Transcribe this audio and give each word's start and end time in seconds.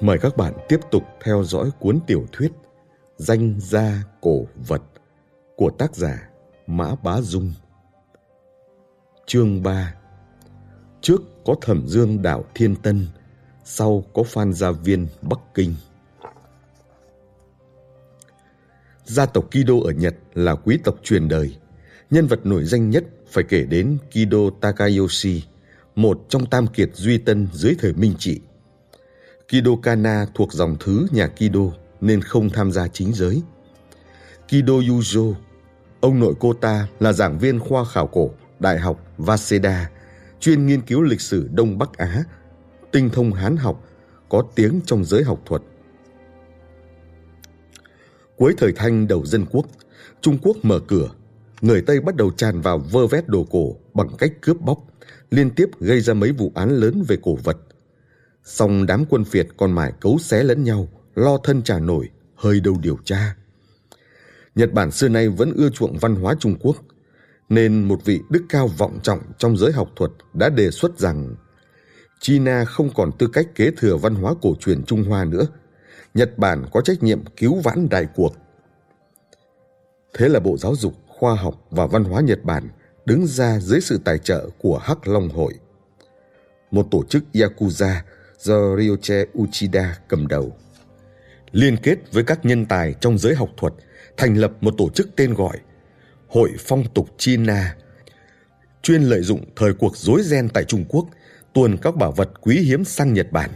Mời 0.00 0.18
các 0.18 0.36
bạn 0.36 0.54
tiếp 0.68 0.80
tục 0.90 1.02
theo 1.22 1.44
dõi 1.44 1.70
cuốn 1.80 1.98
tiểu 2.06 2.26
thuyết 2.32 2.52
Danh 3.16 3.54
gia 3.60 4.04
cổ 4.20 4.46
vật 4.68 4.82
của 5.56 5.70
tác 5.70 5.96
giả 5.96 6.28
Mã 6.66 6.94
Bá 7.02 7.20
Dung. 7.20 7.52
Chương 9.26 9.62
3 9.62 9.94
Trước 11.00 11.22
có 11.44 11.54
thẩm 11.60 11.88
dương 11.88 12.22
đảo 12.22 12.44
Thiên 12.54 12.76
Tân, 12.76 13.06
sau 13.64 14.04
có 14.14 14.22
Phan 14.22 14.52
Gia 14.52 14.70
Viên 14.70 15.06
Bắc 15.22 15.38
Kinh. 15.54 15.74
Gia 19.04 19.26
tộc 19.26 19.50
Kido 19.50 19.74
ở 19.84 19.90
Nhật 19.90 20.14
là 20.34 20.54
quý 20.54 20.78
tộc 20.84 20.94
truyền 21.02 21.28
đời. 21.28 21.56
Nhân 22.10 22.26
vật 22.26 22.46
nổi 22.46 22.64
danh 22.64 22.90
nhất 22.90 23.04
phải 23.28 23.44
kể 23.48 23.64
đến 23.64 23.98
Kido 24.10 24.38
Takayoshi, 24.60 25.42
một 25.94 26.26
trong 26.28 26.46
tam 26.46 26.66
kiệt 26.66 26.90
duy 26.94 27.18
tân 27.18 27.48
dưới 27.52 27.74
thời 27.78 27.92
Minh 27.92 28.14
Trị. 28.18 28.40
Kido 29.48 29.70
Kana 29.82 30.26
thuộc 30.34 30.52
dòng 30.52 30.76
thứ 30.80 31.06
nhà 31.10 31.26
Kido 31.26 31.60
nên 32.00 32.22
không 32.22 32.50
tham 32.50 32.72
gia 32.72 32.88
chính 32.88 33.12
giới. 33.12 33.42
Kido 34.48 34.72
Yuzo, 34.72 35.34
ông 36.00 36.20
nội 36.20 36.34
cô 36.40 36.52
ta 36.52 36.88
là 37.00 37.12
giảng 37.12 37.38
viên 37.38 37.60
khoa 37.60 37.84
khảo 37.84 38.06
cổ 38.06 38.30
Đại 38.60 38.78
học 38.78 39.04
Waseda, 39.18 39.84
chuyên 40.40 40.66
nghiên 40.66 40.80
cứu 40.80 41.02
lịch 41.02 41.20
sử 41.20 41.48
Đông 41.52 41.78
Bắc 41.78 41.92
Á, 41.96 42.24
tinh 42.92 43.10
thông 43.12 43.32
Hán 43.32 43.56
học, 43.56 43.84
có 44.28 44.42
tiếng 44.54 44.80
trong 44.86 45.04
giới 45.04 45.22
học 45.22 45.40
thuật. 45.46 45.62
Cuối 48.36 48.54
thời 48.58 48.72
Thanh 48.72 49.08
đầu 49.08 49.26
dân 49.26 49.44
quốc, 49.50 49.66
Trung 50.20 50.38
Quốc 50.42 50.56
mở 50.62 50.80
cửa, 50.88 51.08
người 51.60 51.82
Tây 51.86 52.00
bắt 52.00 52.16
đầu 52.16 52.30
tràn 52.30 52.60
vào 52.60 52.78
vơ 52.78 53.06
vét 53.06 53.28
đồ 53.28 53.46
cổ 53.50 53.76
bằng 53.94 54.08
cách 54.18 54.32
cướp 54.40 54.60
bóc, 54.60 54.78
liên 55.30 55.50
tiếp 55.50 55.68
gây 55.80 56.00
ra 56.00 56.14
mấy 56.14 56.32
vụ 56.32 56.52
án 56.54 56.70
lớn 56.70 57.04
về 57.08 57.16
cổ 57.22 57.36
vật. 57.44 57.58
Song 58.48 58.86
đám 58.86 59.04
quân 59.10 59.24
Việt 59.30 59.48
còn 59.56 59.72
mải 59.72 59.92
cấu 60.00 60.18
xé 60.18 60.42
lẫn 60.42 60.64
nhau, 60.64 60.88
lo 61.14 61.38
thân 61.44 61.62
trả 61.62 61.78
nổi, 61.78 62.08
hơi 62.36 62.60
đâu 62.60 62.76
điều 62.82 62.98
tra. 63.04 63.36
Nhật 64.54 64.72
Bản 64.72 64.90
xưa 64.90 65.08
nay 65.08 65.28
vẫn 65.28 65.52
ưa 65.56 65.70
chuộng 65.70 65.98
văn 65.98 66.14
hóa 66.14 66.34
Trung 66.40 66.56
Quốc, 66.60 66.76
nên 67.48 67.88
một 67.88 68.04
vị 68.04 68.20
đức 68.30 68.44
cao 68.48 68.68
vọng 68.68 68.98
trọng 69.02 69.18
trong 69.38 69.56
giới 69.56 69.72
học 69.72 69.88
thuật 69.96 70.10
đã 70.34 70.48
đề 70.48 70.70
xuất 70.70 70.98
rằng 70.98 71.34
China 72.20 72.64
không 72.64 72.90
còn 72.94 73.10
tư 73.18 73.28
cách 73.32 73.46
kế 73.54 73.70
thừa 73.76 73.96
văn 73.96 74.14
hóa 74.14 74.34
cổ 74.42 74.54
truyền 74.60 74.84
Trung 74.84 75.04
Hoa 75.04 75.24
nữa. 75.24 75.46
Nhật 76.14 76.38
Bản 76.38 76.64
có 76.72 76.80
trách 76.80 77.02
nhiệm 77.02 77.24
cứu 77.36 77.54
vãn 77.54 77.88
đại 77.88 78.06
cuộc. 78.14 78.32
Thế 80.14 80.28
là 80.28 80.40
Bộ 80.40 80.56
Giáo 80.56 80.74
dục, 80.74 80.94
Khoa 81.06 81.34
học 81.34 81.66
và 81.70 81.86
Văn 81.86 82.04
hóa 82.04 82.20
Nhật 82.20 82.44
Bản 82.44 82.68
đứng 83.04 83.26
ra 83.26 83.60
dưới 83.60 83.80
sự 83.80 84.00
tài 84.04 84.18
trợ 84.18 84.48
của 84.58 84.78
Hắc 84.78 85.08
Long 85.08 85.28
Hội. 85.28 85.54
Một 86.70 86.86
tổ 86.90 87.04
chức 87.04 87.24
Yakuza 87.32 87.94
do 88.38 88.76
Ryoche 88.76 89.24
Uchida 89.38 89.98
cầm 90.08 90.26
đầu. 90.26 90.56
Liên 91.52 91.76
kết 91.76 92.12
với 92.12 92.24
các 92.24 92.44
nhân 92.44 92.66
tài 92.66 92.94
trong 93.00 93.18
giới 93.18 93.34
học 93.34 93.50
thuật 93.56 93.72
thành 94.16 94.34
lập 94.34 94.52
một 94.60 94.74
tổ 94.78 94.90
chức 94.90 95.08
tên 95.16 95.34
gọi 95.34 95.58
Hội 96.28 96.50
Phong 96.58 96.84
tục 96.94 97.08
China, 97.18 97.76
chuyên 98.82 99.02
lợi 99.02 99.22
dụng 99.22 99.44
thời 99.56 99.74
cuộc 99.74 99.96
rối 99.96 100.22
ren 100.22 100.48
tại 100.48 100.64
Trung 100.64 100.84
Quốc 100.88 101.06
tuồn 101.52 101.76
các 101.82 101.96
bảo 101.96 102.12
vật 102.12 102.30
quý 102.40 102.58
hiếm 102.58 102.84
sang 102.84 103.12
Nhật 103.12 103.32
Bản. 103.32 103.50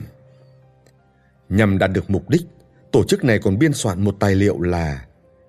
Nhằm 1.48 1.78
đạt 1.78 1.90
được 1.92 2.10
mục 2.10 2.28
đích, 2.28 2.42
tổ 2.90 3.04
chức 3.04 3.24
này 3.24 3.38
còn 3.38 3.58
biên 3.58 3.72
soạn 3.72 4.04
một 4.04 4.16
tài 4.20 4.34
liệu 4.34 4.60
là 4.60 5.06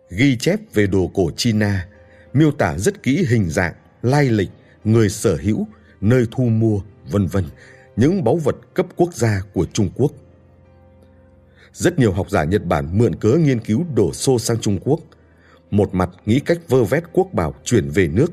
ghi 0.10 0.38
chép 0.38 0.60
về 0.74 0.88
đồ 0.88 1.12
cổ 1.14 1.32
China, 1.38 1.88
miêu 2.34 2.52
tả 2.52 2.78
rất 2.78 3.04
kỹ 3.04 3.26
hình 3.30 3.50
dạng, 3.50 3.74
lai 4.02 4.30
lịch, 4.30 4.50
người 4.84 5.10
sở 5.10 5.38
hữu, 5.42 5.68
nơi 6.02 6.26
thu 6.32 6.44
mua, 6.44 6.80
vân 7.12 7.28
vân, 7.28 7.46
những 7.96 8.24
báu 8.24 8.38
vật 8.38 8.56
cấp 8.74 8.88
quốc 8.96 9.14
gia 9.14 9.42
của 9.54 9.66
Trung 9.74 9.90
Quốc. 9.96 10.12
Rất 11.74 12.00
nhiều 12.00 12.12
học 12.12 12.30
giả 12.30 12.44
Nhật 12.44 12.66
Bản 12.66 12.98
mượn 12.98 13.16
cớ 13.16 13.30
nghiên 13.30 13.60
cứu 13.60 13.86
đổ 13.96 14.14
xô 14.14 14.40
sang 14.40 14.60
Trung 14.62 14.80
Quốc, 14.84 15.00
một 15.72 15.94
mặt 15.94 16.10
nghĩ 16.26 16.40
cách 16.40 16.60
vơ 16.68 16.84
vét 16.84 17.04
quốc 17.14 17.34
bảo 17.34 17.54
chuyển 17.64 17.90
về 17.90 18.08
nước, 18.08 18.32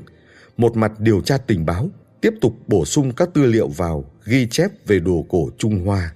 một 0.57 0.77
mặt 0.77 0.99
điều 0.99 1.21
tra 1.21 1.37
tình 1.37 1.65
báo, 1.65 1.89
tiếp 2.21 2.33
tục 2.41 2.55
bổ 2.67 2.85
sung 2.85 3.11
các 3.15 3.29
tư 3.33 3.45
liệu 3.45 3.67
vào 3.67 4.11
ghi 4.25 4.47
chép 4.47 4.71
về 4.87 4.99
đồ 4.99 5.25
cổ 5.29 5.49
Trung 5.57 5.85
Hoa. 5.85 6.13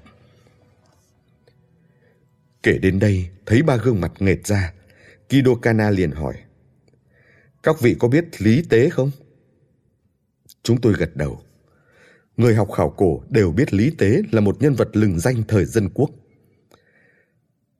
Kể 2.63 2.77
đến 2.77 2.99
đây, 2.99 3.29
thấy 3.45 3.61
ba 3.61 3.75
gương 3.75 4.01
mặt 4.01 4.11
nghệt 4.19 4.47
ra, 4.47 4.73
Kido 5.29 5.55
Kana 5.61 5.89
liền 5.89 6.11
hỏi. 6.11 6.33
Các 7.63 7.81
vị 7.81 7.95
có 7.99 8.07
biết 8.07 8.41
Lý 8.41 8.63
Tế 8.69 8.89
không? 8.89 9.11
Chúng 10.63 10.81
tôi 10.81 10.93
gật 10.93 11.15
đầu. 11.15 11.41
Người 12.37 12.55
học 12.55 12.71
khảo 12.71 12.89
cổ 12.89 13.21
đều 13.29 13.51
biết 13.51 13.73
Lý 13.73 13.91
Tế 13.97 14.21
là 14.31 14.41
một 14.41 14.61
nhân 14.61 14.73
vật 14.73 14.89
lừng 14.93 15.19
danh 15.19 15.43
thời 15.47 15.65
dân 15.65 15.89
quốc. 15.89 16.09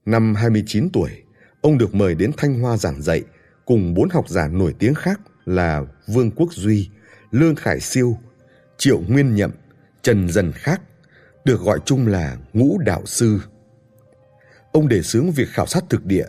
Năm 0.05 0.35
29 0.35 0.89
tuổi, 0.89 1.09
ông 1.61 1.77
được 1.77 1.95
mời 1.95 2.15
đến 2.15 2.31
Thanh 2.37 2.59
Hoa 2.59 2.77
giảng 2.77 3.01
dạy 3.01 3.23
cùng 3.65 3.93
bốn 3.93 4.09
học 4.09 4.29
giả 4.29 4.47
nổi 4.47 4.75
tiếng 4.79 4.93
khác 4.93 5.21
là 5.45 5.81
Vương 6.07 6.31
Quốc 6.31 6.53
Duy, 6.53 6.89
Lương 7.31 7.55
Khải 7.55 7.79
Siêu, 7.79 8.17
Triệu 8.77 8.99
Nguyên 9.07 9.35
Nhậm, 9.35 9.51
Trần 10.01 10.29
Dần 10.29 10.51
Khác, 10.51 10.81
được 11.45 11.61
gọi 11.61 11.79
chung 11.85 12.07
là 12.07 12.37
Ngũ 12.53 12.77
Đạo 12.77 13.05
Sư. 13.05 13.39
Ông 14.71 14.87
đề 14.87 15.01
xướng 15.01 15.31
việc 15.31 15.47
khảo 15.49 15.65
sát 15.65 15.83
thực 15.89 16.05
địa, 16.05 16.25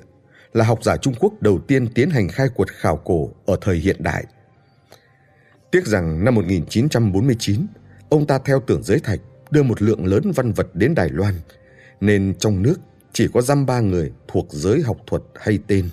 là 0.52 0.64
học 0.64 0.84
giả 0.84 0.96
Trung 0.96 1.14
Quốc 1.20 1.42
đầu 1.42 1.58
tiên 1.58 1.88
tiến 1.94 2.10
hành 2.10 2.28
khai 2.28 2.48
quật 2.54 2.72
khảo 2.72 2.96
cổ 2.96 3.30
ở 3.46 3.56
thời 3.60 3.76
hiện 3.76 3.96
đại. 3.98 4.24
Tiếc 5.70 5.86
rằng 5.86 6.24
năm 6.24 6.34
1949, 6.34 7.66
ông 8.08 8.26
ta 8.26 8.38
theo 8.38 8.60
tưởng 8.60 8.82
giới 8.82 8.98
thạch 9.00 9.20
đưa 9.50 9.62
một 9.62 9.82
lượng 9.82 10.06
lớn 10.06 10.32
văn 10.34 10.52
vật 10.52 10.66
đến 10.74 10.94
Đài 10.94 11.08
Loan, 11.08 11.34
nên 12.00 12.34
trong 12.38 12.62
nước 12.62 12.76
chỉ 13.12 13.28
có 13.34 13.42
dăm 13.42 13.66
ba 13.66 13.80
người 13.80 14.12
thuộc 14.28 14.46
giới 14.50 14.82
học 14.82 14.96
thuật 15.06 15.22
hay 15.34 15.58
tên. 15.66 15.88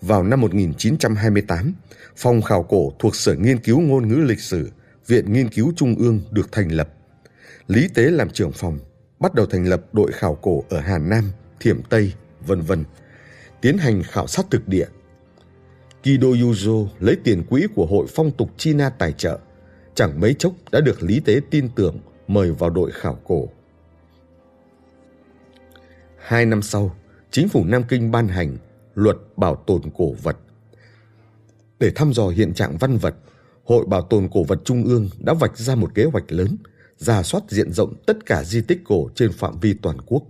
Vào 0.00 0.22
năm 0.22 0.40
1928, 0.40 1.74
phòng 2.16 2.42
khảo 2.42 2.62
cổ 2.62 2.92
thuộc 2.98 3.16
Sở 3.16 3.34
Nghiên 3.34 3.58
cứu 3.58 3.80
Ngôn 3.80 4.08
ngữ 4.08 4.14
Lịch 4.14 4.40
sử, 4.40 4.70
Viện 5.06 5.32
Nghiên 5.32 5.48
cứu 5.48 5.72
Trung 5.76 5.94
ương 5.98 6.20
được 6.30 6.52
thành 6.52 6.72
lập. 6.72 6.88
Lý 7.66 7.88
Tế 7.94 8.10
làm 8.10 8.30
trưởng 8.30 8.52
phòng, 8.52 8.78
bắt 9.20 9.34
đầu 9.34 9.46
thành 9.46 9.64
lập 9.64 9.84
đội 9.92 10.12
khảo 10.12 10.34
cổ 10.34 10.64
ở 10.68 10.80
Hà 10.80 10.98
Nam, 10.98 11.30
Thiểm 11.60 11.82
Tây, 11.82 12.12
vân 12.46 12.60
vân, 12.60 12.84
tiến 13.60 13.78
hành 13.78 14.02
khảo 14.02 14.26
sát 14.26 14.46
thực 14.50 14.68
địa. 14.68 14.86
Kido 16.02 16.28
Yuzo 16.28 16.86
lấy 17.00 17.16
tiền 17.24 17.42
quỹ 17.42 17.66
của 17.74 17.86
Hội 17.86 18.06
Phong 18.14 18.30
tục 18.30 18.50
China 18.56 18.90
tài 18.90 19.12
trợ, 19.12 19.38
chẳng 19.94 20.20
mấy 20.20 20.34
chốc 20.34 20.52
đã 20.72 20.80
được 20.80 21.02
Lý 21.02 21.20
Tế 21.20 21.40
tin 21.50 21.68
tưởng 21.76 21.98
mời 22.28 22.52
vào 22.52 22.70
đội 22.70 22.90
khảo 22.90 23.18
cổ. 23.24 23.48
Hai 26.18 26.46
năm 26.46 26.62
sau, 26.62 26.96
chính 27.30 27.48
phủ 27.48 27.64
Nam 27.64 27.82
Kinh 27.88 28.10
ban 28.10 28.28
hành 28.28 28.56
luật 28.94 29.16
bảo 29.36 29.56
tồn 29.56 29.82
cổ 29.96 30.12
vật. 30.22 30.36
Để 31.78 31.92
thăm 31.94 32.12
dò 32.12 32.28
hiện 32.28 32.54
trạng 32.54 32.76
văn 32.76 32.96
vật, 32.96 33.14
Hội 33.64 33.86
Bảo 33.86 34.02
tồn 34.02 34.28
Cổ 34.32 34.44
vật 34.44 34.60
Trung 34.64 34.84
ương 34.84 35.08
đã 35.18 35.34
vạch 35.34 35.58
ra 35.58 35.74
một 35.74 35.94
kế 35.94 36.04
hoạch 36.04 36.32
lớn, 36.32 36.56
giả 36.96 37.22
soát 37.22 37.40
diện 37.48 37.72
rộng 37.72 37.94
tất 38.06 38.26
cả 38.26 38.44
di 38.44 38.62
tích 38.62 38.80
cổ 38.84 39.08
trên 39.14 39.32
phạm 39.32 39.60
vi 39.60 39.74
toàn 39.74 39.96
quốc. 40.06 40.22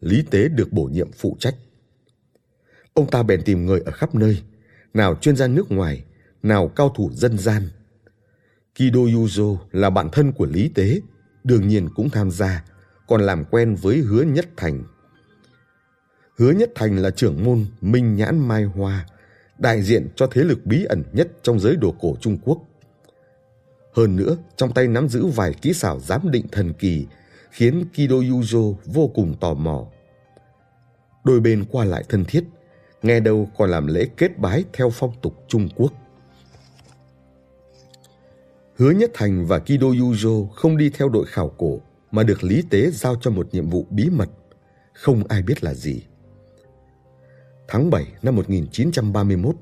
Lý 0.00 0.24
Tế 0.30 0.48
được 0.48 0.72
bổ 0.72 0.84
nhiệm 0.84 1.12
phụ 1.12 1.36
trách. 1.40 1.54
Ông 2.94 3.10
ta 3.10 3.22
bèn 3.22 3.42
tìm 3.42 3.66
người 3.66 3.80
ở 3.80 3.92
khắp 3.92 4.14
nơi, 4.14 4.42
nào 4.94 5.14
chuyên 5.14 5.36
gia 5.36 5.46
nước 5.46 5.72
ngoài, 5.72 6.04
nào 6.42 6.68
cao 6.68 6.88
thủ 6.88 7.10
dân 7.12 7.38
gian. 7.38 7.68
Kido 8.74 9.00
Yuzo 9.00 9.56
là 9.72 9.90
bạn 9.90 10.08
thân 10.12 10.32
của 10.32 10.46
Lý 10.46 10.68
Tế, 10.68 11.00
đương 11.44 11.68
nhiên 11.68 11.88
cũng 11.94 12.10
tham 12.10 12.30
gia, 12.30 12.64
còn 13.06 13.20
làm 13.20 13.44
quen 13.44 13.74
với 13.74 13.98
Hứa 13.98 14.22
Nhất 14.22 14.48
Thành. 14.56 14.84
Hứa 16.38 16.50
Nhất 16.50 16.70
Thành 16.74 16.96
là 16.96 17.10
trưởng 17.10 17.44
môn 17.44 17.66
Minh 17.80 18.16
Nhãn 18.16 18.48
Mai 18.48 18.64
Hoa, 18.64 19.06
đại 19.58 19.82
diện 19.82 20.08
cho 20.16 20.26
thế 20.26 20.44
lực 20.44 20.66
bí 20.66 20.84
ẩn 20.84 21.02
nhất 21.12 21.28
trong 21.42 21.60
giới 21.60 21.76
đồ 21.76 21.94
cổ 22.00 22.16
Trung 22.20 22.38
Quốc. 22.44 22.58
Hơn 23.92 24.16
nữa, 24.16 24.36
trong 24.56 24.72
tay 24.72 24.88
nắm 24.88 25.08
giữ 25.08 25.26
vài 25.26 25.54
kỹ 25.62 25.72
xảo 25.72 26.00
giám 26.00 26.30
định 26.30 26.46
thần 26.52 26.72
kỳ 26.72 27.06
khiến 27.50 27.84
Kido 27.94 28.16
Yuzo 28.16 28.74
vô 28.84 29.10
cùng 29.14 29.34
tò 29.40 29.54
mò. 29.54 29.86
Đôi 31.24 31.40
bên 31.40 31.64
qua 31.70 31.84
lại 31.84 32.04
thân 32.08 32.24
thiết, 32.24 32.44
nghe 33.02 33.20
đâu 33.20 33.48
còn 33.56 33.70
làm 33.70 33.86
lễ 33.86 34.08
kết 34.16 34.38
bái 34.38 34.64
theo 34.72 34.90
phong 34.90 35.12
tục 35.22 35.44
Trung 35.48 35.68
Quốc. 35.76 35.92
Hứa 38.76 38.90
Nhất 38.90 39.10
Thành 39.14 39.46
và 39.46 39.58
Kido 39.58 39.86
Yuzo 39.86 40.48
không 40.48 40.76
đi 40.76 40.90
theo 40.90 41.08
đội 41.08 41.26
khảo 41.26 41.48
cổ 41.48 41.80
mà 42.10 42.22
được 42.22 42.44
Lý 42.44 42.62
Tế 42.70 42.90
giao 42.90 43.16
cho 43.20 43.30
một 43.30 43.48
nhiệm 43.52 43.70
vụ 43.70 43.86
bí 43.90 44.10
mật, 44.10 44.28
không 44.92 45.24
ai 45.28 45.42
biết 45.42 45.64
là 45.64 45.74
gì. 45.74 46.02
Tháng 47.68 47.90
7 47.90 48.06
năm 48.22 48.36
1931, 48.36 49.56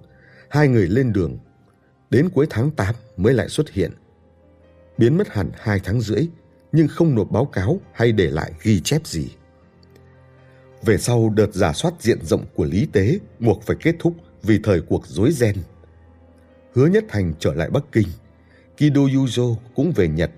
hai 0.49 0.69
người 0.69 0.87
lên 0.87 1.13
đường. 1.13 1.39
Đến 2.11 2.29
cuối 2.35 2.47
tháng 2.51 2.71
8 2.71 2.95
mới 3.17 3.35
lại 3.35 3.49
xuất 3.49 3.71
hiện. 3.71 3.91
Biến 4.99 5.19
mất 5.19 5.29
hẳn 5.29 5.51
hai 5.55 5.81
tháng 5.85 6.01
rưỡi, 6.01 6.29
nhưng 6.73 6.89
không 6.89 7.15
nộp 7.15 7.31
báo 7.31 7.45
cáo 7.45 7.81
hay 7.93 8.13
để 8.13 8.31
lại 8.31 8.53
ghi 8.63 8.81
chép 8.81 9.07
gì. 9.07 9.29
Về 10.83 10.99
sau 10.99 11.33
đợt 11.37 11.55
giả 11.55 11.73
soát 11.73 11.95
diện 12.01 12.19
rộng 12.25 12.45
của 12.55 12.65
Lý 12.65 12.87
Tế 12.93 13.19
buộc 13.39 13.63
phải 13.63 13.77
kết 13.81 13.95
thúc 13.99 14.15
vì 14.43 14.61
thời 14.63 14.81
cuộc 14.81 15.07
rối 15.07 15.33
ren. 15.33 15.57
Hứa 16.75 16.87
Nhất 16.87 17.05
Thành 17.09 17.33
trở 17.39 17.55
lại 17.55 17.71
Bắc 17.71 17.85
Kinh, 17.93 18.09
Kido 18.77 19.01
Yuzo 19.01 19.57
cũng 19.75 19.93
về 19.93 20.09
Nhật. 20.09 20.31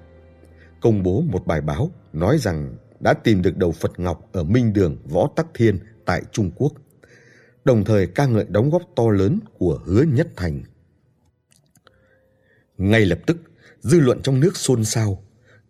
Công 0.81 1.03
bố 1.03 1.21
một 1.21 1.47
bài 1.47 1.61
báo 1.61 1.91
nói 2.13 2.39
rằng 2.39 2.77
đã 3.01 3.15
tìm 3.15 3.43
được 3.43 3.57
đầu 3.57 3.73
Phật 3.73 4.01
Ngọc 4.01 4.29
ở 4.33 4.45
Minh 4.45 4.73
Đường 4.73 4.97
Võ 5.05 5.29
Tắc 5.37 5.47
Thiên 5.55 5.79
tại 6.05 6.23
Trung 6.33 6.51
Quốc, 6.57 6.73
đồng 7.65 7.85
thời 7.85 8.07
ca 8.07 8.27
ngợi 8.27 8.45
đóng 8.49 8.71
góp 8.71 8.83
to 8.97 9.11
lớn 9.11 9.39
của 9.59 9.81
Hứa 9.85 10.03
Nhất 10.03 10.29
Thành. 10.37 10.63
Ngay 12.79 13.07
lập 13.07 13.19
tức, 13.27 13.37
dư 13.81 14.01
luận 14.01 14.23
trong 14.23 14.41
nước 14.41 14.57
xôn 14.57 14.85
xao, 14.85 15.23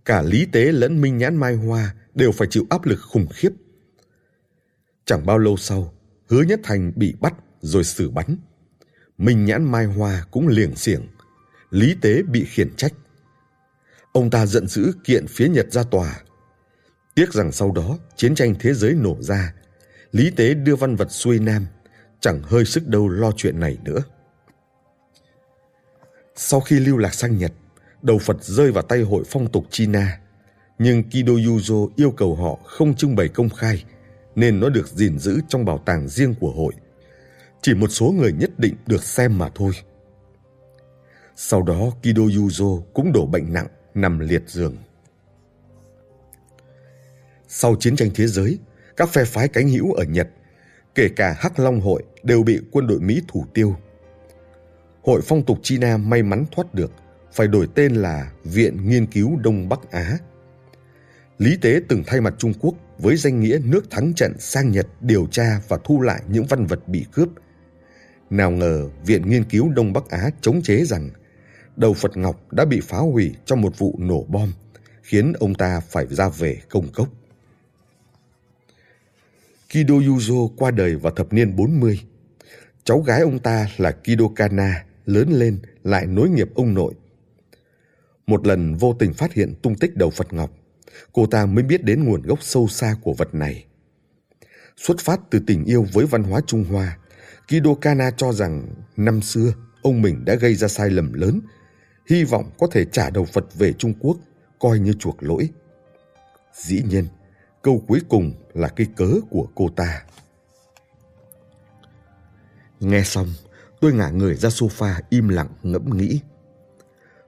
cả 0.04 0.22
Lý 0.22 0.46
Tế 0.52 0.72
lẫn 0.72 1.00
Minh 1.00 1.18
Nhãn 1.18 1.36
Mai 1.36 1.54
Hoa 1.54 1.94
đều 2.14 2.32
phải 2.32 2.48
chịu 2.50 2.66
áp 2.70 2.86
lực 2.86 2.98
khủng 3.02 3.26
khiếp. 3.34 3.50
Chẳng 5.04 5.26
bao 5.26 5.38
lâu 5.38 5.56
sau, 5.56 5.92
Hứa 6.28 6.42
Nhất 6.42 6.60
Thành 6.62 6.92
bị 6.96 7.14
bắt 7.20 7.34
rồi 7.60 7.84
xử 7.84 8.10
bắn. 8.10 8.36
Minh 9.18 9.44
Nhãn 9.44 9.64
Mai 9.64 9.84
Hoa 9.84 10.24
cũng 10.30 10.48
liềng 10.48 10.76
xiềng, 10.76 11.06
Lý 11.74 11.94
Tế 12.00 12.22
bị 12.22 12.44
khiển 12.44 12.76
trách. 12.76 12.92
Ông 14.12 14.30
ta 14.30 14.46
giận 14.46 14.66
dữ 14.66 14.92
kiện 15.04 15.26
phía 15.26 15.48
Nhật 15.48 15.72
ra 15.72 15.82
tòa. 15.82 16.22
Tiếc 17.14 17.32
rằng 17.32 17.52
sau 17.52 17.72
đó 17.72 17.98
chiến 18.16 18.34
tranh 18.34 18.54
thế 18.60 18.74
giới 18.74 18.94
nổ 18.94 19.16
ra, 19.20 19.54
Lý 20.12 20.30
Tế 20.30 20.54
đưa 20.54 20.76
văn 20.76 20.96
vật 20.96 21.10
xuôi 21.10 21.38
Nam, 21.38 21.66
chẳng 22.20 22.42
hơi 22.42 22.64
sức 22.64 22.86
đâu 22.86 23.08
lo 23.08 23.32
chuyện 23.36 23.60
này 23.60 23.78
nữa. 23.84 23.98
Sau 26.36 26.60
khi 26.60 26.80
lưu 26.80 26.96
lạc 26.96 27.14
sang 27.14 27.38
Nhật, 27.38 27.52
đầu 28.02 28.18
Phật 28.18 28.44
rơi 28.44 28.72
vào 28.72 28.82
tay 28.82 29.02
hội 29.02 29.24
phong 29.26 29.52
tục 29.52 29.66
China, 29.70 30.18
nhưng 30.78 31.02
Kido 31.02 31.32
Yuzo 31.32 31.88
yêu 31.96 32.10
cầu 32.10 32.34
họ 32.34 32.58
không 32.64 32.94
trưng 32.94 33.16
bày 33.16 33.28
công 33.28 33.48
khai 33.48 33.84
nên 34.34 34.60
nó 34.60 34.68
được 34.68 34.88
gìn 34.88 35.18
giữ 35.18 35.40
trong 35.48 35.64
bảo 35.64 35.78
tàng 35.78 36.08
riêng 36.08 36.34
của 36.40 36.50
hội. 36.50 36.72
Chỉ 37.62 37.74
một 37.74 37.88
số 37.88 38.14
người 38.18 38.32
nhất 38.32 38.50
định 38.58 38.74
được 38.86 39.04
xem 39.04 39.38
mà 39.38 39.50
thôi. 39.54 39.72
Sau 41.36 41.62
đó 41.62 41.90
Kido 42.02 42.22
Yuzo 42.22 42.80
cũng 42.80 43.12
đổ 43.12 43.26
bệnh 43.26 43.52
nặng, 43.52 43.66
nằm 43.94 44.18
liệt 44.18 44.42
giường. 44.46 44.76
Sau 47.48 47.76
chiến 47.80 47.96
tranh 47.96 48.10
thế 48.14 48.26
giới, 48.26 48.58
các 48.96 49.08
phe 49.08 49.24
phái 49.24 49.48
cánh 49.48 49.68
hữu 49.68 49.92
ở 49.92 50.04
Nhật, 50.04 50.28
kể 50.94 51.08
cả 51.08 51.36
Hắc 51.38 51.58
Long 51.58 51.80
hội 51.80 52.02
đều 52.22 52.42
bị 52.42 52.60
quân 52.70 52.86
đội 52.86 53.00
Mỹ 53.00 53.22
thủ 53.28 53.46
tiêu. 53.54 53.76
Hội 55.02 55.20
phong 55.24 55.44
tục 55.44 55.58
China 55.62 55.96
may 55.96 56.22
mắn 56.22 56.44
thoát 56.52 56.74
được, 56.74 56.92
phải 57.32 57.48
đổi 57.48 57.68
tên 57.74 57.94
là 57.94 58.32
Viện 58.44 58.88
Nghiên 58.88 59.06
cứu 59.06 59.36
Đông 59.36 59.68
Bắc 59.68 59.90
Á. 59.90 60.18
Lý 61.38 61.56
Tế 61.60 61.80
từng 61.88 62.02
thay 62.06 62.20
mặt 62.20 62.34
Trung 62.38 62.52
Quốc 62.60 62.74
với 62.98 63.16
danh 63.16 63.40
nghĩa 63.40 63.58
nước 63.64 63.90
thắng 63.90 64.14
trận 64.14 64.32
sang 64.38 64.70
Nhật 64.70 64.86
điều 65.00 65.26
tra 65.30 65.60
và 65.68 65.78
thu 65.84 66.00
lại 66.00 66.22
những 66.28 66.46
văn 66.48 66.66
vật 66.66 66.88
bị 66.88 67.06
cướp. 67.12 67.28
Nào 68.30 68.50
ngờ 68.50 68.88
Viện 69.06 69.30
Nghiên 69.30 69.44
cứu 69.44 69.72
Đông 69.72 69.92
Bắc 69.92 70.08
Á 70.10 70.30
chống 70.40 70.62
chế 70.62 70.84
rằng 70.84 71.10
đầu 71.76 71.94
Phật 71.94 72.16
Ngọc 72.16 72.52
đã 72.52 72.64
bị 72.64 72.80
phá 72.80 72.98
hủy 72.98 73.34
trong 73.44 73.60
một 73.60 73.78
vụ 73.78 73.96
nổ 73.98 74.24
bom, 74.28 74.52
khiến 75.02 75.32
ông 75.32 75.54
ta 75.54 75.80
phải 75.80 76.06
ra 76.10 76.28
về 76.28 76.60
công 76.68 76.88
cốc. 76.92 77.08
Kido 79.68 79.94
Yuzo 79.94 80.48
qua 80.56 80.70
đời 80.70 80.96
vào 80.96 81.12
thập 81.12 81.32
niên 81.32 81.56
40. 81.56 82.00
Cháu 82.84 83.00
gái 83.00 83.20
ông 83.20 83.38
ta 83.38 83.68
là 83.76 83.90
Kido 83.90 84.28
Kana 84.36 84.84
lớn 85.06 85.28
lên 85.32 85.58
lại 85.84 86.06
nối 86.06 86.28
nghiệp 86.28 86.48
ông 86.54 86.74
nội. 86.74 86.94
Một 88.26 88.46
lần 88.46 88.74
vô 88.74 88.92
tình 88.98 89.12
phát 89.12 89.32
hiện 89.32 89.54
tung 89.62 89.74
tích 89.74 89.96
đầu 89.96 90.10
Phật 90.10 90.32
Ngọc, 90.32 90.50
cô 91.12 91.26
ta 91.26 91.46
mới 91.46 91.64
biết 91.64 91.84
đến 91.84 92.04
nguồn 92.04 92.22
gốc 92.22 92.38
sâu 92.42 92.68
xa 92.68 92.96
của 93.02 93.12
vật 93.12 93.34
này. 93.34 93.64
Xuất 94.76 95.00
phát 95.00 95.20
từ 95.30 95.40
tình 95.46 95.64
yêu 95.64 95.86
với 95.92 96.06
văn 96.06 96.22
hóa 96.22 96.40
Trung 96.46 96.64
Hoa, 96.64 96.98
Kido 97.48 97.74
Kana 97.80 98.10
cho 98.10 98.32
rằng 98.32 98.66
năm 98.96 99.22
xưa 99.22 99.52
ông 99.82 100.02
mình 100.02 100.24
đã 100.24 100.34
gây 100.34 100.54
ra 100.54 100.68
sai 100.68 100.90
lầm 100.90 101.12
lớn, 101.12 101.40
hy 102.06 102.24
vọng 102.24 102.50
có 102.58 102.66
thể 102.70 102.84
trả 102.84 103.10
đầu 103.10 103.24
Phật 103.24 103.54
về 103.54 103.72
Trung 103.72 103.94
Quốc, 104.00 104.16
coi 104.58 104.78
như 104.78 104.92
chuộc 104.92 105.22
lỗi. 105.22 105.48
Dĩ 106.52 106.82
nhiên, 106.88 107.06
câu 107.62 107.82
cuối 107.88 108.00
cùng 108.08 108.32
là 108.54 108.68
cái 108.68 108.86
cớ 108.96 109.10
của 109.30 109.46
cô 109.54 109.68
ta. 109.76 110.02
Nghe 112.80 113.02
xong, 113.02 113.28
tôi 113.80 113.92
ngả 113.92 114.10
người 114.10 114.34
ra 114.34 114.48
sofa 114.48 114.94
im 115.10 115.28
lặng 115.28 115.48
ngẫm 115.62 115.96
nghĩ. 115.96 116.20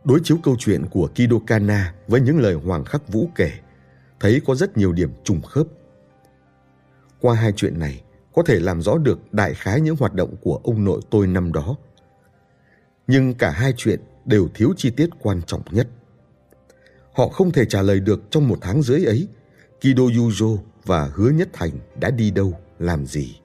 Đối 0.05 0.20
chiếu 0.25 0.38
câu 0.43 0.56
chuyện 0.58 0.87
của 0.90 1.08
Kido 1.14 1.37
Kana 1.46 1.94
với 2.08 2.20
những 2.20 2.38
lời 2.38 2.55
Hoàng 2.55 2.84
Khắc 2.84 3.08
Vũ 3.08 3.29
kể, 3.34 3.52
thấy 4.20 4.40
có 4.46 4.55
rất 4.55 4.76
nhiều 4.76 4.93
điểm 4.93 5.11
trùng 5.25 5.43
khớp. 5.43 5.67
Qua 7.20 7.34
hai 7.34 7.52
chuyện 7.52 7.79
này, 7.79 8.02
có 8.34 8.43
thể 8.46 8.61
làm 8.61 8.82
rõ 8.82 8.99
được 8.99 9.32
đại 9.32 9.55
khái 9.55 9.81
những 9.81 9.96
hoạt 9.96 10.14
động 10.14 10.37
của 10.43 10.61
ông 10.64 10.84
nội 10.84 11.00
tôi 11.11 11.26
năm 11.26 11.52
đó. 11.52 11.76
Nhưng 13.06 13.34
cả 13.34 13.50
hai 13.50 13.72
chuyện 13.76 14.00
đều 14.26 14.49
thiếu 14.55 14.75
chi 14.76 14.90
tiết 14.90 15.11
quan 15.19 15.43
trọng 15.43 15.62
nhất. 15.70 15.88
Họ 17.12 17.28
không 17.28 17.52
thể 17.52 17.64
trả 17.64 17.82
lời 17.82 18.00
được 18.00 18.23
trong 18.31 18.49
một 18.49 18.58
tháng 18.61 18.82
dưới 18.82 19.05
ấy 19.05 19.28
Kido 19.81 20.02
Yuzo 20.02 20.58
và 20.84 21.11
Hứa 21.14 21.31
Nhất 21.31 21.49
Thành 21.52 21.70
đã 22.00 22.11
đi 22.11 22.31
đâu, 22.31 22.58
làm 22.78 23.06
gì. 23.06 23.37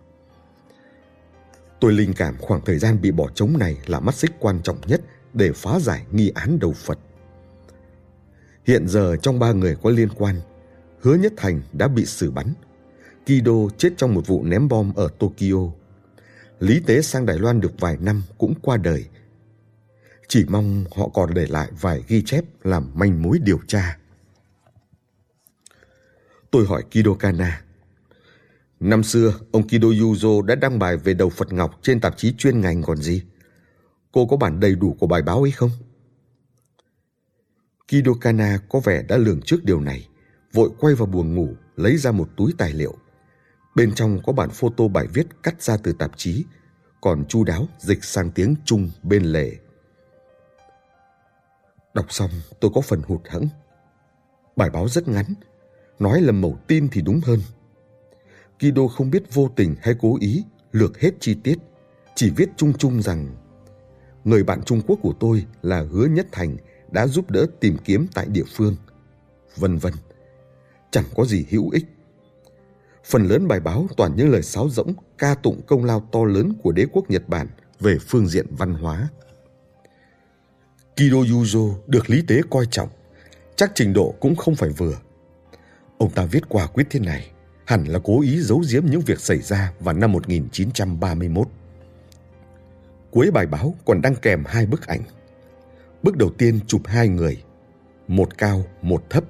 Tôi 1.80 1.94
linh 1.94 2.14
cảm 2.14 2.36
khoảng 2.40 2.62
thời 2.66 2.78
gian 2.80 3.02
bị 3.02 3.12
bỏ 3.12 3.30
trống 3.36 3.58
này 3.58 3.78
là 3.86 4.00
mắt 4.00 4.16
xích 4.16 4.32
quan 4.40 4.62
trọng 4.64 4.78
nhất 4.88 5.02
để 5.34 5.52
phá 5.52 5.80
giải 5.80 6.06
nghi 6.12 6.32
án 6.36 6.60
đầu 6.60 6.74
Phật. 6.74 7.00
Hiện 8.68 8.88
giờ 8.88 9.16
trong 9.22 9.40
ba 9.40 9.52
người 9.52 9.76
có 9.84 9.90
liên 9.90 10.10
quan, 10.10 10.36
Hứa 11.02 11.16
Nhất 11.16 11.34
Thành 11.38 11.62
đã 11.74 11.88
bị 11.88 12.06
xử 12.06 12.32
bắn. 12.32 12.54
Kido 13.26 13.70
chết 13.78 13.90
trong 13.98 14.14
một 14.14 14.28
vụ 14.28 14.44
ném 14.44 14.68
bom 14.68 14.94
ở 14.96 15.10
Tokyo. 15.20 15.72
Lý 16.60 16.80
Tế 16.80 17.02
sang 17.02 17.26
Đài 17.26 17.40
Loan 17.40 17.62
được 17.62 17.80
vài 17.80 17.98
năm 17.98 18.24
cũng 18.38 18.54
qua 18.62 18.78
đời. 18.78 19.06
Chỉ 20.32 20.46
mong 20.50 20.86
họ 20.96 21.10
còn 21.14 21.34
để 21.34 21.48
lại 21.50 21.72
vài 21.82 22.04
ghi 22.08 22.22
chép 22.22 22.44
làm 22.64 22.92
manh 22.94 23.22
mối 23.22 23.40
điều 23.40 23.60
tra. 23.68 23.98
Tôi 26.52 26.66
hỏi 26.66 26.84
Kido 26.92 27.14
Kana. 27.14 27.62
Năm 28.80 29.04
xưa, 29.04 29.34
ông 29.52 29.68
Kido 29.68 29.88
Yuzo 29.88 30.42
đã 30.42 30.56
đăng 30.56 30.80
bài 30.80 30.98
về 30.98 31.14
đầu 31.14 31.30
Phật 31.30 31.54
Ngọc 31.54 31.80
trên 31.82 32.00
tạp 32.00 32.18
chí 32.18 32.34
chuyên 32.38 32.62
ngành 32.62 32.82
còn 32.82 32.98
gì. 32.98 33.24
Cô 34.12 34.26
có 34.26 34.38
bản 34.38 34.60
đầy 34.60 34.76
đủ 34.76 34.96
của 35.00 35.08
bài 35.08 35.22
báo 35.22 35.42
ấy 35.42 35.52
không? 35.52 35.72
Kido 37.88 38.14
Kana 38.22 38.60
có 38.70 38.80
vẻ 38.80 39.04
đã 39.08 39.18
lường 39.18 39.42
trước 39.42 39.64
điều 39.64 39.82
này, 39.82 40.08
vội 40.54 40.70
quay 40.80 40.96
vào 40.96 41.08
buồng 41.08 41.36
ngủ, 41.36 41.56
lấy 41.76 41.98
ra 41.98 42.12
một 42.12 42.30
túi 42.38 42.54
tài 42.58 42.74
liệu. 42.74 42.98
Bên 43.76 43.96
trong 43.96 44.20
có 44.24 44.34
bản 44.34 44.50
photo 44.50 44.88
bài 44.88 45.08
viết 45.14 45.28
cắt 45.44 45.62
ra 45.62 45.78
từ 45.78 45.94
tạp 45.94 46.12
chí, 46.18 46.46
còn 47.02 47.26
chu 47.26 47.44
đáo 47.44 47.68
dịch 47.80 48.04
sang 48.04 48.32
tiếng 48.32 48.56
Trung 48.66 48.90
bên 49.04 49.24
lề. 49.24 49.58
Đọc 51.94 52.06
xong 52.10 52.30
tôi 52.60 52.72
có 52.76 52.82
phần 52.82 53.02
hụt 53.08 53.22
hẫng. 53.30 53.48
Bài 54.56 54.70
báo 54.70 54.88
rất 54.88 55.08
ngắn, 55.08 55.26
nói 56.00 56.22
là 56.22 56.32
mẩu 56.32 56.58
tin 56.68 56.88
thì 56.92 57.02
đúng 57.02 57.22
hơn. 57.24 57.40
Kido 58.60 58.88
không 58.88 59.12
biết 59.12 59.34
vô 59.34 59.50
tình 59.56 59.76
hay 59.82 59.96
cố 60.00 60.18
ý 60.22 60.44
lược 60.72 61.00
hết 61.00 61.12
chi 61.20 61.36
tiết, 61.44 61.58
chỉ 62.16 62.30
viết 62.30 62.50
chung 62.58 62.74
chung 62.78 63.02
rằng 63.02 63.36
người 64.24 64.44
bạn 64.44 64.64
Trung 64.64 64.82
Quốc 64.88 65.00
của 65.02 65.14
tôi 65.20 65.46
là 65.62 65.86
Hứa 65.92 66.06
Nhất 66.06 66.28
Thành 66.32 66.58
đã 66.92 67.08
giúp 67.08 67.32
đỡ 67.32 67.46
tìm 67.60 67.78
kiếm 67.86 68.08
tại 68.14 68.26
địa 68.30 68.44
phương, 68.56 68.76
vân 69.58 69.78
vân. 69.78 69.94
Chẳng 70.92 71.06
có 71.16 71.26
gì 71.26 71.46
hữu 71.50 71.70
ích. 71.70 71.86
Phần 73.06 73.24
lớn 73.24 73.48
bài 73.48 73.60
báo 73.60 73.88
toàn 73.98 74.16
những 74.16 74.30
lời 74.30 74.42
sáo 74.42 74.70
rỗng 74.70 74.94
ca 75.18 75.36
tụng 75.36 75.62
công 75.68 75.86
lao 75.86 76.10
to 76.12 76.24
lớn 76.24 76.54
của 76.64 76.72
đế 76.72 76.86
quốc 76.92 77.10
Nhật 77.10 77.30
Bản 77.30 77.48
về 77.80 77.98
phương 78.08 78.28
diện 78.28 78.46
văn 78.50 78.74
hóa. 78.74 79.10
Kido 80.96 81.18
Yuzo 81.18 81.74
được 81.88 82.10
lý 82.10 82.22
tế 82.28 82.42
coi 82.50 82.66
trọng, 82.72 82.90
chắc 83.56 83.72
trình 83.76 83.94
độ 83.94 84.16
cũng 84.20 84.36
không 84.36 84.56
phải 84.56 84.70
vừa. 84.70 84.98
Ông 85.98 86.12
ta 86.12 86.26
viết 86.26 86.50
quả 86.50 86.68
quyết 86.68 86.88
thế 86.90 87.00
này, 87.00 87.32
hẳn 87.66 87.86
là 87.86 88.00
cố 88.04 88.22
ý 88.22 88.42
giấu 88.42 88.64
giếm 88.72 88.86
những 88.86 89.02
việc 89.02 89.20
xảy 89.20 89.42
ra 89.42 89.74
vào 89.80 89.96
năm 89.96 90.12
1931. 90.12 91.48
Cuối 93.12 93.32
bài 93.32 93.48
báo 93.48 93.76
còn 93.86 94.02
đăng 94.02 94.16
kèm 94.16 94.44
hai 94.46 94.66
bức 94.66 94.88
ảnh. 94.88 95.02
Bức 96.04 96.18
đầu 96.18 96.30
tiên 96.30 96.60
chụp 96.68 96.82
hai 96.86 97.08
người, 97.08 97.44
một 98.08 98.38
cao, 98.38 98.66
một 98.82 99.10
thấp. 99.10 99.24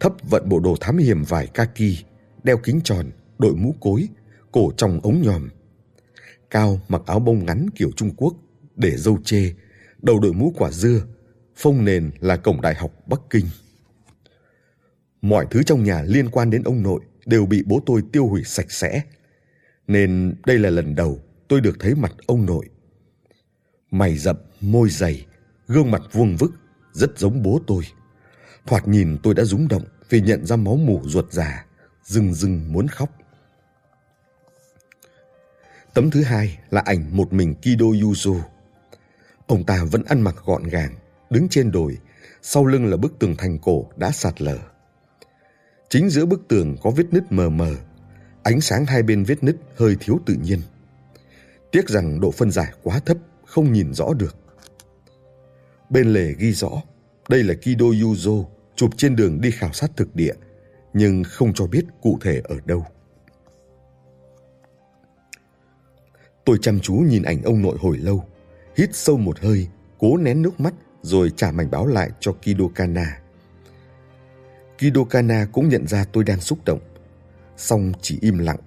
Thấp 0.00 0.12
vận 0.22 0.48
bộ 0.48 0.60
đồ 0.60 0.76
thám 0.80 0.98
hiểm 0.98 1.24
vải 1.24 1.46
kaki, 1.46 2.04
đeo 2.42 2.56
kính 2.56 2.80
tròn, 2.84 3.10
đội 3.38 3.54
mũ 3.54 3.74
cối, 3.80 4.08
cổ 4.52 4.72
trong 4.76 5.00
ống 5.02 5.22
nhòm. 5.22 5.48
Cao 6.50 6.80
mặc 6.88 7.02
áo 7.06 7.18
bông 7.18 7.46
ngắn 7.46 7.66
kiểu 7.74 7.90
Trung 7.96 8.10
Quốc, 8.16 8.34
để 8.76 8.96
dâu 8.96 9.18
chê, 9.24 9.52
đầu 10.02 10.20
đội 10.20 10.32
mũ 10.32 10.52
quả 10.56 10.70
dưa, 10.70 11.00
phông 11.56 11.84
nền 11.84 12.10
là 12.20 12.36
cổng 12.36 12.60
đại 12.60 12.74
học 12.74 12.90
Bắc 13.06 13.20
Kinh. 13.30 13.46
Mọi 15.22 15.46
thứ 15.50 15.62
trong 15.62 15.84
nhà 15.84 16.02
liên 16.02 16.28
quan 16.28 16.50
đến 16.50 16.62
ông 16.62 16.82
nội 16.82 17.00
đều 17.26 17.46
bị 17.46 17.62
bố 17.66 17.80
tôi 17.86 18.02
tiêu 18.12 18.26
hủy 18.26 18.44
sạch 18.44 18.70
sẽ. 18.72 19.02
Nên 19.86 20.34
đây 20.46 20.58
là 20.58 20.70
lần 20.70 20.94
đầu 20.94 21.20
tôi 21.48 21.60
được 21.60 21.76
thấy 21.80 21.94
mặt 21.94 22.12
ông 22.26 22.46
nội. 22.46 22.68
Mày 23.90 24.18
rậm, 24.18 24.36
môi 24.60 24.90
dày, 24.90 25.26
gương 25.68 25.90
mặt 25.90 26.02
vuông 26.12 26.36
vức, 26.36 26.52
rất 26.92 27.18
giống 27.18 27.42
bố 27.42 27.60
tôi. 27.66 27.84
Thoạt 28.66 28.88
nhìn 28.88 29.18
tôi 29.22 29.34
đã 29.34 29.44
rúng 29.44 29.68
động 29.68 29.84
vì 30.08 30.20
nhận 30.20 30.46
ra 30.46 30.56
máu 30.56 30.76
mủ 30.76 31.02
ruột 31.04 31.32
già, 31.32 31.66
rưng 32.04 32.34
rưng 32.34 32.72
muốn 32.72 32.88
khóc. 32.88 33.10
Tấm 35.94 36.10
thứ 36.10 36.22
hai 36.22 36.58
là 36.70 36.80
ảnh 36.80 37.16
một 37.16 37.32
mình 37.32 37.54
Kido 37.54 37.86
Yuzo. 37.86 38.40
Ông 39.50 39.64
ta 39.64 39.84
vẫn 39.90 40.02
ăn 40.04 40.20
mặc 40.20 40.36
gọn 40.44 40.62
gàng, 40.62 40.94
đứng 41.30 41.48
trên 41.48 41.70
đồi, 41.70 41.98
sau 42.42 42.66
lưng 42.66 42.86
là 42.86 42.96
bức 42.96 43.18
tường 43.18 43.34
thành 43.38 43.58
cổ 43.58 43.86
đã 43.96 44.10
sạt 44.10 44.42
lở. 44.42 44.58
Chính 45.88 46.10
giữa 46.10 46.26
bức 46.26 46.48
tường 46.48 46.76
có 46.82 46.90
vết 46.90 47.04
nứt 47.10 47.32
mờ 47.32 47.50
mờ, 47.50 47.74
ánh 48.42 48.60
sáng 48.60 48.86
hai 48.86 49.02
bên 49.02 49.24
vết 49.24 49.44
nứt 49.44 49.56
hơi 49.76 49.96
thiếu 50.00 50.18
tự 50.26 50.34
nhiên. 50.34 50.60
Tiếc 51.72 51.88
rằng 51.88 52.20
độ 52.20 52.30
phân 52.30 52.50
giải 52.50 52.72
quá 52.82 53.00
thấp, 53.06 53.16
không 53.46 53.72
nhìn 53.72 53.94
rõ 53.94 54.12
được. 54.14 54.36
Bên 55.90 56.12
lề 56.12 56.32
ghi 56.38 56.52
rõ, 56.52 56.70
đây 57.28 57.42
là 57.42 57.54
Kido 57.54 57.86
Yuzo 57.86 58.44
chụp 58.76 58.90
trên 58.96 59.16
đường 59.16 59.40
đi 59.40 59.50
khảo 59.50 59.72
sát 59.72 59.90
thực 59.96 60.16
địa, 60.16 60.34
nhưng 60.92 61.24
không 61.24 61.54
cho 61.54 61.66
biết 61.66 61.84
cụ 62.02 62.18
thể 62.20 62.40
ở 62.44 62.56
đâu. 62.64 62.86
Tôi 66.44 66.58
chăm 66.62 66.80
chú 66.80 66.94
nhìn 66.94 67.22
ảnh 67.22 67.42
ông 67.42 67.62
nội 67.62 67.76
hồi 67.80 67.98
lâu, 67.98 68.24
hít 68.76 68.90
sâu 68.92 69.16
một 69.16 69.38
hơi, 69.38 69.68
cố 69.98 70.16
nén 70.16 70.42
nước 70.42 70.60
mắt 70.60 70.74
rồi 71.02 71.32
trả 71.36 71.50
mảnh 71.50 71.70
báo 71.70 71.86
lại 71.86 72.10
cho 72.20 72.32
Kido 72.32 72.64
Kana. 72.74 73.20
Kido 74.78 75.04
Kana 75.04 75.46
cũng 75.52 75.68
nhận 75.68 75.86
ra 75.86 76.04
tôi 76.12 76.24
đang 76.24 76.40
xúc 76.40 76.58
động, 76.64 76.80
song 77.56 77.92
chỉ 78.00 78.18
im 78.20 78.38
lặng. 78.38 78.58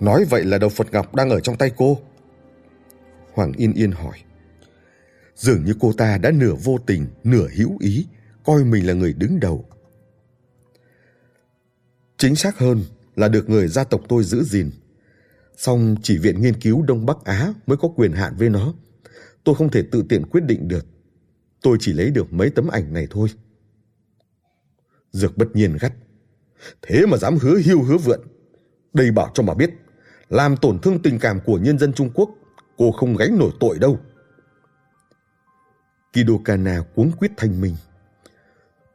Nói 0.00 0.24
vậy 0.24 0.44
là 0.44 0.58
đầu 0.58 0.70
Phật 0.70 0.92
Ngọc 0.92 1.14
đang 1.14 1.30
ở 1.30 1.40
trong 1.40 1.56
tay 1.56 1.70
cô? 1.76 1.98
Hoàng 3.32 3.52
Yên 3.52 3.72
Yên 3.72 3.92
hỏi. 3.92 4.18
Dường 5.34 5.64
như 5.64 5.74
cô 5.80 5.92
ta 5.92 6.18
đã 6.18 6.30
nửa 6.30 6.54
vô 6.64 6.78
tình, 6.86 7.06
nửa 7.24 7.48
hữu 7.56 7.76
ý, 7.80 8.06
coi 8.44 8.64
mình 8.64 8.86
là 8.86 8.92
người 8.92 9.12
đứng 9.12 9.40
đầu. 9.40 9.64
Chính 12.16 12.36
xác 12.36 12.58
hơn 12.58 12.84
là 13.16 13.28
được 13.28 13.48
người 13.48 13.68
gia 13.68 13.84
tộc 13.84 14.00
tôi 14.08 14.24
giữ 14.24 14.44
gìn. 14.44 14.70
Song 15.58 15.96
chỉ 16.02 16.18
Viện 16.18 16.42
Nghiên 16.42 16.60
cứu 16.60 16.82
Đông 16.82 17.06
Bắc 17.06 17.24
Á 17.24 17.52
mới 17.66 17.76
có 17.76 17.88
quyền 17.96 18.12
hạn 18.12 18.36
với 18.36 18.48
nó. 18.48 18.74
Tôi 19.44 19.54
không 19.54 19.70
thể 19.70 19.82
tự 19.92 20.04
tiện 20.08 20.26
quyết 20.26 20.40
định 20.40 20.68
được. 20.68 20.86
Tôi 21.62 21.76
chỉ 21.80 21.92
lấy 21.92 22.10
được 22.10 22.32
mấy 22.32 22.50
tấm 22.50 22.68
ảnh 22.68 22.92
này 22.92 23.06
thôi. 23.10 23.28
Dược 25.12 25.36
bất 25.36 25.56
nhiên 25.56 25.76
gắt. 25.80 25.92
Thế 26.82 27.06
mà 27.06 27.16
dám 27.16 27.38
hứa 27.38 27.56
hiu 27.56 27.82
hứa 27.82 27.96
vượn. 27.98 28.20
Đây 28.92 29.10
bảo 29.10 29.30
cho 29.34 29.42
mà 29.42 29.54
biết. 29.54 29.70
Làm 30.28 30.56
tổn 30.56 30.78
thương 30.78 31.02
tình 31.02 31.18
cảm 31.18 31.40
của 31.40 31.58
nhân 31.58 31.78
dân 31.78 31.92
Trung 31.92 32.10
Quốc. 32.14 32.30
Cô 32.76 32.92
không 32.92 33.16
gánh 33.16 33.38
nổi 33.38 33.50
tội 33.60 33.78
đâu. 33.78 33.98
Kido 36.12 36.34
Kana 36.44 36.82
cuống 36.94 37.12
quýt 37.12 37.30
thành 37.36 37.60
mình 37.60 37.76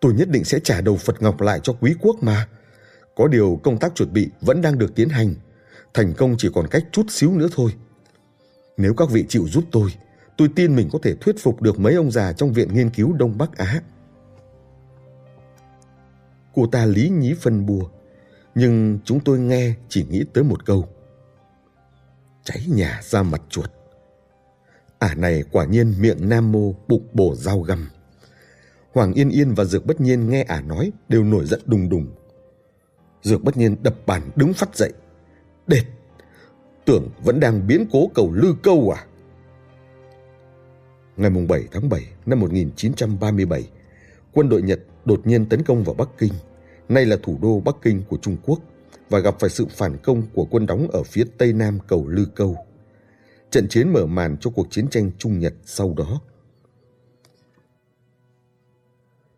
Tôi 0.02 0.14
nhất 0.14 0.30
định 0.30 0.44
sẽ 0.44 0.60
trả 0.60 0.82
đầu 0.82 0.98
Phật 0.98 1.22
Ngọc 1.22 1.42
lại 1.42 1.60
cho 1.64 1.74
quý 1.74 1.96
quốc 2.02 2.24
mà. 2.24 2.48
Có 3.16 3.28
điều 3.28 3.60
công 3.64 3.80
tác 3.80 3.96
chuẩn 3.96 4.14
bị 4.14 4.30
vẫn 4.42 4.62
đang 4.62 4.78
được 4.78 4.96
tiến 4.96 5.10
hành. 5.10 5.36
Thành 5.94 6.14
công 6.14 6.36
chỉ 6.38 6.50
còn 6.54 6.68
cách 6.68 6.84
chút 6.92 7.06
xíu 7.10 7.32
nữa 7.32 7.48
thôi. 7.52 7.72
Nếu 8.78 8.94
các 8.94 9.10
vị 9.10 9.26
chịu 9.30 9.48
giúp 9.48 9.64
tôi, 9.72 9.90
tôi 10.38 10.50
tin 10.56 10.76
mình 10.76 10.90
có 10.92 11.00
thể 11.04 11.16
thuyết 11.16 11.36
phục 11.40 11.62
được 11.62 11.80
mấy 11.80 11.96
ông 11.96 12.12
già 12.12 12.34
trong 12.34 12.54
Viện 12.54 12.74
Nghiên 12.74 12.90
cứu 12.90 13.14
Đông 13.14 13.38
Bắc 13.38 13.58
Á. 13.58 13.82
Cô 16.54 16.68
ta 16.68 16.86
lý 16.86 17.10
nhí 17.10 17.34
phân 17.34 17.66
bùa, 17.66 17.90
nhưng 18.56 19.00
chúng 19.06 19.20
tôi 19.20 19.40
nghe 19.40 19.74
chỉ 19.90 20.06
nghĩ 20.10 20.24
tới 20.34 20.44
một 20.44 20.66
câu. 20.66 20.88
Cháy 22.44 22.66
nhà 22.68 23.00
ra 23.04 23.24
mặt 23.24 23.42
chuột. 23.50 23.72
Ả 25.00 25.16
này 25.16 25.44
quả 25.52 25.66
nhiên 25.66 25.94
miệng 26.00 26.30
nam 26.30 26.52
mô 26.52 26.74
bụng 26.88 27.08
bổ 27.14 27.36
dao 27.36 27.62
găm. 27.62 27.90
Hoàng 28.94 29.14
Yên 29.14 29.30
Yên 29.30 29.54
và 29.54 29.66
Dược 29.66 29.86
Bất 29.86 30.02
Nhiên 30.02 30.30
nghe 30.30 30.44
ả 30.44 30.62
nói 30.62 30.92
đều 31.10 31.24
nổi 31.24 31.46
giận 31.46 31.62
đùng 31.66 31.90
đùng. 31.90 32.08
Dược 33.24 33.44
Bất 33.44 33.58
Nhiên 33.58 33.76
đập 33.84 33.96
bàn 34.06 34.30
đứng 34.36 34.54
phát 34.54 34.76
dậy. 34.76 34.94
Đệt! 35.68 35.84
Tưởng 36.86 37.10
vẫn 37.24 37.40
đang 37.40 37.68
biến 37.68 37.86
cố 37.92 38.12
cầu 38.16 38.32
lư 38.34 38.56
câu 38.64 38.96
à? 38.96 39.06
Ngày 41.18 41.32
7 41.50 41.64
tháng 41.72 41.90
7 41.90 42.02
năm 42.26 42.40
1937, 42.40 43.70
quân 44.34 44.50
đội 44.50 44.62
Nhật 44.62 44.80
đột 45.06 45.28
nhiên 45.28 45.46
tấn 45.46 45.64
công 45.64 45.84
vào 45.84 45.96
Bắc 45.96 46.10
Kinh, 46.18 46.34
nay 46.90 47.06
là 47.06 47.18
thủ 47.24 47.40
đô 47.42 47.60
Bắc 47.60 47.76
Kinh 47.82 48.04
của 48.10 48.18
Trung 48.18 48.38
Quốc, 48.46 48.60
và 49.10 49.20
gặp 49.20 49.36
phải 49.40 49.50
sự 49.50 49.66
phản 49.70 49.98
công 49.98 50.24
của 50.34 50.46
quân 50.46 50.66
đóng 50.66 50.88
ở 50.94 51.04
phía 51.04 51.24
tây 51.38 51.54
nam 51.54 51.80
cầu 51.88 52.08
Lư 52.08 52.26
Câu. 52.36 52.58
Trận 53.50 53.68
chiến 53.68 53.94
mở 53.94 54.06
màn 54.06 54.38
cho 54.38 54.50
cuộc 54.50 54.68
chiến 54.70 54.88
tranh 54.88 55.12
Trung 55.18 55.40
Nhật 55.40 55.54
sau 55.66 55.94
đó. 55.98 56.22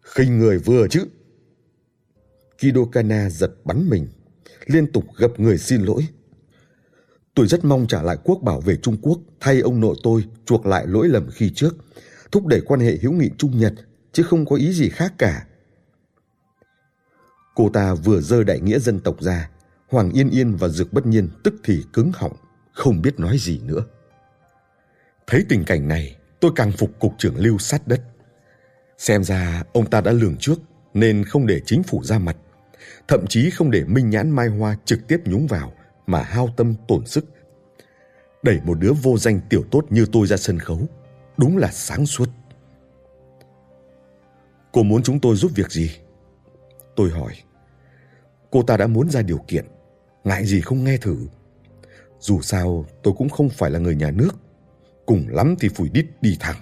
khinh 0.01 0.39
người 0.39 0.58
vừa 0.58 0.88
chứ. 0.88 1.08
Kido 2.58 2.82
Kana 2.91 3.29
giật 3.29 3.51
bắn 3.63 3.89
mình, 3.89 4.08
liên 4.65 4.91
tục 4.91 5.05
gặp 5.17 5.31
người 5.38 5.57
xin 5.57 5.81
lỗi. 5.81 6.07
Tôi 7.34 7.48
rất 7.48 7.65
mong 7.65 7.88
trả 7.88 8.01
lại 8.01 8.17
quốc 8.24 8.39
bảo 8.43 8.62
về 8.62 8.75
Trung 8.75 8.98
Quốc 9.01 9.19
thay 9.39 9.60
ông 9.60 9.79
nội 9.79 9.95
tôi 10.03 10.24
chuộc 10.45 10.65
lại 10.65 10.88
lỗi 10.88 11.07
lầm 11.07 11.29
khi 11.31 11.51
trước, 11.55 11.75
thúc 12.31 12.45
đẩy 12.45 12.62
quan 12.62 12.79
hệ 12.79 12.98
hữu 13.01 13.12
nghị 13.12 13.29
Trung 13.38 13.57
Nhật 13.57 13.74
chứ 14.12 14.24
không 14.24 14.45
có 14.45 14.55
ý 14.55 14.74
gì 14.74 14.89
khác 14.89 15.13
cả. 15.17 15.45
Cô 17.55 17.69
ta 17.69 17.93
vừa 17.93 18.22
dơ 18.22 18.43
đại 18.43 18.60
nghĩa 18.60 18.79
dân 18.79 19.00
tộc 19.00 19.22
ra, 19.22 19.50
Hoàng 19.88 20.12
Yên 20.12 20.29
Yên 20.29 20.55
và 20.55 20.67
Dược 20.67 20.93
Bất 20.93 21.05
Nhiên 21.05 21.29
tức 21.43 21.53
thì 21.63 21.84
cứng 21.93 22.12
họng, 22.13 22.34
không 22.74 23.01
biết 23.01 23.19
nói 23.19 23.38
gì 23.39 23.60
nữa. 23.63 23.86
Thấy 25.27 25.45
tình 25.50 25.63
cảnh 25.65 25.88
này, 25.88 26.15
tôi 26.39 26.51
càng 26.55 26.72
phục 26.72 27.00
cục 27.00 27.13
trưởng 27.17 27.38
lưu 27.38 27.57
sát 27.57 27.88
đất. 27.88 28.01
Xem 28.98 29.24
ra 29.24 29.63
ông 29.74 29.89
ta 29.89 30.01
đã 30.01 30.12
lường 30.12 30.38
trước 30.39 30.60
nên 30.93 31.24
không 31.25 31.48
để 31.48 31.62
chính 31.65 31.84
phủ 31.84 32.03
ra 32.03 32.19
mặt, 32.19 32.38
thậm 33.07 33.25
chí 33.29 33.49
không 33.49 33.71
để 33.71 33.83
Minh 33.83 34.09
Nhãn 34.09 34.29
Mai 34.29 34.47
Hoa 34.47 34.77
trực 34.85 35.07
tiếp 35.07 35.21
nhúng 35.25 35.47
vào 35.47 35.73
mà 36.07 36.23
hao 36.23 36.49
tâm 36.57 36.73
tổn 36.87 37.05
sức. 37.05 37.25
Đẩy 38.43 38.59
một 38.63 38.79
đứa 38.79 38.93
vô 38.93 39.17
danh 39.17 39.39
tiểu 39.49 39.63
tốt 39.71 39.85
như 39.89 40.05
tôi 40.11 40.27
ra 40.27 40.37
sân 40.37 40.59
khấu, 40.59 40.79
đúng 41.37 41.57
là 41.57 41.71
sáng 41.71 42.05
suốt. 42.05 42.29
Cô 44.71 44.83
muốn 44.83 45.03
chúng 45.03 45.19
tôi 45.19 45.35
giúp 45.35 45.51
việc 45.55 45.71
gì? 45.71 45.91
Tôi 46.95 47.09
hỏi. 47.09 47.33
Cô 48.51 48.63
ta 48.63 48.77
đã 48.77 48.87
muốn 48.87 49.09
ra 49.09 49.21
điều 49.21 49.39
kiện, 49.47 49.65
ngại 50.23 50.45
gì 50.45 50.61
không 50.61 50.83
nghe 50.83 50.97
thử. 50.97 51.17
Dù 52.19 52.41
sao 52.41 52.85
tôi 53.03 53.13
cũng 53.17 53.29
không 53.29 53.49
phải 53.49 53.71
là 53.71 53.79
người 53.79 53.95
nhà 53.95 54.11
nước, 54.11 54.31
cùng 55.05 55.25
lắm 55.29 55.55
thì 55.59 55.69
phủi 55.69 55.89
đít 55.89 56.05
đi 56.21 56.37
thẳng. 56.39 56.57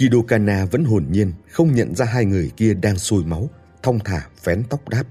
Kido 0.00 0.18
Kana 0.28 0.64
vẫn 0.64 0.84
hồn 0.84 1.06
nhiên, 1.10 1.32
không 1.50 1.74
nhận 1.74 1.94
ra 1.94 2.04
hai 2.04 2.24
người 2.24 2.50
kia 2.56 2.74
đang 2.74 2.98
sôi 2.98 3.24
máu, 3.24 3.50
thong 3.82 3.98
thả 4.04 4.28
vén 4.44 4.62
tóc 4.70 4.88
đáp. 4.88 5.04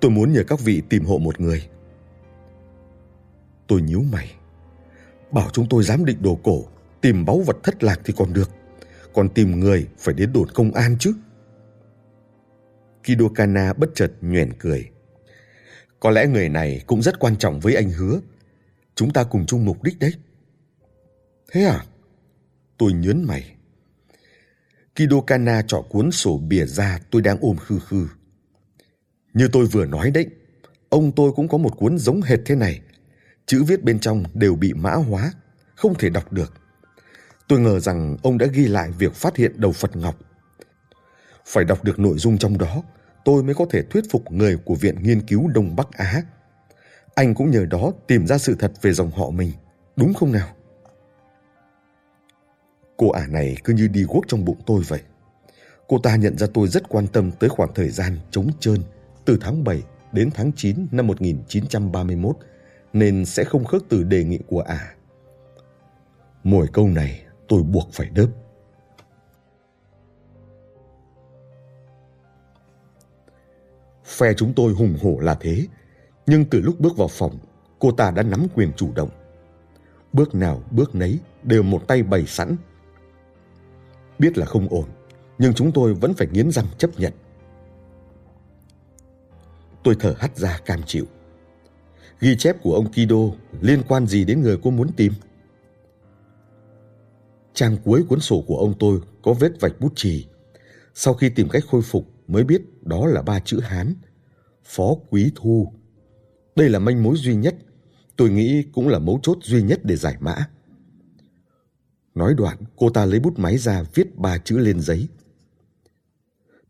Tôi 0.00 0.10
muốn 0.10 0.32
nhờ 0.32 0.44
các 0.48 0.60
vị 0.60 0.82
tìm 0.88 1.04
hộ 1.04 1.18
một 1.18 1.40
người. 1.40 1.68
Tôi 3.66 3.82
nhíu 3.82 4.02
mày. 4.12 4.34
Bảo 5.30 5.50
chúng 5.52 5.68
tôi 5.68 5.84
dám 5.84 6.04
định 6.04 6.22
đồ 6.22 6.38
cổ, 6.42 6.64
tìm 7.00 7.24
báu 7.24 7.40
vật 7.40 7.56
thất 7.62 7.84
lạc 7.84 8.00
thì 8.04 8.14
còn 8.16 8.32
được. 8.32 8.50
Còn 9.14 9.28
tìm 9.28 9.60
người 9.60 9.88
phải 9.98 10.14
đến 10.14 10.32
đồn 10.32 10.48
công 10.54 10.72
an 10.72 10.96
chứ. 11.00 11.14
Kido 13.02 13.28
Kana 13.34 13.72
bất 13.72 13.90
chợt 13.94 14.12
nhoẻn 14.20 14.52
cười. 14.58 14.90
Có 16.00 16.10
lẽ 16.10 16.26
người 16.26 16.48
này 16.48 16.82
cũng 16.86 17.02
rất 17.02 17.18
quan 17.18 17.36
trọng 17.36 17.60
với 17.60 17.74
anh 17.74 17.90
hứa. 17.90 18.20
Chúng 18.94 19.12
ta 19.12 19.24
cùng 19.24 19.46
chung 19.46 19.64
mục 19.64 19.82
đích 19.82 19.98
đấy. 19.98 20.12
Thế 21.52 21.64
à? 21.64 21.84
Tôi 22.78 22.92
nhớn 22.92 23.24
mày. 23.24 23.54
Kido 24.96 25.20
Kana 25.20 25.62
trọ 25.62 25.82
cuốn 25.88 26.10
sổ 26.10 26.38
bìa 26.38 26.66
ra 26.66 26.98
tôi 27.10 27.22
đang 27.22 27.38
ôm 27.40 27.56
khư 27.56 27.78
khư. 27.78 28.08
Như 29.34 29.48
tôi 29.52 29.66
vừa 29.66 29.86
nói 29.86 30.10
đấy, 30.10 30.26
ông 30.88 31.12
tôi 31.12 31.32
cũng 31.32 31.48
có 31.48 31.58
một 31.58 31.76
cuốn 31.76 31.98
giống 31.98 32.22
hệt 32.22 32.40
thế 32.46 32.54
này. 32.54 32.80
Chữ 33.46 33.64
viết 33.64 33.82
bên 33.82 33.98
trong 33.98 34.24
đều 34.34 34.56
bị 34.56 34.72
mã 34.72 34.94
hóa, 34.94 35.32
không 35.74 35.94
thể 35.94 36.10
đọc 36.10 36.32
được. 36.32 36.52
Tôi 37.48 37.60
ngờ 37.60 37.80
rằng 37.80 38.16
ông 38.22 38.38
đã 38.38 38.46
ghi 38.46 38.66
lại 38.66 38.90
việc 38.98 39.14
phát 39.14 39.36
hiện 39.36 39.60
đầu 39.60 39.72
Phật 39.72 39.96
Ngọc. 39.96 40.18
Phải 41.46 41.64
đọc 41.64 41.84
được 41.84 41.98
nội 41.98 42.18
dung 42.18 42.38
trong 42.38 42.58
đó, 42.58 42.82
tôi 43.24 43.42
mới 43.42 43.54
có 43.54 43.66
thể 43.70 43.82
thuyết 43.82 44.04
phục 44.10 44.32
người 44.32 44.56
của 44.56 44.74
Viện 44.74 45.02
Nghiên 45.02 45.26
cứu 45.26 45.48
Đông 45.48 45.76
Bắc 45.76 45.92
Á. 45.92 46.22
Anh 47.14 47.34
cũng 47.34 47.50
nhờ 47.50 47.66
đó 47.66 47.92
tìm 48.06 48.26
ra 48.26 48.38
sự 48.38 48.56
thật 48.58 48.72
về 48.82 48.92
dòng 48.92 49.10
họ 49.10 49.30
mình, 49.30 49.52
đúng 49.96 50.14
không 50.14 50.32
nào? 50.32 50.48
Cô 52.96 53.10
ả 53.10 53.26
này 53.26 53.56
cứ 53.64 53.74
như 53.74 53.88
đi 53.88 54.04
guốc 54.08 54.24
trong 54.28 54.44
bụng 54.44 54.58
tôi 54.66 54.82
vậy. 54.88 55.00
Cô 55.88 55.98
ta 55.98 56.16
nhận 56.16 56.38
ra 56.38 56.46
tôi 56.54 56.68
rất 56.68 56.88
quan 56.88 57.06
tâm 57.06 57.30
tới 57.32 57.50
khoảng 57.50 57.74
thời 57.74 57.88
gian 57.88 58.18
trống 58.30 58.50
trơn 58.60 58.76
từ 59.24 59.38
tháng 59.40 59.64
7 59.64 59.82
đến 60.12 60.30
tháng 60.34 60.52
9 60.56 60.86
năm 60.90 61.06
1931 61.06 62.36
nên 62.92 63.24
sẽ 63.24 63.44
không 63.44 63.64
khước 63.64 63.84
từ 63.88 64.02
đề 64.02 64.24
nghị 64.24 64.38
của 64.46 64.60
ả. 64.60 64.94
Mỗi 66.44 66.66
câu 66.72 66.88
này 66.88 67.22
tôi 67.48 67.62
buộc 67.62 67.88
phải 67.92 68.10
đớp. 68.14 68.28
Phe 74.04 74.34
chúng 74.34 74.52
tôi 74.54 74.72
hùng 74.72 74.96
hổ 75.02 75.18
là 75.20 75.34
thế, 75.40 75.66
nhưng 76.26 76.44
từ 76.44 76.60
lúc 76.60 76.80
bước 76.80 76.96
vào 76.96 77.08
phòng, 77.08 77.38
cô 77.78 77.90
ta 77.90 78.10
đã 78.10 78.22
nắm 78.22 78.46
quyền 78.54 78.72
chủ 78.76 78.92
động. 78.94 79.10
Bước 80.12 80.34
nào 80.34 80.62
bước 80.70 80.94
nấy 80.94 81.18
đều 81.42 81.62
một 81.62 81.88
tay 81.88 82.02
bày 82.02 82.26
sẵn. 82.26 82.56
Biết 84.18 84.38
là 84.38 84.46
không 84.46 84.68
ổn, 84.68 84.88
nhưng 85.38 85.54
chúng 85.54 85.72
tôi 85.72 85.94
vẫn 85.94 86.14
phải 86.14 86.28
nghiến 86.32 86.50
răng 86.50 86.66
chấp 86.78 86.90
nhận. 86.98 87.12
Tôi 89.84 89.96
thở 90.00 90.14
hắt 90.18 90.36
ra 90.36 90.58
cam 90.64 90.82
chịu. 90.86 91.04
Ghi 92.20 92.36
chép 92.36 92.62
của 92.62 92.74
ông 92.74 92.92
Kido 92.92 93.16
liên 93.60 93.82
quan 93.88 94.06
gì 94.06 94.24
đến 94.24 94.42
người 94.42 94.58
cô 94.62 94.70
muốn 94.70 94.92
tìm? 94.96 95.12
Trang 97.54 97.76
cuối 97.84 98.04
cuốn 98.08 98.20
sổ 98.20 98.44
của 98.46 98.58
ông 98.58 98.74
tôi 98.78 99.00
có 99.22 99.32
vết 99.32 99.60
vạch 99.60 99.80
bút 99.80 99.92
chì 99.96 100.26
Sau 100.94 101.14
khi 101.14 101.28
tìm 101.28 101.48
cách 101.48 101.62
khôi 101.70 101.82
phục 101.82 102.06
mới 102.26 102.44
biết 102.44 102.62
đó 102.82 103.06
là 103.06 103.22
ba 103.22 103.40
chữ 103.40 103.60
Hán. 103.60 103.94
Phó 104.64 104.94
Quý 105.10 105.32
Thu. 105.34 105.72
Đây 106.56 106.68
là 106.68 106.78
manh 106.78 107.02
mối 107.02 107.16
duy 107.16 107.34
nhất, 107.34 107.54
tôi 108.16 108.30
nghĩ 108.30 108.64
cũng 108.72 108.88
là 108.88 108.98
mấu 108.98 109.20
chốt 109.22 109.38
duy 109.42 109.62
nhất 109.62 109.80
để 109.84 109.96
giải 109.96 110.16
mã. 110.20 110.34
Nói 112.14 112.34
đoạn, 112.34 112.56
cô 112.76 112.90
ta 112.90 113.04
lấy 113.04 113.20
bút 113.20 113.38
máy 113.38 113.58
ra 113.58 113.82
viết 113.94 114.16
ba 114.16 114.38
chữ 114.38 114.58
lên 114.58 114.80
giấy. 114.80 115.08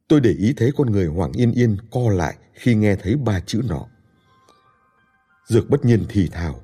Tôi 0.09 0.21
để 0.21 0.31
ý 0.31 0.55
thấy 0.57 0.73
con 0.77 0.93
người 0.93 1.07
Hoàng 1.07 1.33
Yên 1.33 1.53
Yên 1.53 1.77
co 1.91 2.11
lại 2.11 2.37
khi 2.53 2.75
nghe 2.75 2.97
thấy 2.97 3.17
ba 3.17 3.41
chữ 3.41 3.63
nọ. 3.69 3.87
Dược 5.47 5.71
bất 5.71 5.85
nhiên 5.85 6.05
thì 6.09 6.29
thào. 6.29 6.61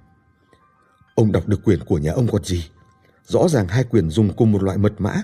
Ông 1.14 1.32
đọc 1.32 1.48
được 1.48 1.60
quyền 1.64 1.80
của 1.84 1.98
nhà 1.98 2.12
ông 2.12 2.28
còn 2.32 2.44
gì? 2.44 2.70
Rõ 3.26 3.48
ràng 3.48 3.68
hai 3.68 3.84
quyền 3.84 4.10
dùng 4.10 4.36
cùng 4.36 4.52
một 4.52 4.62
loại 4.62 4.78
mật 4.78 4.92
mã. 4.98 5.22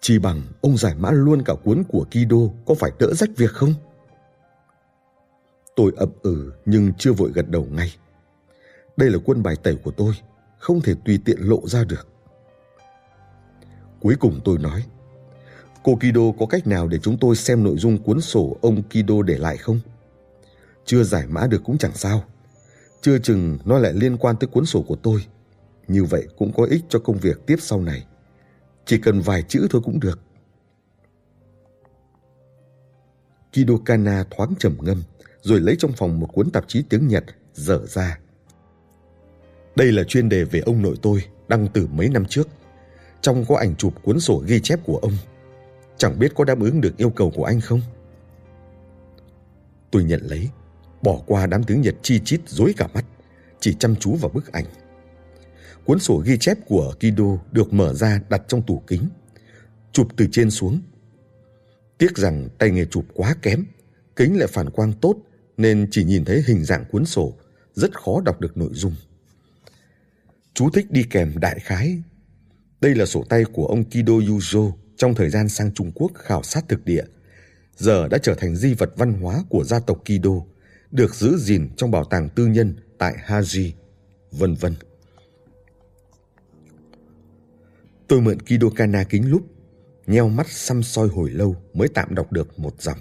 Chỉ 0.00 0.18
bằng 0.18 0.42
ông 0.60 0.76
giải 0.76 0.94
mã 0.94 1.10
luôn 1.10 1.42
cả 1.44 1.54
cuốn 1.64 1.84
của 1.88 2.06
Kido 2.10 2.36
có 2.66 2.74
phải 2.74 2.90
đỡ 2.98 3.14
rách 3.14 3.30
việc 3.36 3.50
không? 3.50 3.74
Tôi 5.76 5.92
ậm 5.96 6.08
ừ 6.22 6.52
nhưng 6.64 6.92
chưa 6.98 7.12
vội 7.12 7.30
gật 7.34 7.50
đầu 7.50 7.66
ngay. 7.70 7.94
Đây 8.96 9.10
là 9.10 9.18
quân 9.24 9.42
bài 9.42 9.56
tẩy 9.62 9.76
của 9.76 9.90
tôi, 9.90 10.14
không 10.58 10.80
thể 10.80 10.94
tùy 11.04 11.18
tiện 11.24 11.38
lộ 11.40 11.66
ra 11.66 11.84
được. 11.84 12.13
Cuối 14.04 14.16
cùng 14.20 14.40
tôi 14.44 14.58
nói, 14.58 14.84
cô 15.82 15.96
Kido 15.96 16.20
có 16.38 16.46
cách 16.46 16.66
nào 16.66 16.88
để 16.88 16.98
chúng 16.98 17.18
tôi 17.18 17.36
xem 17.36 17.64
nội 17.64 17.76
dung 17.78 18.02
cuốn 18.02 18.20
sổ 18.20 18.56
ông 18.60 18.82
Kido 18.82 19.22
để 19.22 19.38
lại 19.38 19.56
không? 19.56 19.80
Chưa 20.84 21.02
giải 21.02 21.26
mã 21.26 21.46
được 21.46 21.62
cũng 21.64 21.78
chẳng 21.78 21.94
sao. 21.94 22.24
Chưa 23.00 23.18
chừng 23.18 23.58
nó 23.64 23.78
lại 23.78 23.92
liên 23.92 24.16
quan 24.16 24.36
tới 24.40 24.48
cuốn 24.48 24.66
sổ 24.66 24.82
của 24.82 24.96
tôi. 24.96 25.26
Như 25.88 26.04
vậy 26.04 26.28
cũng 26.38 26.52
có 26.52 26.64
ích 26.64 26.84
cho 26.88 26.98
công 26.98 27.18
việc 27.18 27.46
tiếp 27.46 27.56
sau 27.60 27.80
này. 27.80 28.06
Chỉ 28.86 28.98
cần 28.98 29.20
vài 29.20 29.42
chữ 29.42 29.66
thôi 29.70 29.82
cũng 29.84 30.00
được. 30.00 30.20
Kido 33.52 33.74
Kana 33.84 34.24
thoáng 34.30 34.54
trầm 34.58 34.76
ngâm, 34.80 35.02
rồi 35.42 35.60
lấy 35.60 35.76
trong 35.78 35.92
phòng 35.92 36.20
một 36.20 36.26
cuốn 36.32 36.50
tạp 36.50 36.64
chí 36.68 36.82
tiếng 36.88 37.08
Nhật 37.08 37.24
dở 37.54 37.86
ra. 37.86 38.18
Đây 39.76 39.92
là 39.92 40.04
chuyên 40.04 40.28
đề 40.28 40.44
về 40.44 40.60
ông 40.60 40.82
nội 40.82 40.96
tôi, 41.02 41.24
đăng 41.48 41.68
từ 41.74 41.86
mấy 41.86 42.08
năm 42.08 42.24
trước. 42.28 42.48
Trong 43.24 43.44
có 43.48 43.56
ảnh 43.56 43.76
chụp 43.76 44.02
cuốn 44.02 44.20
sổ 44.20 44.42
ghi 44.46 44.60
chép 44.60 44.80
của 44.84 44.98
ông. 44.98 45.12
Chẳng 45.96 46.18
biết 46.18 46.32
có 46.34 46.44
đáp 46.44 46.60
ứng 46.60 46.80
được 46.80 46.96
yêu 46.96 47.10
cầu 47.10 47.30
của 47.34 47.44
anh 47.44 47.60
không? 47.60 47.80
Tôi 49.90 50.04
nhận 50.04 50.20
lấy, 50.22 50.48
bỏ 51.02 51.20
qua 51.26 51.46
đám 51.46 51.64
tiếng 51.64 51.80
Nhật 51.80 51.94
chi 52.02 52.20
chít 52.24 52.40
dối 52.48 52.74
cả 52.76 52.88
mắt, 52.94 53.04
chỉ 53.60 53.74
chăm 53.74 53.96
chú 53.96 54.14
vào 54.14 54.30
bức 54.34 54.52
ảnh. 54.52 54.64
Cuốn 55.84 55.98
sổ 55.98 56.22
ghi 56.24 56.38
chép 56.38 56.58
của 56.66 56.94
Kido 57.00 57.24
được 57.52 57.72
mở 57.72 57.94
ra 57.94 58.20
đặt 58.28 58.42
trong 58.48 58.62
tủ 58.62 58.82
kính, 58.86 59.08
chụp 59.92 60.08
từ 60.16 60.26
trên 60.32 60.50
xuống. 60.50 60.80
Tiếc 61.98 62.16
rằng 62.16 62.48
tay 62.58 62.70
nghề 62.70 62.84
chụp 62.84 63.04
quá 63.14 63.36
kém, 63.42 63.64
kính 64.16 64.38
lại 64.38 64.48
phản 64.48 64.70
quang 64.70 64.92
tốt 64.92 65.16
nên 65.56 65.88
chỉ 65.90 66.04
nhìn 66.04 66.24
thấy 66.24 66.42
hình 66.46 66.64
dạng 66.64 66.84
cuốn 66.92 67.04
sổ, 67.04 67.34
rất 67.74 68.00
khó 68.00 68.20
đọc 68.24 68.40
được 68.40 68.56
nội 68.56 68.70
dung. 68.72 68.94
Chú 70.54 70.70
thích 70.70 70.86
đi 70.90 71.02
kèm 71.10 71.32
đại 71.40 71.58
khái. 71.60 72.02
Đây 72.84 72.94
là 72.94 73.06
sổ 73.06 73.24
tay 73.28 73.44
của 73.52 73.66
ông 73.66 73.84
Kido 73.84 74.12
Yuzo 74.12 74.72
trong 74.96 75.14
thời 75.14 75.30
gian 75.30 75.48
sang 75.48 75.74
Trung 75.74 75.92
Quốc 75.94 76.12
khảo 76.14 76.42
sát 76.42 76.64
thực 76.68 76.84
địa. 76.84 77.04
Giờ 77.76 78.08
đã 78.08 78.18
trở 78.18 78.34
thành 78.34 78.56
di 78.56 78.74
vật 78.74 78.90
văn 78.96 79.12
hóa 79.12 79.44
của 79.48 79.64
gia 79.64 79.80
tộc 79.80 80.02
Kido, 80.04 80.30
được 80.90 81.14
giữ 81.14 81.36
gìn 81.36 81.68
trong 81.76 81.90
bảo 81.90 82.04
tàng 82.04 82.28
tư 82.28 82.46
nhân 82.46 82.74
tại 82.98 83.14
Haji, 83.26 83.70
vân 84.30 84.54
vân. 84.54 84.74
Tôi 88.08 88.20
mượn 88.20 88.40
Kido 88.40 88.68
Kana 88.76 89.04
kính 89.04 89.30
lúp, 89.30 89.42
nheo 90.06 90.28
mắt 90.28 90.50
xăm 90.50 90.82
soi 90.82 91.08
hồi 91.08 91.30
lâu 91.30 91.56
mới 91.74 91.88
tạm 91.88 92.14
đọc 92.14 92.32
được 92.32 92.58
một 92.58 92.82
dòng. 92.82 92.98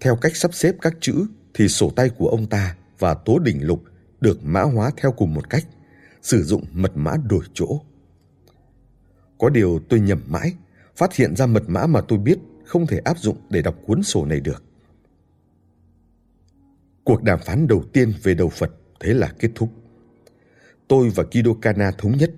Theo 0.00 0.16
cách 0.16 0.36
sắp 0.36 0.54
xếp 0.54 0.74
các 0.80 0.94
chữ 1.00 1.26
thì 1.54 1.68
sổ 1.68 1.90
tay 1.96 2.08
của 2.08 2.28
ông 2.28 2.46
ta 2.46 2.76
và 2.98 3.14
tố 3.14 3.38
đỉnh 3.38 3.66
lục 3.66 3.82
được 4.20 4.44
mã 4.44 4.62
hóa 4.62 4.90
theo 4.96 5.12
cùng 5.12 5.34
một 5.34 5.50
cách, 5.50 5.64
sử 6.22 6.42
dụng 6.42 6.64
mật 6.72 6.92
mã 6.94 7.16
đổi 7.28 7.44
chỗ. 7.54 7.80
Có 9.44 9.50
điều 9.50 9.80
tôi 9.88 10.00
nhầm 10.00 10.20
mãi, 10.26 10.52
phát 10.96 11.14
hiện 11.14 11.36
ra 11.36 11.46
mật 11.46 11.62
mã 11.66 11.86
mà 11.86 12.00
tôi 12.00 12.18
biết 12.18 12.38
không 12.64 12.86
thể 12.86 12.98
áp 12.98 13.18
dụng 13.18 13.36
để 13.50 13.62
đọc 13.62 13.76
cuốn 13.86 14.02
sổ 14.02 14.24
này 14.24 14.40
được. 14.40 14.64
Cuộc 17.04 17.22
đàm 17.22 17.40
phán 17.46 17.66
đầu 17.66 17.84
tiên 17.92 18.12
về 18.22 18.34
đầu 18.34 18.48
Phật 18.48 18.70
thế 19.00 19.14
là 19.14 19.32
kết 19.38 19.50
thúc. 19.54 19.68
Tôi 20.88 21.10
và 21.10 21.24
Kido 21.24 21.50
Kana 21.62 21.90
thống 21.90 22.16
nhất, 22.16 22.32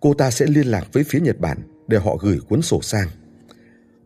cô 0.00 0.14
ta 0.14 0.30
sẽ 0.30 0.46
liên 0.46 0.66
lạc 0.66 0.92
với 0.92 1.04
phía 1.04 1.20
Nhật 1.20 1.40
Bản 1.40 1.58
để 1.88 1.98
họ 1.98 2.16
gửi 2.16 2.38
cuốn 2.48 2.62
sổ 2.62 2.82
sang. 2.82 3.08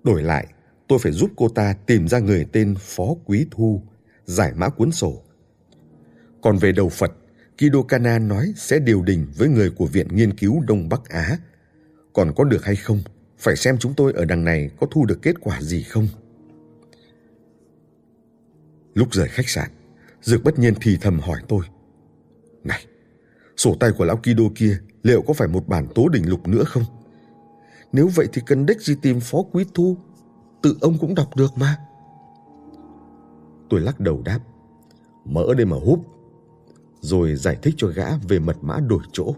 Đổi 0.05 0.23
lại, 0.23 0.47
tôi 0.89 0.99
phải 0.99 1.13
giúp 1.13 1.31
cô 1.37 1.49
ta 1.49 1.75
tìm 1.87 2.09
ra 2.09 2.19
người 2.19 2.47
tên 2.53 2.75
Phó 2.79 3.15
Quý 3.25 3.47
Thu, 3.51 3.83
giải 4.25 4.53
mã 4.57 4.69
cuốn 4.69 4.93
sổ. 4.93 5.23
Còn 6.43 6.57
về 6.57 6.73
đầu 6.73 6.89
Phật, 6.89 7.13
Kido 7.59 7.83
Kana 7.89 8.19
nói 8.19 8.53
sẽ 8.57 8.79
điều 8.79 9.03
đình 9.03 9.27
với 9.37 9.49
người 9.49 9.71
của 9.71 9.87
Viện 9.87 10.09
Nghiên 10.11 10.37
cứu 10.37 10.61
Đông 10.61 10.89
Bắc 10.89 11.09
Á. 11.09 11.39
Còn 12.19 12.33
có 12.37 12.45
được 12.45 12.65
hay 12.65 12.77
không, 12.77 13.01
phải 13.39 13.57
xem 13.57 13.79
chúng 13.79 13.95
tôi 13.95 14.13
ở 14.13 14.25
đằng 14.25 14.45
này 14.45 14.71
có 14.81 14.87
thu 14.91 15.07
được 15.07 15.23
kết 15.23 15.41
quả 15.41 15.63
gì 15.63 15.83
không. 15.83 16.09
Lúc 18.95 19.15
rời 19.15 19.29
khách 19.29 19.49
sạn, 19.49 19.71
Dược 20.23 20.45
bất 20.45 20.59
nhiên 20.59 20.75
thì 20.81 20.99
thầm 21.01 21.21
hỏi 21.21 21.41
tôi. 21.49 21.65
Này, 22.65 22.87
sổ 23.57 23.77
tay 23.81 23.91
của 23.99 24.05
lão 24.05 24.17
Kido 24.17 24.45
kia 24.55 24.79
liệu 25.03 25.23
có 25.23 25.33
phải 25.33 25.49
một 25.49 25.69
bản 25.69 25.87
tố 25.95 26.09
đỉnh 26.09 26.29
lục 26.29 26.49
nữa 26.49 26.65
không? 26.65 26.85
Nếu 27.93 28.09
vậy 28.15 28.29
thì 28.33 28.43
cần 28.47 28.67
đích 28.67 28.81
gì 28.81 28.97
tìm 29.03 29.21
phó 29.21 29.39
quý 29.53 29.65
thu, 29.75 29.97
tự 30.63 30.77
ông 30.81 30.99
cũng 30.99 31.15
đọc 31.15 31.37
được 31.37 31.59
mà. 31.59 31.77
Tôi 33.71 33.81
lắc 33.81 34.01
đầu 34.01 34.23
đáp, 34.25 34.41
mỡ 35.25 35.55
đây 35.55 35.67
mà 35.67 35.77
húp, 35.77 36.07
rồi 37.01 37.37
giải 37.37 37.59
thích 37.63 37.75
cho 37.77 37.89
gã 37.89 38.17
về 38.29 38.39
mật 38.39 38.57
mã 38.61 38.81
đổi 38.81 39.03
chỗ. 39.13 39.35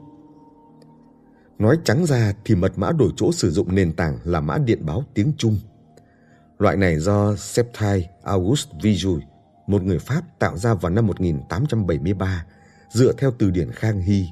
Nói 1.61 1.79
trắng 1.85 2.07
ra 2.07 2.33
thì 2.45 2.55
mật 2.55 2.79
mã 2.79 2.93
đổi 2.93 3.11
chỗ 3.17 3.33
sử 3.33 3.51
dụng 3.51 3.75
nền 3.75 3.93
tảng 3.93 4.19
là 4.25 4.41
mã 4.41 4.59
điện 4.59 4.87
báo 4.87 5.05
tiếng 5.15 5.33
Trung. 5.39 5.59
Loại 6.59 6.77
này 6.77 6.99
do 6.99 7.37
Septai 7.37 8.09
Auguste 8.23 8.79
Vijui 8.83 9.21
một 9.67 9.83
người 9.83 9.99
Pháp 9.99 10.23
tạo 10.39 10.57
ra 10.57 10.75
vào 10.75 10.93
năm 10.93 11.07
1873 11.07 12.45
dựa 12.91 13.13
theo 13.19 13.33
từ 13.39 13.51
điển 13.51 13.71
Khang 13.73 14.01
Hy, 14.01 14.27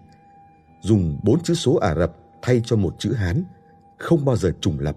dùng 0.83 1.21
bốn 1.23 1.43
chữ 1.43 1.55
số 1.55 1.77
Ả 1.77 1.95
Rập 1.95 2.17
thay 2.43 2.63
cho 2.65 2.77
một 2.77 2.95
chữ 2.99 3.13
Hán, 3.13 3.45
không 3.99 4.25
bao 4.25 4.37
giờ 4.37 4.53
trùng 4.61 4.81
lập. 4.81 4.97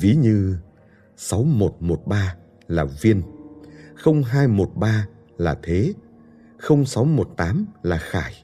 Ví 0.00 0.14
như 0.14 0.58
6113 1.16 2.34
là 2.68 2.84
viên, 2.84 3.22
0213 4.04 5.06
là 5.38 5.56
thế, 5.62 5.92
0618 6.68 7.66
là 7.82 7.98
khải. 7.98 8.34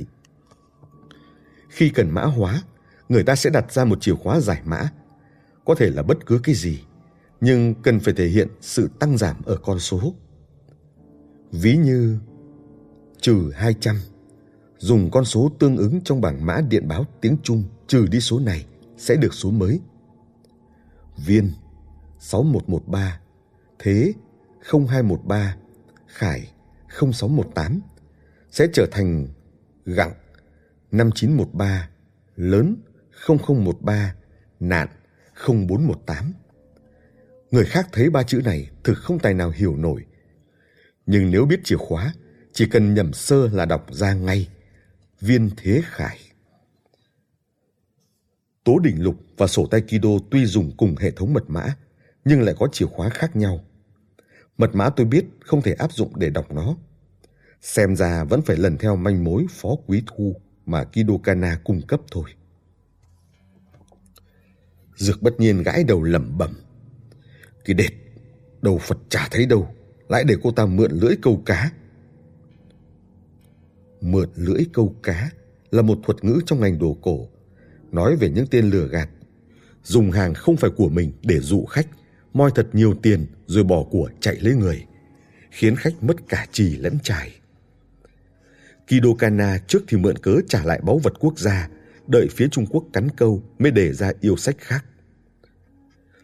Khi 1.69 1.89
cần 1.89 2.11
mã 2.11 2.23
hóa, 2.23 2.63
người 3.09 3.23
ta 3.23 3.35
sẽ 3.35 3.51
đặt 3.51 3.73
ra 3.73 3.85
một 3.85 4.01
chìa 4.01 4.15
khóa 4.15 4.41
giải 4.41 4.61
mã, 4.65 4.91
có 5.65 5.75
thể 5.75 5.91
là 5.91 6.03
bất 6.03 6.27
cứ 6.27 6.41
cái 6.43 6.55
gì, 6.55 6.81
nhưng 7.41 7.75
cần 7.83 8.01
phải 8.01 8.15
thể 8.15 8.27
hiện 8.27 8.49
sự 8.61 8.89
tăng 8.99 9.19
giảm 9.19 9.37
ở 9.45 9.57
con 9.57 9.79
số. 9.79 10.15
Ví 11.53 11.77
như 11.77 12.19
trừ 13.21 13.51
200, 13.55 13.97
dùng 14.79 15.11
con 15.11 15.25
số 15.25 15.53
tương 15.59 15.77
ứng 15.77 16.01
trong 16.05 16.21
bảng 16.21 16.47
mã 16.47 16.61
điện 16.69 16.89
báo 16.89 17.07
tiếng 17.21 17.37
Trung 17.43 17.65
trừ 17.87 18.07
đi 18.11 18.21
số 18.21 18.41
này 18.41 18.67
sẽ 18.97 19.17
được 19.17 19.35
số 19.35 19.51
mới. 19.51 19.81
Viên 21.17 21.53
6113, 22.19 23.21
Thế 23.79 24.13
0213, 24.71 25.57
Khải 26.07 26.53
0618 27.01 27.81
sẽ 28.51 28.67
trở 28.73 28.87
thành 28.91 29.27
gặng 29.85 30.13
5913, 30.91 31.89
lớn 32.37 32.77
0013, 33.29 34.15
nạn 34.61 34.89
0418. 35.47 36.33
Người 37.51 37.65
khác 37.65 37.89
thấy 37.93 38.11
ba 38.11 38.23
chữ 38.23 38.41
này 38.45 38.71
thực 38.85 38.95
không 38.95 39.19
tài 39.19 39.35
nào 39.35 39.51
hiểu 39.51 39.77
nổi. 39.77 40.05
Nhưng 41.07 41.31
nếu 41.31 41.47
biết 41.47 41.61
chìa 41.65 41.77
khóa, 41.77 42.15
chỉ 42.53 42.67
cần 42.71 42.95
nhầm 42.95 43.13
sơ 43.13 43.49
là 43.49 43.65
đọc 43.65 43.87
ra 43.91 44.15
ngay. 44.15 44.49
Viên 45.21 45.51
Thế 45.57 45.83
Khải. 45.85 46.19
Tố 48.65 48.79
đỉnh 48.79 49.03
lục 49.03 49.17
và 49.37 49.47
sổ 49.47 49.67
tay 49.67 49.81
Kido 49.81 50.11
tuy 50.31 50.47
dùng 50.47 50.71
cùng 50.77 50.95
hệ 50.97 51.11
thống 51.11 51.33
mật 51.33 51.45
mã, 51.49 51.77
nhưng 52.25 52.43
lại 52.43 52.55
có 52.59 52.69
chìa 52.73 52.87
khóa 52.87 53.09
khác 53.09 53.37
nhau. 53.37 53.65
Mật 54.59 54.75
mã 54.75 54.91
tôi 54.91 55.07
biết 55.07 55.25
không 55.41 55.63
thể 55.63 55.73
áp 55.73 55.93
dụng 55.93 56.19
để 56.19 56.31
đọc 56.31 56.53
nó. 56.53 56.77
Xem 57.61 57.97
ra 57.97 58.25
vẫn 58.25 58.43
phải 58.43 58.57
lần 58.57 58.79
theo 58.79 58.97
manh 58.97 59.25
mối 59.25 59.47
phó 59.51 59.69
quý 59.87 60.03
thu 60.07 60.37
mà 60.67 60.85
Kido 60.85 61.15
Kana 61.23 61.61
cung 61.65 61.83
cấp 61.87 62.01
thôi. 62.11 62.31
Dược 64.97 65.23
bất 65.23 65.41
nhiên 65.41 65.63
gãi 65.63 65.85
đầu 65.85 66.03
lẩm 66.03 66.39
bẩm. 66.39 66.55
Cái 67.65 67.75
đệt, 67.75 67.91
đầu 68.63 68.79
Phật 68.79 68.99
chả 69.09 69.29
thấy 69.31 69.47
đâu, 69.47 69.75
lại 70.09 70.25
để 70.25 70.35
cô 70.43 70.53
ta 70.53 70.67
mượn 70.67 70.93
lưỡi 70.93 71.17
câu 71.23 71.43
cá. 71.47 71.71
Mượn 74.01 74.29
lưỡi 74.35 74.67
câu 74.73 74.95
cá 75.03 75.31
là 75.71 75.83
một 75.83 75.99
thuật 76.03 76.25
ngữ 76.25 76.41
trong 76.47 76.61
ngành 76.61 76.79
đồ 76.79 76.99
cổ, 77.03 77.29
nói 77.95 78.17
về 78.17 78.31
những 78.31 78.47
tên 78.51 78.71
lừa 78.71 78.89
gạt, 78.89 79.09
dùng 79.83 80.11
hàng 80.11 80.35
không 80.35 80.57
phải 80.57 80.71
của 80.77 80.89
mình 80.89 81.13
để 81.23 81.41
dụ 81.41 81.65
khách, 81.65 81.87
moi 82.33 82.51
thật 82.55 82.69
nhiều 82.73 82.95
tiền 83.03 83.27
rồi 83.47 83.65
bỏ 83.65 83.83
của 83.91 84.11
chạy 84.21 84.37
lấy 84.41 84.55
người, 84.55 84.87
khiến 85.51 85.77
khách 85.77 86.03
mất 86.03 86.17
cả 86.29 86.47
trì 86.53 86.77
lẫn 86.77 86.99
trải. 87.03 87.33
Kido 88.87 89.15
Kana 89.19 89.59
trước 89.67 89.83
thì 89.89 89.97
mượn 89.97 90.19
cớ 90.19 90.37
trả 90.49 90.65
lại 90.65 90.81
báu 90.83 90.99
vật 90.99 91.13
quốc 91.21 91.39
gia, 91.39 91.69
đợi 92.07 92.29
phía 92.31 92.49
Trung 92.49 92.67
Quốc 92.67 92.85
cắn 92.93 93.09
câu 93.17 93.43
mới 93.59 93.71
để 93.71 93.93
ra 93.93 94.13
yêu 94.21 94.37
sách 94.37 94.57
khác. 94.59 94.85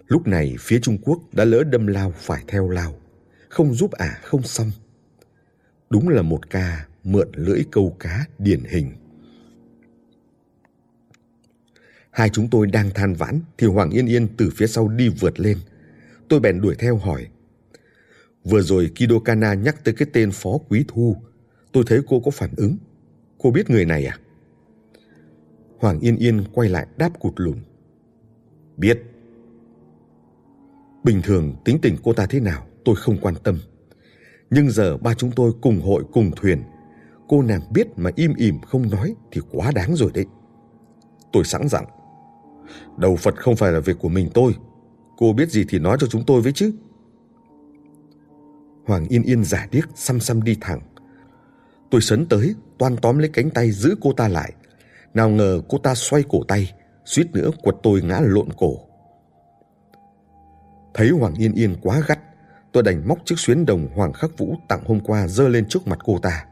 Lúc 0.06 0.26
này 0.26 0.56
phía 0.61 0.80
Trung 0.83 0.98
Quốc 0.98 1.22
đã 1.33 1.44
lỡ 1.44 1.64
đâm 1.64 1.87
lao 1.87 2.14
phải 2.16 2.44
theo 2.48 2.68
lao, 2.68 3.00
không 3.48 3.74
giúp 3.74 3.92
ả 3.92 4.18
không 4.22 4.42
xong. 4.42 4.70
Đúng 5.90 6.09
là 6.09 6.22
một 6.22 6.50
ca 6.50 6.87
mượn 7.04 7.28
lưỡi 7.35 7.61
câu 7.70 7.96
cá 8.00 8.26
điển 8.38 8.61
hình. 8.64 8.92
Hai 12.11 12.29
chúng 12.29 12.49
tôi 12.51 12.66
đang 12.66 12.90
than 12.90 13.14
vãn 13.14 13.40
thì 13.59 13.66
Hoàng 13.66 13.90
Yên 13.90 14.07
Yên 14.07 14.29
từ 14.37 14.51
phía 14.57 14.66
sau 14.66 14.88
đi 14.88 15.09
vượt 15.09 15.40
lên. 15.40 15.59
Tôi 16.29 16.40
bèn 16.40 16.61
đuổi 16.61 16.75
theo 16.79 16.96
hỏi. 16.96 17.27
Vừa 18.44 18.62
rồi 18.62 18.90
Kido 18.94 19.18
Kana 19.25 19.55
nhắc 19.55 19.85
tới 19.85 19.94
cái 19.94 20.09
tên 20.12 20.31
Phó 20.33 20.51
Quý 20.68 20.85
Thu. 20.88 21.16
Tôi 21.73 21.85
thấy 21.87 22.01
cô 22.09 22.20
có 22.20 22.31
phản 22.31 22.51
ứng. 22.57 22.77
Cô 23.38 23.51
biết 23.51 23.70
người 23.70 23.85
này 23.85 24.05
à? 24.05 24.18
Hoàng 25.79 26.01
Yên 26.01 26.16
Yên 26.16 26.44
quay 26.53 26.68
lại 26.68 26.87
đáp 26.96 27.20
cụt 27.20 27.33
lùn. 27.37 27.59
Biết. 28.77 29.03
Bình 31.05 31.23
thường 31.25 31.55
tính 31.64 31.79
tình 31.83 31.96
cô 32.03 32.12
ta 32.12 32.27
thế 32.27 32.40
nào 32.40 32.66
tôi 32.85 32.96
không 32.96 33.18
quan 33.20 33.35
tâm. 33.44 33.59
Nhưng 34.51 34.70
giờ 34.70 34.96
ba 34.96 35.14
chúng 35.14 35.31
tôi 35.37 35.53
cùng 35.61 35.81
hội 35.81 36.05
cùng 36.12 36.31
thuyền. 36.37 36.62
Cô 37.29 37.42
nàng 37.42 37.62
biết 37.73 37.87
mà 37.96 38.11
im 38.16 38.35
ỉm 38.35 38.61
không 38.61 38.90
nói 38.90 39.14
thì 39.33 39.40
quá 39.51 39.70
đáng 39.75 39.96
rồi 39.96 40.11
đấy. 40.14 40.27
Tôi 41.33 41.44
sẵn 41.44 41.68
giọng 41.68 41.87
Đầu 42.96 43.16
Phật 43.16 43.37
không 43.37 43.56
phải 43.56 43.72
là 43.72 43.80
việc 43.80 43.98
của 43.98 44.09
mình 44.09 44.28
tôi. 44.35 44.54
Cô 45.16 45.33
biết 45.33 45.50
gì 45.50 45.64
thì 45.68 45.78
nói 45.78 45.96
cho 46.00 46.06
chúng 46.06 46.24
tôi 46.26 46.40
với 46.40 46.52
chứ. 46.52 46.72
Hoàng 48.87 49.06
Yên 49.09 49.22
Yên 49.22 49.44
giả 49.44 49.66
điếc 49.70 49.85
xăm 49.94 50.20
xăm 50.20 50.42
đi 50.42 50.56
thẳng. 50.61 50.80
Tôi 51.90 52.00
sấn 52.00 52.26
tới, 52.26 52.54
toan 52.78 52.96
tóm 52.96 53.18
lấy 53.18 53.28
cánh 53.33 53.50
tay 53.50 53.70
giữ 53.70 53.94
cô 54.00 54.12
ta 54.12 54.28
lại. 54.28 54.52
Nào 55.14 55.30
ngờ 55.30 55.61
cô 55.68 55.78
ta 55.78 55.94
xoay 55.94 56.22
cổ 56.28 56.42
tay, 56.48 56.72
suýt 57.04 57.26
nữa 57.33 57.50
quật 57.62 57.76
tôi 57.83 58.02
ngã 58.02 58.20
lộn 58.22 58.48
cổ. 58.56 58.78
Thấy 60.94 61.09
Hoàng 61.09 61.35
Yên 61.35 61.54
Yên 61.54 61.76
quá 61.83 62.02
gắt, 62.06 62.18
tôi 62.72 62.83
đành 62.83 63.09
móc 63.09 63.18
chiếc 63.24 63.38
xuyến 63.38 63.66
đồng 63.66 63.88
Hoàng 63.94 64.12
Khắc 64.12 64.38
Vũ 64.38 64.56
tặng 64.68 64.85
hôm 64.85 65.00
qua 65.00 65.28
dơ 65.28 65.48
lên 65.48 65.68
trước 65.68 65.87
mặt 65.87 65.98
cô 66.04 66.18
ta. 66.18 66.44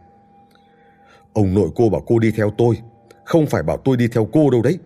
Ông 1.32 1.54
nội 1.54 1.70
cô 1.74 1.88
bảo 1.88 2.02
cô 2.06 2.18
đi 2.18 2.30
theo 2.30 2.52
tôi, 2.58 2.78
không 3.24 3.46
phải 3.46 3.62
bảo 3.62 3.76
tôi 3.76 3.96
đi 3.96 4.08
theo 4.08 4.28
cô 4.32 4.50
đâu 4.50 4.62
đấy. 4.62 4.78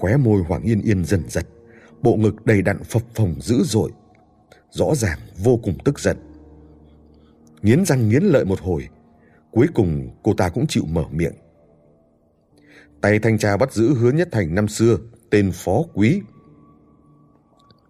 Khóe 0.00 0.16
môi 0.16 0.42
Hoàng 0.42 0.62
Yên 0.62 0.82
Yên 0.82 1.04
dần 1.04 1.22
giật, 1.28 1.46
bộ 2.02 2.16
ngực 2.16 2.46
đầy 2.46 2.62
đặn 2.62 2.84
phập 2.84 3.02
phồng 3.14 3.34
dữ 3.40 3.62
dội. 3.64 3.90
Rõ 4.70 4.94
ràng 4.94 5.18
vô 5.38 5.56
cùng 5.62 5.78
tức 5.84 6.00
giận. 6.00 6.16
Nghiến 7.62 7.84
răng 7.84 8.08
nghiến 8.08 8.22
lợi 8.22 8.44
một 8.44 8.60
hồi, 8.60 8.88
cuối 9.50 9.66
cùng 9.74 10.10
cô 10.22 10.34
ta 10.34 10.48
cũng 10.48 10.66
chịu 10.66 10.84
mở 10.88 11.04
miệng. 11.10 11.32
Tay 13.00 13.18
thanh 13.18 13.38
tra 13.38 13.56
bắt 13.56 13.72
giữ 13.72 13.94
hứa 13.94 14.12
nhất 14.12 14.28
thành 14.32 14.54
năm 14.54 14.68
xưa, 14.68 14.96
tên 15.30 15.50
Phó 15.52 15.82
Quý. 15.94 16.22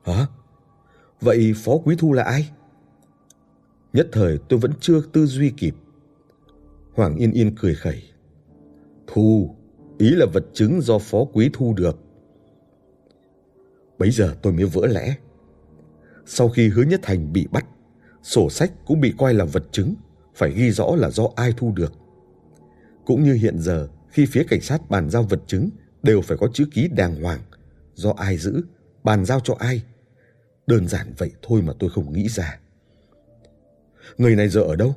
Hả? 0.04 0.26
Vậy 1.20 1.52
Phó 1.56 1.72
Quý 1.84 1.96
Thu 1.98 2.12
là 2.12 2.22
ai? 2.22 2.50
Nhất 3.92 4.08
thời 4.12 4.38
tôi 4.48 4.58
vẫn 4.58 4.72
chưa 4.80 5.00
tư 5.12 5.26
duy 5.26 5.52
kịp. 5.56 5.74
Hoàng 6.94 7.16
Yên 7.16 7.32
Yên 7.32 7.54
cười 7.60 7.74
khẩy. 7.74 8.02
Thu, 9.06 9.56
ý 10.00 10.10
là 10.10 10.26
vật 10.26 10.44
chứng 10.54 10.80
do 10.80 10.98
Phó 10.98 11.24
Quý 11.32 11.50
Thu 11.52 11.74
được. 11.74 11.98
Bấy 13.98 14.10
giờ 14.10 14.34
tôi 14.42 14.52
mới 14.52 14.64
vỡ 14.64 14.86
lẽ. 14.86 15.16
Sau 16.26 16.48
khi 16.48 16.68
Hứa 16.68 16.82
Nhất 16.82 17.00
Thành 17.02 17.32
bị 17.32 17.46
bắt, 17.50 17.66
sổ 18.22 18.50
sách 18.50 18.72
cũng 18.86 19.00
bị 19.00 19.14
coi 19.18 19.34
là 19.34 19.44
vật 19.44 19.64
chứng, 19.72 19.94
phải 20.34 20.52
ghi 20.52 20.70
rõ 20.70 20.96
là 20.96 21.10
do 21.10 21.28
ai 21.36 21.54
thu 21.56 21.72
được. 21.72 21.92
Cũng 23.04 23.24
như 23.24 23.32
hiện 23.32 23.58
giờ, 23.58 23.88
khi 24.08 24.26
phía 24.26 24.44
cảnh 24.44 24.60
sát 24.60 24.90
bàn 24.90 25.10
giao 25.10 25.22
vật 25.22 25.42
chứng 25.46 25.70
đều 26.02 26.20
phải 26.20 26.38
có 26.38 26.48
chữ 26.52 26.66
ký 26.72 26.88
đàng 26.88 27.22
hoàng, 27.22 27.40
do 27.94 28.10
ai 28.16 28.36
giữ, 28.36 28.62
bàn 29.04 29.24
giao 29.24 29.40
cho 29.40 29.54
ai. 29.58 29.82
Đơn 30.66 30.88
giản 30.88 31.12
vậy 31.18 31.30
thôi 31.42 31.62
mà 31.62 31.72
tôi 31.78 31.90
không 31.90 32.12
nghĩ 32.12 32.28
ra. 32.28 32.60
Người 34.18 34.36
này 34.36 34.48
giờ 34.48 34.60
ở 34.60 34.76
đâu? 34.76 34.94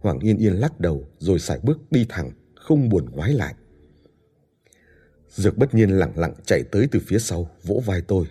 Hoàng 0.00 0.18
Yên 0.18 0.38
Yên 0.38 0.52
lắc 0.52 0.80
đầu 0.80 1.08
rồi 1.18 1.38
sải 1.38 1.58
bước 1.62 1.78
đi 1.90 2.06
thẳng, 2.08 2.30
không 2.70 2.88
buồn 2.88 3.06
ngoái 3.12 3.32
lại. 3.32 3.54
Dược 5.28 5.58
bất 5.58 5.74
nhiên 5.74 5.90
lặng 5.90 6.12
lặng 6.16 6.34
chạy 6.44 6.62
tới 6.62 6.88
từ 6.90 7.00
phía 7.06 7.18
sau, 7.18 7.50
vỗ 7.62 7.82
vai 7.86 8.00
tôi. 8.00 8.26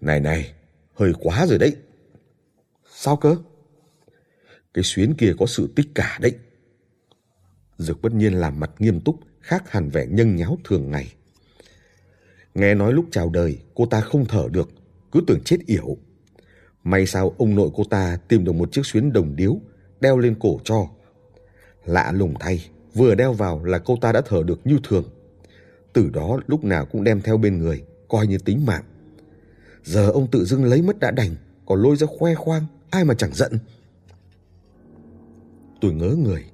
Này 0.00 0.20
này, 0.20 0.52
hơi 0.94 1.12
quá 1.18 1.46
rồi 1.46 1.58
đấy. 1.58 1.76
Sao 2.94 3.16
cơ? 3.16 3.36
Cái 4.74 4.84
xuyến 4.84 5.14
kia 5.14 5.34
có 5.38 5.46
sự 5.46 5.68
tích 5.76 5.86
cả 5.94 6.18
đấy. 6.20 6.34
Dược 7.78 8.02
bất 8.02 8.14
nhiên 8.14 8.32
làm 8.32 8.60
mặt 8.60 8.70
nghiêm 8.78 9.00
túc, 9.00 9.16
khác 9.40 9.70
hẳn 9.70 9.88
vẻ 9.88 10.06
nhân 10.06 10.36
nháo 10.36 10.58
thường 10.64 10.90
ngày. 10.90 11.12
Nghe 12.54 12.74
nói 12.74 12.92
lúc 12.92 13.04
chào 13.10 13.30
đời, 13.30 13.58
cô 13.74 13.86
ta 13.86 14.00
không 14.00 14.24
thở 14.26 14.48
được, 14.52 14.70
cứ 15.12 15.20
tưởng 15.26 15.40
chết 15.44 15.58
yểu. 15.66 15.96
May 16.84 17.06
sao 17.06 17.34
ông 17.38 17.54
nội 17.54 17.70
cô 17.74 17.84
ta 17.84 18.18
tìm 18.28 18.44
được 18.44 18.52
một 18.52 18.72
chiếc 18.72 18.86
xuyến 18.86 19.12
đồng 19.12 19.36
điếu, 19.36 19.56
đeo 20.00 20.18
lên 20.18 20.34
cổ 20.40 20.60
cho. 20.64 20.86
Lạ 21.84 22.12
lùng 22.12 22.34
thay, 22.40 22.70
vừa 22.94 23.14
đeo 23.14 23.32
vào 23.32 23.64
là 23.64 23.78
cô 23.78 23.96
ta 24.00 24.12
đã 24.12 24.20
thở 24.20 24.42
được 24.46 24.60
như 24.64 24.78
thường. 24.82 25.04
Từ 25.92 26.10
đó 26.10 26.38
lúc 26.46 26.64
nào 26.64 26.86
cũng 26.86 27.04
đem 27.04 27.20
theo 27.20 27.36
bên 27.36 27.58
người, 27.58 27.84
coi 28.08 28.26
như 28.26 28.38
tính 28.38 28.66
mạng. 28.66 28.84
Giờ 29.84 30.10
ông 30.10 30.30
tự 30.30 30.44
dưng 30.44 30.64
lấy 30.64 30.82
mất 30.82 30.98
đã 31.00 31.10
đành, 31.10 31.36
còn 31.66 31.82
lôi 31.82 31.96
ra 31.96 32.06
khoe 32.18 32.34
khoang, 32.34 32.66
ai 32.90 33.04
mà 33.04 33.14
chẳng 33.14 33.34
giận. 33.34 33.58
Tôi 35.80 35.92
ngớ 35.92 36.14
người. 36.18 36.44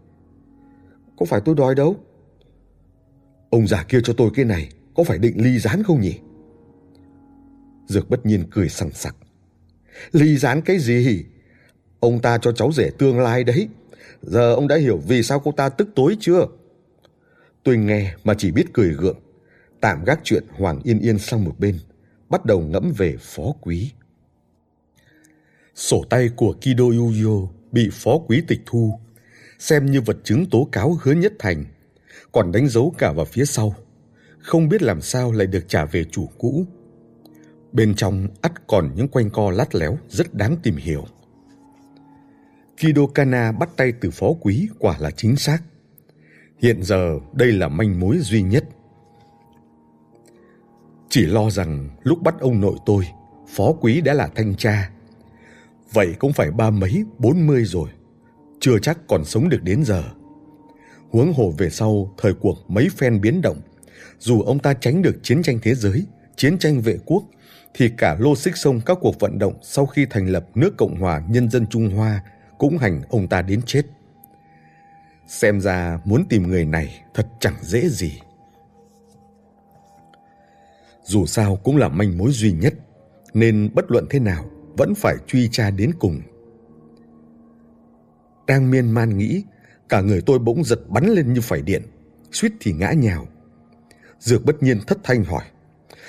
Có 1.18 1.27
phải 1.27 1.40
tôi 1.44 1.55
đói 1.55 1.75
đâu? 1.75 1.96
Ông 3.51 3.66
già 3.66 3.83
kia 3.83 4.01
cho 4.05 4.14
tôi 4.16 4.31
cái 4.35 4.44
này, 4.44 4.68
có 4.94 5.05
phải 5.05 5.18
định 5.18 5.44
ly 5.44 5.59
rán 5.59 5.83
không 5.83 6.01
nhỉ? 6.01 6.18
Dược 7.87 8.11
bất 8.11 8.27
nhiên 8.27 8.44
cười 8.51 8.68
sằng 8.68 8.90
sặc. 8.90 9.16
Ly 10.12 10.37
rán 10.37 10.61
cái 10.61 10.79
gì? 10.79 11.25
Ông 12.01 12.20
ta 12.20 12.38
cho 12.38 12.53
cháu 12.53 12.72
rể 12.72 12.90
tương 12.99 13.20
lai 13.20 13.44
đấy. 13.44 13.68
Giờ 14.27 14.55
ông 14.55 14.69
đã 14.69 14.77
hiểu 14.77 15.01
vì 15.07 15.23
sao 15.23 15.41
cô 15.41 15.53
ta 15.53 15.69
tức 15.69 15.89
tối 15.95 16.17
chưa? 16.21 16.47
Tôi 17.62 17.77
nghe 17.77 18.15
mà 18.25 18.35
chỉ 18.39 18.51
biết 18.51 18.65
cười 18.73 18.95
gượng. 18.95 19.19
Tạm 19.81 20.05
gác 20.05 20.21
chuyện 20.25 20.45
Hoàng 20.51 20.81
Yên 20.85 21.01
Yên 21.01 21.19
sang 21.19 21.45
một 21.45 21.55
bên. 21.59 21.79
Bắt 22.29 22.45
đầu 22.45 22.61
ngẫm 22.61 22.93
về 22.97 23.17
phó 23.21 23.43
quý. 23.61 23.93
Sổ 25.75 26.05
tay 26.11 26.29
của 26.37 26.53
Kido 26.53 26.85
Yuyo 26.85 27.49
bị 27.73 27.89
phó 27.93 28.19
quý 28.29 28.43
tịch 28.49 28.61
thu. 28.67 29.01
Xem 29.59 29.87
như 29.87 30.01
vật 30.01 30.17
chứng 30.25 30.47
tố 30.51 30.69
cáo 30.73 30.99
hứa 31.03 31.12
nhất 31.12 31.33
thành. 31.39 31.65
Còn 32.33 32.53
đánh 32.53 32.69
dấu 32.69 32.95
cả 32.99 33.12
vào 33.12 33.25
phía 33.25 33.45
sau. 33.45 33.75
Không 34.39 34.69
biết 34.69 34.83
làm 34.83 35.01
sao 35.01 35.33
lại 35.33 35.47
được 35.47 35.69
trả 35.69 35.85
về 35.85 36.05
chủ 36.05 36.29
cũ. 36.39 36.67
Bên 37.73 37.95
trong 37.95 38.29
ắt 38.41 38.67
còn 38.67 38.91
những 38.95 39.09
quanh 39.09 39.31
co 39.31 39.51
lát 39.51 39.75
léo, 39.75 39.99
rất 40.09 40.35
đáng 40.35 40.57
tìm 40.62 40.77
hiểu. 40.77 41.07
Kido 42.77 43.07
Kana 43.15 43.53
bắt 43.53 43.69
tay 43.77 43.93
từ 44.01 44.11
phó 44.11 44.27
quý 44.41 44.69
quả 44.79 44.97
là 44.99 45.11
chính 45.11 45.37
xác. 45.37 45.59
Hiện 46.62 46.83
giờ 46.83 47.19
đây 47.33 47.53
là 47.53 47.69
manh 47.69 48.01
mối 48.01 48.19
duy 48.19 48.43
nhất. 48.43 48.65
Chỉ 51.09 51.27
lo 51.27 51.51
rằng 51.51 51.89
lúc 52.03 52.23
bắt 52.23 52.35
ông 52.41 52.61
nội 52.61 52.77
tôi, 52.87 53.05
phó 53.49 53.73
quý 53.73 54.01
đã 54.01 54.15
là 54.15 54.29
thanh 54.35 54.55
tra. 54.55 54.91
Vậy 55.93 56.15
cũng 56.19 56.33
phải 56.33 56.51
ba 56.51 56.71
mấy, 56.71 57.05
bốn 57.19 57.47
mươi 57.47 57.65
rồi. 57.65 57.89
Chưa 58.61 58.79
chắc 58.83 58.99
còn 59.09 59.25
sống 59.25 59.49
được 59.49 59.62
đến 59.62 59.85
giờ. 59.85 60.03
Huống 61.11 61.33
hồ 61.33 61.55
về 61.59 61.71
sau, 61.71 62.15
thời 62.19 62.35
cuộc 62.35 62.71
mấy 62.71 62.89
phen 62.97 63.21
biến 63.21 63.43
động. 63.43 63.61
Dù 64.19 64.43
ông 64.43 64.59
ta 64.59 64.75
tránh 64.75 65.03
được 65.03 65.17
chiến 65.23 65.43
tranh 65.43 65.59
thế 65.62 65.75
giới, 65.75 66.07
chiến 66.37 66.59
tranh 66.59 66.81
vệ 66.81 66.99
quốc, 67.05 67.25
thì 67.75 67.91
cả 67.99 68.17
lô 68.21 68.37
xích 68.37 68.57
sông 68.57 68.81
các 68.87 68.99
cuộc 69.01 69.21
vận 69.21 69.39
động 69.39 69.55
sau 69.62 69.87
khi 69.87 70.07
thành 70.11 70.27
lập 70.27 70.47
nước 70.55 70.77
Cộng 70.77 71.01
hòa 71.01 71.23
Nhân 71.29 71.51
dân 71.51 71.67
Trung 71.67 71.91
Hoa 71.91 72.23
cũng 72.59 72.79
hành 72.79 73.03
ông 73.09 73.29
ta 73.29 73.42
đến 73.42 73.62
chết. 73.66 73.83
Xem 75.27 75.61
ra 75.61 76.01
muốn 76.05 76.25
tìm 76.29 76.42
người 76.49 76.64
này 76.64 77.05
thật 77.14 77.29
chẳng 77.40 77.57
dễ 77.62 77.88
gì. 77.88 78.21
Dù 81.05 81.27
sao 81.27 81.57
cũng 81.57 81.77
là 81.77 81.88
manh 81.88 82.19
mối 82.19 82.31
duy 82.33 82.53
nhất, 82.53 82.75
nên 83.35 83.71
bất 83.75 83.90
luận 83.90 84.07
thế 84.11 84.19
nào 84.19 84.51
vẫn 84.77 84.95
phải 84.95 85.16
truy 85.27 85.49
tra 85.49 85.71
đến 85.71 85.92
cùng. 85.99 86.23
Đang 88.47 88.71
miên 88.71 88.90
man 88.90 89.19
nghĩ, 89.19 89.42
cả 89.88 90.01
người 90.01 90.21
tôi 90.27 90.38
bỗng 90.38 90.64
giật 90.64 90.81
bắn 90.88 91.05
lên 91.09 91.33
như 91.33 91.40
phải 91.40 91.62
điện, 91.62 91.83
suýt 92.33 92.53
thì 92.61 92.73
ngã 92.73 92.92
nhào. 92.92 93.27
Dược 94.19 94.45
bất 94.45 94.62
nhiên 94.62 94.81
thất 94.87 94.99
thanh 95.03 95.25
hỏi, 95.25 95.45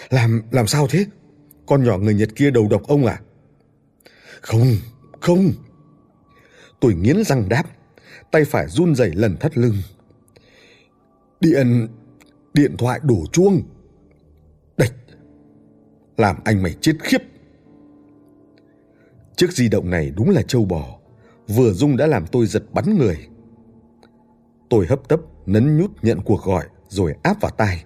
làm 0.09 0.41
làm 0.51 0.67
sao 0.67 0.87
thế? 0.89 1.05
Con 1.65 1.83
nhỏ 1.83 1.97
người 1.97 2.13
Nhật 2.13 2.29
kia 2.35 2.51
đầu 2.51 2.67
độc 2.67 2.83
ông 2.87 3.05
à? 3.05 3.21
Không, 4.41 4.67
không. 5.21 5.53
Tôi 6.79 6.93
nghiến 6.93 7.23
răng 7.23 7.49
đáp, 7.49 7.63
tay 8.31 8.45
phải 8.45 8.67
run 8.67 8.95
rẩy 8.95 9.11
lần 9.15 9.37
thắt 9.37 9.57
lưng. 9.57 9.75
Điện, 11.39 11.87
điện 12.53 12.77
thoại 12.77 12.99
đổ 13.03 13.25
chuông. 13.31 13.61
Đạch, 14.77 14.93
làm 16.17 16.35
anh 16.43 16.63
mày 16.63 16.73
chết 16.81 16.93
khiếp. 17.01 17.21
Chiếc 19.35 19.51
di 19.51 19.69
động 19.69 19.89
này 19.89 20.11
đúng 20.15 20.29
là 20.29 20.41
trâu 20.41 20.65
bò, 20.65 20.99
vừa 21.47 21.73
rung 21.73 21.97
đã 21.97 22.07
làm 22.07 22.27
tôi 22.27 22.45
giật 22.45 22.63
bắn 22.73 22.97
người. 22.97 23.27
Tôi 24.69 24.85
hấp 24.85 25.07
tấp 25.07 25.19
nấn 25.45 25.77
nhút 25.77 25.91
nhận 26.01 26.21
cuộc 26.21 26.43
gọi 26.43 26.65
rồi 26.87 27.15
áp 27.23 27.41
vào 27.41 27.51
tai. 27.51 27.83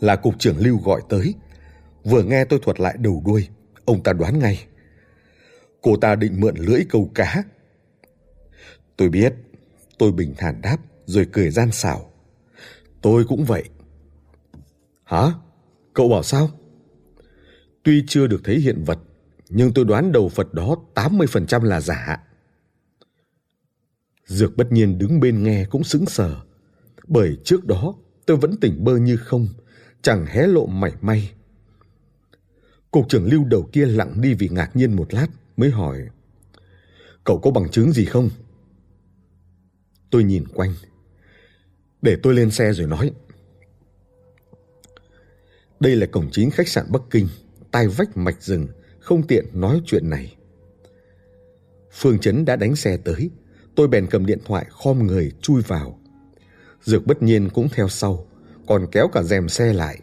Là 0.00 0.16
cục 0.16 0.38
trưởng 0.38 0.56
Lưu 0.58 0.78
gọi 0.84 1.02
tới. 1.08 1.34
Vừa 2.04 2.22
nghe 2.22 2.44
tôi 2.44 2.58
thuật 2.62 2.80
lại 2.80 2.96
đầu 2.98 3.22
đuôi, 3.26 3.48
ông 3.84 4.02
ta 4.02 4.12
đoán 4.12 4.38
ngay. 4.38 4.66
Cô 5.82 5.96
ta 5.96 6.16
định 6.16 6.40
mượn 6.40 6.56
lưỡi 6.56 6.84
câu 6.88 7.10
cá. 7.14 7.44
Tôi 8.96 9.08
biết, 9.08 9.34
tôi 9.98 10.12
bình 10.12 10.34
thản 10.38 10.60
đáp 10.62 10.78
rồi 11.06 11.26
cười 11.32 11.50
gian 11.50 11.72
xảo. 11.72 12.12
Tôi 13.00 13.24
cũng 13.24 13.44
vậy. 13.44 13.64
Hả? 15.04 15.32
Cậu 15.94 16.08
bảo 16.08 16.22
sao? 16.22 16.50
Tuy 17.82 18.04
chưa 18.06 18.26
được 18.26 18.40
thấy 18.44 18.58
hiện 18.58 18.84
vật, 18.84 18.98
nhưng 19.48 19.72
tôi 19.74 19.84
đoán 19.84 20.12
đầu 20.12 20.28
Phật 20.28 20.54
đó 20.54 20.76
80% 20.94 21.62
là 21.62 21.80
giả. 21.80 22.22
Dược 24.26 24.56
bất 24.56 24.72
nhiên 24.72 24.98
đứng 24.98 25.20
bên 25.20 25.42
nghe 25.42 25.64
cũng 25.64 25.84
sững 25.84 26.06
sờ, 26.06 26.36
bởi 27.06 27.38
trước 27.44 27.64
đó 27.64 27.94
tôi 28.26 28.36
vẫn 28.36 28.56
tỉnh 28.60 28.84
bơ 28.84 28.96
như 28.96 29.16
không, 29.16 29.48
chẳng 30.02 30.26
hé 30.26 30.46
lộ 30.46 30.66
mảy 30.66 30.92
may. 31.00 31.32
Cục 32.90 33.08
trưởng 33.08 33.26
lưu 33.26 33.44
đầu 33.44 33.68
kia 33.72 33.86
lặng 33.86 34.20
đi 34.20 34.34
vì 34.34 34.48
ngạc 34.48 34.76
nhiên 34.76 34.96
một 34.96 35.14
lát, 35.14 35.26
mới 35.56 35.70
hỏi. 35.70 35.98
Cậu 37.24 37.38
có 37.38 37.50
bằng 37.50 37.68
chứng 37.70 37.92
gì 37.92 38.04
không? 38.04 38.30
Tôi 40.10 40.24
nhìn 40.24 40.48
quanh. 40.54 40.74
Để 42.02 42.16
tôi 42.22 42.34
lên 42.34 42.50
xe 42.50 42.72
rồi 42.72 42.86
nói. 42.86 43.10
Đây 45.80 45.96
là 45.96 46.06
cổng 46.06 46.28
chính 46.32 46.50
khách 46.50 46.68
sạn 46.68 46.86
Bắc 46.90 47.02
Kinh, 47.10 47.28
tai 47.70 47.88
vách 47.88 48.16
mạch 48.16 48.42
rừng, 48.42 48.68
không 49.00 49.26
tiện 49.26 49.46
nói 49.52 49.82
chuyện 49.86 50.10
này. 50.10 50.36
Phương 51.92 52.18
Chấn 52.18 52.44
đã 52.44 52.56
đánh 52.56 52.76
xe 52.76 52.96
tới, 52.96 53.30
tôi 53.74 53.88
bèn 53.88 54.06
cầm 54.10 54.26
điện 54.26 54.38
thoại 54.44 54.66
khom 54.70 55.06
người 55.06 55.32
chui 55.40 55.62
vào. 55.62 55.98
Dược 56.82 57.06
bất 57.06 57.22
nhiên 57.22 57.48
cũng 57.50 57.68
theo 57.68 57.88
sau, 57.88 58.26
còn 58.66 58.86
kéo 58.92 59.08
cả 59.12 59.22
rèm 59.22 59.48
xe 59.48 59.72
lại. 59.72 60.00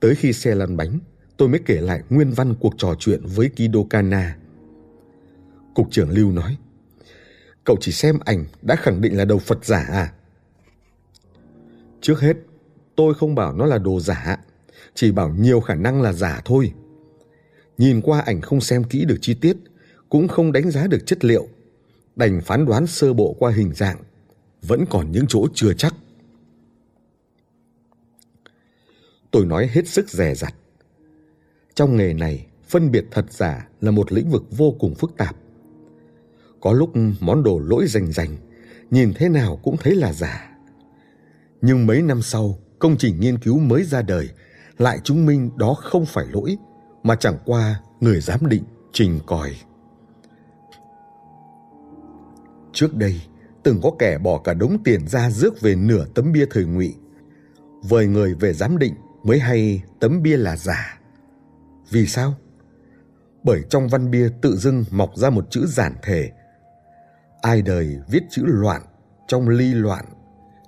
Tới 0.00 0.14
khi 0.14 0.32
xe 0.32 0.54
lăn 0.54 0.76
bánh, 0.76 0.98
tôi 1.36 1.48
mới 1.48 1.60
kể 1.66 1.80
lại 1.80 2.02
nguyên 2.10 2.30
văn 2.30 2.54
cuộc 2.60 2.74
trò 2.78 2.94
chuyện 2.98 3.20
với 3.24 3.48
Kido 3.48 3.80
Kana. 3.90 4.36
Cục 5.74 5.88
trưởng 5.90 6.10
Lưu 6.10 6.32
nói, 6.32 6.56
cậu 7.64 7.76
chỉ 7.80 7.92
xem 7.92 8.18
ảnh 8.24 8.44
đã 8.62 8.76
khẳng 8.76 9.00
định 9.00 9.16
là 9.16 9.24
đầu 9.24 9.38
Phật 9.38 9.64
giả 9.64 9.78
à? 9.78 10.12
Trước 12.00 12.20
hết, 12.20 12.36
tôi 12.96 13.14
không 13.14 13.34
bảo 13.34 13.52
nó 13.52 13.66
là 13.66 13.78
đồ 13.78 14.00
giả, 14.00 14.36
chỉ 14.94 15.12
bảo 15.12 15.34
nhiều 15.38 15.60
khả 15.60 15.74
năng 15.74 16.02
là 16.02 16.12
giả 16.12 16.40
thôi. 16.44 16.72
Nhìn 17.78 18.00
qua 18.00 18.20
ảnh 18.20 18.40
không 18.40 18.60
xem 18.60 18.84
kỹ 18.84 19.04
được 19.04 19.18
chi 19.20 19.34
tiết, 19.34 19.56
cũng 20.08 20.28
không 20.28 20.52
đánh 20.52 20.70
giá 20.70 20.86
được 20.86 21.06
chất 21.06 21.24
liệu, 21.24 21.48
đành 22.16 22.40
phán 22.40 22.66
đoán 22.66 22.86
sơ 22.86 23.12
bộ 23.12 23.36
qua 23.38 23.52
hình 23.52 23.72
dạng, 23.74 23.98
vẫn 24.62 24.84
còn 24.90 25.12
những 25.12 25.24
chỗ 25.28 25.46
chưa 25.54 25.72
chắc. 25.72 25.94
Tôi 29.30 29.46
nói 29.46 29.70
hết 29.72 29.88
sức 29.88 30.10
rè 30.10 30.34
rặt 30.34 30.54
trong 31.76 31.96
nghề 31.96 32.12
này, 32.12 32.46
phân 32.68 32.90
biệt 32.90 33.04
thật 33.10 33.32
giả 33.32 33.68
là 33.80 33.90
một 33.90 34.12
lĩnh 34.12 34.30
vực 34.30 34.42
vô 34.50 34.74
cùng 34.78 34.94
phức 34.94 35.16
tạp. 35.16 35.36
Có 36.60 36.72
lúc 36.72 36.90
món 37.20 37.42
đồ 37.42 37.58
lỗi 37.58 37.86
rành 37.86 38.12
rành, 38.12 38.36
nhìn 38.90 39.12
thế 39.16 39.28
nào 39.28 39.60
cũng 39.62 39.76
thấy 39.76 39.94
là 39.94 40.12
giả. 40.12 40.56
Nhưng 41.60 41.86
mấy 41.86 42.02
năm 42.02 42.22
sau, 42.22 42.58
công 42.78 42.96
trình 42.96 43.20
nghiên 43.20 43.38
cứu 43.38 43.58
mới 43.58 43.84
ra 43.84 44.02
đời 44.02 44.28
lại 44.78 44.98
chứng 45.04 45.26
minh 45.26 45.50
đó 45.56 45.74
không 45.74 46.06
phải 46.06 46.26
lỗi 46.32 46.56
mà 47.02 47.16
chẳng 47.16 47.38
qua 47.44 47.80
người 48.00 48.20
giám 48.20 48.46
định 48.48 48.64
trình 48.92 49.20
còi. 49.26 49.56
Trước 52.72 52.94
đây, 52.94 53.20
từng 53.62 53.80
có 53.82 53.90
kẻ 53.98 54.18
bỏ 54.18 54.38
cả 54.38 54.54
đống 54.54 54.78
tiền 54.84 55.08
ra 55.08 55.30
rước 55.30 55.60
về 55.60 55.74
nửa 55.74 56.06
tấm 56.14 56.32
bia 56.32 56.46
thời 56.50 56.64
ngụy. 56.64 56.94
Vời 57.82 58.06
người 58.06 58.34
về 58.34 58.52
giám 58.52 58.78
định 58.78 58.94
mới 59.22 59.38
hay 59.38 59.82
tấm 60.00 60.22
bia 60.22 60.36
là 60.36 60.56
giả. 60.56 61.00
Vì 61.90 62.06
sao? 62.06 62.34
Bởi 63.42 63.62
trong 63.70 63.88
văn 63.88 64.10
bia 64.10 64.28
tự 64.40 64.56
dưng 64.56 64.84
mọc 64.90 65.16
ra 65.16 65.30
một 65.30 65.46
chữ 65.50 65.66
giản 65.66 65.94
thể. 66.02 66.30
Ai 67.42 67.62
đời 67.62 67.98
viết 68.08 68.22
chữ 68.30 68.42
loạn 68.46 68.82
trong 69.28 69.48
ly 69.48 69.74
loạn 69.74 70.04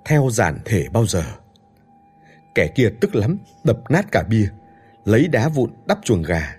theo 0.04 0.28
giản 0.32 0.58
thể 0.64 0.86
bao 0.92 1.06
giờ. 1.06 1.22
Kẻ 2.54 2.72
kia 2.74 2.92
tức 3.00 3.14
lắm, 3.14 3.38
đập 3.64 3.78
nát 3.88 4.06
cả 4.12 4.24
bia, 4.30 4.48
lấy 5.04 5.28
đá 5.28 5.48
vụn 5.48 5.70
đắp 5.86 5.98
chuồng 6.04 6.22
gà. 6.22 6.56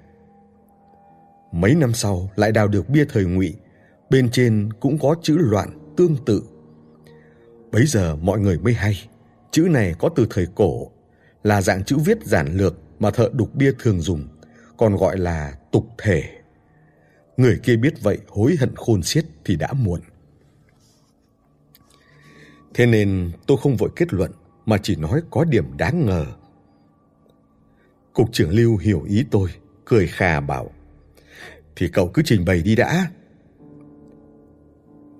Mấy 1.52 1.76
năm 1.76 1.94
sau 1.94 2.30
lại 2.36 2.52
đào 2.52 2.68
được 2.68 2.90
bia 2.90 3.06
thời 3.10 3.26
ngụy, 3.26 3.56
bên 4.10 4.30
trên 4.32 4.74
cũng 4.80 4.98
có 5.00 5.16
chữ 5.22 5.38
loạn 5.38 5.94
tương 5.98 6.26
tự. 6.26 6.44
Bấy 7.72 7.86
giờ 7.86 8.16
mọi 8.16 8.40
người 8.40 8.60
mới 8.60 8.74
hay, 8.74 9.10
chữ 9.52 9.68
này 9.72 9.94
có 10.00 10.10
từ 10.16 10.28
thời 10.30 10.48
cổ, 10.56 10.92
là 11.44 11.62
dạng 11.62 11.84
chữ 11.84 11.98
viết 12.06 12.18
giản 12.24 12.58
lược 12.58 12.76
mà 13.00 13.12
thợ 13.12 13.30
đục 13.34 13.56
bia 13.56 13.72
thường 13.80 14.02
dùng, 14.02 14.28
còn 14.80 14.96
gọi 14.96 15.18
là 15.18 15.54
tục 15.72 15.88
thể. 15.98 16.24
Người 17.38 17.60
kia 17.64 17.76
biết 17.76 18.02
vậy 18.02 18.18
hối 18.28 18.56
hận 18.60 18.76
khôn 18.76 19.04
xiết 19.04 19.26
thì 19.46 19.56
đã 19.56 19.74
muộn. 19.74 20.02
Thế 22.74 22.86
nên 22.86 23.32
tôi 23.48 23.58
không 23.58 23.76
vội 23.76 23.90
kết 23.96 24.14
luận 24.14 24.32
mà 24.66 24.78
chỉ 24.84 24.96
nói 24.96 25.22
có 25.30 25.44
điểm 25.44 25.78
đáng 25.78 26.06
ngờ. 26.06 26.26
Cục 28.14 28.34
trưởng 28.34 28.50
Lưu 28.50 28.78
hiểu 28.78 29.04
ý 29.04 29.26
tôi, 29.32 29.50
cười 29.86 30.08
khà 30.08 30.40
bảo. 30.40 30.72
Thì 31.76 31.90
cậu 31.94 32.08
cứ 32.14 32.22
trình 32.26 32.46
bày 32.46 32.62
đi 32.62 32.76
đã. 32.76 33.12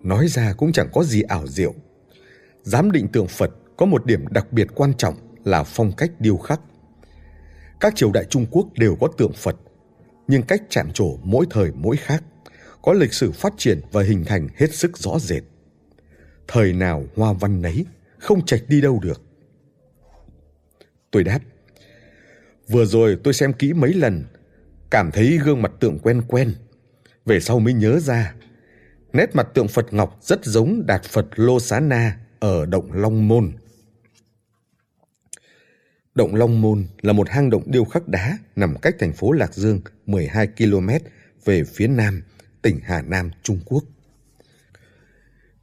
Nói 0.04 0.28
ra 0.28 0.54
cũng 0.54 0.72
chẳng 0.72 0.90
có 0.94 1.04
gì 1.04 1.22
ảo 1.22 1.48
diệu. 1.48 1.74
Giám 2.64 2.92
định 2.92 3.08
tượng 3.08 3.28
Phật 3.28 3.52
có 3.78 3.86
một 3.86 4.06
điểm 4.06 4.28
đặc 4.28 4.54
biệt 4.54 4.68
quan 4.76 4.94
trọng 4.98 5.16
là 5.44 5.64
phong 5.64 5.92
cách 5.92 6.12
điêu 6.20 6.38
khắc. 6.38 6.62
Các 7.80 7.96
triều 7.96 8.12
đại 8.12 8.26
Trung 8.26 8.46
Quốc 8.52 8.68
đều 8.78 8.96
có 9.02 9.08
tượng 9.18 9.34
Phật, 9.34 9.56
nhưng 10.28 10.44
cách 10.44 10.62
chạm 10.70 10.92
trổ 10.94 11.18
mỗi 11.24 11.46
thời 11.50 11.72
mỗi 11.72 11.98
khác, 11.98 12.24
có 12.82 12.94
lịch 12.94 13.14
sử 13.14 13.32
phát 13.32 13.54
triển 13.58 13.82
và 13.92 14.04
hình 14.04 14.26
thành 14.26 14.48
hết 14.56 14.76
sức 14.76 14.98
rõ 14.98 15.20
rệt. 15.20 15.44
Thời 16.48 16.74
nào 16.74 17.06
hoa 17.16 17.34
văn 17.34 17.62
nấy, 17.62 17.86
không 18.18 18.46
chạch 18.46 18.62
đi 18.68 18.82
đâu 18.82 19.00
được. 19.04 19.22
Tôi 21.12 21.24
đáp, 21.24 21.40
vừa 22.68 22.86
rồi 22.86 23.18
tôi 23.24 23.34
xem 23.34 23.54
kỹ 23.54 23.74
mấy 23.74 23.94
lần, 23.94 24.24
cảm 24.90 25.12
thấy 25.12 25.40
gương 25.46 25.62
mặt 25.62 25.72
tượng 25.80 26.00
quen 26.00 26.22
quen. 26.28 26.54
Về 27.26 27.40
sau 27.40 27.60
mới 27.60 27.74
nhớ 27.74 28.00
ra, 28.00 28.34
nét 29.14 29.36
mặt 29.36 29.48
tượng 29.54 29.68
Phật 29.68 29.94
Ngọc 29.94 30.18
rất 30.22 30.46
giống 30.46 30.86
Đạt 30.86 31.04
Phật 31.04 31.28
Lô 31.36 31.60
Xá 31.60 31.80
Na 31.80 32.18
ở 32.40 32.66
Động 32.66 32.92
Long 32.94 33.28
Môn. 33.28 33.52
Động 36.20 36.36
Long 36.36 36.62
Môn 36.62 36.88
là 37.02 37.14
một 37.14 37.30
hang 37.30 37.50
động 37.50 37.64
điêu 37.66 37.86
khắc 37.86 38.08
đá 38.08 38.38
nằm 38.56 38.76
cách 38.82 38.96
thành 39.00 39.14
phố 39.14 39.32
Lạc 39.32 39.54
Dương 39.54 39.82
12 40.06 40.48
km 40.48 40.90
về 41.46 41.64
phía 41.64 41.88
nam, 41.88 42.24
tỉnh 42.62 42.80
Hà 42.84 43.02
Nam, 43.02 43.32
Trung 43.44 43.60
Quốc. 43.66 43.84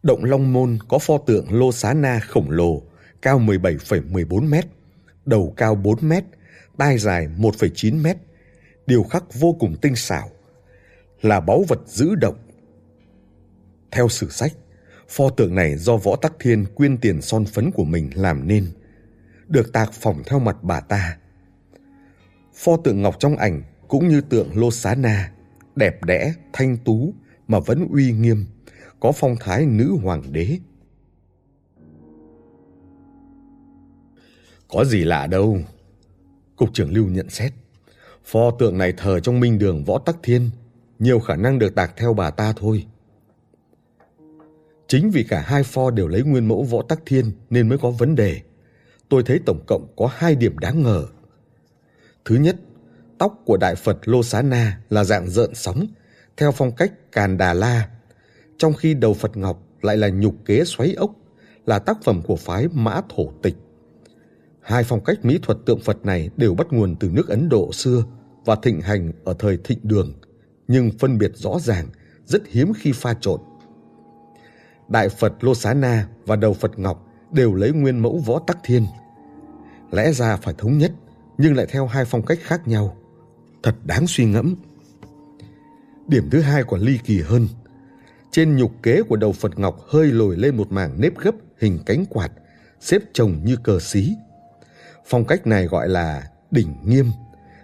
Động 0.03 0.25
Long 0.25 0.53
Môn 0.53 0.79
có 0.89 0.99
pho 0.99 1.19
tượng 1.19 1.53
Lô 1.53 1.73
Xá 1.73 1.95
Na 1.95 2.21
khổng 2.29 2.51
lồ, 2.51 2.83
cao 3.23 3.39
17,14 3.39 4.49
mét, 4.49 4.67
đầu 5.27 5.55
cao 5.57 5.75
4 5.75 5.99
mét, 6.01 6.25
tai 6.77 6.99
dài 6.99 7.29
1,9 7.39 8.03
mét, 8.03 8.17
điêu 8.87 9.03
khắc 9.03 9.35
vô 9.35 9.57
cùng 9.61 9.77
tinh 9.83 9.97
xảo, 9.97 10.31
là 11.23 11.41
báu 11.41 11.65
vật 11.69 11.81
giữ 11.87 12.15
động. 12.15 12.37
Theo 13.91 14.09
sử 14.09 14.29
sách, 14.31 14.53
pho 15.09 15.29
tượng 15.29 15.55
này 15.55 15.77
do 15.77 15.97
Võ 15.97 16.17
Tắc 16.17 16.33
Thiên 16.41 16.67
quyên 16.75 16.99
tiền 16.99 17.23
son 17.23 17.45
phấn 17.45 17.71
của 17.71 17.85
mình 17.85 18.11
làm 18.15 18.49
nên, 18.49 18.67
được 19.49 19.73
tạc 19.73 19.93
phỏng 19.93 20.23
theo 20.27 20.39
mặt 20.39 20.57
bà 20.63 20.81
ta. 20.81 21.19
Pho 22.55 22.77
tượng 22.77 23.03
ngọc 23.03 23.17
trong 23.19 23.37
ảnh 23.37 23.63
cũng 23.89 24.09
như 24.09 24.21
tượng 24.21 24.59
Lô 24.59 24.71
Xá 24.71 24.95
Na, 24.95 25.33
đẹp 25.77 26.05
đẽ, 26.05 26.35
thanh 26.53 26.77
tú 26.77 27.15
mà 27.49 27.61
vẫn 27.61 27.89
uy 27.93 28.13
nghiêm, 28.13 28.47
có 29.01 29.13
phong 29.13 29.37
thái 29.41 29.67
nữ 29.67 29.97
hoàng 30.03 30.23
đế. 30.33 30.59
Có 34.69 34.85
gì 34.85 35.05
lạ 35.05 35.27
đâu. 35.27 35.59
Cục 36.57 36.71
trưởng 36.73 36.93
Lưu 36.93 37.07
nhận 37.07 37.31
xét. 37.31 37.53
Pho 38.25 38.51
tượng 38.51 38.79
này 38.79 38.93
thờ 38.97 39.21
trong 39.21 39.41
minh 39.41 39.59
đường 39.59 39.85
Võ 39.85 39.99
Tắc 39.99 40.17
Thiên, 40.23 40.51
nhiều 40.99 41.21
khả 41.21 41.37
năng 41.37 41.59
được 41.59 41.75
tạc 41.75 41.97
theo 41.97 42.15
bà 42.15 42.31
ta 42.31 42.53
thôi. 42.57 42.87
Chính 44.89 45.11
vì 45.11 45.25
cả 45.29 45.41
hai 45.41 45.63
pho 45.63 45.91
đều 45.91 46.09
lấy 46.09 46.23
nguyên 46.23 46.49
mẫu 46.49 46.63
Võ 46.63 46.83
Tắc 46.83 47.01
Thiên 47.07 47.33
nên 47.51 47.69
mới 47.69 47.79
có 47.79 47.91
vấn 47.91 48.15
đề. 48.15 48.41
Tôi 49.09 49.23
thấy 49.23 49.41
tổng 49.47 49.61
cộng 49.67 49.87
có 49.97 50.11
hai 50.13 50.35
điểm 50.35 50.59
đáng 50.59 50.83
ngờ. 50.83 51.07
Thứ 52.25 52.35
nhất, 52.35 52.57
Tóc 53.19 53.43
của 53.45 53.57
Đại 53.57 53.75
Phật 53.75 54.09
Lô 54.09 54.23
Xá 54.23 54.43
Na 54.43 54.81
là 54.91 55.05
dạng 55.05 55.31
rợn 55.31 55.55
sóng, 55.55 55.87
theo 56.37 56.53
phong 56.53 56.73
cách 56.77 56.93
Càn 57.13 57.39
Đà 57.39 57.55
La, 57.55 57.89
trong 58.59 58.75
khi 58.75 58.95
đầu 58.95 59.15
Phật 59.15 59.37
Ngọc 59.37 59.63
lại 59.83 59.97
là 59.97 60.09
nhục 60.09 60.35
kế 60.45 60.65
xoáy 60.65 60.93
ốc, 60.93 61.11
là 61.67 61.79
tác 61.79 61.97
phẩm 62.05 62.23
của 62.23 62.37
phái 62.37 62.69
Mã 62.73 63.01
Thổ 63.09 63.33
Tịch. 63.43 63.57
Hai 64.61 64.85
phong 64.85 65.05
cách 65.05 65.25
mỹ 65.25 65.39
thuật 65.43 65.59
tượng 65.67 65.81
Phật 65.81 66.07
này 66.07 66.31
đều 66.37 66.55
bắt 66.55 66.67
nguồn 66.71 66.97
từ 66.97 67.11
nước 67.11 67.29
Ấn 67.29 67.49
Độ 67.49 67.73
xưa 67.73 68.05
và 68.45 68.57
thịnh 68.57 68.81
hành 68.81 69.13
ở 69.25 69.35
thời 69.39 69.59
thịnh 69.65 69.79
đường, 69.83 70.13
nhưng 70.69 70.91
phân 70.99 71.19
biệt 71.19 71.33
rõ 71.35 71.59
ràng, 71.61 71.87
rất 72.27 72.43
hiếm 72.47 72.73
khi 72.77 72.93
pha 72.93 73.15
trộn. 73.21 73.41
Đại 74.89 75.09
Phật 75.09 75.45
Lô 75.45 75.55
Xá 75.55 75.75
Na 75.75 76.09
và 76.27 76.37
đầu 76.37 76.55
Phật 76.55 76.79
Ngọc 76.79 77.06
đều 77.37 77.55
lấy 77.55 77.73
nguyên 77.73 77.99
mẫu 77.99 78.19
võ 78.27 78.39
tắc 78.39 78.59
thiên. 78.65 78.87
Lẽ 79.91 80.13
ra 80.13 80.37
phải 80.37 80.55
thống 80.59 80.79
nhất, 80.79 80.93
nhưng 81.39 81.57
lại 81.57 81.67
theo 81.71 81.87
hai 81.87 82.05
phong 82.05 82.23
cách 82.23 82.39
khác 82.43 82.69
nhau. 82.69 82.97
Thật 83.63 83.75
đáng 83.85 84.07
suy 84.07 84.25
ngẫm. 84.25 84.55
Điểm 86.07 86.29
thứ 86.31 86.41
hai 86.41 86.63
còn 86.63 86.81
ly 86.81 86.99
kỳ 87.05 87.21
hơn. 87.21 87.49
Trên 88.31 88.57
nhục 88.57 88.73
kế 88.83 89.03
của 89.03 89.17
đầu 89.17 89.33
Phật 89.33 89.59
Ngọc 89.59 89.81
hơi 89.89 90.07
lồi 90.07 90.37
lên 90.37 90.57
một 90.57 90.73
mảng 90.73 91.01
nếp 91.01 91.19
gấp 91.19 91.35
hình 91.59 91.79
cánh 91.87 92.05
quạt, 92.11 92.33
xếp 92.81 93.03
chồng 93.13 93.41
như 93.45 93.57
cờ 93.57 93.81
xí. 93.81 94.17
Phong 95.07 95.25
cách 95.25 95.47
này 95.47 95.67
gọi 95.67 95.89
là 95.89 96.31
đỉnh 96.51 96.75
nghiêm, 96.85 97.07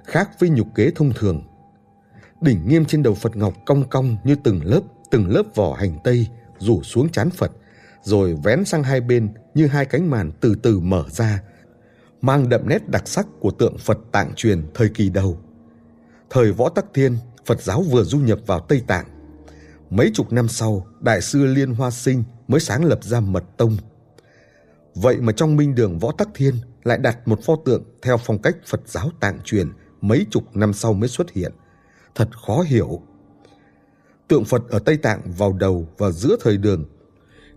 khác 0.04 0.30
với 0.38 0.50
nhục 0.50 0.66
kế 0.74 0.90
thông 0.94 1.12
thường. 1.12 1.42
Đỉnh 2.40 2.68
nghiêm 2.68 2.84
trên 2.84 3.02
đầu 3.02 3.14
Phật 3.14 3.36
Ngọc 3.36 3.54
cong 3.66 3.88
cong 3.88 4.16
như 4.24 4.36
từng 4.44 4.60
lớp, 4.64 4.80
từng 5.10 5.28
lớp 5.28 5.42
vỏ 5.54 5.74
hành 5.74 5.98
tây 6.04 6.26
rủ 6.58 6.82
xuống 6.82 7.08
chán 7.08 7.30
Phật, 7.30 7.52
rồi 8.02 8.38
vén 8.44 8.64
sang 8.64 8.82
hai 8.82 9.00
bên 9.00 9.34
như 9.54 9.66
hai 9.66 9.84
cánh 9.84 10.10
màn 10.10 10.30
từ 10.40 10.54
từ 10.62 10.80
mở 10.80 11.04
ra, 11.10 11.42
mang 12.20 12.48
đậm 12.48 12.68
nét 12.68 12.88
đặc 12.88 13.08
sắc 13.08 13.26
của 13.40 13.50
tượng 13.50 13.78
Phật 13.78 13.98
tạng 14.12 14.32
truyền 14.36 14.62
thời 14.74 14.88
kỳ 14.88 15.08
đầu. 15.08 15.38
Thời 16.30 16.52
Võ 16.52 16.68
Tắc 16.68 16.84
Thiên, 16.94 17.16
Phật 17.46 17.62
giáo 17.62 17.82
vừa 17.82 18.04
du 18.04 18.18
nhập 18.18 18.38
vào 18.46 18.60
Tây 18.60 18.82
Tạng. 18.86 19.06
Mấy 19.90 20.10
chục 20.14 20.32
năm 20.32 20.48
sau, 20.48 20.86
Đại 21.00 21.20
sư 21.20 21.44
Liên 21.44 21.74
Hoa 21.74 21.90
Sinh 21.90 22.24
mới 22.48 22.60
sáng 22.60 22.84
lập 22.84 23.04
ra 23.04 23.20
Mật 23.20 23.44
Tông. 23.56 23.76
Vậy 24.94 25.16
mà 25.20 25.32
trong 25.32 25.56
minh 25.56 25.74
đường 25.74 25.98
Võ 25.98 26.12
Tắc 26.12 26.28
Thiên 26.34 26.54
lại 26.84 26.98
đặt 26.98 27.28
một 27.28 27.40
pho 27.44 27.56
tượng 27.64 27.84
theo 28.02 28.16
phong 28.16 28.38
cách 28.38 28.56
Phật 28.66 28.80
giáo 28.86 29.10
tạng 29.20 29.40
truyền 29.44 29.68
mấy 30.00 30.26
chục 30.30 30.56
năm 30.56 30.72
sau 30.72 30.92
mới 30.92 31.08
xuất 31.08 31.30
hiện. 31.30 31.52
Thật 32.14 32.28
khó 32.46 32.62
hiểu. 32.66 33.02
Tượng 34.28 34.44
Phật 34.44 34.62
ở 34.70 34.78
Tây 34.78 34.96
Tạng 34.96 35.20
vào 35.38 35.52
đầu 35.52 35.88
và 35.98 36.10
giữa 36.10 36.36
thời 36.40 36.56
đường 36.56 36.84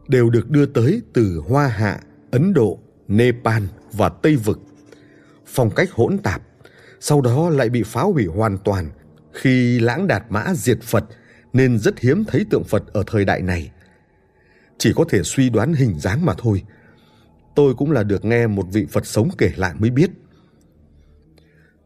đều 0.08 0.30
được 0.30 0.50
đưa 0.50 0.66
tới 0.66 1.02
từ 1.14 1.42
Hoa 1.48 1.68
Hạ, 1.68 2.00
Ấn 2.32 2.54
Độ, 2.54 2.80
Nepal 3.08 3.64
và 3.94 4.10
Tây 4.10 4.36
Vực. 4.36 4.60
Phong 5.46 5.70
cách 5.70 5.92
hỗn 5.92 6.18
tạp, 6.18 6.42
sau 7.00 7.22
đó 7.22 7.50
lại 7.50 7.70
bị 7.70 7.84
phá 7.84 8.02
hủy 8.02 8.26
hoàn 8.26 8.58
toàn 8.58 8.90
khi 9.34 9.80
lãng 9.80 10.08
đạt 10.08 10.24
mã 10.30 10.54
diệt 10.56 10.82
Phật 10.82 11.06
nên 11.54 11.80
rất 11.80 12.00
hiếm 12.00 12.24
thấy 12.26 12.46
tượng 12.50 12.64
Phật 12.64 12.84
ở 12.94 13.04
thời 13.08 13.26
đại 13.26 13.42
này. 13.42 13.72
Chỉ 14.78 14.94
có 14.96 15.06
thể 15.10 15.24
suy 15.24 15.50
đoán 15.50 15.74
hình 15.74 16.00
dáng 16.00 16.26
mà 16.26 16.34
thôi. 16.38 16.64
Tôi 17.56 17.74
cũng 17.74 17.92
là 17.92 18.04
được 18.04 18.26
nghe 18.26 18.48
một 18.48 18.66
vị 18.72 18.86
Phật 18.92 19.06
sống 19.06 19.30
kể 19.38 19.52
lại 19.56 19.74
mới 19.80 19.90
biết. 19.90 20.10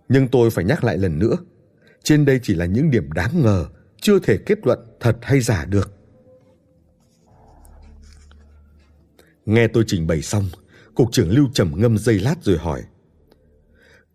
Nhưng 0.09 0.27
tôi 0.27 0.49
phải 0.49 0.65
nhắc 0.65 0.83
lại 0.83 0.97
lần 0.97 1.19
nữa, 1.19 1.35
trên 2.03 2.25
đây 2.25 2.39
chỉ 2.43 2.55
là 2.55 2.65
những 2.65 2.91
điểm 2.91 3.11
đáng 3.11 3.41
ngờ, 3.41 3.65
chưa 4.01 4.19
thể 4.19 4.37
kết 4.37 4.57
luận 4.63 4.79
thật 4.99 5.17
hay 5.21 5.39
giả 5.39 5.65
được. 5.65 5.98
Nghe 9.49 9.67
tôi 9.67 9.83
trình 9.87 10.07
bày 10.07 10.21
xong, 10.21 10.49
cục 10.95 11.11
trưởng 11.11 11.29
Lưu 11.29 11.49
trầm 11.53 11.71
ngâm 11.75 11.97
giây 11.97 12.19
lát 12.19 12.35
rồi 12.41 12.57
hỏi. 12.57 12.83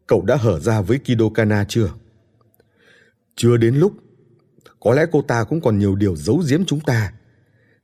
Cậu 0.06 0.22
đã 0.22 0.36
hở 0.36 0.60
ra 0.60 0.80
với 0.80 0.98
Kido 0.98 1.28
Kana 1.34 1.64
chưa? 1.68 1.90
Chưa 3.36 3.56
đến 3.56 3.74
lúc. 3.74 3.92
Có 4.80 4.94
lẽ 4.94 5.06
cô 5.12 5.22
ta 5.22 5.44
cũng 5.44 5.60
còn 5.60 5.78
nhiều 5.78 5.94
điều 5.94 6.16
giấu 6.16 6.42
giếm 6.48 6.64
chúng 6.64 6.80
ta. 6.80 7.12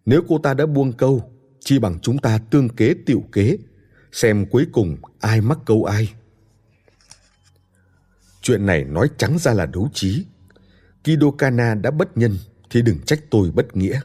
Nếu 0.07 0.23
cô 0.29 0.39
ta 0.39 0.55
đã 0.55 0.67
buông 0.67 0.93
câu, 0.93 1.31
chi 1.61 1.79
bằng 1.79 1.99
chúng 2.01 2.19
ta 2.19 2.39
tương 2.51 2.69
kế 2.69 2.95
tiểu 3.07 3.25
kế, 3.33 3.59
xem 4.13 4.47
cuối 4.47 4.67
cùng 4.73 4.97
ai 5.21 5.41
mắc 5.41 5.59
câu 5.67 5.85
ai. 5.85 6.15
Chuyện 8.43 8.67
này 8.67 8.85
nói 8.85 9.11
trắng 9.17 9.39
ra 9.39 9.53
là 9.55 9.67
đấu 9.67 9.89
trí. 9.95 10.27
Kido 11.05 11.31
Kana 11.39 11.75
đã 11.75 11.91
bất 11.91 12.17
nhân 12.17 12.37
thì 12.71 12.83
đừng 12.83 12.99
trách 12.99 13.21
tôi 13.31 13.51
bất 13.51 13.77
nghĩa. 13.77 14.01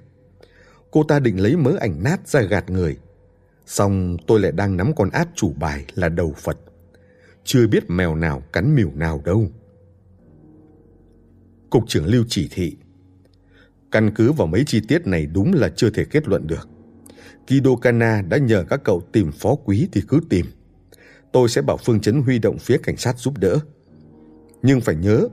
Cô 0.91 1.03
ta 1.03 1.19
định 1.19 1.39
lấy 1.39 1.55
mớ 1.55 1.71
ảnh 1.79 2.03
nát 2.03 2.27
ra 2.27 2.41
gạt 2.41 2.69
người. 2.69 2.97
Xong 3.65 4.17
tôi 4.27 4.39
lại 4.39 4.51
đang 4.51 4.77
nắm 4.77 4.95
con 4.95 5.09
át 5.09 5.27
chủ 5.35 5.53
bài 5.59 5.85
là 5.95 6.09
đầu 6.09 6.33
Phật. 6.37 6.57
Chưa 7.43 7.67
biết 7.67 7.89
mèo 7.89 8.15
nào 8.15 8.41
cắn 8.53 8.75
mỉu 8.75 8.91
nào 8.95 9.21
đâu. 9.25 9.47
Cục 11.69 11.83
trưởng 11.87 12.05
Lưu 12.05 12.23
chỉ 12.27 12.49
thị. 12.51 12.77
Căn 13.91 14.11
cứ 14.15 14.31
vào 14.31 14.47
mấy 14.47 14.63
chi 14.67 14.81
tiết 14.87 15.07
này 15.07 15.25
đúng 15.25 15.53
là 15.53 15.69
chưa 15.69 15.89
thể 15.89 16.05
kết 16.05 16.27
luận 16.27 16.47
được. 16.47 16.69
Kido 17.47 17.75
Kana 17.81 18.21
đã 18.21 18.37
nhờ 18.37 18.65
các 18.69 18.81
cậu 18.83 19.01
tìm 19.11 19.31
phó 19.31 19.55
quý 19.55 19.87
thì 19.91 20.01
cứ 20.07 20.19
tìm. 20.29 20.45
Tôi 21.31 21.49
sẽ 21.49 21.61
bảo 21.61 21.77
Phương 21.77 21.99
Chấn 21.99 22.21
huy 22.21 22.39
động 22.39 22.57
phía 22.57 22.77
cảnh 22.77 22.97
sát 22.97 23.17
giúp 23.17 23.37
đỡ. 23.37 23.59
Nhưng 24.61 24.81
phải 24.81 24.95
nhớ, 24.95 25.27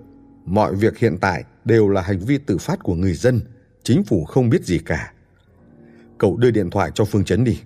mọi 0.44 0.74
việc 0.74 0.98
hiện 0.98 1.18
tại 1.20 1.44
đều 1.64 1.88
là 1.88 2.02
hành 2.02 2.18
vi 2.18 2.38
tự 2.38 2.58
phát 2.58 2.78
của 2.82 2.94
người 2.94 3.14
dân, 3.14 3.40
chính 3.82 4.04
phủ 4.04 4.24
không 4.24 4.50
biết 4.50 4.64
gì 4.64 4.78
cả. 4.78 5.12
Cậu 6.18 6.36
đưa 6.36 6.50
điện 6.50 6.70
thoại 6.70 6.90
cho 6.94 7.04
Phương 7.04 7.24
Chấn 7.24 7.44
đi. 7.44 7.60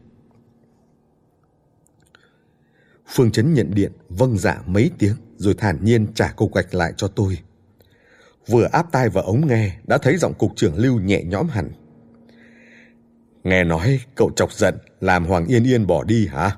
Phương 3.08 3.30
Chấn 3.30 3.54
nhận 3.54 3.70
điện, 3.74 3.92
vâng 4.08 4.38
dạ 4.38 4.62
mấy 4.66 4.90
tiếng 4.98 5.14
rồi 5.36 5.54
thản 5.58 5.84
nhiên 5.84 6.06
trả 6.14 6.32
cục 6.32 6.54
gạch 6.54 6.74
lại 6.74 6.92
cho 6.96 7.08
tôi. 7.08 7.38
Vừa 8.46 8.68
áp 8.72 8.92
tai 8.92 9.08
vào 9.08 9.24
ống 9.24 9.46
nghe 9.46 9.76
đã 9.86 9.98
thấy 9.98 10.16
giọng 10.16 10.34
cục 10.34 10.52
trưởng 10.56 10.76
Lưu 10.76 11.00
nhẹ 11.00 11.22
nhõm 11.24 11.48
hẳn. 11.48 11.70
Nghe 13.44 13.64
nói 13.64 14.00
cậu 14.14 14.30
chọc 14.36 14.52
giận 14.52 14.74
làm 15.00 15.24
Hoàng 15.24 15.46
Yên 15.46 15.64
Yên 15.64 15.86
bỏ 15.86 16.04
đi 16.04 16.26
hả? 16.26 16.56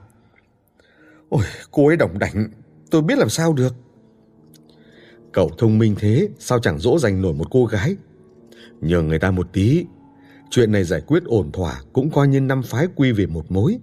Ôi, 1.29 1.45
cô 1.71 1.87
ấy 1.87 1.97
đồng 1.97 2.19
đảnh, 2.19 2.49
tôi 2.91 3.03
biết 3.03 3.19
làm 3.19 3.29
sao 3.29 3.53
được. 3.53 3.75
Cậu 5.33 5.51
thông 5.59 5.79
minh 5.79 5.95
thế, 5.99 6.29
sao 6.39 6.59
chẳng 6.61 6.79
dỗ 6.79 6.99
dành 6.99 7.23
nổi 7.23 7.35
một 7.35 7.47
cô 7.51 7.67
gái? 7.67 7.97
Nhờ 8.81 9.03
người 9.03 9.19
ta 9.19 9.31
một 9.31 9.49
tí, 9.53 9.85
chuyện 10.51 10.73
này 10.73 10.85
giải 10.85 11.01
quyết 11.01 11.25
ổn 11.25 11.53
thỏa 11.53 11.83
cũng 11.93 12.11
coi 12.11 12.29
như 12.29 12.41
năm 12.41 12.63
phái 12.63 12.87
quy 12.97 13.13
về 13.13 13.27
một 13.27 13.53
mối. 13.53 13.79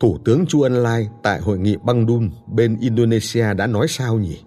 Thủ 0.00 0.18
tướng 0.24 0.46
Chu 0.46 0.62
Ân 0.62 0.74
Lai 0.74 1.08
tại 1.22 1.40
hội 1.40 1.58
nghị 1.58 1.76
băng 1.76 2.06
đun 2.06 2.30
bên 2.46 2.78
Indonesia 2.80 3.54
đã 3.54 3.66
nói 3.66 3.86
sao 3.88 4.18
nhỉ? 4.18 4.40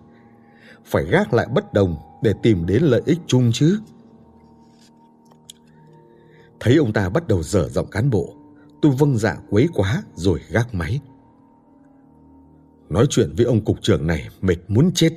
Phải 0.86 1.06
gác 1.06 1.34
lại 1.34 1.48
bất 1.54 1.74
đồng 1.74 1.96
để 2.22 2.34
tìm 2.44 2.66
đến 2.66 2.84
lợi 2.84 3.02
ích 3.06 3.20
chung 3.28 3.52
chứ. 3.54 3.80
Thấy 6.60 6.76
ông 6.76 6.94
ta 6.94 7.10
bắt 7.10 7.28
đầu 7.28 7.44
dở 7.44 7.70
giọng 7.70 7.88
cán 7.88 8.10
bộ, 8.10 8.34
tôi 8.82 8.92
vâng 8.98 9.18
dạ 9.18 9.38
quấy 9.50 9.68
quá 9.74 10.04
rồi 10.16 10.40
gác 10.50 10.74
máy. 10.74 11.00
Nói 12.90 13.06
chuyện 13.10 13.34
với 13.38 13.46
ông 13.46 13.66
cục 13.66 13.82
trưởng 13.82 14.08
này 14.08 14.28
mệt 14.42 14.58
muốn 14.68 14.92
chết. 14.96 15.10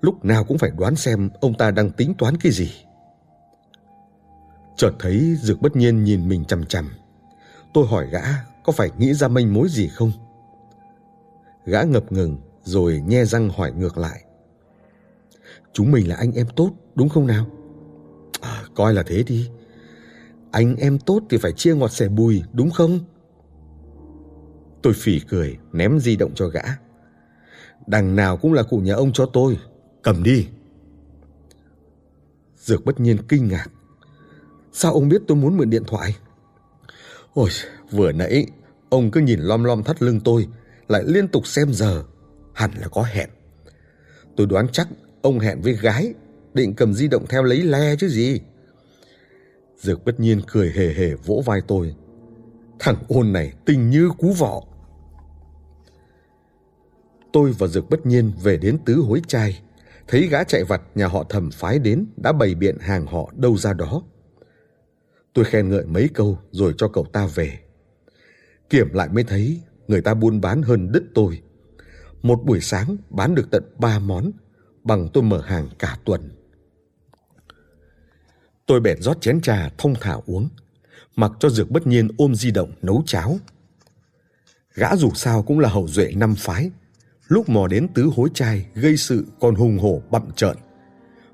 Lúc 0.00 0.24
nào 0.24 0.44
cũng 0.44 0.58
phải 0.58 0.70
đoán 0.78 0.96
xem 0.96 1.30
ông 1.40 1.54
ta 1.54 1.70
đang 1.70 1.90
tính 1.90 2.14
toán 2.18 2.36
cái 2.36 2.52
gì. 2.52 2.72
Chợt 4.76 4.92
thấy 4.98 5.36
Dược 5.40 5.60
bất 5.60 5.76
nhiên 5.76 6.04
nhìn 6.04 6.28
mình 6.28 6.44
chằm 6.44 6.64
chằm. 6.64 6.90
Tôi 7.74 7.86
hỏi 7.86 8.06
gã 8.10 8.22
có 8.66 8.72
phải 8.72 8.90
nghĩ 8.98 9.14
ra 9.14 9.28
manh 9.28 9.54
mối 9.54 9.68
gì 9.68 9.88
không? 9.88 10.12
Gã 11.64 11.82
ngập 11.82 12.12
ngừng 12.12 12.36
rồi 12.62 13.02
nhe 13.06 13.24
răng 13.24 13.48
hỏi 13.48 13.72
ngược 13.72 13.98
lại. 13.98 14.24
Chúng 15.72 15.92
mình 15.92 16.08
là 16.08 16.16
anh 16.16 16.32
em 16.32 16.46
tốt 16.56 16.72
đúng 16.94 17.08
không 17.08 17.26
nào? 17.26 17.46
À, 18.40 18.64
coi 18.74 18.94
là 18.94 19.02
thế 19.06 19.22
đi. 19.22 19.50
Anh 20.50 20.76
em 20.76 20.98
tốt 20.98 21.22
thì 21.30 21.38
phải 21.38 21.52
chia 21.52 21.74
ngọt 21.74 21.88
sẻ 21.88 22.08
bùi 22.08 22.42
đúng 22.52 22.70
không? 22.70 23.00
Tôi 24.82 24.92
phỉ 24.92 25.20
cười 25.28 25.58
ném 25.72 25.98
di 25.98 26.16
động 26.16 26.32
cho 26.34 26.46
gã. 26.46 26.62
Đằng 27.86 28.16
nào 28.16 28.36
cũng 28.36 28.52
là 28.52 28.62
cụ 28.62 28.78
nhà 28.78 28.94
ông 28.94 29.12
cho 29.12 29.26
tôi. 29.26 29.58
Cầm 30.02 30.22
đi. 30.22 30.48
Dược 32.56 32.84
bất 32.84 33.00
nhiên 33.00 33.16
kinh 33.28 33.48
ngạc. 33.48 33.66
Sao 34.72 34.92
ông 34.92 35.08
biết 35.08 35.22
tôi 35.26 35.36
muốn 35.36 35.56
mượn 35.56 35.70
điện 35.70 35.84
thoại? 35.86 36.16
Ôi, 37.34 37.50
vừa 37.90 38.12
nãy 38.12 38.46
ông 38.88 39.10
cứ 39.10 39.20
nhìn 39.20 39.40
lom 39.40 39.64
lom 39.64 39.82
thắt 39.82 40.02
lưng 40.02 40.20
tôi, 40.24 40.48
lại 40.88 41.02
liên 41.06 41.28
tục 41.28 41.46
xem 41.46 41.72
giờ. 41.72 42.04
Hẳn 42.52 42.70
là 42.80 42.88
có 42.88 43.02
hẹn. 43.02 43.30
Tôi 44.36 44.46
đoán 44.46 44.68
chắc 44.72 44.88
ông 45.22 45.38
hẹn 45.38 45.60
với 45.62 45.72
gái, 45.72 46.14
định 46.54 46.74
cầm 46.74 46.94
di 46.94 47.08
động 47.08 47.26
theo 47.28 47.42
lấy 47.42 47.62
le 47.62 47.96
chứ 47.96 48.08
gì. 48.08 48.40
Dược 49.76 50.04
bất 50.04 50.20
nhiên 50.20 50.40
cười 50.46 50.72
hề 50.76 50.92
hề 50.92 51.14
vỗ 51.14 51.42
vai 51.46 51.60
tôi. 51.68 51.94
Thằng 52.78 52.96
ôn 53.08 53.32
này 53.32 53.52
tình 53.66 53.90
như 53.90 54.10
cú 54.18 54.32
vọ. 54.32 54.62
Tôi 57.32 57.52
và 57.58 57.66
Dược 57.66 57.90
bất 57.90 58.06
nhiên 58.06 58.32
về 58.42 58.56
đến 58.56 58.78
tứ 58.84 58.94
hối 58.94 59.22
trai. 59.28 59.60
Thấy 60.08 60.28
gã 60.28 60.44
chạy 60.44 60.64
vặt 60.64 60.82
nhà 60.94 61.06
họ 61.06 61.24
thầm 61.28 61.50
phái 61.50 61.78
đến 61.78 62.06
đã 62.16 62.32
bày 62.32 62.54
biện 62.54 62.78
hàng 62.78 63.06
họ 63.06 63.32
đâu 63.36 63.56
ra 63.56 63.72
đó. 63.72 64.02
Tôi 65.32 65.44
khen 65.44 65.68
ngợi 65.68 65.84
mấy 65.86 66.08
câu 66.14 66.38
rồi 66.50 66.74
cho 66.78 66.88
cậu 66.88 67.04
ta 67.04 67.26
về. 67.26 67.58
Kiểm 68.70 68.92
lại 68.92 69.08
mới 69.08 69.24
thấy 69.24 69.60
người 69.88 70.00
ta 70.00 70.14
buôn 70.14 70.40
bán 70.40 70.62
hơn 70.62 70.92
đứt 70.92 71.04
tôi. 71.14 71.42
Một 72.22 72.42
buổi 72.44 72.60
sáng 72.60 72.96
bán 73.10 73.34
được 73.34 73.50
tận 73.50 73.62
ba 73.78 73.98
món, 73.98 74.30
bằng 74.84 75.08
tôi 75.12 75.22
mở 75.22 75.40
hàng 75.40 75.68
cả 75.78 75.98
tuần. 76.04 76.30
Tôi 78.66 78.80
bèn 78.80 79.02
rót 79.02 79.20
chén 79.20 79.40
trà 79.40 79.70
thông 79.78 79.94
thả 80.00 80.16
uống, 80.26 80.48
mặc 81.16 81.32
cho 81.40 81.48
dược 81.48 81.70
bất 81.70 81.86
nhiên 81.86 82.08
ôm 82.18 82.34
di 82.34 82.50
động 82.50 82.72
nấu 82.82 83.02
cháo. 83.06 83.38
Gã 84.74 84.96
dù 84.96 85.10
sao 85.14 85.42
cũng 85.42 85.58
là 85.58 85.68
hậu 85.68 85.88
duệ 85.88 86.12
năm 86.16 86.34
phái, 86.34 86.70
lúc 87.28 87.48
mò 87.48 87.66
đến 87.66 87.88
tứ 87.94 88.10
hối 88.16 88.28
trai 88.34 88.66
gây 88.74 88.96
sự 88.96 89.26
còn 89.40 89.54
hùng 89.54 89.78
hổ 89.78 90.02
bậm 90.10 90.32
trợn. 90.36 90.56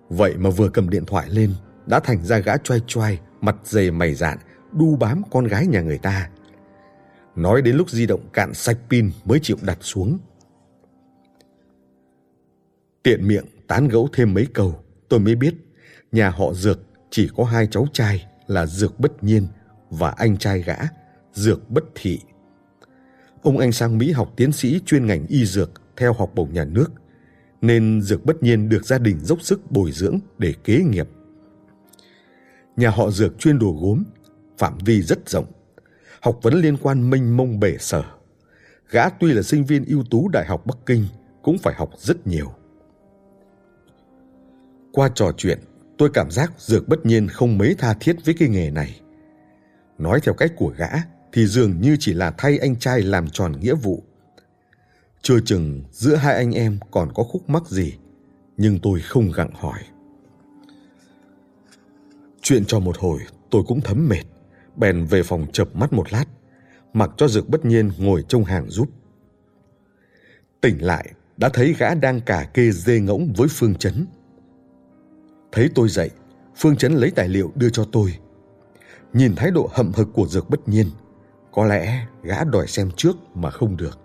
Vậy 0.09 0.37
mà 0.37 0.51
vừa 0.51 0.69
cầm 0.69 0.91
điện 0.91 1.05
thoại 1.07 1.29
lên, 1.31 1.55
đã 1.87 2.01
thành 2.01 2.25
ra 2.25 2.39
gã 2.39 2.57
choai 2.57 2.81
choai, 2.87 3.19
mặt 3.41 3.57
dày 3.65 3.91
mày 3.91 4.15
dạn, 4.15 4.39
đu 4.73 4.97
bám 4.97 5.23
con 5.31 5.45
gái 5.45 5.67
nhà 5.67 5.81
người 5.81 5.99
ta. 5.99 6.31
Nói 7.37 7.63
đến 7.63 7.77
lúc 7.77 7.91
di 7.91 8.07
động 8.07 8.29
cạn 8.33 8.55
sạch 8.55 8.79
pin 8.91 9.11
mới 9.25 9.41
chịu 9.43 9.57
đặt 9.63 9.79
xuống. 9.81 10.19
Tiện 13.03 13.29
miệng 13.29 13.45
tán 13.67 13.89
gẫu 13.89 14.09
thêm 14.13 14.35
mấy 14.35 14.47
câu, 14.55 14.85
tôi 15.09 15.21
mới 15.21 15.35
biết 15.35 15.55
nhà 16.13 16.31
họ 16.31 16.53
Dược 16.55 16.81
chỉ 17.11 17.29
có 17.37 17.45
hai 17.45 17.67
cháu 17.67 17.87
trai 17.93 18.27
là 18.47 18.67
Dược 18.67 19.01
Bất 19.01 19.25
Nhiên 19.25 19.47
và 19.91 20.11
anh 20.11 20.37
trai 20.37 20.63
gã, 20.63 20.77
Dược 21.33 21.71
Bất 21.71 21.85
Thị. 21.95 22.19
Ông 23.43 23.59
anh 23.59 23.73
sang 23.73 23.99
Mỹ 23.99 24.13
học 24.13 24.33
tiến 24.37 24.53
sĩ 24.53 24.81
chuyên 24.87 25.07
ngành 25.07 25.27
y 25.27 25.47
dược 25.47 25.71
theo 25.97 26.13
học 26.13 26.31
bổng 26.35 26.53
nhà 26.53 26.65
nước, 26.65 26.89
nên 27.61 28.03
Dược 28.03 28.25
Bất 28.25 28.43
Nhiên 28.43 28.69
được 28.69 28.87
gia 28.87 28.99
đình 28.99 29.19
dốc 29.21 29.43
sức 29.43 29.71
bồi 29.71 29.93
dưỡng 29.93 30.19
để 30.39 30.55
kế 30.65 30.79
nghiệp. 30.79 31.09
Nhà 32.77 32.91
họ 32.91 33.11
Dược 33.11 33.39
chuyên 33.39 33.59
đồ 33.59 33.77
gốm, 33.81 34.05
phạm 34.59 34.79
vi 34.79 35.03
rất 35.03 35.29
rộng, 35.29 35.47
học 36.23 36.39
vấn 36.43 36.55
liên 36.55 36.77
quan 36.77 37.11
mênh 37.11 37.37
mông 37.37 37.61
bể 37.61 37.77
sở. 37.79 38.05
Gã 38.91 39.09
tuy 39.09 39.33
là 39.33 39.43
sinh 39.43 39.65
viên 39.65 39.85
ưu 39.85 40.05
tú 40.11 40.29
Đại 40.29 40.47
học 40.47 40.67
Bắc 40.67 40.77
Kinh, 40.87 41.07
cũng 41.43 41.59
phải 41.59 41.75
học 41.75 41.91
rất 41.99 42.27
nhiều. 42.27 42.53
Qua 44.93 45.11
trò 45.15 45.33
chuyện, 45.37 45.59
tôi 45.99 46.11
cảm 46.15 46.31
giác 46.31 46.53
Dược 46.59 46.89
bất 46.89 47.07
nhiên 47.07 47.29
không 47.29 47.59
mấy 47.59 47.75
tha 47.79 47.95
thiết 48.01 48.17
với 48.25 48.35
cái 48.39 48.49
nghề 48.49 48.71
này. 48.71 49.01
Nói 49.99 50.21
theo 50.23 50.35
cách 50.35 50.53
của 50.57 50.73
gã 50.77 50.89
thì 51.33 51.47
dường 51.47 51.81
như 51.81 51.97
chỉ 52.01 52.15
là 52.15 52.35
thay 52.39 52.59
anh 52.59 52.77
trai 52.77 53.01
làm 53.03 53.31
tròn 53.31 53.61
nghĩa 53.61 53.75
vụ. 53.75 54.03
Chưa 55.23 55.41
chừng 55.41 55.83
giữa 55.91 56.15
hai 56.15 56.35
anh 56.35 56.53
em 56.53 56.79
còn 56.91 57.13
có 57.15 57.23
khúc 57.23 57.51
mắc 57.51 57.67
gì, 57.67 57.95
nhưng 58.57 58.79
tôi 58.79 59.01
không 59.01 59.31
gặng 59.35 59.51
hỏi. 59.55 59.79
Chuyện 62.43 62.65
cho 62.65 62.79
một 62.79 62.99
hồi 62.99 63.21
tôi 63.51 63.63
cũng 63.67 63.81
thấm 63.81 64.09
mệt, 64.09 64.23
bèn 64.77 65.05
về 65.05 65.23
phòng 65.23 65.47
chập 65.53 65.77
mắt 65.77 65.93
một 65.93 66.13
lát, 66.13 66.25
mặc 66.93 67.11
cho 67.17 67.29
Dược 67.29 67.49
bất 67.49 67.65
nhiên 67.65 67.91
ngồi 67.99 68.25
trong 68.29 68.45
hàng 68.45 68.71
giúp. 68.71 68.89
Tỉnh 70.61 70.85
lại, 70.85 71.13
đã 71.37 71.49
thấy 71.53 71.75
gã 71.79 71.95
đang 71.95 72.21
cả 72.21 72.51
kê 72.55 72.71
dê 72.71 73.01
ngỗng 73.01 73.33
với 73.37 73.49
Phương 73.51 73.75
Chấn. 73.75 74.07
Thấy 75.53 75.69
tôi 75.75 75.89
dậy, 75.89 76.11
Phương 76.57 76.77
Chấn 76.77 76.93
lấy 76.93 77.11
tài 77.11 77.29
liệu 77.29 77.53
đưa 77.55 77.71
cho 77.71 77.85
tôi. 77.93 78.19
Nhìn 79.13 79.35
thái 79.37 79.51
độ 79.51 79.71
hậm 79.73 79.93
hực 79.93 80.09
của 80.13 80.27
Dược 80.27 80.51
bất 80.51 80.69
nhiên, 80.69 80.87
có 81.53 81.67
lẽ 81.67 82.07
gã 82.23 82.45
đòi 82.45 82.67
xem 82.67 82.91
trước 82.97 83.17
mà 83.35 83.51
không 83.51 83.77
được. 83.77 83.99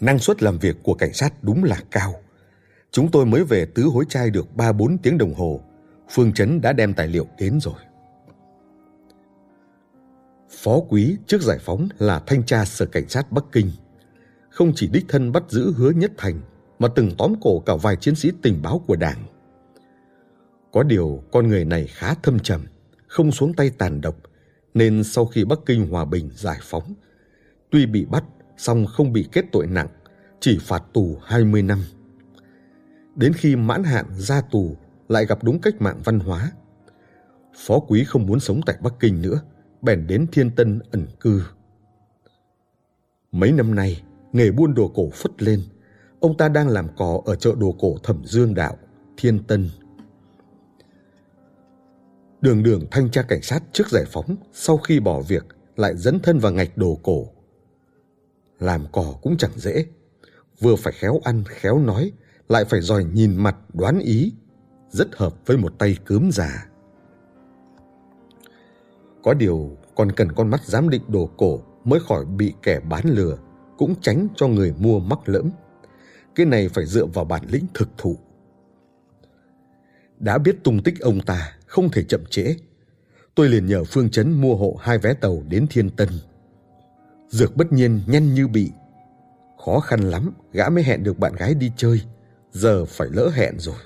Năng 0.00 0.18
suất 0.18 0.42
làm 0.42 0.58
việc 0.58 0.76
của 0.82 0.94
cảnh 0.94 1.12
sát 1.12 1.34
đúng 1.42 1.64
là 1.64 1.76
cao. 1.90 2.14
Chúng 2.90 3.10
tôi 3.10 3.26
mới 3.26 3.44
về 3.44 3.66
tứ 3.74 3.82
hối 3.82 4.04
trai 4.08 4.30
được 4.30 4.46
3-4 4.56 4.96
tiếng 5.02 5.18
đồng 5.18 5.34
hồ. 5.34 5.60
Phương 6.14 6.32
Chấn 6.32 6.60
đã 6.60 6.72
đem 6.72 6.94
tài 6.94 7.08
liệu 7.08 7.26
đến 7.38 7.58
rồi. 7.60 7.74
Phó 10.50 10.80
quý 10.88 11.16
trước 11.26 11.42
giải 11.42 11.58
phóng 11.60 11.88
là 11.98 12.22
thanh 12.26 12.44
tra 12.44 12.64
sở 12.64 12.86
cảnh 12.86 13.08
sát 13.08 13.32
Bắc 13.32 13.44
Kinh. 13.52 13.70
Không 14.50 14.72
chỉ 14.74 14.88
đích 14.92 15.04
thân 15.08 15.32
bắt 15.32 15.42
giữ 15.48 15.72
hứa 15.76 15.90
nhất 15.90 16.12
thành 16.16 16.40
mà 16.78 16.88
từng 16.88 17.10
tóm 17.18 17.34
cổ 17.40 17.60
cả 17.60 17.76
vài 17.82 17.96
chiến 17.96 18.14
sĩ 18.14 18.30
tình 18.42 18.62
báo 18.62 18.82
của 18.86 18.96
đảng. 18.96 19.24
Có 20.72 20.82
điều 20.82 21.22
con 21.32 21.48
người 21.48 21.64
này 21.64 21.86
khá 21.86 22.14
thâm 22.14 22.38
trầm, 22.38 22.66
không 23.06 23.32
xuống 23.32 23.54
tay 23.54 23.70
tàn 23.70 24.00
độc, 24.00 24.16
nên 24.74 25.04
sau 25.04 25.26
khi 25.26 25.44
Bắc 25.44 25.58
Kinh 25.66 25.90
hòa 25.90 26.04
bình 26.04 26.30
giải 26.34 26.58
phóng, 26.62 26.94
tuy 27.70 27.86
bị 27.86 28.04
bắt 28.04 28.24
song 28.56 28.86
không 28.86 29.12
bị 29.12 29.28
kết 29.32 29.44
tội 29.52 29.66
nặng, 29.66 29.88
chỉ 30.40 30.58
phạt 30.60 30.82
tù 30.92 31.18
20 31.24 31.62
năm. 31.62 31.84
Đến 33.14 33.32
khi 33.32 33.56
mãn 33.56 33.84
hạn 33.84 34.06
ra 34.10 34.40
tù 34.40 34.76
lại 35.08 35.26
gặp 35.26 35.44
đúng 35.44 35.60
cách 35.60 35.82
mạng 35.82 36.00
văn 36.04 36.20
hóa. 36.20 36.52
Phó 37.56 37.78
quý 37.78 38.04
không 38.04 38.26
muốn 38.26 38.40
sống 38.40 38.60
tại 38.66 38.76
Bắc 38.80 38.94
Kinh 39.00 39.22
nữa, 39.22 39.40
bèn 39.82 40.06
đến 40.06 40.26
Thiên 40.32 40.50
Tân 40.50 40.80
ẩn 40.90 41.06
cư. 41.20 41.42
Mấy 43.32 43.52
năm 43.52 43.74
nay, 43.74 44.02
nghề 44.32 44.50
buôn 44.50 44.74
đồ 44.74 44.88
cổ 44.94 45.10
phất 45.10 45.42
lên, 45.42 45.62
ông 46.20 46.36
ta 46.36 46.48
đang 46.48 46.68
làm 46.68 46.88
cò 46.96 47.22
ở 47.24 47.34
chợ 47.36 47.54
đồ 47.58 47.76
cổ 47.78 47.96
Thẩm 48.02 48.24
Dương 48.24 48.54
Đạo, 48.54 48.76
Thiên 49.16 49.44
Tân. 49.44 49.70
Đường 52.40 52.62
đường 52.62 52.84
thanh 52.90 53.10
tra 53.10 53.22
cảnh 53.22 53.42
sát 53.42 53.62
trước 53.72 53.90
giải 53.90 54.04
phóng, 54.12 54.36
sau 54.52 54.76
khi 54.76 55.00
bỏ 55.00 55.20
việc, 55.20 55.46
lại 55.76 55.96
dẫn 55.96 56.20
thân 56.20 56.38
vào 56.38 56.52
ngạch 56.52 56.76
đồ 56.76 56.98
cổ. 57.02 57.26
Làm 58.58 58.86
cò 58.92 59.14
cũng 59.22 59.36
chẳng 59.36 59.52
dễ, 59.56 59.86
vừa 60.60 60.76
phải 60.76 60.92
khéo 60.96 61.20
ăn, 61.24 61.44
khéo 61.46 61.78
nói, 61.78 62.12
lại 62.48 62.64
phải 62.64 62.80
giỏi 62.80 63.04
nhìn 63.04 63.36
mặt 63.36 63.56
đoán 63.74 63.98
ý, 63.98 64.32
rất 64.92 65.16
hợp 65.16 65.34
với 65.46 65.56
một 65.56 65.78
tay 65.78 65.96
cướm 66.04 66.30
già. 66.32 66.66
Có 69.22 69.34
điều 69.34 69.76
còn 69.94 70.12
cần 70.12 70.32
con 70.32 70.50
mắt 70.50 70.64
giám 70.64 70.88
định 70.88 71.02
đồ 71.08 71.30
cổ 71.36 71.60
mới 71.84 72.00
khỏi 72.08 72.24
bị 72.24 72.54
kẻ 72.62 72.80
bán 72.80 73.04
lừa, 73.04 73.38
cũng 73.78 73.94
tránh 74.00 74.28
cho 74.36 74.48
người 74.48 74.74
mua 74.78 74.98
mắc 74.98 75.18
lẫm. 75.26 75.50
Cái 76.34 76.46
này 76.46 76.68
phải 76.68 76.86
dựa 76.86 77.06
vào 77.06 77.24
bản 77.24 77.42
lĩnh 77.48 77.66
thực 77.74 77.88
thụ. 77.98 78.16
Đã 80.18 80.38
biết 80.38 80.56
tung 80.64 80.82
tích 80.82 81.00
ông 81.00 81.20
ta, 81.20 81.52
không 81.66 81.90
thể 81.90 82.04
chậm 82.04 82.24
trễ. 82.30 82.56
Tôi 83.34 83.48
liền 83.48 83.66
nhờ 83.66 83.84
Phương 83.84 84.10
Chấn 84.10 84.32
mua 84.32 84.56
hộ 84.56 84.76
hai 84.80 84.98
vé 84.98 85.14
tàu 85.14 85.42
đến 85.48 85.66
Thiên 85.70 85.90
Tân. 85.90 86.08
Dược 87.28 87.56
bất 87.56 87.72
nhiên 87.72 88.00
nhanh 88.06 88.34
như 88.34 88.48
bị. 88.48 88.72
Khó 89.64 89.80
khăn 89.80 90.00
lắm, 90.00 90.32
gã 90.52 90.68
mới 90.68 90.84
hẹn 90.84 91.02
được 91.02 91.18
bạn 91.18 91.32
gái 91.34 91.54
đi 91.54 91.72
chơi. 91.76 92.00
Giờ 92.52 92.84
phải 92.84 93.08
lỡ 93.12 93.30
hẹn 93.34 93.58
rồi. 93.58 93.76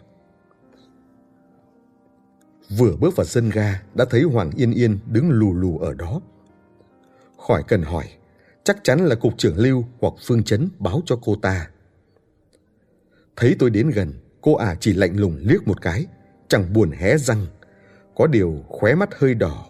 Vừa 2.69 2.97
bước 2.97 3.17
vào 3.17 3.27
sân 3.27 3.51
ga 3.51 3.83
đã 3.95 4.05
thấy 4.11 4.23
Hoàng 4.23 4.51
Yên 4.57 4.73
Yên 4.73 4.99
đứng 5.07 5.31
lù 5.31 5.55
lù 5.55 5.79
ở 5.79 5.95
đó. 5.95 6.21
Khỏi 7.39 7.63
cần 7.69 7.83
hỏi, 7.83 8.05
chắc 8.65 8.77
chắn 8.85 9.07
là 9.07 9.15
cục 9.15 9.39
trưởng 9.39 9.59
Lưu 9.59 9.85
hoặc 10.01 10.15
Phương 10.27 10.45
Chấn 10.45 10.69
báo 10.79 11.03
cho 11.07 11.19
cô 11.23 11.37
ta. 11.43 11.71
Thấy 13.37 13.57
tôi 13.59 13.71
đến 13.71 13.91
gần, 13.91 14.13
cô 14.41 14.55
ả 14.55 14.75
chỉ 14.81 14.93
lạnh 14.93 15.17
lùng 15.17 15.37
liếc 15.41 15.69
một 15.69 15.83
cái, 15.83 16.07
chẳng 16.49 16.73
buồn 16.73 16.91
hé 16.91 17.19
răng. 17.19 17.47
Có 18.17 18.27
điều 18.27 18.65
khóe 18.69 18.95
mắt 18.95 19.09
hơi 19.19 19.35
đỏ, 19.35 19.67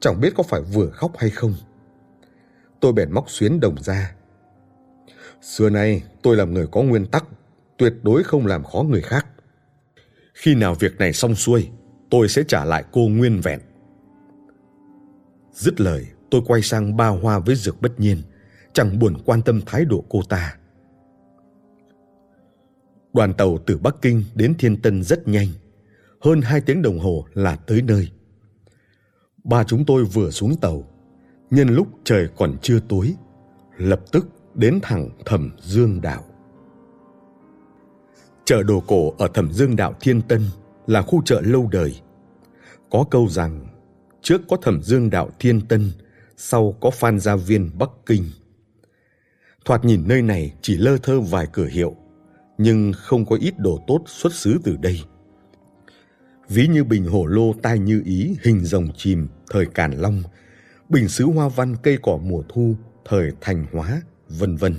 chẳng 0.00 0.20
biết 0.20 0.32
có 0.36 0.42
phải 0.42 0.60
vừa 0.60 0.90
khóc 0.90 1.12
hay 1.18 1.30
không. 1.30 1.54
Tôi 2.80 2.92
bèn 2.92 3.12
móc 3.12 3.30
xuyến 3.30 3.60
đồng 3.60 3.82
ra. 3.82 4.14
Xưa 5.42 5.70
nay 5.70 6.02
tôi 6.22 6.36
làm 6.36 6.54
người 6.54 6.66
có 6.66 6.82
nguyên 6.82 7.06
tắc, 7.06 7.24
tuyệt 7.76 7.94
đối 8.02 8.22
không 8.22 8.46
làm 8.46 8.64
khó 8.64 8.82
người 8.82 9.02
khác. 9.02 9.26
Khi 10.34 10.54
nào 10.54 10.74
việc 10.74 10.98
này 10.98 11.12
xong 11.12 11.34
xuôi, 11.34 11.68
tôi 12.10 12.28
sẽ 12.28 12.42
trả 12.48 12.64
lại 12.64 12.84
cô 12.92 13.08
nguyên 13.08 13.40
vẹn. 13.40 13.60
Dứt 15.52 15.80
lời, 15.80 16.06
tôi 16.30 16.42
quay 16.46 16.62
sang 16.62 16.96
ba 16.96 17.08
hoa 17.08 17.38
với 17.38 17.54
dược 17.54 17.80
bất 17.80 18.00
nhiên, 18.00 18.18
chẳng 18.72 18.98
buồn 18.98 19.14
quan 19.24 19.42
tâm 19.42 19.60
thái 19.66 19.84
độ 19.84 20.04
cô 20.08 20.22
ta. 20.28 20.56
Đoàn 23.12 23.34
tàu 23.34 23.58
từ 23.66 23.78
Bắc 23.78 23.96
Kinh 24.02 24.24
đến 24.34 24.54
Thiên 24.58 24.82
Tân 24.82 25.02
rất 25.02 25.28
nhanh, 25.28 25.48
hơn 26.20 26.40
hai 26.40 26.60
tiếng 26.60 26.82
đồng 26.82 26.98
hồ 26.98 27.26
là 27.34 27.56
tới 27.56 27.82
nơi. 27.82 28.10
Ba 29.44 29.64
chúng 29.64 29.84
tôi 29.84 30.04
vừa 30.04 30.30
xuống 30.30 30.56
tàu, 30.60 30.84
nhân 31.50 31.68
lúc 31.68 31.88
trời 32.04 32.28
còn 32.36 32.56
chưa 32.62 32.80
tối, 32.88 33.14
lập 33.76 34.00
tức 34.12 34.26
đến 34.54 34.78
thẳng 34.82 35.10
Thẩm 35.24 35.50
Dương 35.60 36.00
Đạo. 36.00 36.24
Chợ 38.44 38.62
đồ 38.62 38.80
cổ 38.86 39.14
ở 39.18 39.28
Thẩm 39.34 39.52
Dương 39.52 39.76
Đạo 39.76 39.94
Thiên 40.00 40.22
Tân 40.22 40.42
là 40.86 41.02
khu 41.02 41.22
chợ 41.24 41.40
lâu 41.44 41.68
đời. 41.72 42.00
Có 42.90 43.04
câu 43.10 43.28
rằng, 43.28 43.66
trước 44.22 44.40
có 44.48 44.56
Thẩm 44.56 44.82
Dương 44.82 45.10
Đạo 45.10 45.30
Thiên 45.38 45.60
Tân, 45.60 45.90
sau 46.36 46.72
có 46.80 46.90
Phan 46.90 47.18
Gia 47.18 47.36
Viên 47.36 47.70
Bắc 47.78 47.90
Kinh. 48.06 48.24
Thoạt 49.64 49.84
nhìn 49.84 50.08
nơi 50.08 50.22
này 50.22 50.52
chỉ 50.62 50.76
lơ 50.76 50.98
thơ 50.98 51.20
vài 51.20 51.46
cửa 51.52 51.66
hiệu, 51.66 51.96
nhưng 52.58 52.92
không 52.92 53.26
có 53.26 53.36
ít 53.40 53.54
đồ 53.58 53.84
tốt 53.86 54.02
xuất 54.06 54.34
xứ 54.34 54.58
từ 54.64 54.76
đây. 54.76 55.00
Ví 56.48 56.66
như 56.66 56.84
bình 56.84 57.06
hổ 57.06 57.26
lô 57.26 57.52
tai 57.62 57.78
như 57.78 58.02
ý 58.04 58.36
hình 58.42 58.64
rồng 58.64 58.88
chìm 58.96 59.28
thời 59.50 59.66
Càn 59.66 59.92
Long, 59.92 60.22
bình 60.88 61.08
sứ 61.08 61.24
hoa 61.24 61.48
văn 61.48 61.76
cây 61.82 61.98
cỏ 62.02 62.18
mùa 62.22 62.42
thu 62.48 62.74
thời 63.04 63.30
Thành 63.40 63.66
Hóa, 63.72 64.02
vân 64.28 64.56
vân. 64.56 64.74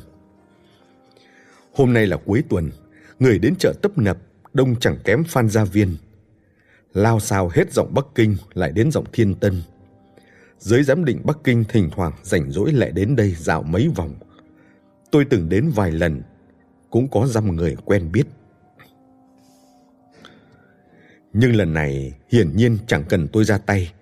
Hôm 1.74 1.94
nay 1.94 2.08
là 2.08 2.18
cuối 2.18 2.44
tuần, 2.50 2.72
người 3.20 3.40
đến 3.40 3.54
chợ 3.60 3.74
tấp 3.82 3.98
nập, 3.98 4.18
đông 4.56 4.76
chẳng 4.80 4.98
kém 5.04 5.24
Phan 5.24 5.50
Gia 5.50 5.64
Viên. 5.64 5.98
Lao 6.94 7.20
xao 7.20 7.50
hết 7.54 7.74
giọng 7.74 7.94
Bắc 7.94 8.06
Kinh 8.16 8.36
lại 8.54 8.72
đến 8.72 8.92
giọng 8.92 9.06
Thiên 9.14 9.36
Tân. 9.36 9.62
Giới 10.60 10.84
giám 10.84 11.06
định 11.06 11.22
Bắc 11.24 11.38
Kinh 11.44 11.64
thỉnh 11.70 11.90
thoảng 11.96 12.14
rảnh 12.24 12.52
rỗi 12.52 12.72
lại 12.72 12.92
đến 12.92 13.16
đây 13.16 13.36
dạo 13.38 13.64
mấy 13.64 13.92
vòng. 13.96 14.14
Tôi 15.12 15.26
từng 15.30 15.50
đến 15.50 15.70
vài 15.76 15.92
lần, 15.92 16.22
cũng 16.90 17.08
có 17.08 17.28
dăm 17.28 17.56
người 17.56 17.76
quen 17.86 18.12
biết. 18.12 18.28
Nhưng 21.34 21.56
lần 21.56 21.74
này 21.74 22.14
hiển 22.32 22.56
nhiên 22.58 22.78
chẳng 22.88 23.04
cần 23.10 23.28
tôi 23.28 23.44
ra 23.44 23.58
tay. 23.58 23.94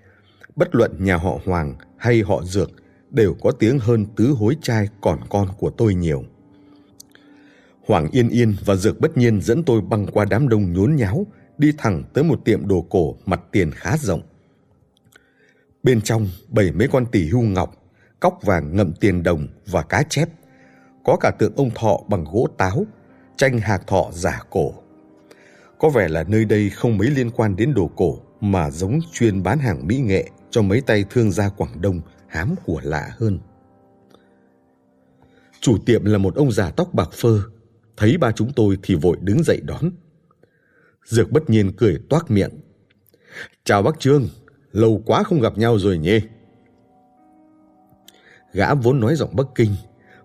Bất 0.55 0.75
luận 0.75 0.91
nhà 0.99 1.17
họ 1.17 1.39
Hoàng 1.45 1.75
hay 1.97 2.21
họ 2.21 2.43
Dược 2.43 2.71
đều 3.09 3.35
có 3.41 3.51
tiếng 3.51 3.79
hơn 3.79 4.05
tứ 4.15 4.27
hối 4.27 4.57
trai 4.61 4.87
còn 5.01 5.19
con 5.29 5.47
của 5.57 5.69
tôi 5.69 5.95
nhiều. 5.95 6.23
Hoàng 7.87 8.07
Yên 8.11 8.29
Yên 8.29 8.55
và 8.65 8.75
Dược 8.75 8.99
Bất 8.99 9.17
Nhiên 9.17 9.41
dẫn 9.41 9.63
tôi 9.63 9.81
băng 9.81 10.05
qua 10.05 10.25
đám 10.29 10.49
đông 10.49 10.73
nhốn 10.73 10.95
nháo, 10.95 11.27
đi 11.57 11.71
thẳng 11.77 12.03
tới 12.13 12.23
một 12.23 12.45
tiệm 12.45 12.67
đồ 12.67 12.85
cổ 12.89 13.15
mặt 13.25 13.41
tiền 13.51 13.71
khá 13.71 13.97
rộng. 13.97 14.21
Bên 15.83 16.01
trong 16.01 16.27
bảy 16.47 16.71
mấy 16.71 16.87
con 16.87 17.05
tỷ 17.05 17.29
hưu 17.29 17.41
ngọc, 17.41 17.75
cóc 18.19 18.39
vàng 18.43 18.75
ngậm 18.75 18.93
tiền 18.93 19.23
đồng 19.23 19.47
và 19.65 19.81
cá 19.81 20.03
chép. 20.09 20.29
Có 21.05 21.17
cả 21.19 21.31
tượng 21.39 21.55
ông 21.55 21.69
thọ 21.75 21.99
bằng 22.07 22.23
gỗ 22.23 22.47
táo, 22.57 22.85
tranh 23.37 23.59
hạc 23.59 23.87
thọ 23.87 24.09
giả 24.11 24.41
cổ. 24.49 24.73
Có 25.79 25.89
vẻ 25.89 26.07
là 26.07 26.23
nơi 26.23 26.45
đây 26.45 26.69
không 26.69 26.97
mấy 26.97 27.07
liên 27.07 27.29
quan 27.31 27.55
đến 27.55 27.73
đồ 27.73 27.91
cổ 27.95 28.19
mà 28.41 28.71
giống 28.71 28.99
chuyên 29.11 29.43
bán 29.43 29.59
hàng 29.59 29.87
mỹ 29.87 29.97
nghệ 29.97 30.29
cho 30.49 30.61
mấy 30.61 30.81
tay 30.81 31.05
thương 31.09 31.31
gia 31.31 31.49
Quảng 31.49 31.81
Đông 31.81 32.01
hám 32.27 32.55
của 32.65 32.81
lạ 32.83 33.09
hơn. 33.17 33.39
Chủ 35.59 35.77
tiệm 35.85 36.05
là 36.05 36.17
một 36.17 36.35
ông 36.35 36.51
già 36.51 36.71
tóc 36.71 36.93
bạc 36.93 37.09
phơ, 37.13 37.39
thấy 37.97 38.17
ba 38.17 38.31
chúng 38.31 38.51
tôi 38.55 38.77
thì 38.83 38.95
vội 38.95 39.17
đứng 39.21 39.43
dậy 39.43 39.61
đón. 39.63 39.91
Dược 41.05 41.31
bất 41.31 41.49
nhiên 41.49 41.71
cười 41.77 41.99
toác 42.09 42.31
miệng. 42.31 42.51
Chào 43.63 43.81
bác 43.81 43.99
Trương, 43.99 44.27
lâu 44.71 45.01
quá 45.05 45.23
không 45.23 45.41
gặp 45.41 45.57
nhau 45.57 45.79
rồi 45.79 45.97
nhỉ? 45.97 46.19
Gã 48.53 48.73
vốn 48.73 48.99
nói 48.99 49.15
giọng 49.15 49.35
Bắc 49.35 49.47
Kinh, 49.55 49.75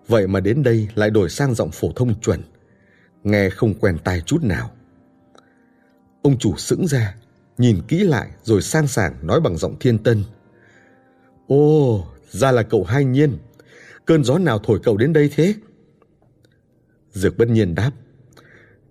vậy 0.07 0.27
mà 0.27 0.39
đến 0.39 0.63
đây 0.63 0.87
lại 0.95 1.09
đổi 1.09 1.29
sang 1.29 1.55
giọng 1.55 1.71
phổ 1.71 1.91
thông 1.95 2.21
chuẩn, 2.21 2.41
nghe 3.23 3.49
không 3.49 3.73
quen 3.73 3.97
tai 4.03 4.21
chút 4.21 4.43
nào. 4.43 4.71
Ông 6.21 6.37
chủ 6.39 6.57
sững 6.57 6.87
ra, 6.87 7.15
nhìn 7.57 7.81
kỹ 7.87 8.03
lại 8.03 8.29
rồi 8.43 8.61
sang 8.61 8.87
sảng 8.87 9.27
nói 9.27 9.41
bằng 9.41 9.57
giọng 9.57 9.75
thiên 9.79 9.97
tân. 9.97 10.23
ô 11.47 12.05
ra 12.29 12.51
là 12.51 12.63
cậu 12.63 12.83
hai 12.83 13.05
nhiên. 13.05 13.37
Cơn 14.05 14.23
gió 14.23 14.37
nào 14.37 14.59
thổi 14.59 14.79
cậu 14.83 14.97
đến 14.97 15.13
đây 15.13 15.29
thế? 15.35 15.53
Dược 17.11 17.37
bất 17.37 17.49
nhiên 17.49 17.75
đáp. 17.75 17.91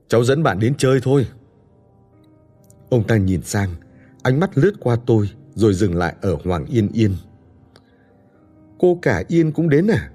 Cháu 0.08 0.24
dẫn 0.24 0.42
bạn 0.42 0.58
đến 0.58 0.74
chơi 0.78 1.00
thôi. 1.02 1.28
Ông 2.90 3.06
ta 3.06 3.16
nhìn 3.16 3.42
sang, 3.42 3.74
ánh 4.22 4.40
mắt 4.40 4.58
lướt 4.58 4.72
qua 4.80 4.96
tôi 5.06 5.30
rồi 5.54 5.74
dừng 5.74 5.96
lại 5.96 6.14
ở 6.20 6.36
Hoàng 6.44 6.66
Yên 6.66 6.88
Yên. 6.92 7.16
Cô 8.78 8.98
cả 9.02 9.24
Yên 9.28 9.52
cũng 9.52 9.68
đến 9.68 9.86
à? 9.86 10.10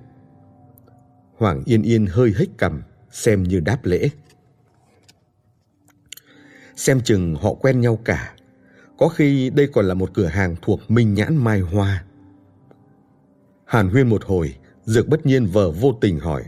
Hoàng 1.38 1.64
Yên 1.66 1.82
Yên 1.82 2.06
hơi 2.06 2.34
hếch 2.38 2.50
cằm, 2.58 2.82
xem 3.12 3.44
như 3.44 3.60
đáp 3.60 3.86
lễ. 3.86 4.10
Xem 6.76 7.02
chừng 7.02 7.36
họ 7.36 7.54
quen 7.54 7.82
nhau 7.82 8.00
cả. 8.06 8.36
Có 8.98 9.08
khi 9.08 9.50
đây 9.50 9.68
còn 9.74 9.86
là 9.86 9.94
một 9.94 10.10
cửa 10.14 10.26
hàng 10.26 10.56
thuộc 10.62 10.92
Minh 10.92 11.14
Nhãn 11.14 11.38
Mai 11.38 11.60
Hoa. 11.60 12.04
Hàn 13.66 13.90
huyên 13.90 14.10
một 14.10 14.26
hồi, 14.26 14.56
Dược 14.86 15.08
bất 15.08 15.26
nhiên 15.26 15.46
vờ 15.46 15.72
vô 15.72 15.98
tình 16.02 16.20
hỏi. 16.20 16.44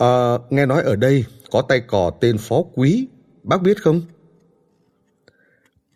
À, 0.00 0.38
nghe 0.50 0.66
nói 0.66 0.82
ở 0.82 0.96
đây 0.96 1.24
có 1.50 1.62
tay 1.62 1.80
cò 1.80 2.10
tên 2.20 2.38
Phó 2.38 2.62
Quý, 2.74 3.08
bác 3.42 3.62
biết 3.62 3.82
không? 3.82 4.02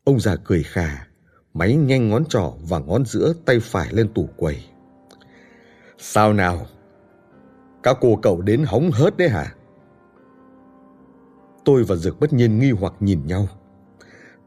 Ông 0.05 0.20
già 0.20 0.36
cười 0.36 0.62
khà, 0.62 1.07
máy 1.55 1.76
nhanh 1.76 2.09
ngón 2.09 2.24
trỏ 2.24 2.52
và 2.61 2.78
ngón 2.78 3.05
giữa 3.05 3.32
tay 3.44 3.61
phải 3.61 3.92
lên 3.92 4.14
tủ 4.14 4.28
quầy. 4.36 4.64
Sao 5.98 6.32
nào? 6.32 6.66
Các 7.82 7.98
cô 8.00 8.18
cậu 8.22 8.40
đến 8.40 8.64
hóng 8.66 8.90
hớt 8.90 9.16
đấy 9.16 9.28
hả? 9.28 9.55
Tôi 11.64 11.84
và 11.84 11.96
Dược 11.96 12.20
bất 12.20 12.32
nhiên 12.32 12.59
nghi 12.59 12.70
hoặc 12.70 12.92
nhìn 13.00 13.26
nhau. 13.26 13.48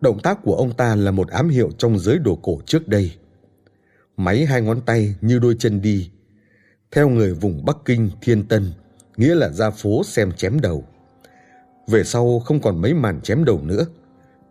Động 0.01 0.19
tác 0.23 0.39
của 0.43 0.55
ông 0.55 0.73
ta 0.73 0.95
là 0.95 1.11
một 1.11 1.29
ám 1.29 1.49
hiệu 1.49 1.71
trong 1.77 1.99
giới 1.99 2.19
đồ 2.19 2.35
cổ 2.35 2.59
trước 2.65 2.87
đây. 2.87 3.11
Máy 4.17 4.45
hai 4.45 4.61
ngón 4.61 4.81
tay 4.81 5.15
như 5.21 5.39
đôi 5.39 5.55
chân 5.59 5.81
đi. 5.81 6.11
Theo 6.91 7.09
người 7.09 7.33
vùng 7.33 7.65
Bắc 7.65 7.77
Kinh, 7.85 8.09
Thiên 8.21 8.47
Tân, 8.47 8.71
nghĩa 9.17 9.35
là 9.35 9.49
ra 9.49 9.69
phố 9.69 10.03
xem 10.03 10.31
chém 10.31 10.59
đầu. 10.61 10.83
Về 11.87 12.03
sau 12.03 12.39
không 12.39 12.61
còn 12.61 12.81
mấy 12.81 12.93
màn 12.93 13.21
chém 13.21 13.45
đầu 13.45 13.61
nữa. 13.63 13.85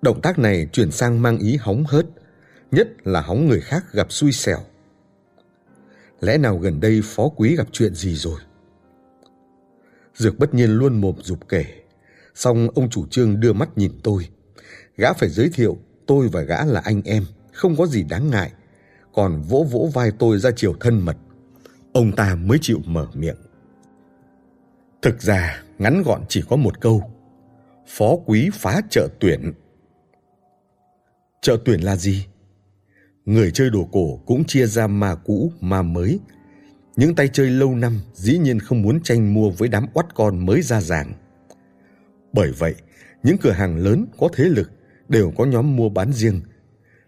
Động 0.03 0.21
tác 0.21 0.39
này 0.39 0.69
chuyển 0.73 0.91
sang 0.91 1.23
mang 1.23 1.39
ý 1.39 1.57
hóng 1.61 1.85
hớt, 1.85 2.07
nhất 2.71 2.89
là 3.05 3.21
hóng 3.21 3.49
người 3.49 3.61
khác 3.61 3.85
gặp 3.93 4.13
xui 4.13 4.33
xẻo. 4.33 4.59
Lẽ 6.21 6.39
nào 6.39 6.59
gần 6.59 6.81
đây 6.81 7.01
phó 7.05 7.29
quý 7.29 7.57
gặp 7.57 7.67
chuyện 7.73 7.95
gì 7.95 8.15
rồi? 8.15 8.41
Dược 10.15 10.39
bất 10.39 10.55
nhiên 10.55 10.71
luôn 10.71 11.01
mồm 11.01 11.15
dục 11.23 11.49
kể. 11.49 11.65
Xong 12.35 12.69
ông 12.75 12.91
chủ 12.91 13.07
trương 13.07 13.41
đưa 13.41 13.53
mắt 13.53 13.69
nhìn 13.77 13.93
tôi. 14.03 14.29
Gã 14.97 15.13
phải 15.13 15.29
giới 15.29 15.49
thiệu 15.49 15.79
tôi 16.07 16.29
và 16.29 16.43
gã 16.43 16.65
là 16.65 16.81
anh 16.85 17.03
em, 17.05 17.25
không 17.53 17.77
có 17.77 17.87
gì 17.87 18.03
đáng 18.03 18.31
ngại. 18.31 18.53
Còn 19.15 19.43
vỗ 19.43 19.67
vỗ 19.71 19.91
vai 19.95 20.11
tôi 20.19 20.39
ra 20.39 20.51
chiều 20.57 20.75
thân 20.81 21.01
mật. 21.01 21.17
Ông 21.93 22.13
ta 22.13 22.35
mới 22.35 22.59
chịu 22.61 22.81
mở 22.85 23.07
miệng. 23.15 23.37
Thực 25.07 25.23
ra, 25.23 25.63
ngắn 25.79 26.03
gọn 26.03 26.21
chỉ 26.29 26.43
có 26.49 26.57
một 26.57 26.81
câu. 26.81 27.11
Phó 27.87 28.17
quý 28.27 28.51
phá 28.55 28.81
chợ 28.91 29.09
tuyển. 29.21 29.53
Chợ 31.43 31.57
tuyển 31.65 31.81
là 31.81 31.97
gì? 31.97 32.27
Người 33.25 33.51
chơi 33.51 33.71
đồ 33.71 33.89
cổ 33.93 34.21
cũng 34.27 34.45
chia 34.45 34.67
ra 34.67 34.87
ma 34.87 35.15
cũ, 35.15 35.53
ma 35.61 35.83
mới. 35.83 36.21
Những 36.97 37.15
tay 37.15 37.29
chơi 37.29 37.51
lâu 37.51 37.75
năm 37.75 38.01
dĩ 38.15 38.39
nhiên 38.39 38.61
không 38.61 38.83
muốn 38.83 39.03
tranh 39.03 39.35
mua 39.35 39.51
với 39.51 39.69
đám 39.69 39.87
oắt 39.95 40.15
con 40.15 40.47
mới 40.47 40.63
ra 40.63 40.81
ràng. 40.81 41.13
Bởi 42.33 42.53
vậy, 42.53 42.75
những 43.23 43.37
cửa 43.39 43.53
hàng 43.53 43.77
lớn 43.77 44.07
có 44.19 44.29
thế 44.35 44.45
lực 44.45 44.71
đều 45.09 45.33
có 45.37 45.45
nhóm 45.45 45.77
mua 45.77 45.89
bán 45.89 46.13
riêng. 46.13 46.41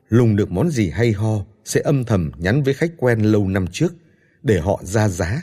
Lùng 0.08 0.36
được 0.36 0.50
món 0.50 0.70
gì 0.70 0.90
hay 0.90 1.12
ho 1.12 1.44
sẽ 1.64 1.80
âm 1.84 2.04
thầm 2.04 2.30
nhắn 2.38 2.62
với 2.62 2.74
khách 2.74 2.90
quen 2.96 3.20
lâu 3.20 3.48
năm 3.48 3.66
trước 3.66 3.94
để 4.42 4.60
họ 4.60 4.80
ra 4.84 5.08
giá. 5.08 5.42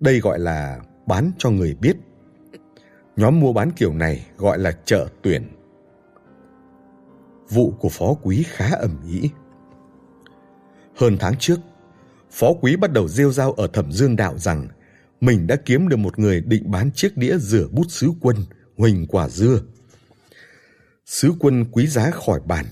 Đây 0.00 0.20
gọi 0.20 0.38
là 0.38 0.80
bán 1.10 1.32
cho 1.38 1.50
người 1.50 1.74
biết. 1.74 1.96
Nhóm 3.16 3.40
mua 3.40 3.52
bán 3.52 3.70
kiểu 3.76 3.94
này 3.94 4.26
gọi 4.36 4.58
là 4.58 4.72
chợ 4.84 5.08
tuyển. 5.22 5.42
Vụ 7.48 7.74
của 7.80 7.88
phó 7.88 8.14
quý 8.22 8.44
khá 8.46 8.70
ẩm 8.70 8.96
ý. 9.12 9.30
Hơn 10.96 11.16
tháng 11.20 11.34
trước, 11.38 11.56
phó 12.30 12.52
quý 12.60 12.76
bắt 12.76 12.92
đầu 12.92 13.08
rêu 13.08 13.32
rao 13.32 13.52
ở 13.52 13.66
thẩm 13.66 13.92
dương 13.92 14.16
đạo 14.16 14.38
rằng 14.38 14.68
mình 15.20 15.46
đã 15.46 15.56
kiếm 15.56 15.88
được 15.88 15.96
một 15.96 16.18
người 16.18 16.40
định 16.40 16.70
bán 16.70 16.90
chiếc 16.94 17.16
đĩa 17.16 17.38
rửa 17.38 17.68
bút 17.70 17.86
sứ 17.88 18.10
quân 18.20 18.36
huỳnh 18.76 19.06
quả 19.06 19.28
dưa. 19.28 19.60
Sứ 21.06 21.32
quân 21.40 21.64
quý 21.72 21.86
giá 21.86 22.10
khỏi 22.10 22.40
bàn. 22.46 22.64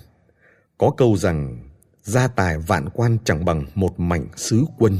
Có 0.78 0.90
câu 0.96 1.16
rằng 1.16 1.68
gia 2.02 2.28
tài 2.28 2.58
vạn 2.58 2.88
quan 2.88 3.18
chẳng 3.24 3.44
bằng 3.44 3.66
một 3.74 4.00
mảnh 4.00 4.26
sứ 4.36 4.64
quân. 4.78 4.98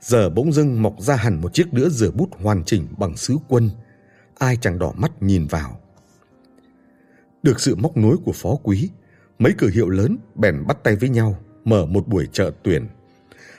Giờ 0.00 0.30
bỗng 0.30 0.52
dưng 0.52 0.82
mọc 0.82 1.00
ra 1.00 1.16
hẳn 1.16 1.40
một 1.40 1.54
chiếc 1.54 1.72
đĩa 1.72 1.88
rửa 1.88 2.10
bút 2.10 2.28
hoàn 2.32 2.64
chỉnh 2.64 2.86
bằng 2.98 3.16
sứ 3.16 3.36
quân. 3.48 3.70
Ai 4.38 4.56
chẳng 4.60 4.78
đỏ 4.78 4.92
mắt 4.96 5.22
nhìn 5.22 5.46
vào. 5.46 5.80
Được 7.42 7.60
sự 7.60 7.74
móc 7.76 7.96
nối 7.96 8.16
của 8.24 8.32
phó 8.32 8.56
quý, 8.62 8.90
mấy 9.38 9.52
cửa 9.58 9.68
hiệu 9.68 9.88
lớn 9.88 10.18
bèn 10.34 10.64
bắt 10.66 10.76
tay 10.84 10.96
với 10.96 11.08
nhau 11.08 11.38
mở 11.64 11.86
một 11.86 12.08
buổi 12.08 12.28
chợ 12.32 12.50
tuyển. 12.62 12.86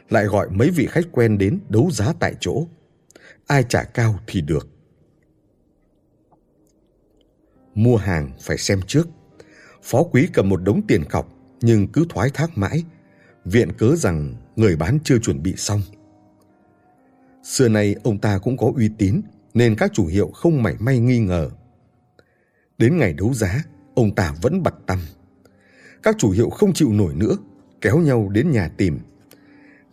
Lại 0.09 0.25
gọi 0.25 0.49
mấy 0.49 0.69
vị 0.69 0.87
khách 0.91 1.05
quen 1.11 1.37
đến 1.37 1.59
đấu 1.69 1.89
giá 1.91 2.13
tại 2.19 2.35
chỗ. 2.39 2.67
Ai 3.47 3.63
trả 3.69 3.83
cao 3.83 4.19
thì 4.27 4.41
được. 4.41 4.67
Mua 7.75 7.97
hàng 7.97 8.31
phải 8.41 8.57
xem 8.57 8.79
trước. 8.87 9.07
Phó 9.83 10.03
quý 10.03 10.27
cầm 10.33 10.49
một 10.49 10.63
đống 10.63 10.81
tiền 10.87 11.03
cọc 11.05 11.33
nhưng 11.61 11.87
cứ 11.87 12.05
thoái 12.09 12.29
thác 12.29 12.57
mãi. 12.57 12.83
Viện 13.45 13.71
cớ 13.77 13.95
rằng 13.95 14.35
người 14.55 14.75
bán 14.75 14.99
chưa 15.03 15.19
chuẩn 15.19 15.43
bị 15.43 15.53
xong. 15.57 15.81
Xưa 17.43 17.69
nay 17.69 17.95
ông 18.03 18.17
ta 18.17 18.37
cũng 18.37 18.57
có 18.57 18.71
uy 18.75 18.89
tín 18.97 19.21
nên 19.53 19.75
các 19.75 19.91
chủ 19.93 20.05
hiệu 20.05 20.27
không 20.27 20.63
mảy 20.63 20.75
may 20.79 20.99
nghi 20.99 21.19
ngờ. 21.19 21.49
Đến 22.77 22.97
ngày 22.97 23.13
đấu 23.13 23.33
giá, 23.33 23.63
ông 23.95 24.15
ta 24.15 24.35
vẫn 24.41 24.63
bật 24.63 24.73
tâm. 24.85 24.99
Các 26.03 26.15
chủ 26.17 26.31
hiệu 26.31 26.49
không 26.49 26.73
chịu 26.73 26.93
nổi 26.93 27.13
nữa, 27.13 27.37
kéo 27.81 27.97
nhau 27.97 28.29
đến 28.29 28.51
nhà 28.51 28.67
tìm. 28.77 28.99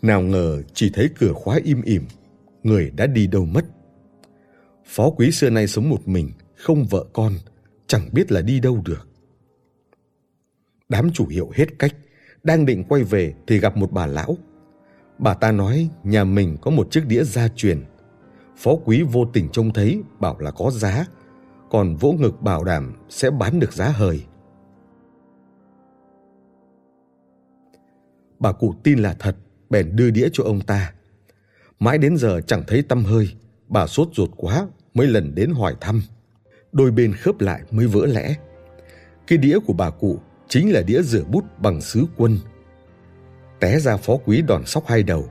Nào 0.02 0.22
ngờ 0.22 0.62
chỉ 0.74 0.90
thấy 0.94 1.08
cửa 1.18 1.32
khóa 1.32 1.58
im 1.64 1.82
ỉm, 1.82 2.04
người 2.62 2.90
đã 2.90 3.06
đi 3.06 3.26
đâu 3.26 3.44
mất. 3.44 3.64
Phó 4.84 5.10
quý 5.10 5.30
xưa 5.30 5.50
nay 5.50 5.66
sống 5.66 5.88
một 5.88 6.08
mình, 6.08 6.30
không 6.56 6.84
vợ 6.84 7.04
con, 7.12 7.32
chẳng 7.86 8.08
biết 8.12 8.32
là 8.32 8.40
đi 8.42 8.60
đâu 8.60 8.82
được. 8.84 9.08
Đám 10.88 11.10
chủ 11.12 11.26
hiệu 11.26 11.50
hết 11.54 11.66
cách, 11.78 11.94
đang 12.42 12.66
định 12.66 12.84
quay 12.84 13.02
về 13.02 13.34
thì 13.46 13.58
gặp 13.58 13.76
một 13.76 13.92
bà 13.92 14.06
lão. 14.06 14.36
Bà 15.18 15.34
ta 15.34 15.52
nói 15.52 15.90
nhà 16.04 16.24
mình 16.24 16.56
có 16.60 16.70
một 16.70 16.90
chiếc 16.90 17.06
đĩa 17.06 17.24
gia 17.24 17.48
truyền. 17.48 17.84
Phó 18.56 18.76
quý 18.84 19.02
vô 19.12 19.24
tình 19.32 19.48
trông 19.48 19.72
thấy 19.72 20.02
bảo 20.20 20.38
là 20.38 20.50
có 20.50 20.70
giá, 20.70 21.06
còn 21.70 21.96
vỗ 21.96 22.12
ngực 22.12 22.42
bảo 22.42 22.64
đảm 22.64 22.94
sẽ 23.08 23.30
bán 23.30 23.60
được 23.60 23.72
giá 23.72 23.88
hời. 23.88 24.24
Bà 28.38 28.52
cụ 28.52 28.74
tin 28.82 28.98
là 28.98 29.14
thật, 29.18 29.36
bèn 29.70 29.96
đưa 29.96 30.10
đĩa 30.10 30.28
cho 30.32 30.44
ông 30.44 30.60
ta. 30.60 30.92
Mãi 31.80 31.98
đến 31.98 32.16
giờ 32.16 32.40
chẳng 32.40 32.62
thấy 32.66 32.82
tâm 32.82 33.04
hơi, 33.04 33.28
bà 33.68 33.86
sốt 33.86 34.08
ruột 34.12 34.30
quá, 34.36 34.66
mới 34.94 35.06
lần 35.06 35.34
đến 35.34 35.50
hỏi 35.50 35.76
thăm. 35.80 36.02
Đôi 36.72 36.90
bên 36.90 37.12
khớp 37.12 37.40
lại 37.40 37.62
mới 37.70 37.86
vỡ 37.86 38.06
lẽ. 38.06 38.34
Cái 39.26 39.38
đĩa 39.38 39.58
của 39.66 39.72
bà 39.72 39.90
cụ 39.90 40.18
chính 40.48 40.72
là 40.72 40.82
đĩa 40.82 41.02
rửa 41.02 41.24
bút 41.24 41.44
bằng 41.58 41.80
sứ 41.80 42.06
quân. 42.16 42.38
Té 43.60 43.78
ra 43.80 43.96
phó 43.96 44.16
quý 44.24 44.42
đòn 44.42 44.66
sóc 44.66 44.86
hai 44.86 45.02
đầu, 45.02 45.30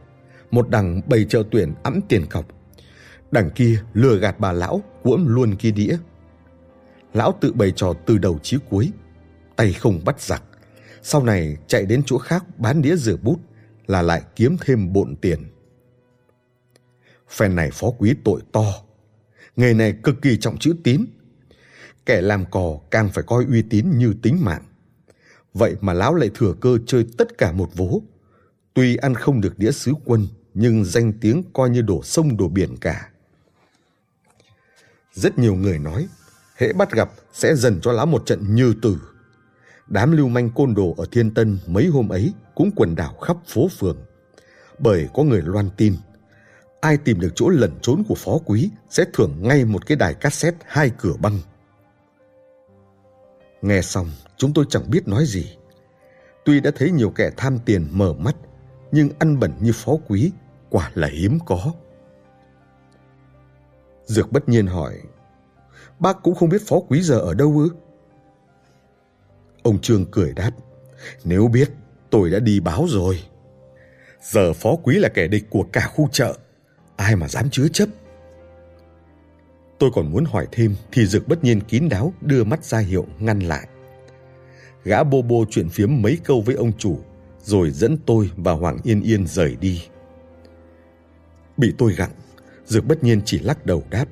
một 0.52 0.70
đằng 0.70 1.02
bày 1.10 1.26
trợ 1.26 1.44
tuyển 1.52 1.74
ẵm 1.84 2.00
tiền 2.10 2.26
cọc. 2.26 2.46
Đằng 3.32 3.50
kia 3.56 3.84
lừa 3.94 4.18
gạt 4.18 4.40
bà 4.40 4.52
lão 4.52 4.84
cuỗm 5.04 5.26
luôn 5.28 5.56
kia 5.56 5.72
đĩa. 5.72 5.98
Lão 7.14 7.38
tự 7.42 7.54
bày 7.54 7.72
trò 7.76 7.94
từ 8.06 8.18
đầu 8.18 8.40
chí 8.44 8.58
cuối, 8.70 8.92
tay 9.56 9.74
không 9.74 10.02
bắt 10.06 10.22
giặc. 10.22 10.44
Sau 11.02 11.24
này 11.24 11.58
chạy 11.68 11.86
đến 11.86 12.02
chỗ 12.06 12.18
khác 12.18 12.60
bán 12.60 12.82
đĩa 12.82 12.96
rửa 12.96 13.18
bút 13.18 13.40
là 13.88 14.02
lại 14.02 14.22
kiếm 14.36 14.58
thêm 14.66 14.94
bộn 14.94 15.16
tiền. 15.16 15.40
Phen 17.30 17.56
này 17.56 17.70
phó 17.74 17.88
quý 17.98 18.16
tội 18.24 18.42
to. 18.52 18.66
Nghề 19.56 19.74
này 19.74 19.94
cực 20.04 20.22
kỳ 20.22 20.38
trọng 20.38 20.58
chữ 20.58 20.76
tín. 20.84 21.06
Kẻ 22.06 22.22
làm 22.22 22.46
cò 22.52 22.80
càng 22.92 23.10
phải 23.10 23.24
coi 23.28 23.46
uy 23.46 23.62
tín 23.62 23.98
như 23.98 24.14
tính 24.22 24.38
mạng. 24.42 24.64
Vậy 25.54 25.76
mà 25.82 25.94
lão 25.94 26.16
lại 26.16 26.30
thừa 26.36 26.54
cơ 26.62 26.78
chơi 26.88 27.06
tất 27.18 27.38
cả 27.38 27.52
một 27.52 27.70
vố. 27.76 28.02
Tuy 28.76 28.96
ăn 28.96 29.16
không 29.16 29.42
được 29.42 29.60
đĩa 29.60 29.72
sứ 29.72 29.94
quân, 30.06 30.28
nhưng 30.54 30.86
danh 30.86 31.14
tiếng 31.22 31.44
coi 31.54 31.70
như 31.70 31.82
đổ 31.82 32.04
sông 32.04 32.38
đổ 32.38 32.48
biển 32.48 32.78
cả. 32.78 33.10
Rất 35.14 35.38
nhiều 35.38 35.56
người 35.56 35.80
nói, 35.80 36.08
hễ 36.58 36.74
bắt 36.74 36.92
gặp 36.92 37.12
sẽ 37.34 37.56
dần 37.56 37.82
cho 37.82 37.92
lão 37.92 38.06
một 38.06 38.26
trận 38.26 38.56
như 38.56 38.74
tử. 38.82 38.98
Đám 39.88 40.12
lưu 40.12 40.28
manh 40.28 40.50
côn 40.50 40.74
đồ 40.74 40.96
ở 40.98 41.06
Thiên 41.12 41.34
Tân 41.34 41.58
mấy 41.68 41.88
hôm 41.88 42.10
ấy 42.10 42.34
cũng 42.56 42.72
quần 42.76 42.96
đảo 42.96 43.14
khắp 43.14 43.38
phố 43.48 43.68
phường. 43.80 43.98
Bởi 44.80 45.10
có 45.14 45.24
người 45.24 45.42
loan 45.42 45.70
tin, 45.78 45.96
ai 46.82 46.98
tìm 46.98 47.20
được 47.20 47.32
chỗ 47.36 47.50
lẩn 47.50 47.72
trốn 47.82 48.04
của 48.08 48.16
phó 48.16 48.38
quý 48.46 48.70
sẽ 48.90 49.06
thưởng 49.14 49.38
ngay 49.42 49.66
một 49.66 49.86
cái 49.86 49.96
đài 49.98 50.14
cassette 50.14 50.66
hai 50.68 50.92
cửa 50.98 51.14
băng. 51.22 51.40
Nghe 53.62 53.82
xong, 53.82 54.12
chúng 54.38 54.54
tôi 54.54 54.66
chẳng 54.70 54.90
biết 54.90 55.08
nói 55.08 55.26
gì. 55.26 55.58
Tuy 56.46 56.60
đã 56.60 56.72
thấy 56.76 56.92
nhiều 56.92 57.10
kẻ 57.10 57.32
tham 57.38 57.60
tiền 57.66 57.88
mở 57.92 58.14
mắt, 58.14 58.36
nhưng 58.92 59.10
ăn 59.20 59.40
bẩn 59.40 59.52
như 59.60 59.72
phó 59.76 59.92
quý 60.08 60.32
quả 60.70 60.92
là 60.94 61.08
hiếm 61.08 61.40
có. 61.46 61.72
Dược 64.06 64.32
bất 64.32 64.50
nhiên 64.50 64.68
hỏi, 64.68 65.02
bác 66.00 66.24
cũng 66.24 66.36
không 66.36 66.50
biết 66.50 66.62
phó 66.68 66.80
quý 66.80 67.02
giờ 67.02 67.20
ở 67.20 67.34
đâu 67.34 67.54
ư? 67.58 67.70
Ông 69.64 69.80
Trương 69.82 70.06
cười 70.12 70.34
đáp, 70.34 70.52
nếu 71.24 71.48
biết 71.48 71.72
tôi 72.10 72.30
đã 72.30 72.40
đi 72.40 72.60
báo 72.60 72.86
rồi. 72.90 73.24
Giờ 74.22 74.54
phó 74.54 74.76
quý 74.84 74.96
là 74.96 75.10
kẻ 75.10 75.28
địch 75.28 75.46
của 75.50 75.64
cả 75.74 75.88
khu 75.96 76.10
chợ, 76.12 76.38
ai 76.96 77.16
mà 77.16 77.28
dám 77.28 77.50
chứa 77.50 77.68
chấp. 77.74 77.90
Tôi 79.80 79.90
còn 79.94 80.12
muốn 80.12 80.26
hỏi 80.26 80.48
thêm 80.52 80.76
thì 80.92 81.06
Dược 81.06 81.28
bất 81.28 81.44
nhiên 81.44 81.62
kín 81.62 81.90
đáo 81.90 82.14
đưa 82.22 82.44
mắt 82.44 82.64
ra 82.64 82.80
hiệu 82.80 83.06
ngăn 83.20 83.40
lại. 83.40 83.68
Gã 84.84 85.04
bô 85.04 85.22
bô 85.22 85.46
chuyện 85.50 85.70
phiếm 85.70 86.02
mấy 86.02 86.18
câu 86.24 86.42
với 86.42 86.56
ông 86.56 86.72
chủ 86.78 87.00
rồi 87.46 87.72
dẫn 87.72 87.98
tôi 88.06 88.32
và 88.38 88.52
Hoàng 88.52 88.78
Yên 88.84 89.02
Yên 89.02 89.28
rời 89.28 89.56
đi. 89.56 89.84
Bị 91.58 91.74
tôi 91.78 91.94
gặng, 91.94 92.12
Dược 92.66 92.86
bất 92.86 93.04
nhiên 93.04 93.22
chỉ 93.26 93.40
lắc 93.40 93.66
đầu 93.66 93.84
đáp. 93.90 94.06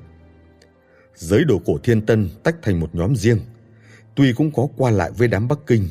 Giới 1.14 1.44
đồ 1.44 1.60
cổ 1.64 1.78
thiên 1.78 2.06
tân 2.06 2.28
tách 2.42 2.56
thành 2.62 2.80
một 2.80 2.94
nhóm 2.94 3.16
riêng. 3.16 3.40
Tuy 4.14 4.32
cũng 4.32 4.50
có 4.52 4.68
qua 4.76 4.90
lại 4.90 5.10
với 5.16 5.28
đám 5.28 5.48
Bắc 5.48 5.58
Kinh, 5.66 5.88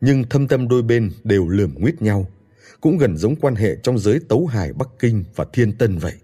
nhưng 0.00 0.24
thâm 0.24 0.48
tâm 0.48 0.68
đôi 0.68 0.82
bên 0.82 1.12
đều 1.24 1.48
lườm 1.48 1.74
nguyết 1.74 2.02
nhau, 2.02 2.26
cũng 2.80 2.98
gần 2.98 3.16
giống 3.16 3.36
quan 3.36 3.54
hệ 3.54 3.76
trong 3.82 3.98
giới 3.98 4.20
tấu 4.28 4.46
hài 4.46 4.72
Bắc 4.72 4.88
Kinh 4.98 5.24
và 5.36 5.46
thiên 5.52 5.72
tân 5.72 5.98
vậy. 5.98 6.14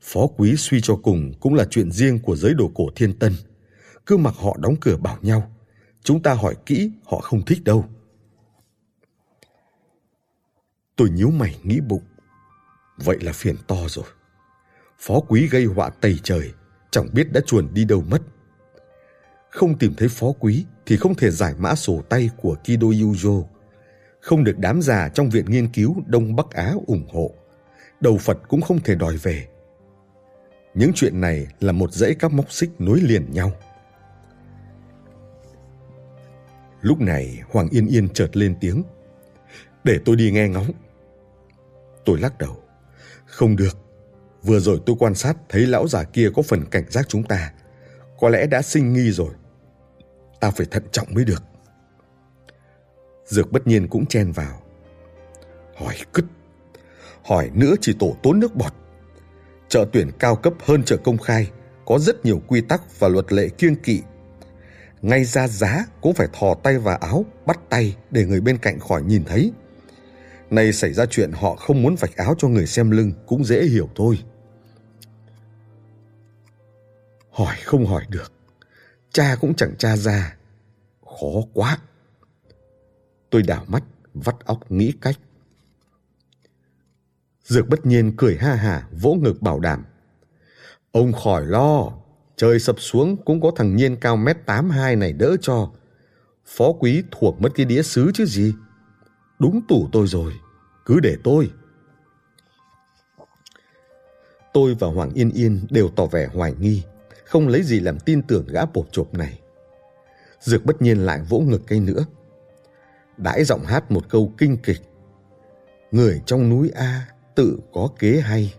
Phó 0.00 0.26
quý 0.26 0.56
suy 0.56 0.80
cho 0.80 0.96
cùng 0.96 1.32
cũng 1.40 1.54
là 1.54 1.66
chuyện 1.70 1.92
riêng 1.92 2.18
của 2.18 2.36
giới 2.36 2.54
đồ 2.54 2.70
cổ 2.74 2.84
thiên 2.96 3.18
tân. 3.18 3.32
Cứ 4.06 4.16
mặc 4.16 4.34
họ 4.36 4.56
đóng 4.60 4.76
cửa 4.80 4.96
bảo 4.96 5.18
nhau. 5.22 5.52
Chúng 6.02 6.22
ta 6.22 6.34
hỏi 6.34 6.54
kỹ 6.66 6.90
họ 7.04 7.20
không 7.20 7.44
thích 7.44 7.64
đâu. 7.64 7.84
Tôi 11.00 11.10
nhíu 11.10 11.30
mày 11.30 11.56
nghĩ 11.62 11.80
bụng. 11.80 12.02
Vậy 12.96 13.18
là 13.20 13.32
phiền 13.32 13.56
to 13.66 13.76
rồi. 13.88 14.04
Phó 14.98 15.20
quý 15.20 15.48
gây 15.50 15.64
họa 15.64 15.90
tày 15.90 16.16
trời, 16.22 16.52
chẳng 16.90 17.08
biết 17.12 17.32
đã 17.32 17.40
chuồn 17.46 17.68
đi 17.74 17.84
đâu 17.84 18.04
mất. 18.10 18.22
Không 19.50 19.78
tìm 19.78 19.94
thấy 19.96 20.08
phó 20.08 20.26
quý 20.38 20.64
thì 20.86 20.96
không 20.96 21.14
thể 21.14 21.30
giải 21.30 21.54
mã 21.58 21.74
sổ 21.74 22.02
tay 22.08 22.30
của 22.36 22.54
Kido 22.64 22.86
Yujo. 22.86 23.44
Không 24.20 24.44
được 24.44 24.58
đám 24.58 24.82
già 24.82 25.08
trong 25.08 25.30
viện 25.30 25.44
nghiên 25.48 25.68
cứu 25.68 25.96
Đông 26.06 26.36
Bắc 26.36 26.50
Á 26.50 26.74
ủng 26.86 27.08
hộ. 27.12 27.30
Đầu 28.00 28.18
Phật 28.18 28.38
cũng 28.48 28.60
không 28.60 28.80
thể 28.80 28.94
đòi 28.94 29.16
về. 29.16 29.48
Những 30.74 30.92
chuyện 30.94 31.20
này 31.20 31.46
là 31.60 31.72
một 31.72 31.92
dãy 31.92 32.14
các 32.18 32.32
móc 32.32 32.52
xích 32.52 32.70
nối 32.78 33.00
liền 33.00 33.32
nhau. 33.32 33.52
Lúc 36.80 37.00
này 37.00 37.40
Hoàng 37.50 37.68
Yên 37.70 37.86
Yên 37.86 38.08
chợt 38.08 38.36
lên 38.36 38.54
tiếng. 38.60 38.82
Để 39.84 39.98
tôi 40.04 40.16
đi 40.16 40.30
nghe 40.30 40.48
ngóng. 40.48 40.72
Tôi 42.10 42.20
lắc 42.20 42.38
đầu. 42.38 42.56
Không 43.26 43.56
được. 43.56 43.78
Vừa 44.42 44.60
rồi 44.60 44.80
tôi 44.86 44.96
quan 44.98 45.14
sát 45.14 45.36
thấy 45.48 45.66
lão 45.66 45.88
già 45.88 46.04
kia 46.04 46.30
có 46.36 46.42
phần 46.42 46.64
cảnh 46.70 46.84
giác 46.90 47.08
chúng 47.08 47.22
ta. 47.22 47.52
Có 48.20 48.28
lẽ 48.28 48.46
đã 48.46 48.62
sinh 48.62 48.92
nghi 48.92 49.10
rồi. 49.10 49.30
Ta 50.40 50.50
phải 50.50 50.66
thận 50.70 50.82
trọng 50.92 51.06
mới 51.14 51.24
được. 51.24 51.42
Dược 53.26 53.52
bất 53.52 53.66
nhiên 53.66 53.88
cũng 53.88 54.06
chen 54.06 54.32
vào. 54.32 54.62
Hỏi 55.76 55.94
cứt. 56.12 56.24
Hỏi 57.22 57.50
nữa 57.54 57.74
chỉ 57.80 57.96
tổ 57.98 58.16
tốn 58.22 58.40
nước 58.40 58.54
bọt. 58.54 58.72
Chợ 59.68 59.86
tuyển 59.92 60.10
cao 60.18 60.36
cấp 60.36 60.52
hơn 60.64 60.82
chợ 60.84 60.96
công 60.96 61.18
khai, 61.18 61.50
có 61.86 61.98
rất 61.98 62.24
nhiều 62.24 62.42
quy 62.46 62.60
tắc 62.60 63.00
và 63.00 63.08
luật 63.08 63.32
lệ 63.32 63.48
kiêng 63.48 63.76
kỵ. 63.76 64.02
Ngay 65.02 65.24
ra 65.24 65.48
giá 65.48 65.84
cũng 66.00 66.14
phải 66.14 66.28
thò 66.32 66.54
tay 66.54 66.78
vào 66.78 66.96
áo, 66.96 67.24
bắt 67.46 67.60
tay 67.68 67.96
để 68.10 68.26
người 68.26 68.40
bên 68.40 68.58
cạnh 68.58 68.80
khỏi 68.80 69.02
nhìn 69.02 69.24
thấy. 69.24 69.52
Nay 70.50 70.72
xảy 70.72 70.92
ra 70.92 71.06
chuyện 71.06 71.32
họ 71.32 71.56
không 71.56 71.82
muốn 71.82 71.94
vạch 71.94 72.16
áo 72.16 72.34
cho 72.38 72.48
người 72.48 72.66
xem 72.66 72.90
lưng 72.90 73.12
cũng 73.26 73.44
dễ 73.44 73.64
hiểu 73.64 73.88
thôi. 73.94 74.18
Hỏi 77.30 77.56
không 77.64 77.86
hỏi 77.86 78.06
được. 78.08 78.32
Cha 79.12 79.36
cũng 79.40 79.54
chẳng 79.54 79.74
cha 79.78 79.96
ra. 79.96 80.36
Khó 81.04 81.42
quá. 81.52 81.78
Tôi 83.30 83.42
đảo 83.42 83.64
mắt, 83.68 83.82
vắt 84.14 84.36
óc 84.44 84.72
nghĩ 84.72 84.92
cách. 85.00 85.16
Dược 87.44 87.68
bất 87.68 87.86
nhiên 87.86 88.12
cười 88.16 88.36
ha 88.36 88.54
hả 88.54 88.88
vỗ 89.00 89.14
ngực 89.14 89.42
bảo 89.42 89.60
đảm. 89.60 89.84
Ông 90.92 91.12
khỏi 91.12 91.46
lo, 91.46 91.92
trời 92.36 92.58
sập 92.58 92.80
xuống 92.80 93.24
cũng 93.24 93.40
có 93.40 93.52
thằng 93.56 93.76
Nhiên 93.76 93.96
cao 94.00 94.16
mét 94.16 94.46
tám 94.46 94.70
hai 94.70 94.96
này 94.96 95.12
đỡ 95.12 95.36
cho. 95.40 95.70
Phó 96.46 96.72
quý 96.72 97.02
thuộc 97.10 97.40
mất 97.40 97.48
cái 97.54 97.66
đĩa 97.66 97.82
sứ 97.82 98.10
chứ 98.14 98.24
gì. 98.24 98.54
Đúng 99.40 99.60
tủ 99.68 99.88
tôi 99.92 100.06
rồi, 100.06 100.32
cứ 100.84 101.00
để 101.00 101.16
tôi. 101.24 101.50
Tôi 104.52 104.74
và 104.74 104.88
Hoàng 104.88 105.10
Yên 105.14 105.30
Yên 105.30 105.66
đều 105.70 105.88
tỏ 105.88 106.06
vẻ 106.06 106.28
hoài 106.34 106.54
nghi, 106.58 106.82
không 107.24 107.48
lấy 107.48 107.62
gì 107.62 107.80
làm 107.80 107.98
tin 107.98 108.22
tưởng 108.22 108.46
gã 108.46 108.64
bột 108.64 108.86
chộp 108.92 109.14
này. 109.14 109.40
Dược 110.40 110.64
bất 110.64 110.82
nhiên 110.82 110.98
lại 110.98 111.20
vỗ 111.28 111.38
ngực 111.38 111.62
cây 111.66 111.80
nữa. 111.80 112.04
Đãi 113.16 113.44
giọng 113.44 113.64
hát 113.64 113.90
một 113.90 114.08
câu 114.08 114.32
kinh 114.38 114.56
kịch. 114.56 114.80
Người 115.90 116.22
trong 116.26 116.48
núi 116.48 116.70
A 116.74 117.06
tự 117.34 117.58
có 117.72 117.88
kế 117.98 118.20
hay. 118.20 118.54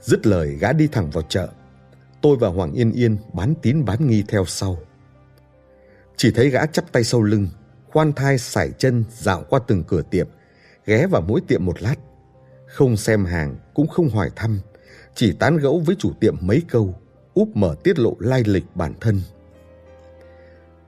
Dứt 0.00 0.26
lời 0.26 0.56
gã 0.60 0.72
đi 0.72 0.86
thẳng 0.86 1.10
vào 1.10 1.22
chợ. 1.22 1.48
Tôi 2.22 2.36
và 2.36 2.48
Hoàng 2.48 2.72
Yên 2.72 2.92
Yên 2.92 3.16
bán 3.32 3.54
tín 3.62 3.84
bán 3.84 4.06
nghi 4.06 4.24
theo 4.28 4.44
sau. 4.44 4.78
Chỉ 6.16 6.30
thấy 6.30 6.50
gã 6.50 6.66
chắp 6.66 6.92
tay 6.92 7.04
sau 7.04 7.22
lưng, 7.22 7.48
khoan 7.94 8.12
thai 8.12 8.38
sải 8.38 8.70
chân 8.78 9.04
dạo 9.10 9.44
qua 9.48 9.60
từng 9.66 9.84
cửa 9.84 10.02
tiệm, 10.10 10.28
ghé 10.86 11.06
vào 11.06 11.22
mỗi 11.22 11.40
tiệm 11.48 11.64
một 11.64 11.82
lát. 11.82 11.94
Không 12.66 12.96
xem 12.96 13.24
hàng, 13.24 13.56
cũng 13.74 13.88
không 13.88 14.08
hỏi 14.08 14.30
thăm, 14.36 14.60
chỉ 15.14 15.32
tán 15.32 15.56
gẫu 15.56 15.80
với 15.80 15.96
chủ 15.98 16.12
tiệm 16.20 16.36
mấy 16.40 16.62
câu, 16.68 16.94
úp 17.34 17.56
mở 17.56 17.76
tiết 17.84 17.98
lộ 17.98 18.16
lai 18.18 18.42
lịch 18.46 18.64
bản 18.74 18.94
thân. 19.00 19.20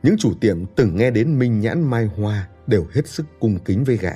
Những 0.03 0.17
chủ 0.19 0.35
tiệm 0.41 0.67
từng 0.67 0.97
nghe 0.97 1.11
đến 1.11 1.39
Minh 1.39 1.61
Nhãn 1.61 1.83
Mai 1.83 2.07
Hoa 2.07 2.49
đều 2.67 2.87
hết 2.93 3.09
sức 3.09 3.27
cung 3.41 3.59
kính 3.65 3.85
với 3.85 3.97
gã. 3.97 4.13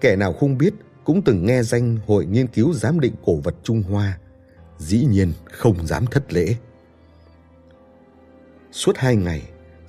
Kẻ 0.00 0.16
nào 0.16 0.32
không 0.32 0.58
biết 0.58 0.74
cũng 1.04 1.22
từng 1.22 1.46
nghe 1.46 1.62
danh 1.62 1.98
Hội 2.06 2.26
Nghiên 2.26 2.46
cứu 2.46 2.72
Giám 2.74 3.00
định 3.00 3.14
Cổ 3.24 3.36
vật 3.36 3.54
Trung 3.62 3.82
Hoa, 3.82 4.18
dĩ 4.78 5.04
nhiên 5.04 5.32
không 5.52 5.86
dám 5.86 6.06
thất 6.06 6.32
lễ. 6.32 6.56
Suốt 8.72 8.96
hai 8.96 9.16
ngày, 9.16 9.42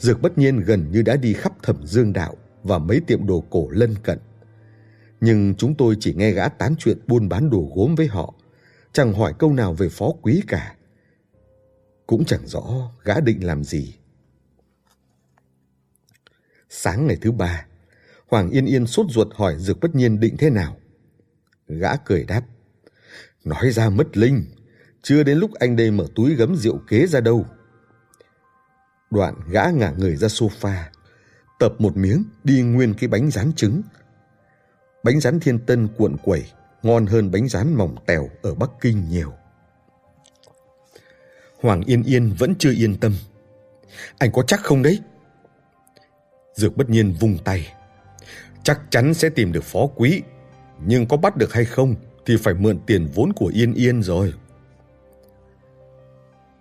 Dược 0.03 0.21
bất 0.21 0.37
nhiên 0.37 0.59
gần 0.59 0.91
như 0.91 1.01
đã 1.01 1.15
đi 1.15 1.33
khắp 1.33 1.53
thẩm 1.63 1.87
dương 1.87 2.13
đạo 2.13 2.37
và 2.63 2.77
mấy 2.77 3.01
tiệm 3.07 3.27
đồ 3.27 3.43
cổ 3.49 3.69
lân 3.69 3.95
cận. 4.03 4.19
Nhưng 5.21 5.55
chúng 5.55 5.75
tôi 5.75 5.97
chỉ 5.99 6.13
nghe 6.13 6.31
gã 6.31 6.49
tán 6.49 6.75
chuyện 6.79 6.97
buôn 7.07 7.29
bán 7.29 7.49
đồ 7.49 7.71
gốm 7.75 7.95
với 7.95 8.07
họ, 8.07 8.33
chẳng 8.93 9.13
hỏi 9.13 9.33
câu 9.39 9.53
nào 9.53 9.73
về 9.73 9.89
phó 9.89 10.11
quý 10.21 10.41
cả. 10.47 10.75
Cũng 12.07 12.25
chẳng 12.25 12.47
rõ 12.47 12.91
gã 13.03 13.19
định 13.19 13.45
làm 13.45 13.63
gì. 13.63 13.95
Sáng 16.69 17.07
ngày 17.07 17.17
thứ 17.21 17.31
ba, 17.31 17.65
Hoàng 18.27 18.49
Yên 18.49 18.65
Yên 18.65 18.87
sốt 18.87 19.05
ruột 19.09 19.27
hỏi 19.33 19.55
Dược 19.57 19.79
bất 19.79 19.95
nhiên 19.95 20.19
định 20.19 20.37
thế 20.37 20.49
nào. 20.49 20.77
Gã 21.67 21.95
cười 21.95 22.23
đáp. 22.23 22.41
Nói 23.43 23.71
ra 23.71 23.89
mất 23.89 24.17
linh, 24.17 24.45
Chưa 25.01 25.23
đến 25.23 25.37
lúc 25.37 25.53
anh 25.53 25.75
đây 25.75 25.91
mở 25.91 26.07
túi 26.15 26.35
gấm 26.35 26.55
rượu 26.55 26.77
kế 26.87 27.07
ra 27.07 27.21
đâu. 27.21 27.45
Đoạn 29.13 29.35
gã 29.49 29.65
ngả 29.73 29.91
người 29.97 30.15
ra 30.15 30.27
sofa, 30.27 30.83
tập 31.59 31.73
một 31.79 31.97
miếng 31.97 32.23
đi 32.43 32.61
nguyên 32.61 32.93
cái 32.93 33.07
bánh 33.07 33.31
rán 33.31 33.53
trứng. 33.53 33.81
Bánh 35.03 35.19
rán 35.19 35.39
thiên 35.39 35.59
tân 35.59 35.87
cuộn 35.87 36.17
quẩy, 36.17 36.45
ngon 36.83 37.05
hơn 37.05 37.31
bánh 37.31 37.47
rán 37.47 37.73
mỏng 37.73 37.95
tèo 38.05 38.29
ở 38.41 38.55
Bắc 38.55 38.69
Kinh 38.81 39.09
nhiều. 39.09 39.33
Hoàng 41.61 41.83
Yên 41.85 42.03
Yên 42.03 42.35
vẫn 42.39 42.55
chưa 42.59 42.71
yên 42.71 42.99
tâm. 42.99 43.15
Anh 44.17 44.31
có 44.31 44.43
chắc 44.43 44.59
không 44.59 44.83
đấy? 44.83 44.99
Dược 46.55 46.77
bất 46.77 46.89
nhiên 46.89 47.15
vung 47.19 47.37
tay. 47.43 47.73
Chắc 48.63 48.81
chắn 48.89 49.13
sẽ 49.13 49.29
tìm 49.29 49.51
được 49.51 49.63
phó 49.63 49.87
quý, 49.95 50.21
nhưng 50.85 51.07
có 51.07 51.17
bắt 51.17 51.37
được 51.37 51.53
hay 51.53 51.65
không 51.65 51.95
thì 52.25 52.37
phải 52.37 52.53
mượn 52.53 52.79
tiền 52.85 53.07
vốn 53.15 53.33
của 53.33 53.51
Yên 53.55 53.73
Yên 53.73 54.03
rồi. 54.03 54.33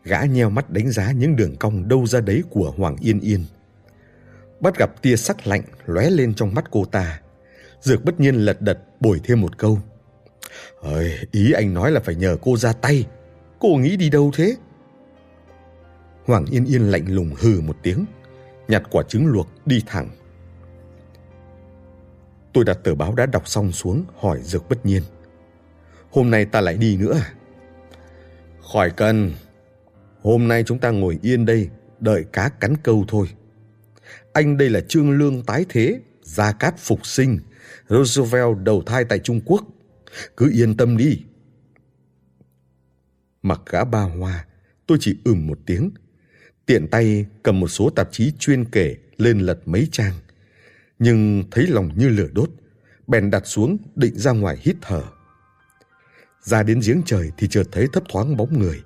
Gã 0.04 0.24
nheo 0.24 0.50
mắt 0.50 0.70
đánh 0.70 0.90
giá 0.90 1.12
những 1.12 1.36
đường 1.36 1.56
cong 1.56 1.88
đâu 1.88 2.06
ra 2.06 2.20
đấy 2.20 2.42
của 2.50 2.74
Hoàng 2.76 2.96
Yên 3.00 3.20
Yên. 3.20 3.44
Bắt 4.60 4.78
gặp 4.78 5.02
tia 5.02 5.16
sắc 5.16 5.46
lạnh 5.46 5.62
lóe 5.86 6.10
lên 6.10 6.34
trong 6.34 6.54
mắt 6.54 6.64
cô 6.70 6.84
ta. 6.84 7.20
Dược 7.80 8.04
bất 8.04 8.20
nhiên 8.20 8.34
lật 8.34 8.60
đật 8.60 8.78
bồi 9.00 9.20
thêm 9.24 9.40
một 9.40 9.58
câu. 9.58 9.78
Ơi, 10.80 11.18
ý 11.30 11.52
anh 11.52 11.74
nói 11.74 11.90
là 11.90 12.00
phải 12.00 12.14
nhờ 12.14 12.36
cô 12.42 12.56
ra 12.56 12.72
tay. 12.72 13.06
Cô 13.58 13.68
nghĩ 13.68 13.96
đi 13.96 14.10
đâu 14.10 14.30
thế? 14.34 14.56
Hoàng 16.24 16.44
Yên 16.50 16.64
Yên 16.64 16.82
lạnh 16.82 17.04
lùng 17.08 17.30
hừ 17.38 17.60
một 17.60 17.76
tiếng, 17.82 18.04
nhặt 18.68 18.82
quả 18.90 19.02
trứng 19.08 19.26
luộc 19.26 19.48
đi 19.66 19.82
thẳng. 19.86 20.08
Tôi 22.52 22.64
đặt 22.64 22.78
tờ 22.84 22.94
báo 22.94 23.14
đã 23.14 23.26
đọc 23.26 23.48
xong 23.48 23.72
xuống 23.72 24.04
hỏi 24.18 24.40
Dược 24.42 24.68
bất 24.68 24.86
nhiên. 24.86 25.02
Hôm 26.10 26.30
nay 26.30 26.44
ta 26.44 26.60
lại 26.60 26.76
đi 26.76 26.96
nữa 26.96 27.14
à? 27.14 27.32
Khỏi 28.72 28.90
cần. 28.90 29.32
Hôm 30.22 30.48
nay 30.48 30.64
chúng 30.66 30.78
ta 30.78 30.90
ngồi 30.90 31.18
yên 31.22 31.46
đây, 31.46 31.68
đợi 32.00 32.24
cá 32.32 32.48
cắn 32.48 32.76
câu 32.82 33.04
thôi. 33.08 33.28
Anh 34.32 34.56
đây 34.56 34.70
là 34.70 34.80
Trương 34.80 35.10
Lương 35.10 35.42
tái 35.42 35.64
thế, 35.68 36.00
Gia 36.22 36.52
Cát 36.52 36.78
phục 36.78 37.06
sinh, 37.06 37.38
Roosevelt 37.88 38.58
đầu 38.62 38.82
thai 38.86 39.04
tại 39.04 39.18
Trung 39.18 39.40
Quốc. 39.44 39.64
Cứ 40.36 40.50
yên 40.52 40.76
tâm 40.76 40.96
đi. 40.96 41.20
Mặc 43.42 43.60
gã 43.70 43.84
ba 43.84 44.00
hoa, 44.00 44.46
tôi 44.86 44.98
chỉ 45.00 45.16
ừm 45.24 45.46
một 45.46 45.58
tiếng. 45.66 45.90
Tiện 46.66 46.88
tay 46.88 47.26
cầm 47.42 47.60
một 47.60 47.68
số 47.68 47.90
tạp 47.90 48.08
chí 48.12 48.32
chuyên 48.38 48.64
kể 48.64 48.96
lên 49.16 49.38
lật 49.38 49.58
mấy 49.64 49.88
trang. 49.92 50.14
Nhưng 50.98 51.44
thấy 51.50 51.66
lòng 51.66 51.90
như 51.96 52.08
lửa 52.08 52.28
đốt, 52.32 52.50
bèn 53.06 53.30
đặt 53.30 53.46
xuống 53.46 53.78
định 53.96 54.18
ra 54.18 54.32
ngoài 54.32 54.58
hít 54.60 54.76
thở. 54.80 55.02
Ra 56.40 56.62
đến 56.62 56.80
giếng 56.86 57.02
trời 57.06 57.30
thì 57.36 57.48
chợt 57.48 57.64
thấy 57.72 57.86
thấp 57.92 58.02
thoáng 58.08 58.36
bóng 58.36 58.58
người, 58.58 58.82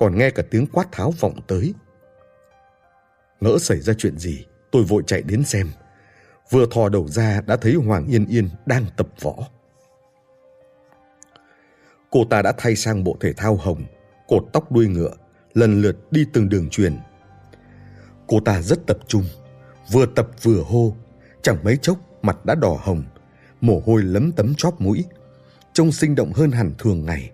còn 0.00 0.18
nghe 0.18 0.30
cả 0.30 0.42
tiếng 0.50 0.66
quát 0.66 0.92
tháo 0.92 1.10
vọng 1.10 1.40
tới. 1.46 1.74
Ngỡ 3.40 3.58
xảy 3.58 3.80
ra 3.80 3.92
chuyện 3.98 4.18
gì, 4.18 4.46
tôi 4.70 4.82
vội 4.82 5.02
chạy 5.06 5.22
đến 5.22 5.44
xem. 5.44 5.70
Vừa 6.50 6.66
thò 6.70 6.88
đầu 6.88 7.08
ra 7.08 7.40
đã 7.46 7.56
thấy 7.56 7.74
Hoàng 7.74 8.06
Yên 8.06 8.26
Yên 8.26 8.48
đang 8.66 8.84
tập 8.96 9.08
võ. 9.20 9.34
Cô 12.10 12.24
ta 12.30 12.42
đã 12.42 12.52
thay 12.58 12.76
sang 12.76 13.04
bộ 13.04 13.16
thể 13.20 13.32
thao 13.32 13.56
hồng, 13.56 13.84
cột 14.28 14.44
tóc 14.52 14.72
đuôi 14.72 14.88
ngựa, 14.88 15.12
lần 15.54 15.82
lượt 15.82 15.96
đi 16.12 16.26
từng 16.32 16.48
đường 16.48 16.68
truyền. 16.70 16.98
Cô 18.26 18.40
ta 18.40 18.62
rất 18.62 18.86
tập 18.86 18.98
trung, 19.08 19.24
vừa 19.92 20.06
tập 20.06 20.28
vừa 20.42 20.62
hô, 20.62 20.96
chẳng 21.42 21.64
mấy 21.64 21.76
chốc 21.76 21.98
mặt 22.22 22.44
đã 22.44 22.54
đỏ 22.54 22.78
hồng, 22.80 23.02
mồ 23.60 23.82
hôi 23.86 24.02
lấm 24.02 24.32
tấm 24.32 24.54
chóp 24.56 24.80
mũi, 24.80 25.04
trông 25.72 25.92
sinh 25.92 26.14
động 26.14 26.32
hơn 26.32 26.50
hẳn 26.50 26.72
thường 26.78 27.04
ngày, 27.04 27.30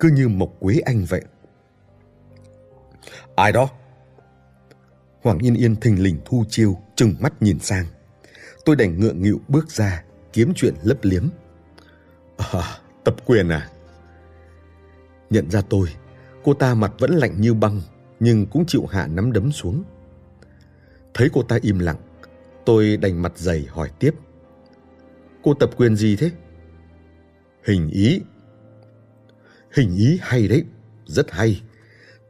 cứ 0.00 0.10
như 0.10 0.28
Mộc 0.28 0.50
Quế 0.60 0.78
Anh 0.84 1.04
vậy. 1.04 1.22
Ai 3.40 3.52
đó? 3.52 3.68
Hoàng 5.22 5.38
Yên 5.38 5.54
Yên 5.54 5.76
thình 5.76 6.02
lình 6.02 6.20
thu 6.24 6.44
chiêu, 6.48 6.76
trừng 6.96 7.14
mắt 7.20 7.42
nhìn 7.42 7.58
sang. 7.58 7.86
Tôi 8.64 8.76
đành 8.76 9.00
ngượng 9.00 9.22
nghịu 9.22 9.40
bước 9.48 9.70
ra, 9.70 10.04
kiếm 10.32 10.52
chuyện 10.56 10.74
lấp 10.82 10.98
liếm. 11.02 11.28
À, 12.36 12.78
tập 13.04 13.16
quyền 13.26 13.48
à? 13.48 13.70
Nhận 15.30 15.50
ra 15.50 15.62
tôi, 15.70 15.88
cô 16.44 16.54
ta 16.54 16.74
mặt 16.74 16.92
vẫn 16.98 17.10
lạnh 17.10 17.40
như 17.40 17.54
băng, 17.54 17.80
nhưng 18.20 18.46
cũng 18.46 18.66
chịu 18.66 18.86
hạ 18.86 19.06
nắm 19.06 19.32
đấm 19.32 19.52
xuống. 19.52 19.84
Thấy 21.14 21.28
cô 21.32 21.42
ta 21.42 21.58
im 21.62 21.78
lặng, 21.78 21.98
tôi 22.64 22.96
đành 22.96 23.22
mặt 23.22 23.32
dày 23.38 23.66
hỏi 23.70 23.90
tiếp. 23.98 24.14
Cô 25.42 25.54
tập 25.54 25.70
quyền 25.76 25.96
gì 25.96 26.16
thế? 26.16 26.30
Hình 27.66 27.88
ý. 27.90 28.20
Hình 29.74 29.96
ý 29.96 30.18
hay 30.22 30.48
đấy, 30.48 30.64
rất 31.06 31.30
hay. 31.30 31.60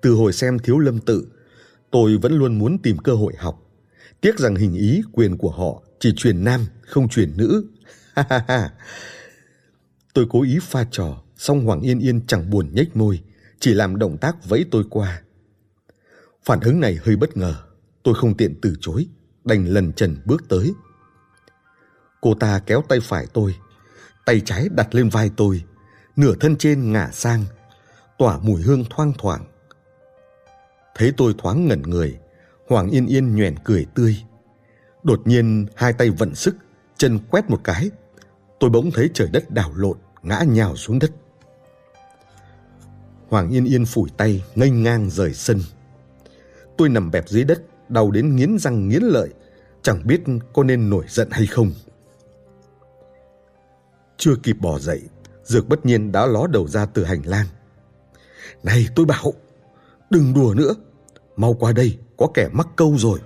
Từ 0.02 0.12
hồi 0.12 0.32
xem 0.32 0.58
Thiếu 0.58 0.78
Lâm 0.78 0.98
Tự, 0.98 1.26
tôi 1.90 2.18
vẫn 2.22 2.32
luôn 2.32 2.58
muốn 2.58 2.78
tìm 2.78 2.98
cơ 2.98 3.14
hội 3.14 3.32
học. 3.38 3.62
Tiếc 4.20 4.38
rằng 4.38 4.54
hình 4.54 4.74
ý 4.74 5.02
quyền 5.12 5.38
của 5.38 5.50
họ 5.50 5.82
chỉ 6.00 6.12
truyền 6.16 6.44
nam, 6.44 6.60
không 6.82 7.08
truyền 7.08 7.36
nữ. 7.36 7.64
tôi 10.14 10.26
cố 10.30 10.42
ý 10.42 10.58
pha 10.62 10.84
trò, 10.90 11.22
song 11.36 11.64
Hoàng 11.64 11.80
Yên 11.80 11.98
Yên 11.98 12.26
chẳng 12.26 12.50
buồn 12.50 12.70
nhếch 12.74 12.96
môi, 12.96 13.20
chỉ 13.60 13.74
làm 13.74 13.98
động 13.98 14.18
tác 14.18 14.48
vẫy 14.48 14.64
tôi 14.70 14.84
qua. 14.90 15.22
Phản 16.44 16.60
ứng 16.60 16.80
này 16.80 16.98
hơi 17.04 17.16
bất 17.16 17.36
ngờ, 17.36 17.54
tôi 18.02 18.14
không 18.14 18.36
tiện 18.36 18.54
từ 18.62 18.74
chối, 18.80 19.06
đành 19.44 19.66
lần 19.66 19.92
trần 19.92 20.16
bước 20.24 20.48
tới. 20.48 20.72
Cô 22.20 22.34
ta 22.34 22.60
kéo 22.66 22.82
tay 22.88 23.00
phải 23.00 23.26
tôi, 23.32 23.54
tay 24.26 24.40
trái 24.44 24.68
đặt 24.76 24.94
lên 24.94 25.08
vai 25.08 25.30
tôi, 25.36 25.64
nửa 26.16 26.34
thân 26.40 26.56
trên 26.56 26.92
ngả 26.92 27.10
sang, 27.12 27.44
tỏa 28.18 28.38
mùi 28.38 28.62
hương 28.62 28.84
thoang 28.90 29.12
thoảng. 29.18 29.46
Thấy 30.94 31.12
tôi 31.16 31.34
thoáng 31.38 31.68
ngẩn 31.68 31.82
người, 31.82 32.18
Hoàng 32.68 32.90
Yên 32.90 33.06
Yên 33.06 33.36
nhoẻn 33.36 33.54
cười 33.64 33.86
tươi. 33.94 34.16
Đột 35.02 35.20
nhiên 35.24 35.66
hai 35.74 35.92
tay 35.92 36.10
vận 36.10 36.34
sức, 36.34 36.56
chân 36.96 37.18
quét 37.30 37.50
một 37.50 37.60
cái. 37.64 37.90
Tôi 38.60 38.70
bỗng 38.70 38.90
thấy 38.90 39.10
trời 39.14 39.28
đất 39.32 39.50
đảo 39.50 39.72
lộn, 39.74 39.98
ngã 40.22 40.42
nhào 40.48 40.76
xuống 40.76 40.98
đất. 40.98 41.10
Hoàng 43.28 43.50
Yên 43.50 43.64
Yên 43.64 43.84
phủi 43.84 44.10
tay, 44.16 44.44
nghênh 44.54 44.82
ngang 44.82 45.10
rời 45.10 45.34
sân. 45.34 45.60
Tôi 46.76 46.88
nằm 46.88 47.10
bẹp 47.10 47.28
dưới 47.28 47.44
đất, 47.44 47.62
đau 47.88 48.10
đến 48.10 48.36
nghiến 48.36 48.58
răng 48.58 48.88
nghiến 48.88 49.02
lợi, 49.02 49.28
chẳng 49.82 50.06
biết 50.06 50.20
có 50.52 50.62
nên 50.64 50.90
nổi 50.90 51.04
giận 51.08 51.28
hay 51.30 51.46
không. 51.46 51.72
Chưa 54.16 54.34
kịp 54.42 54.56
bỏ 54.60 54.78
dậy, 54.78 55.00
Dược 55.44 55.68
bất 55.68 55.86
nhiên 55.86 56.12
đã 56.12 56.26
ló 56.26 56.46
đầu 56.46 56.68
ra 56.68 56.86
từ 56.86 57.04
hành 57.04 57.22
lang. 57.24 57.46
Này 58.62 58.86
tôi 58.94 59.06
bảo, 59.06 59.32
đừng 60.10 60.34
đùa 60.34 60.54
nữa, 60.56 60.74
mau 61.36 61.54
qua 61.54 61.72
đây, 61.72 61.98
có 62.16 62.28
kẻ 62.34 62.48
mắc 62.52 62.68
câu 62.76 62.94
rồi. 62.98 63.18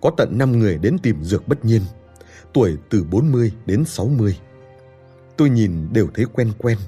Có 0.00 0.10
tận 0.16 0.38
5 0.38 0.58
người 0.58 0.78
đến 0.78 0.96
tìm 1.02 1.24
Dược 1.24 1.48
bất 1.48 1.64
nhiên, 1.64 1.82
tuổi 2.52 2.76
từ 2.90 3.04
40 3.10 3.52
đến 3.66 3.84
60. 3.84 4.38
Tôi 5.36 5.50
nhìn 5.50 5.92
đều 5.92 6.08
thấy 6.14 6.24
quen 6.32 6.52
quen. 6.58 6.78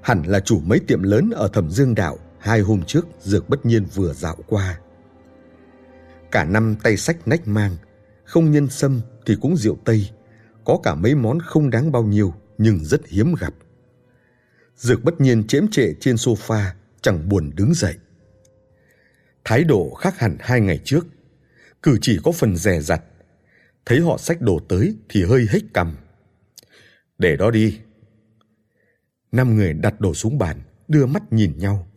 Hẳn 0.00 0.22
là 0.26 0.40
chủ 0.40 0.60
mấy 0.60 0.78
tiệm 0.78 1.02
lớn 1.02 1.30
ở 1.34 1.48
Thẩm 1.48 1.70
Dương 1.70 1.94
Đạo 1.94 2.18
hai 2.38 2.60
hôm 2.60 2.82
trước 2.82 3.06
Dược 3.20 3.48
bất 3.48 3.66
nhiên 3.66 3.84
vừa 3.94 4.12
dạo 4.12 4.36
qua. 4.46 4.78
Cả 6.30 6.44
năm 6.44 6.76
tay 6.82 6.96
sách 6.96 7.28
nách 7.28 7.48
mang, 7.48 7.76
không 8.24 8.50
nhân 8.50 8.68
sâm 8.68 9.00
thì 9.26 9.36
cũng 9.40 9.56
rượu 9.56 9.76
Tây, 9.84 10.10
có 10.64 10.78
cả 10.82 10.94
mấy 10.94 11.14
món 11.14 11.40
không 11.40 11.70
đáng 11.70 11.92
bao 11.92 12.02
nhiêu 12.02 12.34
nhưng 12.58 12.84
rất 12.84 13.08
hiếm 13.08 13.34
gặp. 13.40 13.54
Dược 14.76 15.04
bất 15.04 15.20
nhiên 15.20 15.46
chễm 15.46 15.68
trệ 15.68 15.94
trên 16.00 16.16
sofa, 16.16 16.64
chẳng 17.02 17.28
buồn 17.28 17.50
đứng 17.54 17.74
dậy. 17.74 17.94
Thái 19.44 19.64
độ 19.64 19.94
khác 19.94 20.18
hẳn 20.18 20.36
hai 20.40 20.60
ngày 20.60 20.78
trước, 20.84 21.06
cử 21.82 21.98
chỉ 22.00 22.18
có 22.24 22.32
phần 22.32 22.56
dè 22.56 22.80
rặt. 22.80 23.02
Thấy 23.86 24.00
họ 24.00 24.18
xách 24.18 24.40
đồ 24.40 24.60
tới 24.68 24.96
thì 25.08 25.24
hơi 25.24 25.46
hếch 25.50 25.64
cằm. 25.74 25.96
Để 27.18 27.36
đó 27.36 27.50
đi. 27.50 27.80
Năm 29.32 29.56
người 29.56 29.72
đặt 29.72 30.00
đồ 30.00 30.14
xuống 30.14 30.38
bàn, 30.38 30.60
đưa 30.88 31.06
mắt 31.06 31.22
nhìn 31.32 31.58
nhau. 31.58 31.88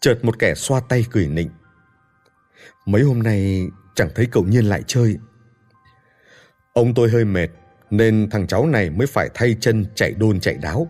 Chợt 0.00 0.18
một 0.22 0.38
kẻ 0.38 0.54
xoa 0.54 0.80
tay 0.80 1.04
cười 1.10 1.26
nịnh. 1.26 1.50
Mấy 2.86 3.02
hôm 3.02 3.22
nay 3.22 3.68
chẳng 3.94 4.08
thấy 4.14 4.26
cậu 4.26 4.44
nhiên 4.44 4.64
lại 4.64 4.82
chơi. 4.86 5.16
Ông 6.72 6.94
tôi 6.94 7.10
hơi 7.10 7.24
mệt, 7.24 7.48
nên 7.90 8.30
thằng 8.30 8.46
cháu 8.46 8.66
này 8.66 8.90
mới 8.90 9.06
phải 9.06 9.28
thay 9.34 9.56
chân 9.60 9.84
chạy 9.94 10.12
đôn 10.12 10.40
chạy 10.40 10.54
đáo. 10.54 10.88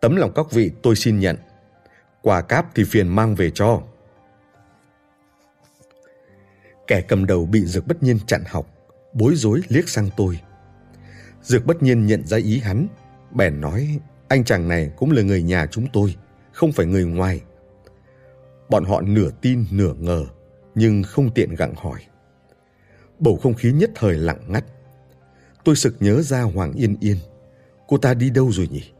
Tấm 0.00 0.16
lòng 0.16 0.32
các 0.34 0.46
vị 0.50 0.70
tôi 0.82 0.96
xin 0.96 1.18
nhận. 1.18 1.36
Quà 2.22 2.40
cáp 2.42 2.74
thì 2.74 2.84
phiền 2.84 3.08
mang 3.08 3.34
về 3.34 3.50
cho. 3.50 3.82
Kẻ 6.86 7.00
cầm 7.00 7.26
đầu 7.26 7.46
bị 7.46 7.64
Dược 7.64 7.86
bất 7.86 8.02
nhiên 8.02 8.18
chặn 8.26 8.42
học, 8.46 8.66
bối 9.12 9.34
rối 9.36 9.60
liếc 9.68 9.88
sang 9.88 10.08
tôi. 10.16 10.40
Dược 11.42 11.66
bất 11.66 11.82
nhiên 11.82 12.06
nhận 12.06 12.26
ra 12.26 12.36
ý 12.36 12.58
hắn, 12.58 12.86
bèn 13.30 13.60
nói 13.60 13.98
anh 14.28 14.44
chàng 14.44 14.68
này 14.68 14.90
cũng 14.96 15.12
là 15.12 15.22
người 15.22 15.42
nhà 15.42 15.66
chúng 15.66 15.86
tôi, 15.92 16.16
không 16.52 16.72
phải 16.72 16.86
người 16.86 17.04
ngoài. 17.04 17.40
Bọn 18.68 18.84
họ 18.84 19.00
nửa 19.00 19.30
tin 19.40 19.64
nửa 19.70 19.94
ngờ, 19.94 20.24
nhưng 20.74 21.02
không 21.02 21.34
tiện 21.34 21.54
gặng 21.54 21.74
hỏi. 21.76 22.00
Bầu 23.18 23.36
không 23.36 23.54
khí 23.54 23.72
nhất 23.72 23.90
thời 23.94 24.14
lặng 24.14 24.40
ngắt. 24.48 24.64
Tôi 25.64 25.76
sực 25.76 25.96
nhớ 26.00 26.22
ra 26.22 26.42
Hoàng 26.42 26.72
Yên 26.72 26.96
Yên. 27.00 27.16
Cô 27.88 27.98
ta 27.98 28.14
đi 28.14 28.30
đâu 28.30 28.52
rồi 28.52 28.68
nhỉ? 28.68 28.92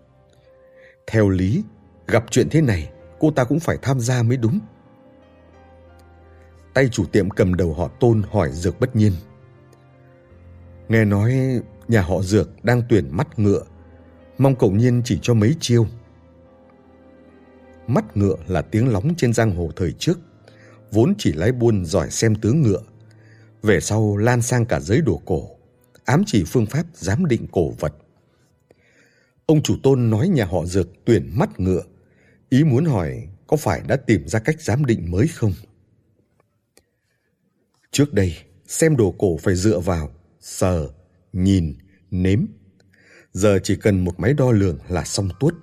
Theo 1.06 1.28
lý, 1.28 1.62
Gặp 2.10 2.24
chuyện 2.30 2.48
thế 2.50 2.60
này, 2.60 2.90
cô 3.20 3.30
ta 3.30 3.44
cũng 3.44 3.60
phải 3.60 3.78
tham 3.82 4.00
gia 4.00 4.22
mới 4.22 4.36
đúng. 4.36 4.60
Tay 6.74 6.88
chủ 6.88 7.04
tiệm 7.04 7.30
cầm 7.30 7.54
đầu 7.54 7.74
họ 7.74 7.88
tôn 7.88 8.22
hỏi 8.30 8.50
Dược 8.52 8.80
bất 8.80 8.96
nhiên. 8.96 9.12
Nghe 10.88 11.04
nói 11.04 11.60
nhà 11.88 12.02
họ 12.02 12.22
Dược 12.22 12.64
đang 12.64 12.82
tuyển 12.88 13.08
mắt 13.10 13.38
ngựa, 13.38 13.62
mong 14.38 14.56
cậu 14.56 14.70
nhiên 14.70 15.02
chỉ 15.04 15.18
cho 15.22 15.34
mấy 15.34 15.56
chiêu. 15.60 15.86
Mắt 17.86 18.16
ngựa 18.16 18.36
là 18.46 18.62
tiếng 18.62 18.88
lóng 18.88 19.14
trên 19.16 19.32
giang 19.32 19.56
hồ 19.56 19.70
thời 19.76 19.92
trước, 19.92 20.18
vốn 20.90 21.14
chỉ 21.18 21.32
lái 21.32 21.52
buôn 21.52 21.84
giỏi 21.84 22.10
xem 22.10 22.34
tướng 22.34 22.62
ngựa. 22.62 22.82
Về 23.62 23.80
sau 23.80 24.16
lan 24.16 24.42
sang 24.42 24.66
cả 24.66 24.80
giới 24.80 25.00
đồ 25.00 25.20
cổ, 25.24 25.48
ám 26.04 26.22
chỉ 26.26 26.44
phương 26.44 26.66
pháp 26.66 26.86
giám 26.94 27.26
định 27.26 27.46
cổ 27.52 27.70
vật. 27.70 27.94
Ông 29.46 29.62
chủ 29.62 29.76
tôn 29.82 30.10
nói 30.10 30.28
nhà 30.28 30.44
họ 30.44 30.64
Dược 30.66 30.88
tuyển 31.04 31.30
mắt 31.38 31.60
ngựa, 31.60 31.82
ý 32.50 32.64
muốn 32.64 32.84
hỏi 32.84 33.28
có 33.46 33.56
phải 33.56 33.82
đã 33.88 33.96
tìm 33.96 34.28
ra 34.28 34.38
cách 34.38 34.60
giám 34.60 34.84
định 34.84 35.10
mới 35.10 35.28
không? 35.28 35.52
Trước 37.90 38.14
đây, 38.14 38.36
xem 38.66 38.96
đồ 38.96 39.14
cổ 39.18 39.36
phải 39.36 39.54
dựa 39.54 39.78
vào 39.78 40.10
sờ, 40.40 40.88
nhìn, 41.32 41.78
nếm. 42.10 42.40
Giờ 43.32 43.58
chỉ 43.62 43.76
cần 43.76 44.04
một 44.04 44.20
máy 44.20 44.34
đo 44.34 44.50
lường 44.50 44.78
là 44.88 45.04
xong 45.04 45.28
tuốt. 45.40 45.54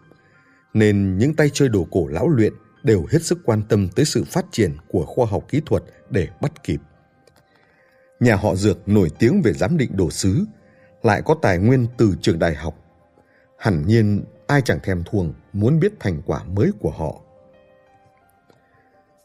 Nên 0.73 1.17
những 1.17 1.33
tay 1.33 1.49
chơi 1.53 1.69
đồ 1.69 1.87
cổ 1.91 2.07
lão 2.07 2.29
luyện 2.29 2.53
đều 2.83 3.05
hết 3.09 3.23
sức 3.23 3.39
quan 3.45 3.63
tâm 3.69 3.89
tới 3.95 4.05
sự 4.05 4.23
phát 4.23 4.45
triển 4.51 4.71
của 4.87 5.05
khoa 5.05 5.25
học 5.25 5.45
kỹ 5.49 5.61
thuật 5.65 5.83
để 6.09 6.27
bắt 6.41 6.63
kịp. 6.63 6.79
Nhà 8.19 8.35
họ 8.35 8.55
Dược 8.55 8.87
nổi 8.87 9.09
tiếng 9.19 9.41
về 9.41 9.53
giám 9.53 9.77
định 9.77 9.97
đồ 9.97 10.09
sứ, 10.09 10.45
lại 11.03 11.21
có 11.25 11.35
tài 11.41 11.57
nguyên 11.57 11.87
từ 11.97 12.15
trường 12.21 12.39
đại 12.39 12.55
học. 12.55 12.75
Hẳn 13.57 13.87
nhiên 13.87 14.23
ai 14.47 14.61
chẳng 14.61 14.79
thèm 14.83 15.03
thuồng 15.03 15.33
muốn 15.53 15.79
biết 15.79 15.93
thành 15.99 16.21
quả 16.25 16.43
mới 16.43 16.71
của 16.79 16.91
họ. 16.91 17.21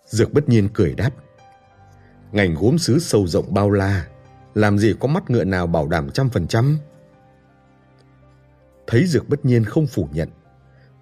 Dược 0.06 0.32
bất 0.32 0.48
nhiên 0.48 0.68
cười 0.74 0.94
đáp. 0.94 1.10
Ngành 2.32 2.54
gốm 2.54 2.78
sứ 2.78 2.98
sâu 2.98 3.26
rộng 3.26 3.54
bao 3.54 3.70
la, 3.70 4.06
làm 4.54 4.78
gì 4.78 4.94
có 5.00 5.08
mắt 5.08 5.30
ngựa 5.30 5.44
nào 5.44 5.66
bảo 5.66 5.88
đảm 5.88 6.10
trăm 6.10 6.30
phần 6.30 6.46
trăm. 6.46 6.78
Thấy 8.86 9.06
Dược 9.06 9.28
bất 9.28 9.44
nhiên 9.44 9.64
không 9.64 9.86
phủ 9.86 10.08
nhận, 10.12 10.28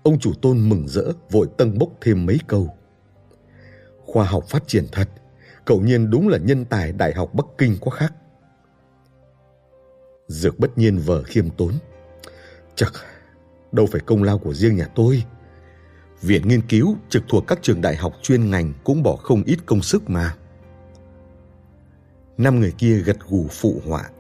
ông 0.03 0.19
chủ 0.19 0.33
tôn 0.43 0.69
mừng 0.69 0.89
rỡ 0.89 1.13
vội 1.31 1.49
tân 1.59 1.79
bốc 1.79 1.89
thêm 2.01 2.27
mấy 2.27 2.39
câu. 2.47 2.77
Khoa 4.07 4.25
học 4.25 4.45
phát 4.49 4.63
triển 4.67 4.87
thật, 4.93 5.09
cậu 5.65 5.81
nhiên 5.81 6.11
đúng 6.11 6.29
là 6.29 6.39
nhân 6.39 6.65
tài 6.65 6.93
Đại 6.93 7.15
học 7.15 7.35
Bắc 7.35 7.47
Kinh 7.59 7.77
quá 7.81 7.97
khác. 7.97 8.15
Dược 10.29 10.59
bất 10.59 10.79
nhiên 10.79 10.99
vờ 10.99 11.23
khiêm 11.23 11.51
tốn. 11.51 11.73
Chắc, 12.75 12.93
đâu 13.73 13.87
phải 13.93 14.01
công 14.01 14.23
lao 14.23 14.39
của 14.39 14.55
riêng 14.55 14.77
nhà 14.77 14.87
tôi. 14.95 15.25
Viện 16.23 16.49
nghiên 16.49 16.61
cứu 16.69 16.97
trực 17.09 17.23
thuộc 17.29 17.45
các 17.47 17.59
trường 17.63 17.81
đại 17.81 17.97
học 17.97 18.15
chuyên 18.23 18.51
ngành 18.51 18.73
cũng 18.85 19.03
bỏ 19.03 19.17
không 19.17 19.43
ít 19.43 19.59
công 19.67 19.83
sức 19.83 20.11
mà. 20.11 20.35
Năm 22.39 22.61
người 22.61 22.73
kia 22.79 22.97
gật 22.97 23.17
gù 23.29 23.47
phụ 23.51 23.83
họa. 23.87 24.11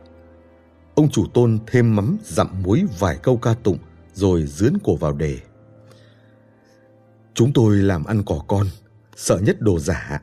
Ông 0.94 1.10
chủ 1.10 1.26
tôn 1.34 1.58
thêm 1.66 1.96
mắm 1.96 2.18
dặm 2.24 2.62
muối 2.62 2.84
vài 2.98 3.18
câu 3.22 3.36
ca 3.36 3.54
tụng 3.54 3.78
rồi 4.14 4.46
dướn 4.46 4.78
cổ 4.84 4.96
vào 4.96 5.12
đề. 5.12 5.38
Chúng 7.34 7.52
tôi 7.52 7.76
làm 7.76 8.04
ăn 8.04 8.22
cỏ 8.26 8.44
con, 8.48 8.66
sợ 9.16 9.38
nhất 9.38 9.60
đồ 9.60 9.78
giả. 9.78 10.22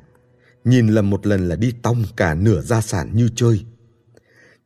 Nhìn 0.63 0.87
lầm 0.87 1.09
một 1.09 1.27
lần 1.27 1.49
là 1.49 1.55
đi 1.55 1.73
tong 1.81 2.03
cả 2.15 2.35
nửa 2.35 2.61
gia 2.61 2.81
sản 2.81 3.11
như 3.13 3.29
chơi. 3.35 3.65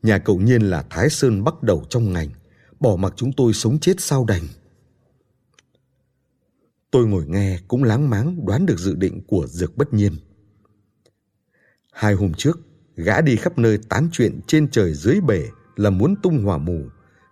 Nhà 0.03 0.17
cậu 0.17 0.39
nhiên 0.39 0.61
là 0.61 0.83
Thái 0.89 1.09
Sơn 1.09 1.43
bắt 1.43 1.63
đầu 1.63 1.83
trong 1.89 2.13
ngành, 2.13 2.29
bỏ 2.81 2.95
mặc 2.95 3.13
chúng 3.15 3.33
tôi 3.33 3.53
sống 3.53 3.79
chết 3.79 3.93
sao 3.99 4.25
đành. 4.25 4.43
Tôi 6.91 7.07
ngồi 7.07 7.25
nghe 7.27 7.59
cũng 7.67 7.83
láng 7.83 8.09
máng 8.09 8.45
đoán 8.45 8.65
được 8.65 8.79
dự 8.79 8.95
định 8.95 9.21
của 9.27 9.47
Dược 9.47 9.77
Bất 9.77 9.93
Nhiên. 9.93 10.13
Hai 11.91 12.13
hôm 12.13 12.33
trước, 12.33 12.59
gã 12.95 13.21
đi 13.21 13.35
khắp 13.35 13.57
nơi 13.57 13.79
tán 13.89 14.09
chuyện 14.11 14.39
trên 14.47 14.71
trời 14.71 14.93
dưới 14.93 15.21
bể 15.21 15.43
là 15.75 15.89
muốn 15.89 16.15
tung 16.23 16.43
hỏa 16.43 16.57
mù, 16.57 16.81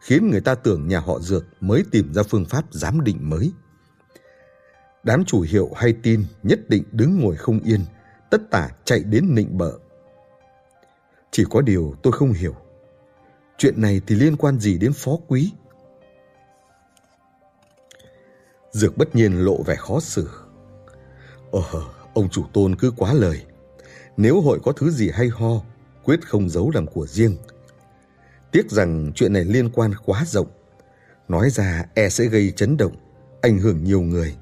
khiến 0.02 0.30
người 0.30 0.42
ta 0.42 0.56
tưởng 0.56 0.88
nhà 0.88 1.00
họ 1.00 1.20
Dược 1.20 1.46
mới 1.62 1.84
tìm 1.92 2.14
ra 2.14 2.24
phương 2.24 2.46
pháp 2.46 2.66
giám 2.72 3.04
định 3.04 3.30
mới. 3.30 3.52
Đám 5.04 5.26
chủ 5.26 5.42
hiệu 5.42 5.72
hay 5.76 5.94
tin 6.04 6.26
nhất 6.44 6.60
định 6.70 6.84
đứng 6.92 7.20
ngồi 7.20 7.36
không 7.36 7.60
yên, 7.60 7.82
tất 8.30 8.42
tả 8.52 8.70
chạy 8.86 9.04
đến 9.04 9.36
nịnh 9.36 9.58
bợ. 9.58 9.72
Chỉ 11.32 11.44
có 11.50 11.62
điều 11.62 11.96
tôi 12.04 12.14
không 12.14 12.34
hiểu. 12.34 12.56
Chuyện 13.60 13.82
này 13.82 14.02
thì 14.08 14.16
liên 14.16 14.36
quan 14.36 14.60
gì 14.60 14.78
đến 14.78 14.94
phó 14.94 15.12
quý? 15.28 15.52
Dược 18.72 18.98
bất 18.98 19.16
nhiên 19.16 19.46
lộ 19.46 19.64
vẻ 19.64 19.76
khó 19.76 20.00
xử. 20.00 20.30
Ờ, 21.52 21.62
ông 22.14 22.30
chủ 22.30 22.44
tôn 22.54 22.76
cứ 22.76 22.92
quá 22.98 23.14
lời. 23.14 23.46
Nếu 24.18 24.42
hội 24.42 24.60
có 24.64 24.72
thứ 24.72 24.90
gì 24.92 25.10
hay 25.14 25.28
ho, 25.28 25.62
quyết 26.04 26.28
không 26.28 26.50
giấu 26.50 26.72
làm 26.72 26.88
của 26.88 27.08
riêng. 27.08 27.38
Tiếc 28.52 28.72
rằng 28.72 29.12
chuyện 29.16 29.34
này 29.34 29.46
liên 29.46 29.70
quan 29.70 29.92
quá 30.06 30.24
rộng. 30.28 30.48
Nói 31.28 31.50
ra 31.50 31.86
e 31.94 32.10
sẽ 32.10 32.26
gây 32.26 32.52
chấn 32.52 32.78
động, 32.78 32.96
ảnh 33.42 33.58
hưởng 33.58 33.84
nhiều 33.84 34.02
người. 34.02 34.36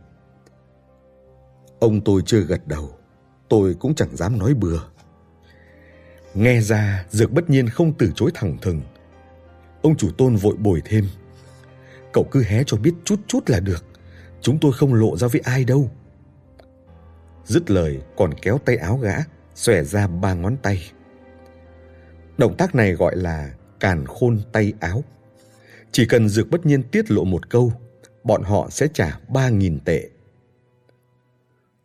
Ông 1.79 2.01
tôi 2.01 2.21
chưa 2.25 2.39
gật 2.39 2.67
đầu, 2.67 2.97
tôi 3.49 3.75
cũng 3.79 3.95
chẳng 3.95 4.17
dám 4.17 4.37
nói 4.37 4.53
bừa. 4.53 4.79
Nghe 6.33 6.61
ra, 6.61 7.05
Dược 7.09 7.31
bất 7.31 7.49
nhiên 7.49 7.69
không 7.69 7.93
từ 7.97 8.11
chối 8.15 8.31
thẳng 8.33 8.57
thừng. 8.61 8.81
Ông 9.81 9.97
chủ 9.97 10.11
tôn 10.17 10.35
vội 10.35 10.55
bồi 10.55 10.81
thêm. 10.85 11.07
Cậu 12.13 12.27
cứ 12.31 12.43
hé 12.43 12.63
cho 12.65 12.77
biết 12.77 12.93
chút 13.05 13.19
chút 13.27 13.49
là 13.49 13.59
được. 13.59 13.85
Chúng 14.41 14.59
tôi 14.59 14.71
không 14.73 14.93
lộ 14.93 15.17
ra 15.17 15.27
với 15.27 15.41
ai 15.43 15.65
đâu. 15.65 15.91
Dứt 17.45 17.71
lời 17.71 18.01
còn 18.17 18.33
kéo 18.41 18.57
tay 18.65 18.77
áo 18.77 18.97
gã, 18.97 19.15
xòe 19.55 19.83
ra 19.83 20.07
ba 20.07 20.33
ngón 20.33 20.57
tay. 20.57 20.91
Động 22.37 22.55
tác 22.57 22.75
này 22.75 22.93
gọi 22.93 23.15
là 23.15 23.53
càn 23.79 24.05
khôn 24.05 24.39
tay 24.51 24.73
áo. 24.79 25.03
Chỉ 25.91 26.05
cần 26.05 26.29
Dược 26.29 26.49
bất 26.49 26.65
nhiên 26.65 26.83
tiết 26.83 27.11
lộ 27.11 27.23
một 27.23 27.49
câu, 27.49 27.73
bọn 28.23 28.43
họ 28.43 28.69
sẽ 28.69 28.87
trả 28.93 29.19
ba 29.29 29.49
nghìn 29.49 29.79
tệ. 29.79 30.09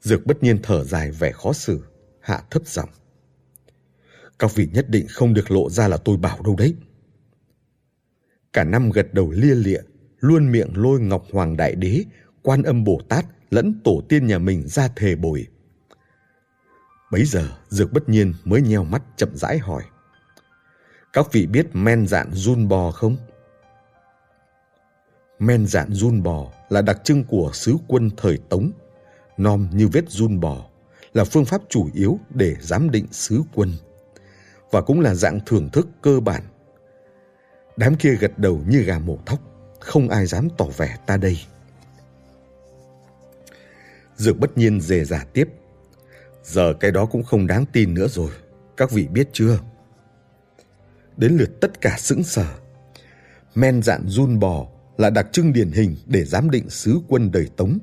Dược 0.00 0.26
bất 0.26 0.42
nhiên 0.42 0.58
thở 0.62 0.84
dài 0.84 1.10
vẻ 1.10 1.32
khó 1.32 1.52
xử, 1.52 1.84
hạ 2.20 2.42
thấp 2.50 2.62
giọng. 2.66 2.88
Các 4.38 4.54
vị 4.54 4.68
nhất 4.72 4.88
định 4.88 5.06
không 5.08 5.34
được 5.34 5.50
lộ 5.50 5.70
ra 5.70 5.88
là 5.88 5.96
tôi 5.96 6.16
bảo 6.16 6.42
đâu 6.42 6.56
đấy. 6.56 6.74
Cả 8.52 8.64
năm 8.64 8.90
gật 8.90 9.14
đầu 9.14 9.30
lia 9.30 9.54
lịa, 9.54 9.80
luôn 10.20 10.52
miệng 10.52 10.70
lôi 10.74 11.00
Ngọc 11.00 11.24
Hoàng 11.32 11.56
Đại 11.56 11.74
Đế, 11.74 12.04
Quan 12.42 12.62
Âm 12.62 12.84
Bồ 12.84 13.00
Tát 13.08 13.24
lẫn 13.50 13.80
tổ 13.84 14.02
tiên 14.08 14.26
nhà 14.26 14.38
mình 14.38 14.68
ra 14.68 14.88
thề 14.96 15.16
bồi. 15.16 15.46
Bấy 17.12 17.24
giờ, 17.24 17.48
Dược 17.68 17.92
bất 17.92 18.08
nhiên 18.08 18.34
mới 18.44 18.62
nheo 18.62 18.84
mắt 18.84 19.02
chậm 19.16 19.28
rãi 19.34 19.58
hỏi. 19.58 19.82
Các 21.12 21.32
vị 21.32 21.46
biết 21.46 21.66
men 21.72 22.06
dạn 22.06 22.32
run 22.32 22.68
bò 22.68 22.90
không? 22.90 23.16
Men 25.38 25.66
dạn 25.66 25.92
run 25.92 26.22
bò 26.22 26.52
là 26.68 26.82
đặc 26.82 27.00
trưng 27.04 27.24
của 27.24 27.50
sứ 27.52 27.76
quân 27.88 28.10
thời 28.16 28.38
Tống, 28.48 28.70
nom 29.36 29.68
như 29.72 29.88
vết 29.88 30.10
run 30.10 30.40
bò, 30.40 30.66
là 31.14 31.24
phương 31.24 31.44
pháp 31.44 31.62
chủ 31.68 31.90
yếu 31.94 32.18
để 32.30 32.56
giám 32.60 32.90
định 32.90 33.06
sứ 33.10 33.42
quân 33.54 33.72
và 34.70 34.80
cũng 34.80 35.00
là 35.00 35.14
dạng 35.14 35.40
thưởng 35.46 35.68
thức 35.72 35.88
cơ 36.02 36.20
bản. 36.20 36.42
Đám 37.76 37.96
kia 37.96 38.14
gật 38.14 38.38
đầu 38.38 38.60
như 38.68 38.82
gà 38.82 38.98
mổ 38.98 39.18
thóc, 39.26 39.40
không 39.80 40.08
ai 40.08 40.26
dám 40.26 40.48
tỏ 40.58 40.64
vẻ 40.64 40.96
ta 41.06 41.16
đây. 41.16 41.38
Dược 44.16 44.38
bất 44.38 44.58
nhiên 44.58 44.80
dề 44.80 45.04
giả 45.04 45.24
tiếp. 45.32 45.48
Giờ 46.44 46.74
cái 46.80 46.90
đó 46.90 47.06
cũng 47.06 47.22
không 47.22 47.46
đáng 47.46 47.64
tin 47.72 47.94
nữa 47.94 48.08
rồi, 48.08 48.30
các 48.76 48.90
vị 48.90 49.06
biết 49.06 49.28
chưa? 49.32 49.58
Đến 51.16 51.36
lượt 51.36 51.60
tất 51.60 51.80
cả 51.80 51.96
sững 51.98 52.22
sờ. 52.22 52.46
Men 53.54 53.82
dạn 53.82 54.08
run 54.08 54.38
bò 54.38 54.66
là 54.96 55.10
đặc 55.10 55.26
trưng 55.32 55.52
điển 55.52 55.70
hình 55.70 55.96
để 56.06 56.24
giám 56.24 56.50
định 56.50 56.70
sứ 56.70 57.00
quân 57.08 57.30
đời 57.32 57.48
Tống. 57.56 57.78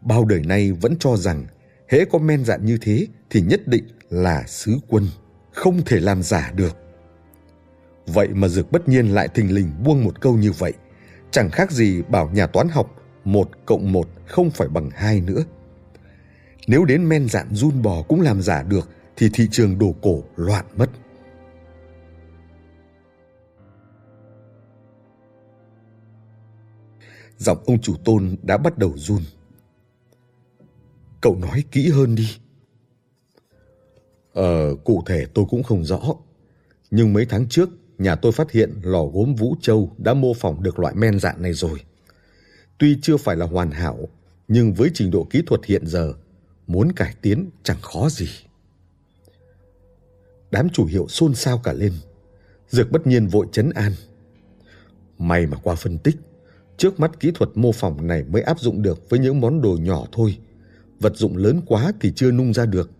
Bao 0.00 0.24
đời 0.24 0.40
nay 0.40 0.72
vẫn 0.72 0.96
cho 1.00 1.16
rằng 1.16 1.46
hễ 1.88 2.04
có 2.04 2.18
men 2.18 2.44
dạn 2.44 2.64
như 2.64 2.78
thế 2.80 3.06
thì 3.30 3.40
nhất 3.40 3.68
định 3.68 3.84
là 4.10 4.44
sứ 4.46 4.76
quân 4.88 5.06
không 5.52 5.84
thể 5.84 6.00
làm 6.00 6.22
giả 6.22 6.52
được. 6.56 6.76
Vậy 8.06 8.28
mà 8.28 8.48
Dược 8.48 8.72
bất 8.72 8.88
nhiên 8.88 9.06
lại 9.06 9.28
thình 9.28 9.54
lình 9.54 9.72
buông 9.84 10.04
một 10.04 10.20
câu 10.20 10.34
như 10.34 10.52
vậy, 10.52 10.72
chẳng 11.30 11.50
khác 11.50 11.70
gì 11.70 12.02
bảo 12.02 12.30
nhà 12.30 12.46
toán 12.46 12.68
học 12.68 12.96
một 13.24 13.50
cộng 13.66 13.92
một 13.92 14.08
không 14.26 14.50
phải 14.50 14.68
bằng 14.68 14.90
hai 14.90 15.20
nữa. 15.20 15.44
Nếu 16.66 16.84
đến 16.84 17.08
men 17.08 17.28
dạn 17.28 17.54
run 17.54 17.82
bò 17.82 18.02
cũng 18.02 18.20
làm 18.20 18.42
giả 18.42 18.62
được 18.62 18.88
thì 19.16 19.30
thị 19.32 19.48
trường 19.50 19.78
đồ 19.78 19.94
cổ 20.02 20.22
loạn 20.36 20.64
mất. 20.76 20.90
Giọng 27.36 27.62
ông 27.66 27.80
chủ 27.80 27.94
tôn 28.04 28.36
đã 28.42 28.58
bắt 28.58 28.78
đầu 28.78 28.92
run. 28.96 29.22
Cậu 31.20 31.36
nói 31.36 31.64
kỹ 31.70 31.90
hơn 31.90 32.14
đi. 32.14 32.36
Ờ, 34.32 34.76
cụ 34.84 35.02
thể 35.06 35.26
tôi 35.34 35.44
cũng 35.50 35.62
không 35.62 35.84
rõ. 35.84 36.00
Nhưng 36.90 37.12
mấy 37.12 37.26
tháng 37.26 37.48
trước, 37.48 37.68
nhà 38.00 38.16
tôi 38.16 38.32
phát 38.32 38.50
hiện 38.50 38.80
lò 38.82 39.04
gốm 39.04 39.34
Vũ 39.34 39.56
Châu 39.60 39.92
đã 39.98 40.14
mô 40.14 40.34
phỏng 40.34 40.62
được 40.62 40.78
loại 40.78 40.94
men 40.94 41.18
dạng 41.18 41.42
này 41.42 41.52
rồi. 41.52 41.80
Tuy 42.78 42.98
chưa 43.02 43.16
phải 43.16 43.36
là 43.36 43.46
hoàn 43.46 43.70
hảo, 43.70 44.08
nhưng 44.48 44.74
với 44.74 44.90
trình 44.94 45.10
độ 45.10 45.26
kỹ 45.30 45.42
thuật 45.46 45.64
hiện 45.64 45.86
giờ, 45.86 46.12
muốn 46.66 46.92
cải 46.92 47.14
tiến 47.22 47.50
chẳng 47.62 47.80
khó 47.82 48.08
gì. 48.08 48.28
Đám 50.50 50.68
chủ 50.68 50.84
hiệu 50.84 51.08
xôn 51.08 51.34
xao 51.34 51.58
cả 51.58 51.72
lên. 51.72 51.92
Dược 52.68 52.90
bất 52.90 53.06
nhiên 53.06 53.26
vội 53.26 53.46
chấn 53.52 53.70
an. 53.70 53.92
May 55.18 55.46
mà 55.46 55.56
qua 55.62 55.74
phân 55.74 55.98
tích, 55.98 56.16
trước 56.76 57.00
mắt 57.00 57.20
kỹ 57.20 57.30
thuật 57.34 57.50
mô 57.54 57.72
phỏng 57.72 58.06
này 58.06 58.24
mới 58.24 58.42
áp 58.42 58.60
dụng 58.60 58.82
được 58.82 59.10
với 59.10 59.20
những 59.20 59.40
món 59.40 59.62
đồ 59.62 59.78
nhỏ 59.80 60.06
thôi. 60.12 60.38
Vật 61.00 61.16
dụng 61.16 61.36
lớn 61.36 61.60
quá 61.66 61.92
thì 62.00 62.12
chưa 62.16 62.30
nung 62.30 62.54
ra 62.54 62.66
được. 62.66 62.90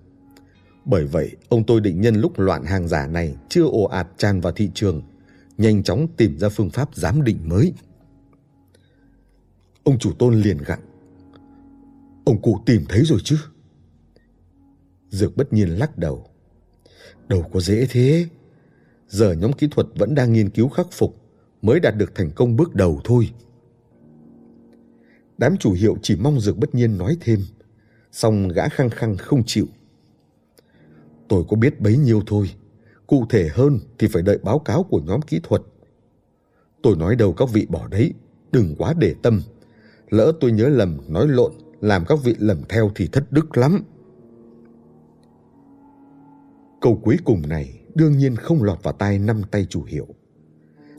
Bởi 0.91 1.05
vậy, 1.05 1.37
ông 1.49 1.65
tôi 1.67 1.81
định 1.81 2.01
nhân 2.01 2.15
lúc 2.15 2.39
loạn 2.39 2.65
hàng 2.65 2.89
giả 2.89 3.07
này 3.07 3.37
chưa 3.49 3.65
ồ 3.65 3.85
ạt 3.85 4.09
tràn 4.17 4.41
vào 4.41 4.53
thị 4.53 4.71
trường, 4.75 5.03
nhanh 5.59 5.83
chóng 5.83 6.07
tìm 6.17 6.39
ra 6.39 6.49
phương 6.49 6.71
pháp 6.71 6.95
giám 6.95 7.25
định 7.25 7.39
mới. 7.45 7.73
Ông 9.83 9.99
chủ 9.99 10.13
tôn 10.13 10.41
liền 10.41 10.59
gặng. 10.59 10.81
Ông 12.25 12.43
cụ 12.43 12.59
tìm 12.67 12.85
thấy 12.89 13.03
rồi 13.05 13.19
chứ? 13.25 13.37
Dược 15.11 15.37
bất 15.37 15.53
nhiên 15.53 15.69
lắc 15.69 15.99
đầu. 15.99 16.27
Đâu 17.29 17.43
có 17.53 17.61
dễ 17.61 17.87
thế. 17.91 18.27
Giờ 19.09 19.33
nhóm 19.33 19.53
kỹ 19.53 19.69
thuật 19.71 19.87
vẫn 19.95 20.15
đang 20.15 20.33
nghiên 20.33 20.51
cứu 20.51 20.69
khắc 20.69 20.87
phục 20.91 21.17
mới 21.63 21.81
đạt 21.81 21.97
được 21.97 22.15
thành 22.15 22.31
công 22.31 22.57
bước 22.57 22.75
đầu 22.75 23.01
thôi. 23.05 23.31
Đám 25.39 25.57
chủ 25.57 25.73
hiệu 25.73 25.97
chỉ 26.03 26.17
mong 26.17 26.41
Dược 26.41 26.59
bất 26.59 26.75
nhiên 26.75 26.99
nói 26.99 27.17
thêm, 27.21 27.41
song 28.13 28.49
gã 28.49 28.69
khăng 28.69 28.91
khăng 28.91 29.17
không 29.17 29.43
chịu. 29.47 29.67
Tôi 31.31 31.45
có 31.49 31.57
biết 31.57 31.81
bấy 31.81 31.97
nhiêu 31.97 32.23
thôi, 32.27 32.51
cụ 33.07 33.25
thể 33.31 33.49
hơn 33.53 33.79
thì 33.99 34.09
phải 34.13 34.23
đợi 34.23 34.39
báo 34.43 34.59
cáo 34.59 34.83
của 34.83 35.01
nhóm 35.01 35.23
kỹ 35.23 35.41
thuật. 35.43 35.63
Tôi 36.83 36.97
nói 36.97 37.17
đâu 37.17 37.33
các 37.33 37.49
vị 37.53 37.67
bỏ 37.71 37.89
đấy, 37.89 38.15
đừng 38.53 38.75
quá 38.79 38.95
để 38.99 39.15
tâm. 39.23 39.43
Lỡ 40.09 40.33
tôi 40.41 40.53
nhớ 40.53 40.69
lầm, 40.69 40.99
nói 41.09 41.29
lộn, 41.29 41.53
làm 41.81 42.05
các 42.05 42.19
vị 42.25 42.35
lầm 42.39 42.63
theo 42.69 42.91
thì 42.95 43.09
thất 43.13 43.33
đức 43.33 43.57
lắm. 43.57 43.85
Câu 46.81 47.01
cuối 47.05 47.17
cùng 47.25 47.43
này 47.49 47.81
đương 47.95 48.19
nhiên 48.19 48.37
không 48.37 48.63
lọt 48.63 48.83
vào 48.83 48.95
tai 48.95 49.19
năm 49.19 49.43
tay 49.51 49.67
chủ 49.71 49.85
hiệu. 49.85 50.07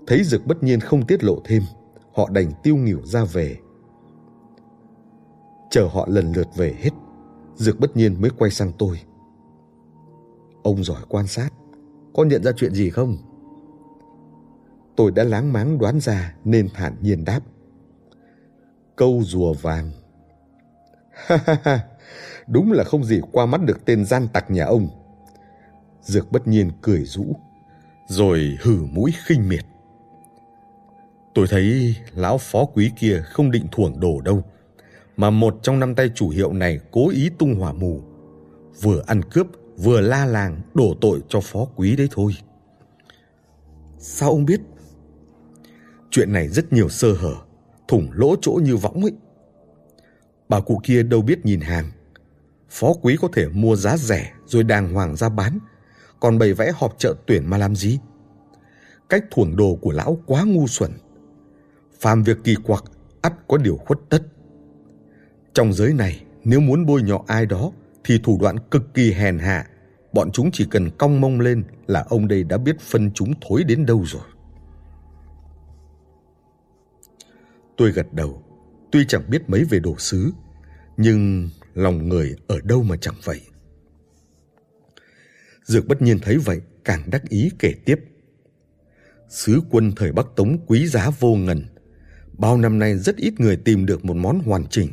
Thấy 0.08 0.24
Dực 0.24 0.46
bất 0.46 0.64
nhiên 0.64 0.80
không 0.80 1.06
tiết 1.06 1.24
lộ 1.24 1.42
thêm, 1.46 1.64
họ 2.14 2.30
đành 2.32 2.52
tiêu 2.64 2.76
nghỉu 2.76 3.02
ra 3.06 3.26
về. 3.26 3.58
Chờ 5.70 5.88
họ 5.92 6.08
lần 6.10 6.32
lượt 6.36 6.48
về 6.56 6.76
hết, 6.80 6.92
Dực 7.56 7.80
bất 7.80 7.98
nhiên 7.98 8.22
mới 8.22 8.32
quay 8.38 8.52
sang 8.52 8.72
tôi. 8.78 9.00
Ông 10.64 10.84
giỏi 10.84 11.02
quan 11.10 11.28
sát, 11.28 11.50
có 12.14 12.24
nhận 12.24 12.44
ra 12.44 12.52
chuyện 12.52 12.74
gì 12.74 12.90
không? 12.90 13.18
Tôi 14.96 15.12
đã 15.12 15.24
láng 15.24 15.54
máng 15.54 15.78
đoán 15.80 16.00
ra 16.00 16.36
nên 16.44 16.70
thản 16.74 16.96
nhiên 17.02 17.26
đáp. 17.26 17.40
Câu 18.96 19.22
rùa 19.26 19.54
vàng. 19.54 19.92
Ha 21.12 21.40
ha 21.46 21.58
ha, 21.64 21.88
đúng 22.48 22.72
là 22.72 22.84
không 22.84 23.04
gì 23.04 23.22
qua 23.32 23.46
mắt 23.46 23.62
được 23.62 23.86
tên 23.86 24.06
gian 24.06 24.28
tặc 24.34 24.52
nhà 24.52 24.66
ông. 24.66 24.88
Dược 26.02 26.32
bất 26.32 26.48
nhiên 26.48 26.72
cười 26.82 27.06
rũ, 27.06 27.36
rồi 28.08 28.58
hử 28.62 28.78
mũi 28.92 29.14
khinh 29.26 29.50
miệt. 29.50 29.66
Tôi 31.34 31.48
thấy 31.50 31.96
lão 32.16 32.38
phó 32.38 32.66
quý 32.66 32.92
kia 33.00 33.24
không 33.26 33.52
định 33.52 33.66
thuổng 33.72 34.00
đồ 34.00 34.22
đâu, 34.22 34.44
mà 35.18 35.30
một 35.30 35.60
trong 35.62 35.80
năm 35.80 35.96
tay 35.96 36.10
chủ 36.16 36.30
hiệu 36.30 36.54
này 36.54 36.80
cố 36.92 37.10
ý 37.10 37.30
tung 37.38 37.56
hỏa 37.56 37.74
mù, 37.74 38.02
vừa 38.82 39.04
ăn 39.08 39.22
cướp 39.24 39.48
vừa 39.78 40.02
la 40.02 40.26
làng 40.26 40.62
đổ 40.74 40.96
tội 41.02 41.22
cho 41.30 41.40
phó 41.42 41.66
quý 41.76 41.96
đấy 41.96 42.08
thôi. 42.12 42.32
Sao 43.98 44.30
ông 44.30 44.46
biết? 44.46 44.62
Chuyện 46.12 46.34
này 46.34 46.48
rất 46.48 46.74
nhiều 46.74 46.90
sơ 46.90 47.14
hở, 47.14 47.36
thủng 47.88 48.10
lỗ 48.14 48.36
chỗ 48.42 48.52
như 48.52 48.78
võng 48.78 49.02
ấy. 49.02 49.14
Bà 50.50 50.60
cụ 50.60 50.82
kia 50.84 51.04
đâu 51.04 51.22
biết 51.22 51.46
nhìn 51.46 51.62
hàng. 51.62 51.92
Phó 52.70 52.94
quý 53.02 53.18
có 53.22 53.28
thể 53.34 53.48
mua 53.48 53.76
giá 53.76 53.98
rẻ 53.98 54.34
rồi 54.46 54.64
đàng 54.64 54.94
hoàng 54.94 55.16
ra 55.16 55.30
bán, 55.30 55.60
còn 56.20 56.40
bày 56.40 56.54
vẽ 56.54 56.72
họp 56.76 56.96
chợ 56.98 57.16
tuyển 57.26 57.50
mà 57.50 57.58
làm 57.58 57.76
gì? 57.76 58.00
Cách 59.10 59.24
thuồng 59.32 59.56
đồ 59.56 59.78
của 59.82 59.92
lão 59.92 60.18
quá 60.26 60.44
ngu 60.44 60.68
xuẩn. 60.68 60.92
Phàm 62.00 62.24
việc 62.24 62.38
kỳ 62.44 62.56
quặc, 62.64 62.84
ắt 63.22 63.34
có 63.48 63.58
điều 63.58 63.78
khuất 63.78 64.00
tất. 64.10 64.22
Trong 65.54 65.74
giới 65.74 65.94
này, 65.94 66.24
nếu 66.44 66.60
muốn 66.60 66.86
bôi 66.86 67.02
nhọ 67.02 67.24
ai 67.28 67.46
đó, 67.46 67.72
thì 68.04 68.20
thủ 68.24 68.38
đoạn 68.42 68.56
cực 68.72 68.94
kỳ 68.94 69.12
hèn 69.12 69.40
hạ. 69.40 69.68
Bọn 70.14 70.32
chúng 70.32 70.50
chỉ 70.54 70.66
cần 70.72 70.90
cong 70.98 71.22
mông 71.22 71.40
lên 71.40 71.64
là 71.88 72.06
ông 72.10 72.28
đây 72.28 72.44
đã 72.44 72.58
biết 72.58 72.80
phân 72.80 73.12
chúng 73.14 73.34
thối 73.42 73.64
đến 73.64 73.86
đâu 73.86 74.04
rồi. 74.06 74.24
Tôi 77.78 77.92
gật 77.92 78.14
đầu, 78.14 78.44
tuy 78.92 79.06
chẳng 79.08 79.30
biết 79.30 79.50
mấy 79.50 79.64
về 79.64 79.80
đồ 79.80 79.96
sứ, 79.98 80.32
nhưng 80.98 81.50
lòng 81.74 82.10
người 82.10 82.36
ở 82.48 82.60
đâu 82.64 82.84
mà 82.84 82.98
chẳng 82.98 83.16
vậy. 83.24 83.42
Dược 85.64 85.88
bất 85.88 86.02
nhiên 86.02 86.20
thấy 86.20 86.38
vậy, 86.38 86.62
càng 86.86 87.10
đắc 87.10 87.30
ý 87.30 87.52
kể 87.60 87.74
tiếp. 87.86 88.00
Sứ 89.30 89.62
quân 89.70 89.92
thời 89.96 90.12
Bắc 90.12 90.26
Tống 90.36 90.66
quý 90.66 90.88
giá 90.88 91.10
vô 91.20 91.36
ngần. 91.36 91.66
Bao 92.38 92.58
năm 92.58 92.80
nay 92.80 92.98
rất 92.98 93.16
ít 93.16 93.40
người 93.40 93.56
tìm 93.58 93.86
được 93.86 94.06
một 94.06 94.16
món 94.16 94.40
hoàn 94.40 94.68
chỉnh. 94.68 94.90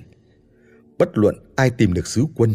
Bất 0.98 1.18
luận 1.18 1.36
ai 1.56 1.70
tìm 1.70 1.92
được 1.92 2.06
sứ 2.06 2.24
quân, 2.36 2.54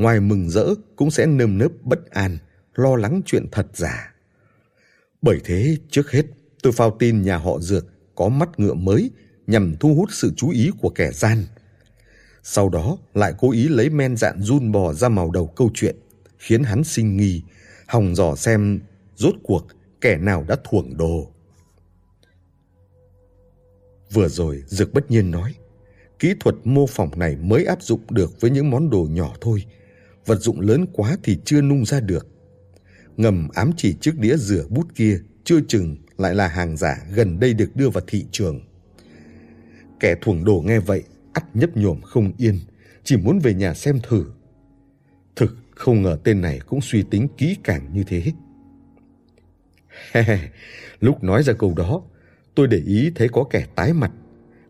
ngoài 0.00 0.20
mừng 0.20 0.50
rỡ 0.50 0.74
cũng 0.96 1.10
sẽ 1.10 1.26
nơm 1.26 1.58
nớp 1.58 1.72
bất 1.82 2.10
an, 2.10 2.38
lo 2.74 2.96
lắng 2.96 3.20
chuyện 3.26 3.46
thật 3.52 3.66
giả. 3.74 4.14
Bởi 5.22 5.40
thế, 5.44 5.76
trước 5.90 6.10
hết, 6.10 6.26
tôi 6.62 6.72
phao 6.72 6.96
tin 6.98 7.22
nhà 7.22 7.36
họ 7.36 7.60
Dược 7.60 7.86
có 8.14 8.28
mắt 8.28 8.48
ngựa 8.56 8.74
mới 8.74 9.10
nhằm 9.46 9.76
thu 9.80 9.94
hút 9.94 10.08
sự 10.12 10.32
chú 10.36 10.50
ý 10.50 10.70
của 10.80 10.88
kẻ 10.88 11.10
gian. 11.12 11.44
Sau 12.42 12.68
đó 12.68 12.98
lại 13.14 13.34
cố 13.38 13.52
ý 13.52 13.68
lấy 13.68 13.90
men 13.90 14.16
dạn 14.16 14.40
run 14.40 14.72
bò 14.72 14.92
ra 14.92 15.08
màu 15.08 15.30
đầu 15.30 15.46
câu 15.46 15.70
chuyện, 15.74 15.96
khiến 16.38 16.62
hắn 16.62 16.84
sinh 16.84 17.16
nghi, 17.16 17.42
hòng 17.86 18.14
dò 18.14 18.36
xem 18.36 18.80
rốt 19.16 19.34
cuộc 19.42 19.66
kẻ 20.00 20.16
nào 20.16 20.44
đã 20.48 20.56
thuồng 20.64 20.96
đồ. 20.96 21.32
Vừa 24.12 24.28
rồi 24.28 24.62
Dược 24.66 24.92
bất 24.92 25.10
nhiên 25.10 25.30
nói, 25.30 25.54
kỹ 26.18 26.34
thuật 26.40 26.54
mô 26.64 26.86
phỏng 26.86 27.18
này 27.18 27.36
mới 27.36 27.64
áp 27.64 27.82
dụng 27.82 28.00
được 28.10 28.40
với 28.40 28.50
những 28.50 28.70
món 28.70 28.90
đồ 28.90 29.06
nhỏ 29.10 29.34
thôi, 29.40 29.64
vật 30.30 30.40
dụng 30.40 30.60
lớn 30.60 30.86
quá 30.92 31.16
thì 31.22 31.38
chưa 31.44 31.62
nung 31.62 31.84
ra 31.84 32.00
được. 32.00 32.26
Ngầm 33.16 33.48
ám 33.54 33.70
chỉ 33.76 33.94
chiếc 34.00 34.18
đĩa 34.18 34.36
rửa 34.36 34.64
bút 34.68 34.94
kia 34.94 35.20
chưa 35.44 35.60
chừng 35.68 35.96
lại 36.18 36.34
là 36.34 36.48
hàng 36.48 36.76
giả 36.76 36.96
gần 37.14 37.40
đây 37.40 37.54
được 37.54 37.76
đưa 37.76 37.88
vào 37.88 38.04
thị 38.06 38.26
trường. 38.30 38.60
Kẻ 40.00 40.14
thuồng 40.20 40.44
đồ 40.44 40.62
nghe 40.66 40.78
vậy, 40.78 41.02
ắt 41.32 41.56
nhấp 41.56 41.76
nhổm 41.76 42.00
không 42.00 42.32
yên, 42.38 42.58
chỉ 43.04 43.16
muốn 43.16 43.38
về 43.38 43.54
nhà 43.54 43.74
xem 43.74 43.98
thử. 44.08 44.24
Thực 45.36 45.56
không 45.70 46.02
ngờ 46.02 46.18
tên 46.24 46.40
này 46.40 46.60
cũng 46.66 46.80
suy 46.80 47.02
tính 47.02 47.28
kỹ 47.38 47.56
càng 47.64 47.90
như 47.92 48.04
thế. 48.04 48.32
Lúc 51.00 51.24
nói 51.24 51.42
ra 51.42 51.52
câu 51.52 51.74
đó, 51.76 52.02
tôi 52.54 52.66
để 52.66 52.78
ý 52.78 53.10
thấy 53.14 53.28
có 53.28 53.44
kẻ 53.50 53.66
tái 53.74 53.92
mặt. 53.92 54.12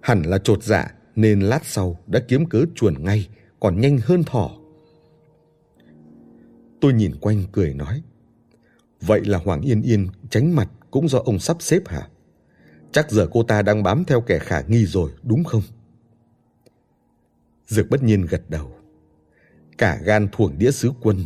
Hẳn 0.00 0.22
là 0.22 0.38
trột 0.38 0.62
dạ 0.62 0.94
nên 1.16 1.40
lát 1.40 1.64
sau 1.64 1.98
đã 2.06 2.20
kiếm 2.28 2.46
cớ 2.46 2.64
chuồn 2.74 3.04
ngay, 3.04 3.28
còn 3.60 3.80
nhanh 3.80 3.98
hơn 3.98 4.24
thỏ. 4.24 4.59
Tôi 6.80 6.92
nhìn 6.92 7.12
quanh 7.20 7.42
cười 7.52 7.74
nói. 7.74 8.02
Vậy 9.00 9.24
là 9.24 9.38
Hoàng 9.38 9.60
Yên 9.60 9.82
Yên 9.82 10.08
tránh 10.30 10.56
mặt 10.56 10.70
cũng 10.90 11.08
do 11.08 11.18
ông 11.18 11.38
sắp 11.38 11.56
xếp 11.60 11.88
hả? 11.88 12.08
Chắc 12.92 13.10
giờ 13.10 13.28
cô 13.32 13.42
ta 13.42 13.62
đang 13.62 13.82
bám 13.82 14.04
theo 14.04 14.20
kẻ 14.20 14.38
khả 14.38 14.60
nghi 14.60 14.86
rồi, 14.86 15.10
đúng 15.22 15.44
không? 15.44 15.62
Dược 17.66 17.90
bất 17.90 18.02
nhiên 18.02 18.26
gật 18.26 18.50
đầu. 18.50 18.72
Cả 19.78 20.00
gan 20.04 20.28
thuồng 20.32 20.58
đĩa 20.58 20.70
sứ 20.70 20.90
quân, 21.00 21.16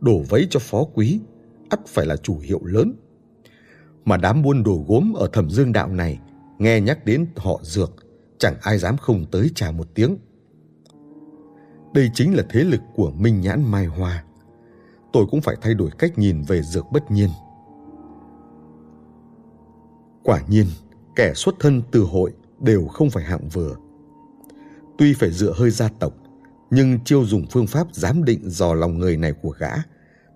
đổ 0.00 0.22
vấy 0.28 0.46
cho 0.50 0.60
phó 0.60 0.84
quý, 0.94 1.20
ắt 1.70 1.80
phải 1.86 2.06
là 2.06 2.16
chủ 2.16 2.38
hiệu 2.38 2.60
lớn. 2.64 2.94
Mà 4.04 4.16
đám 4.16 4.42
buôn 4.42 4.62
đồ 4.62 4.84
gốm 4.88 5.12
ở 5.12 5.28
thẩm 5.32 5.50
dương 5.50 5.72
đạo 5.72 5.88
này, 5.88 6.18
nghe 6.58 6.80
nhắc 6.80 7.04
đến 7.04 7.26
họ 7.36 7.60
dược, 7.62 8.06
chẳng 8.38 8.56
ai 8.62 8.78
dám 8.78 8.96
không 8.96 9.26
tới 9.30 9.50
chào 9.54 9.72
một 9.72 9.88
tiếng. 9.94 10.16
Đây 11.94 12.10
chính 12.14 12.34
là 12.34 12.42
thế 12.50 12.64
lực 12.64 12.80
của 12.94 13.10
Minh 13.10 13.40
Nhãn 13.40 13.70
Mai 13.70 13.86
Hoa. 13.86 14.24
Tôi 15.12 15.26
cũng 15.30 15.40
phải 15.40 15.56
thay 15.60 15.74
đổi 15.74 15.90
cách 15.98 16.18
nhìn 16.18 16.42
về 16.42 16.62
dược 16.62 16.92
bất 16.92 17.10
nhiên. 17.10 17.28
Quả 20.22 20.40
nhiên, 20.48 20.66
kẻ 21.16 21.32
xuất 21.34 21.54
thân 21.60 21.82
từ 21.90 22.00
hội 22.00 22.32
đều 22.60 22.86
không 22.86 23.10
phải 23.10 23.24
hạng 23.24 23.48
vừa. 23.48 23.76
Tuy 24.98 25.14
phải 25.14 25.30
dựa 25.30 25.52
hơi 25.56 25.70
gia 25.70 25.88
tộc, 25.88 26.12
nhưng 26.70 27.04
chiêu 27.04 27.24
dùng 27.24 27.46
phương 27.50 27.66
pháp 27.66 27.86
giám 27.92 28.24
định 28.24 28.50
dò 28.50 28.74
lòng 28.74 28.98
người 28.98 29.16
này 29.16 29.32
của 29.42 29.54
gã 29.58 29.70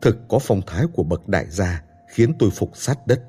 thực 0.05 0.29
có 0.29 0.39
phong 0.39 0.61
thái 0.67 0.87
của 0.93 1.03
bậc 1.03 1.29
đại 1.29 1.47
gia 1.51 1.83
khiến 2.09 2.33
tôi 2.39 2.51
phục 2.51 2.71
sát 2.75 3.07
đất. 3.07 3.23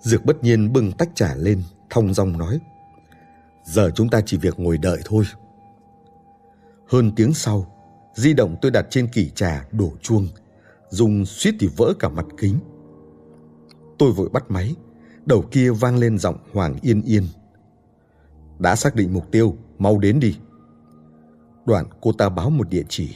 Dược 0.00 0.24
bất 0.24 0.42
nhiên 0.42 0.72
bưng 0.72 0.92
tách 0.92 1.08
trà 1.14 1.34
lên, 1.34 1.62
thong 1.90 2.14
dong 2.14 2.38
nói. 2.38 2.60
Giờ 3.64 3.90
chúng 3.94 4.08
ta 4.08 4.20
chỉ 4.26 4.36
việc 4.36 4.60
ngồi 4.60 4.78
đợi 4.78 4.98
thôi. 5.04 5.24
Hơn 6.88 7.12
tiếng 7.16 7.34
sau, 7.34 7.81
di 8.14 8.34
động 8.34 8.56
tôi 8.62 8.70
đặt 8.70 8.86
trên 8.90 9.08
kỷ 9.08 9.30
trà 9.30 9.66
đổ 9.72 9.92
chuông, 10.02 10.28
dùng 10.88 11.26
suýt 11.26 11.54
thì 11.60 11.68
vỡ 11.76 11.92
cả 11.98 12.08
mặt 12.08 12.26
kính. 12.36 12.58
Tôi 13.98 14.12
vội 14.12 14.28
bắt 14.28 14.50
máy, 14.50 14.74
đầu 15.26 15.44
kia 15.50 15.70
vang 15.70 15.98
lên 15.98 16.18
giọng 16.18 16.36
Hoàng 16.52 16.76
Yên 16.82 17.02
Yên. 17.02 17.26
Đã 18.58 18.76
xác 18.76 18.94
định 18.94 19.12
mục 19.12 19.30
tiêu, 19.30 19.56
mau 19.78 19.98
đến 19.98 20.20
đi. 20.20 20.36
Đoạn 21.66 21.86
cô 22.00 22.12
ta 22.12 22.28
báo 22.28 22.50
một 22.50 22.68
địa 22.68 22.84
chỉ. 22.88 23.14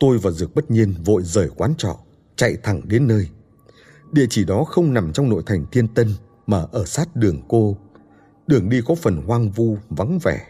Tôi 0.00 0.18
và 0.18 0.30
Dược 0.30 0.54
bất 0.54 0.70
nhiên 0.70 0.94
vội 1.04 1.22
rời 1.22 1.48
quán 1.56 1.74
trọ, 1.78 1.96
chạy 2.36 2.56
thẳng 2.62 2.80
đến 2.84 3.06
nơi. 3.06 3.28
Địa 4.12 4.26
chỉ 4.30 4.44
đó 4.44 4.64
không 4.64 4.94
nằm 4.94 5.12
trong 5.12 5.28
nội 5.28 5.42
thành 5.46 5.66
Thiên 5.72 5.88
Tân 5.88 6.08
mà 6.46 6.66
ở 6.72 6.84
sát 6.84 7.16
đường 7.16 7.42
cô. 7.48 7.76
Đường 8.46 8.68
đi 8.68 8.80
có 8.86 8.94
phần 8.94 9.22
hoang 9.26 9.50
vu, 9.50 9.78
vắng 9.88 10.18
vẻ. 10.22 10.46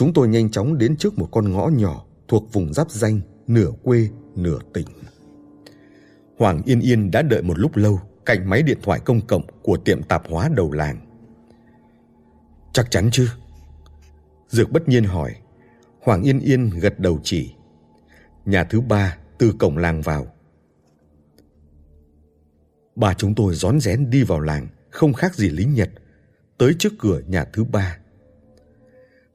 Chúng 0.00 0.12
tôi 0.12 0.28
nhanh 0.28 0.50
chóng 0.50 0.78
đến 0.78 0.96
trước 0.96 1.18
một 1.18 1.28
con 1.32 1.52
ngõ 1.52 1.68
nhỏ 1.68 2.04
thuộc 2.28 2.52
vùng 2.52 2.72
giáp 2.72 2.90
danh, 2.90 3.20
nửa 3.46 3.70
quê, 3.82 4.08
nửa 4.36 4.58
tỉnh. 4.74 4.86
Hoàng 6.38 6.62
Yên 6.64 6.80
Yên 6.80 7.10
đã 7.10 7.22
đợi 7.22 7.42
một 7.42 7.58
lúc 7.58 7.76
lâu 7.76 8.00
cạnh 8.26 8.50
máy 8.50 8.62
điện 8.62 8.78
thoại 8.82 9.00
công 9.04 9.20
cộng 9.26 9.42
của 9.62 9.76
tiệm 9.76 10.02
tạp 10.02 10.28
hóa 10.28 10.48
đầu 10.56 10.72
làng. 10.72 11.00
Chắc 12.72 12.90
chắn 12.90 13.08
chứ? 13.12 13.28
Dược 14.48 14.70
bất 14.70 14.88
nhiên 14.88 15.04
hỏi. 15.04 15.34
Hoàng 16.02 16.22
Yên 16.22 16.40
Yên 16.40 16.70
gật 16.70 17.00
đầu 17.00 17.20
chỉ. 17.22 17.54
Nhà 18.44 18.64
thứ 18.64 18.80
ba 18.80 19.16
từ 19.38 19.52
cổng 19.58 19.78
làng 19.78 20.02
vào. 20.02 20.26
Bà 22.96 23.14
chúng 23.14 23.34
tôi 23.34 23.54
rón 23.54 23.80
rén 23.80 24.10
đi 24.10 24.22
vào 24.22 24.40
làng, 24.40 24.68
không 24.90 25.12
khác 25.12 25.34
gì 25.34 25.48
lính 25.48 25.74
Nhật, 25.74 25.90
tới 26.58 26.74
trước 26.78 26.92
cửa 26.98 27.20
nhà 27.26 27.44
thứ 27.44 27.64
ba. 27.64 27.98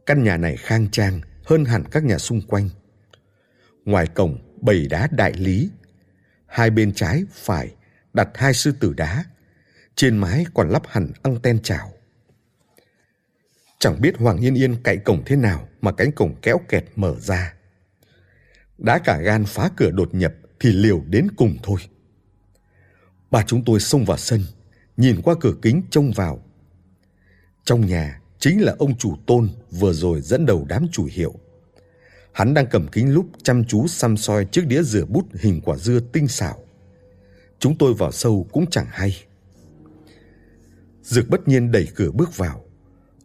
Căn 0.06 0.24
nhà 0.24 0.38
này 0.38 0.58
khang 0.58 0.88
trang 0.92 1.22
hơn 1.46 1.66
hẳn 1.66 1.84
các 1.92 2.04
nhà 2.04 2.18
xung 2.18 2.42
quanh. 2.42 2.70
Ngoài 3.86 4.08
cổng 4.08 4.58
bầy 4.62 4.88
đá 4.88 5.08
đại 5.12 5.34
lý, 5.34 5.70
hai 6.46 6.70
bên 6.70 6.94
trái 6.94 7.24
phải 7.32 7.76
đặt 8.14 8.30
hai 8.34 8.54
sư 8.54 8.74
tử 8.80 8.94
đá, 8.94 9.26
trên 9.96 10.18
mái 10.18 10.46
còn 10.54 10.70
lắp 10.70 10.84
hẳn 10.88 11.12
anten 11.24 11.60
chảo. 11.60 11.92
Chẳng 13.80 14.02
biết 14.02 14.18
Hoàng 14.18 14.38
Yên 14.38 14.56
Yên 14.56 14.84
cậy 14.84 14.98
cổng 14.98 15.24
thế 15.26 15.36
nào 15.36 15.68
mà 15.82 15.92
cánh 15.92 16.12
cổng 16.12 16.36
kéo 16.42 16.62
kẹt 16.70 16.86
mở 16.96 17.16
ra. 17.20 17.54
Đã 18.78 19.00
cả 19.00 19.18
gan 19.18 19.46
phá 19.46 19.70
cửa 19.78 19.92
đột 19.92 20.14
nhập 20.14 20.34
thì 20.60 20.72
liều 20.72 21.04
đến 21.08 21.28
cùng 21.38 21.58
thôi. 21.64 21.80
Ba 23.32 23.44
chúng 23.48 23.66
tôi 23.66 23.80
xông 23.80 24.06
vào 24.06 24.18
sân, 24.18 24.44
nhìn 24.98 25.22
qua 25.22 25.36
cửa 25.40 25.54
kính 25.62 25.82
trông 25.90 26.12
vào. 26.12 26.44
Trong 27.64 27.86
nhà 27.86 28.22
chính 28.46 28.62
là 28.62 28.76
ông 28.80 28.98
chủ 28.98 29.16
tôn 29.26 29.50
vừa 29.72 29.94
rồi 29.94 30.22
dẫn 30.22 30.46
đầu 30.46 30.66
đám 30.70 30.88
chủ 30.92 31.08
hiệu. 31.12 31.34
Hắn 32.32 32.54
đang 32.54 32.66
cầm 32.72 32.88
kính 32.88 33.14
lúp 33.14 33.26
chăm 33.44 33.64
chú 33.66 33.88
xăm 33.88 34.18
soi 34.18 34.46
chiếc 34.46 34.68
đĩa 34.68 34.84
rửa 34.84 35.06
bút 35.06 35.26
hình 35.34 35.62
quả 35.62 35.78
dưa 35.78 36.00
tinh 36.00 36.28
xảo. 36.28 36.58
Chúng 37.60 37.78
tôi 37.78 37.94
vào 37.94 38.12
sâu 38.12 38.48
cũng 38.52 38.66
chẳng 38.72 38.86
hay. 38.90 39.16
Dược 41.02 41.30
bất 41.30 41.48
nhiên 41.48 41.72
đẩy 41.72 41.88
cửa 41.96 42.12
bước 42.12 42.38
vào. 42.38 42.66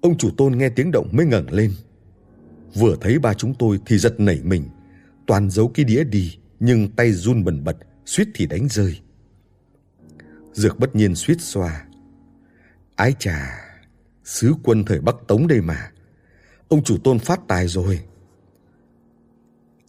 Ông 0.00 0.18
chủ 0.18 0.30
tôn 0.36 0.58
nghe 0.58 0.68
tiếng 0.68 0.90
động 0.90 1.08
mới 1.12 1.26
ngẩng 1.26 1.52
lên. 1.52 1.72
Vừa 2.74 2.96
thấy 3.00 3.18
ba 3.18 3.34
chúng 3.34 3.54
tôi 3.54 3.80
thì 3.86 3.98
giật 3.98 4.20
nảy 4.20 4.40
mình, 4.42 4.68
toàn 5.26 5.50
giấu 5.50 5.68
cái 5.74 5.84
đĩa 5.84 6.04
đi, 6.04 6.38
nhưng 6.60 6.88
tay 6.88 7.12
run 7.12 7.44
bần 7.44 7.64
bật, 7.64 7.76
suýt 8.06 8.28
thì 8.34 8.46
đánh 8.46 8.68
rơi. 8.68 9.00
Dược 10.52 10.78
bất 10.78 10.96
nhiên 10.96 11.14
suýt 11.14 11.40
xoa. 11.40 11.86
Ái 12.96 13.14
chà, 13.18 13.69
sứ 14.30 14.54
quân 14.62 14.84
thời 14.84 15.00
Bắc 15.00 15.16
Tống 15.28 15.46
đây 15.46 15.60
mà. 15.60 15.90
Ông 16.68 16.84
chủ 16.84 16.96
tôn 17.04 17.18
phát 17.18 17.40
tài 17.48 17.68
rồi. 17.68 18.00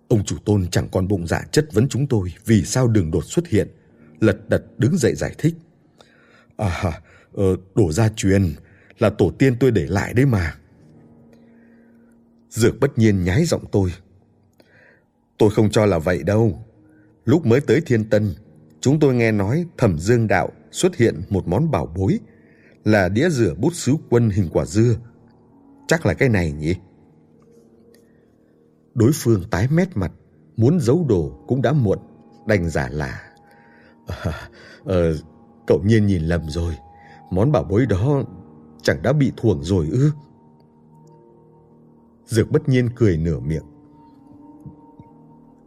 Ông 0.07 0.25
chủ 0.25 0.37
tôn 0.45 0.67
chẳng 0.67 0.87
còn 0.91 1.07
bụng 1.07 1.27
dạ 1.27 1.41
chất 1.51 1.67
vấn 1.73 1.89
chúng 1.89 2.07
tôi 2.07 2.33
vì 2.45 2.65
sao 2.65 2.87
đường 2.87 3.11
đột 3.11 3.25
xuất 3.25 3.47
hiện. 3.47 3.67
Lật 4.19 4.49
đật 4.49 4.63
đứng 4.77 4.97
dậy 4.97 5.15
giải 5.15 5.35
thích. 5.37 5.53
À, 6.57 7.01
ờ, 7.33 7.55
đổ 7.75 7.91
ra 7.91 8.09
truyền 8.15 8.53
là 8.99 9.09
tổ 9.09 9.31
tiên 9.39 9.55
tôi 9.59 9.71
để 9.71 9.87
lại 9.87 10.13
đấy 10.13 10.25
mà. 10.25 10.55
Dược 12.49 12.79
bất 12.79 12.97
nhiên 12.97 13.23
nhái 13.23 13.45
giọng 13.45 13.65
tôi. 13.71 13.93
Tôi 15.37 15.49
không 15.49 15.71
cho 15.71 15.85
là 15.85 15.99
vậy 15.99 16.23
đâu. 16.23 16.65
Lúc 17.25 17.45
mới 17.45 17.61
tới 17.61 17.81
Thiên 17.85 18.09
Tân, 18.09 18.33
chúng 18.81 18.99
tôi 18.99 19.13
nghe 19.13 19.31
nói 19.31 19.65
thẩm 19.77 19.99
dương 19.99 20.27
đạo 20.27 20.51
xuất 20.71 20.95
hiện 20.95 21.21
một 21.29 21.47
món 21.47 21.71
bảo 21.71 21.85
bối 21.85 22.19
là 22.83 23.09
đĩa 23.09 23.29
rửa 23.29 23.53
bút 23.53 23.73
sứ 23.73 23.95
quân 24.09 24.29
hình 24.29 24.49
quả 24.53 24.65
dưa. 24.65 24.95
Chắc 25.87 26.05
là 26.05 26.13
cái 26.13 26.29
này 26.29 26.51
nhỉ? 26.51 26.75
Đối 28.93 29.11
phương 29.13 29.43
tái 29.51 29.67
mét 29.71 29.97
mặt, 29.97 30.11
muốn 30.57 30.79
giấu 30.79 31.05
đồ 31.09 31.43
cũng 31.47 31.61
đã 31.61 31.73
muộn, 31.73 31.99
đành 32.47 32.69
giả 32.69 32.89
là. 32.91 33.21
À, 34.07 34.49
à, 34.85 34.95
cậu 35.67 35.81
nhiên 35.83 36.07
nhìn 36.07 36.23
lầm 36.23 36.49
rồi, 36.49 36.77
món 37.31 37.51
bảo 37.51 37.63
bối 37.63 37.85
đó 37.85 38.23
chẳng 38.81 39.01
đã 39.01 39.13
bị 39.13 39.31
thuồng 39.37 39.63
rồi 39.63 39.87
ư? 39.91 40.11
Dược 42.25 42.51
bất 42.51 42.69
nhiên 42.69 42.89
cười 42.95 43.17
nửa 43.17 43.39
miệng. 43.39 43.63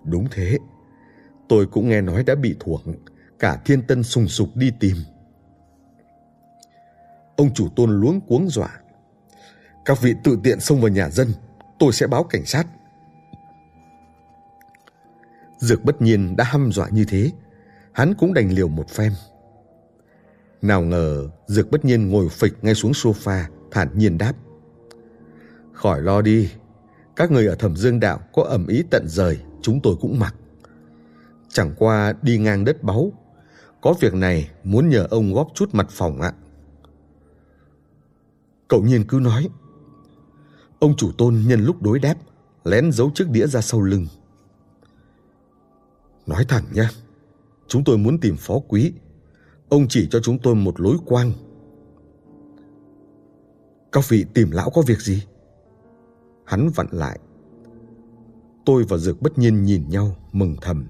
Đúng 0.05 0.27
thế, 0.31 0.59
tôi 1.49 1.67
cũng 1.67 1.89
nghe 1.89 2.01
nói 2.01 2.25
đã 2.25 2.35
bị 2.35 2.57
thuồng, 2.61 2.81
cả 3.39 3.63
thiên 3.65 3.83
tân 3.83 4.03
sùng 4.03 4.29
sục 4.29 4.49
đi 4.57 4.71
tìm. 4.81 4.97
Ông 7.37 7.55
chủ 7.55 7.69
tôn 7.77 8.01
luống 8.01 8.21
cuống 8.21 8.49
dọa. 8.51 8.81
Các 9.85 10.03
vị 10.03 10.15
tự 10.25 10.39
tiện 10.43 10.61
xông 10.61 10.81
vào 10.81 10.89
nhà 10.89 11.11
dân, 11.11 11.33
tôi 11.79 11.93
sẽ 11.93 12.07
báo 12.07 12.25
cảnh 12.25 12.45
sát. 12.45 12.67
Dược 15.59 15.85
bất 15.85 16.03
nhiên 16.03 16.37
đã 16.37 16.45
hăm 16.45 16.73
dọa 16.73 16.89
như 16.89 17.05
thế, 17.05 17.31
hắn 17.93 18.15
cũng 18.15 18.35
đành 18.35 18.51
liều 18.51 18.69
một 18.69 18.89
phen. 18.89 19.13
Nào 20.63 20.83
ngờ 20.83 21.29
Dược 21.47 21.71
bất 21.71 21.85
nhiên 21.85 22.09
ngồi 22.09 22.29
phịch 22.29 22.55
ngay 22.63 22.75
xuống 22.75 22.93
sofa, 22.93 23.45
thản 23.71 23.89
nhiên 23.95 24.19
đáp. 24.19 24.33
Khỏi 25.73 26.03
lo 26.03 26.23
đi, 26.23 26.51
các 27.17 27.31
người 27.31 27.47
ở 27.47 27.55
thẩm 27.55 27.77
dương 27.77 28.01
đạo 28.01 28.21
có 28.33 28.43
ẩm 28.43 28.67
ý 28.67 28.85
tận 28.91 29.09
rời, 29.09 29.39
chúng 29.63 29.81
tôi 29.81 29.97
cũng 30.01 30.19
mặc. 30.19 30.35
Chẳng 31.49 31.75
qua 31.79 32.15
đi 32.23 32.39
ngang 32.39 32.65
đất 32.65 32.83
báu, 32.83 33.13
có 33.81 33.95
việc 34.01 34.15
này 34.15 34.51
muốn 34.65 34.89
nhờ 34.89 35.07
ông 35.11 35.35
góp 35.35 35.49
chút 35.55 35.69
mặt 35.73 35.87
phòng 35.91 36.21
ạ. 36.21 36.33
Cậu 38.75 38.83
nhiên 38.83 39.05
cứ 39.09 39.21
nói. 39.23 39.49
Ông 40.79 40.97
chủ 40.97 41.13
tôn 41.19 41.43
nhân 41.47 41.65
lúc 41.65 41.83
đối 41.83 41.99
đáp, 41.99 42.15
lén 42.65 42.93
giấu 42.93 43.11
chiếc 43.15 43.31
đĩa 43.31 43.47
ra 43.47 43.61
sau 43.61 43.81
lưng. 43.81 44.07
Nói 46.27 46.45
thẳng 46.49 46.65
nhé, 46.73 46.89
chúng 47.69 47.85
tôi 47.85 47.99
muốn 47.99 48.21
tìm 48.21 48.37
phó 48.37 48.59
quý. 48.69 48.93
Ông 49.69 49.87
chỉ 49.89 50.09
cho 50.11 50.21
chúng 50.21 50.39
tôi 50.39 50.55
một 50.55 50.81
lối 50.81 50.97
quang. 51.07 51.33
Các 53.93 54.09
vị 54.09 54.25
tìm 54.35 54.51
lão 54.51 54.71
có 54.71 54.83
việc 54.83 55.01
gì? 55.01 55.23
Hắn 56.45 56.69
vặn 56.75 56.87
lại. 56.91 57.19
Tôi 58.65 58.85
và 58.89 58.97
Dược 58.97 59.23
bất 59.23 59.39
nhiên 59.39 59.65
nhìn 59.65 59.89
nhau, 59.89 60.17
mừng 60.33 60.57
thầm. 60.61 60.87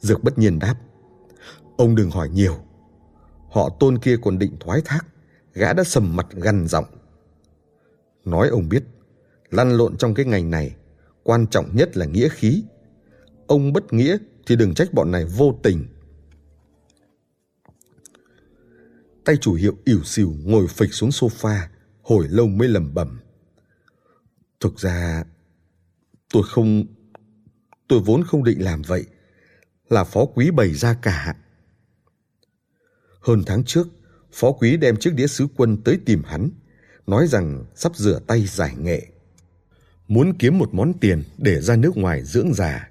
Dược 0.00 0.24
bất 0.24 0.38
nhiên 0.38 0.58
đáp. 0.58 0.74
Ông 1.76 1.94
đừng 1.94 2.10
hỏi 2.10 2.28
nhiều. 2.28 2.54
Họ 3.50 3.68
tôn 3.80 3.98
kia 3.98 4.16
còn 4.22 4.38
định 4.38 4.56
thoái 4.60 4.80
thác. 4.84 5.06
Gã 5.58 5.72
đã 5.72 5.84
sầm 5.84 6.16
mặt 6.16 6.26
gằn 6.30 6.66
giọng. 6.68 6.84
Nói 8.24 8.48
ông 8.48 8.68
biết, 8.68 8.84
lăn 9.50 9.70
lộn 9.76 9.96
trong 9.96 10.14
cái 10.14 10.26
ngành 10.26 10.50
này, 10.50 10.76
quan 11.22 11.46
trọng 11.46 11.76
nhất 11.76 11.96
là 11.96 12.06
nghĩa 12.06 12.28
khí 12.28 12.64
ông 13.46 13.72
bất 13.72 13.92
nghĩa 13.92 14.16
thì 14.46 14.56
đừng 14.56 14.74
trách 14.74 14.92
bọn 14.92 15.10
này 15.10 15.24
vô 15.24 15.58
tình. 15.62 15.86
Tay 19.24 19.36
chủ 19.36 19.54
hiệu 19.54 19.76
ỉu 19.84 20.04
xìu 20.04 20.34
ngồi 20.44 20.66
phịch 20.66 20.92
xuống 20.92 21.10
sofa, 21.10 21.58
hồi 22.02 22.28
lâu 22.28 22.46
mới 22.46 22.68
lầm 22.68 22.94
bầm. 22.94 23.20
Thực 24.60 24.78
ra, 24.78 25.24
tôi 26.32 26.42
không... 26.46 26.84
Tôi 27.88 28.00
vốn 28.00 28.24
không 28.24 28.44
định 28.44 28.64
làm 28.64 28.82
vậy. 28.82 29.04
Là 29.88 30.04
phó 30.04 30.24
quý 30.24 30.50
bày 30.50 30.74
ra 30.74 30.94
cả. 31.02 31.36
Hơn 33.20 33.42
tháng 33.46 33.64
trước, 33.64 33.88
phó 34.38 34.52
quý 34.52 34.76
đem 34.76 34.96
chiếc 34.96 35.14
đĩa 35.14 35.26
sứ 35.26 35.46
quân 35.56 35.76
tới 35.84 35.98
tìm 36.06 36.22
hắn, 36.26 36.50
nói 37.06 37.26
rằng 37.26 37.64
sắp 37.74 37.96
rửa 37.96 38.20
tay 38.26 38.46
giải 38.46 38.74
nghệ. 38.78 39.02
Muốn 40.08 40.32
kiếm 40.38 40.58
một 40.58 40.74
món 40.74 40.92
tiền 41.00 41.22
để 41.38 41.60
ra 41.60 41.76
nước 41.76 41.96
ngoài 41.96 42.22
dưỡng 42.22 42.54
già. 42.54 42.88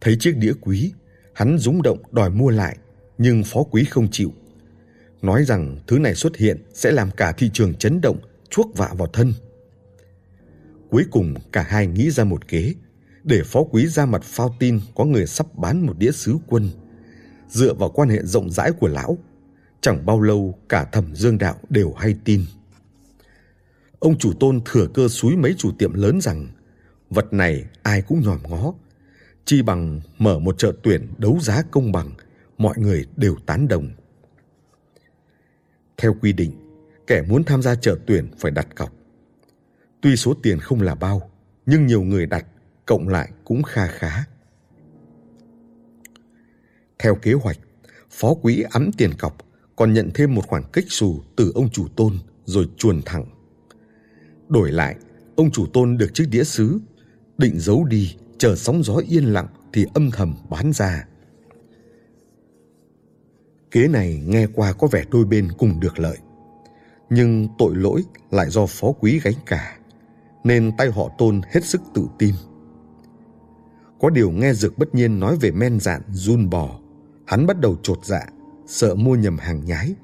Thấy 0.00 0.16
chiếc 0.20 0.36
đĩa 0.36 0.52
quý, 0.60 0.92
hắn 1.34 1.58
rúng 1.58 1.82
động 1.82 2.02
đòi 2.12 2.30
mua 2.30 2.50
lại, 2.50 2.76
nhưng 3.18 3.44
phó 3.44 3.62
quý 3.62 3.84
không 3.84 4.08
chịu. 4.10 4.32
Nói 5.22 5.44
rằng 5.44 5.78
thứ 5.86 5.98
này 5.98 6.14
xuất 6.14 6.36
hiện 6.36 6.64
sẽ 6.74 6.90
làm 6.90 7.10
cả 7.10 7.32
thị 7.32 7.50
trường 7.52 7.74
chấn 7.74 8.00
động, 8.00 8.20
chuốc 8.50 8.76
vạ 8.76 8.90
vào 8.98 9.08
thân. 9.08 9.32
Cuối 10.90 11.04
cùng 11.10 11.34
cả 11.52 11.62
hai 11.62 11.86
nghĩ 11.86 12.10
ra 12.10 12.24
một 12.24 12.48
kế, 12.48 12.74
để 13.24 13.42
phó 13.44 13.62
quý 13.70 13.86
ra 13.86 14.06
mặt 14.06 14.22
phao 14.24 14.56
tin 14.58 14.80
có 14.94 15.04
người 15.04 15.26
sắp 15.26 15.46
bán 15.54 15.86
một 15.86 15.98
đĩa 15.98 16.12
sứ 16.12 16.36
quân. 16.46 16.70
Dựa 17.48 17.74
vào 17.74 17.90
quan 17.90 18.08
hệ 18.08 18.18
rộng 18.24 18.50
rãi 18.50 18.72
của 18.72 18.88
lão, 18.88 19.18
chẳng 19.80 20.06
bao 20.06 20.20
lâu 20.20 20.58
cả 20.68 20.84
thẩm 20.84 21.14
dương 21.14 21.38
đạo 21.38 21.56
đều 21.68 21.92
hay 21.92 22.16
tin. 22.24 22.44
Ông 23.98 24.18
chủ 24.18 24.32
tôn 24.40 24.60
thừa 24.64 24.86
cơ 24.94 25.08
suối 25.08 25.36
mấy 25.36 25.54
chủ 25.58 25.70
tiệm 25.78 25.94
lớn 25.94 26.20
rằng 26.20 26.46
vật 27.10 27.32
này 27.32 27.64
ai 27.82 28.02
cũng 28.02 28.20
nhòm 28.20 28.38
ngó, 28.48 28.74
chi 29.44 29.62
bằng 29.62 30.00
mở 30.18 30.38
một 30.38 30.58
chợ 30.58 30.72
tuyển 30.82 31.08
đấu 31.18 31.38
giá 31.40 31.62
công 31.70 31.92
bằng, 31.92 32.10
mọi 32.58 32.78
người 32.78 33.06
đều 33.16 33.36
tán 33.46 33.68
đồng. 33.68 33.90
Theo 35.96 36.16
quy 36.20 36.32
định, 36.32 36.52
kẻ 37.06 37.22
muốn 37.28 37.44
tham 37.44 37.62
gia 37.62 37.74
chợ 37.74 37.98
tuyển 38.06 38.30
phải 38.38 38.50
đặt 38.50 38.76
cọc. 38.76 38.92
Tuy 40.00 40.16
số 40.16 40.34
tiền 40.42 40.60
không 40.60 40.82
là 40.82 40.94
bao, 40.94 41.30
nhưng 41.66 41.86
nhiều 41.86 42.02
người 42.02 42.26
đặt, 42.26 42.46
cộng 42.86 43.08
lại 43.08 43.30
cũng 43.44 43.62
kha 43.62 43.86
khá. 43.86 44.24
Theo 46.98 47.14
kế 47.14 47.32
hoạch, 47.32 47.58
phó 48.10 48.34
quỹ 48.34 48.64
ấm 48.70 48.90
tiền 48.92 49.14
cọc, 49.18 49.36
còn 49.80 49.92
nhận 49.92 50.10
thêm 50.14 50.34
một 50.34 50.46
khoản 50.46 50.62
kích 50.72 50.84
xù 50.88 51.20
từ 51.36 51.52
ông 51.54 51.70
chủ 51.70 51.88
tôn 51.96 52.12
rồi 52.44 52.68
chuồn 52.76 53.02
thẳng. 53.06 53.24
Đổi 54.48 54.72
lại, 54.72 54.96
ông 55.36 55.50
chủ 55.50 55.66
tôn 55.66 55.96
được 55.96 56.14
chiếc 56.14 56.26
đĩa 56.30 56.44
sứ, 56.44 56.78
định 57.38 57.58
giấu 57.58 57.84
đi, 57.84 58.16
chờ 58.38 58.56
sóng 58.56 58.82
gió 58.82 58.96
yên 59.08 59.24
lặng 59.24 59.46
thì 59.72 59.86
âm 59.94 60.10
thầm 60.10 60.34
bán 60.50 60.72
ra. 60.72 61.06
Kế 63.70 63.88
này 63.88 64.22
nghe 64.26 64.46
qua 64.46 64.72
có 64.72 64.86
vẻ 64.86 65.04
đôi 65.10 65.24
bên 65.24 65.48
cùng 65.58 65.80
được 65.80 65.98
lợi. 65.98 66.18
Nhưng 67.10 67.48
tội 67.58 67.76
lỗi 67.76 68.04
lại 68.30 68.50
do 68.50 68.66
phó 68.66 68.92
quý 68.92 69.20
gánh 69.24 69.34
cả, 69.46 69.78
nên 70.44 70.72
tay 70.78 70.90
họ 70.90 71.10
tôn 71.18 71.40
hết 71.50 71.64
sức 71.64 71.80
tự 71.94 72.06
tin. 72.18 72.34
Có 74.00 74.10
điều 74.10 74.30
nghe 74.30 74.54
Dược 74.54 74.78
bất 74.78 74.94
nhiên 74.94 75.20
nói 75.20 75.36
về 75.40 75.50
men 75.50 75.80
dạn 75.80 76.02
run 76.12 76.50
bò, 76.50 76.80
hắn 77.26 77.46
bắt 77.46 77.60
đầu 77.60 77.76
trột 77.82 78.04
dạ, 78.04 78.26
sợ 78.70 78.94
mua 78.94 79.14
nhầm 79.14 79.38
hàng 79.38 79.64
nhái. 79.64 79.94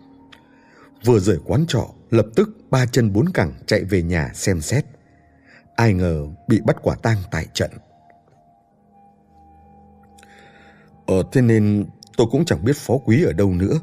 Vừa 1.05 1.19
rời 1.19 1.39
quán 1.45 1.65
trọ, 1.69 1.89
lập 2.11 2.27
tức 2.37 2.49
ba 2.71 2.87
chân 2.87 3.13
bốn 3.13 3.29
cẳng 3.35 3.53
chạy 3.67 3.85
về 3.85 4.03
nhà 4.03 4.31
xem 4.35 4.61
xét. 4.61 4.85
Ai 5.77 5.93
ngờ 5.93 6.27
bị 6.49 6.61
bắt 6.61 6.77
quả 6.83 6.97
tang 7.03 7.19
tại 7.31 7.47
trận. 7.55 7.71
Ờ 11.07 11.23
thế 11.33 11.43
nên 11.43 11.87
tôi 12.17 12.27
cũng 12.31 12.45
chẳng 12.45 12.65
biết 12.65 12.77
phó 12.77 12.99
quý 12.99 13.25
ở 13.25 13.33
đâu 13.33 13.53
nữa. 13.53 13.81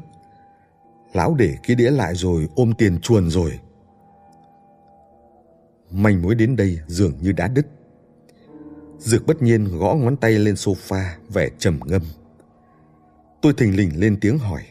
Lão 1.12 1.34
để 1.34 1.56
cái 1.62 1.76
đĩa 1.76 1.90
lại 1.90 2.14
rồi 2.14 2.48
ôm 2.54 2.72
tiền 2.78 3.00
chuồn 3.00 3.30
rồi. 3.30 3.60
Manh 5.90 6.22
mối 6.22 6.34
đến 6.34 6.56
đây 6.56 6.78
dường 6.86 7.12
như 7.20 7.32
đã 7.32 7.48
đứt. 7.48 7.66
Dược 8.98 9.26
bất 9.26 9.42
nhiên 9.42 9.78
gõ 9.78 9.94
ngón 9.94 10.16
tay 10.16 10.32
lên 10.32 10.54
sofa 10.54 11.04
vẻ 11.28 11.48
trầm 11.58 11.80
ngâm. 11.86 12.02
Tôi 13.42 13.54
thình 13.56 13.76
lình 13.76 14.00
lên 14.00 14.18
tiếng 14.20 14.38
hỏi. 14.38 14.62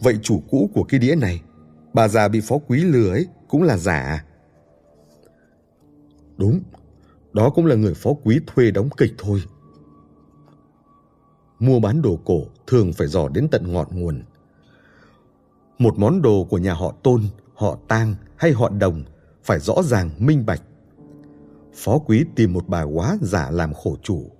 Vậy 0.00 0.18
chủ 0.22 0.42
cũ 0.50 0.70
của 0.74 0.84
cái 0.84 1.00
đĩa 1.00 1.14
này, 1.14 1.42
bà 1.92 2.08
già 2.08 2.28
bị 2.28 2.40
phó 2.40 2.58
quý 2.68 2.84
lừa 2.84 3.10
ấy 3.10 3.26
cũng 3.48 3.62
là 3.62 3.76
giả 3.76 4.00
à? 4.00 4.24
Đúng, 6.36 6.60
đó 7.32 7.50
cũng 7.50 7.66
là 7.66 7.74
người 7.74 7.94
phó 7.94 8.10
quý 8.24 8.40
thuê 8.46 8.70
đóng 8.70 8.88
kịch 8.96 9.14
thôi. 9.18 9.42
Mua 11.58 11.80
bán 11.80 12.02
đồ 12.02 12.18
cổ 12.24 12.42
thường 12.66 12.92
phải 12.92 13.06
dò 13.06 13.28
đến 13.28 13.48
tận 13.48 13.72
ngọn 13.72 13.86
nguồn. 13.90 14.22
Một 15.78 15.98
món 15.98 16.22
đồ 16.22 16.44
của 16.44 16.58
nhà 16.58 16.74
họ 16.74 16.94
Tôn, 17.02 17.22
họ 17.54 17.78
Tang 17.88 18.14
hay 18.36 18.52
họ 18.52 18.68
Đồng 18.68 19.04
phải 19.44 19.58
rõ 19.58 19.74
ràng 19.82 20.10
minh 20.18 20.46
bạch. 20.46 20.62
Phó 21.74 21.98
quý 21.98 22.24
tìm 22.36 22.52
một 22.52 22.68
bà 22.68 22.82
quá 22.82 23.16
giả 23.22 23.50
làm 23.50 23.74
khổ 23.74 23.96
chủ. 24.02 24.30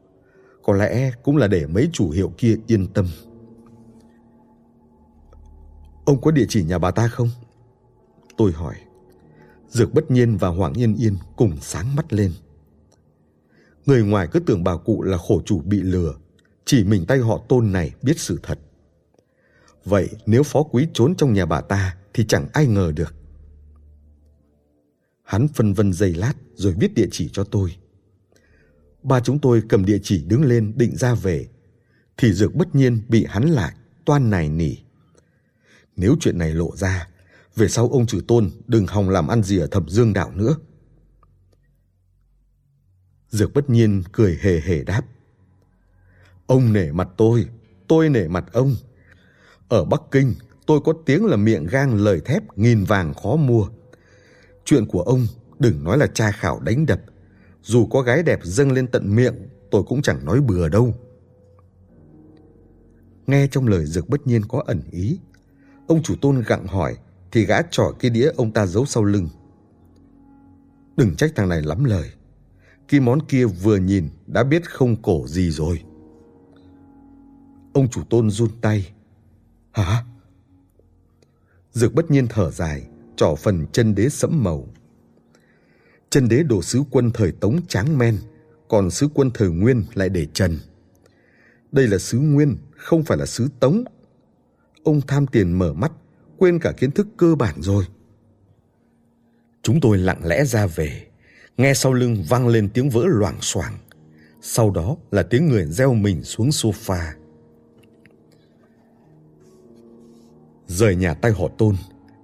Có 0.62 0.72
lẽ 0.72 1.10
cũng 1.22 1.36
là 1.36 1.47
để 1.48 1.66
mấy 1.66 1.89
chủ 1.93 2.10
hiệu 2.10 2.32
kia 2.39 2.56
yên 2.66 2.86
tâm. 2.86 3.06
Ông 6.05 6.20
có 6.20 6.31
địa 6.31 6.47
chỉ 6.48 6.64
nhà 6.64 6.78
bà 6.78 6.90
ta 6.90 7.09
không? 7.09 7.28
Tôi 8.36 8.52
hỏi. 8.52 8.74
Dược 9.68 9.94
bất 9.94 10.10
nhiên 10.10 10.36
và 10.36 10.48
Hoàng 10.48 10.72
Yên 10.72 10.97
Yên 10.97 11.16
cùng 11.36 11.56
sáng 11.60 11.97
mắt 11.97 12.12
lên. 12.12 12.32
Người 13.86 14.02
ngoài 14.02 14.28
cứ 14.32 14.40
tưởng 14.40 14.64
bà 14.64 14.76
cụ 14.76 15.02
là 15.02 15.18
khổ 15.18 15.43
chủ 15.44 15.60
bị 15.60 15.81
lừa, 15.81 16.14
chỉ 16.64 16.85
mình 16.85 17.06
tay 17.06 17.18
họ 17.18 17.40
tôn 17.48 17.72
này 17.72 17.94
biết 18.02 18.20
sự 18.20 18.40
thật. 18.43 18.59
Vậy 19.85 20.09
nếu 20.26 20.43
phó 20.43 20.62
quý 20.62 20.86
trốn 20.93 21.14
trong 21.16 21.32
nhà 21.32 21.47
bà 21.47 21.60
ta 21.60 21.97
thì 22.14 22.24
chẳng 22.28 22.48
ai 22.52 22.66
ngờ 22.66 22.93
được. 22.97 23.14
Hắn 25.22 25.48
phân 25.48 25.72
vân 25.72 25.93
giây 25.93 26.14
lát 26.14 26.35
rồi 26.55 26.74
viết 26.81 26.94
địa 26.94 27.09
chỉ 27.10 27.31
cho 27.32 27.44
tôi. 27.44 27.76
Ba 29.02 29.20
chúng 29.20 29.39
tôi 29.39 29.62
cầm 29.68 29.85
địa 29.85 29.98
chỉ 30.02 30.24
đứng 30.24 30.44
lên 30.44 30.72
định 30.76 30.97
ra 30.97 31.14
về, 31.14 31.48
thì 32.16 32.32
dược 32.32 32.55
bất 32.55 32.74
nhiên 32.74 33.02
bị 33.09 33.26
hắn 33.28 33.44
lại, 33.44 33.74
toan 34.05 34.31
nài 34.31 34.48
nỉ. 34.48 34.84
Nếu 35.96 36.16
chuyện 36.20 36.38
này 36.38 36.54
lộ 36.54 36.76
ra, 36.76 37.08
về 37.56 37.68
sau 37.68 37.88
ông 37.88 38.06
trừ 38.06 38.20
tôn 38.28 38.50
đừng 38.66 38.86
hòng 38.86 39.08
làm 39.08 39.28
ăn 39.28 39.42
gì 39.42 39.58
ở 39.58 39.66
thẩm 39.66 39.88
dương 39.88 40.12
đảo 40.12 40.32
nữa. 40.34 40.56
Dược 43.30 43.54
bất 43.54 43.70
nhiên 43.70 44.02
cười 44.12 44.38
hề 44.42 44.60
hề 44.60 44.84
đáp. 44.84 45.02
Ông 46.46 46.72
nể 46.72 46.92
mặt 46.92 47.08
tôi, 47.16 47.46
tôi 47.88 48.08
nể 48.08 48.28
mặt 48.28 48.44
ông. 48.52 48.76
Ở 49.68 49.84
Bắc 49.84 50.00
Kinh, 50.10 50.34
tôi 50.66 50.80
có 50.84 50.92
tiếng 51.06 51.24
là 51.24 51.36
miệng 51.36 51.66
gang 51.66 51.94
lời 51.94 52.20
thép 52.24 52.58
nghìn 52.58 52.84
vàng 52.84 53.14
khó 53.14 53.36
mua. 53.36 53.68
Chuyện 54.64 54.86
của 54.86 55.02
ông 55.02 55.26
đừng 55.58 55.84
nói 55.84 55.98
là 55.98 56.06
tra 56.06 56.30
khảo 56.30 56.60
đánh 56.60 56.86
đập. 56.86 57.00
Dù 57.62 57.86
có 57.86 58.02
gái 58.02 58.22
đẹp 58.22 58.40
dâng 58.42 58.72
lên 58.72 58.86
tận 58.86 59.16
miệng, 59.16 59.34
tôi 59.70 59.82
cũng 59.82 60.02
chẳng 60.02 60.24
nói 60.24 60.40
bừa 60.40 60.68
đâu. 60.68 60.94
Nghe 63.26 63.46
trong 63.50 63.68
lời 63.68 63.86
dược 63.86 64.08
bất 64.08 64.26
nhiên 64.26 64.42
có 64.48 64.62
ẩn 64.66 64.82
ý. 64.90 65.18
Ông 65.86 66.02
chủ 66.02 66.15
tôn 66.20 66.43
gặng 66.47 66.66
hỏi 66.66 66.97
thì 67.32 67.44
gã 67.47 67.62
trỏ 67.62 67.93
cái 67.98 68.11
đĩa 68.11 68.31
ông 68.36 68.52
ta 68.52 68.66
giấu 68.66 68.86
sau 68.86 69.05
lưng. 69.05 69.28
Đừng 70.97 71.16
trách 71.16 71.32
thằng 71.36 71.48
này 71.48 71.62
lắm 71.62 71.85
lời. 71.85 72.11
Cái 72.89 73.01
món 73.01 73.27
kia 73.27 73.44
vừa 73.44 73.77
nhìn 73.77 74.09
đã 74.27 74.44
biết 74.44 74.70
không 74.70 75.02
cổ 75.02 75.27
gì 75.27 75.51
rồi. 75.51 75.82
Ông 77.73 77.89
chủ 77.90 78.02
tôn 78.11 78.31
run 78.31 78.51
tay. 78.61 78.93
Hả? 79.73 80.05
Dược 81.73 81.94
bất 81.94 82.11
nhiên 82.11 82.27
thở 82.28 82.51
dài, 82.51 82.86
trỏ 83.16 83.35
phần 83.35 83.66
chân 83.73 83.94
đế 83.94 84.09
sẫm 84.09 84.44
màu. 84.44 84.69
Chân 86.11 86.28
đế 86.28 86.43
đồ 86.43 86.62
sứ 86.62 86.82
quân 86.90 87.11
thời 87.15 87.32
Tống 87.32 87.66
tráng 87.66 87.98
men, 87.98 88.19
còn 88.69 88.90
sứ 88.90 89.09
quân 89.15 89.31
thời 89.35 89.51
Nguyên 89.51 89.85
lại 89.94 90.09
để 90.09 90.27
trần. 90.32 90.59
Đây 91.73 91.89
là 91.89 91.98
sứ 91.98 92.19
Nguyên, 92.19 92.56
không 92.77 93.02
phải 93.02 93.19
là 93.19 93.27
sứ 93.27 93.48
Tống. 93.61 93.85
Ông 94.85 95.01
tham 95.06 95.27
tiền 95.27 95.52
mở 95.52 95.73
mắt, 95.73 95.93
quên 96.39 96.59
cả 96.59 96.73
kiến 96.73 96.90
thức 96.90 97.06
cơ 97.16 97.35
bản 97.35 97.55
rồi. 97.62 97.85
Chúng 99.62 99.81
tôi 99.81 99.98
lặng 99.98 100.27
lẽ 100.27 100.44
ra 100.44 100.66
về, 100.66 101.06
nghe 101.56 101.74
sau 101.74 101.93
lưng 101.93 102.24
vang 102.28 102.48
lên 102.48 102.69
tiếng 102.74 102.90
vỡ 102.90 103.05
loảng 103.06 103.39
xoảng. 103.40 103.74
Sau 104.40 104.70
đó 104.70 104.97
là 105.11 105.23
tiếng 105.23 105.48
người 105.48 105.66
reo 105.66 105.94
mình 105.94 106.23
xuống 106.23 106.48
sofa. 106.48 107.12
Rời 110.66 110.97
nhà 110.97 111.15
tay 111.15 111.32
họ 111.32 111.48
tôn, 111.59 111.77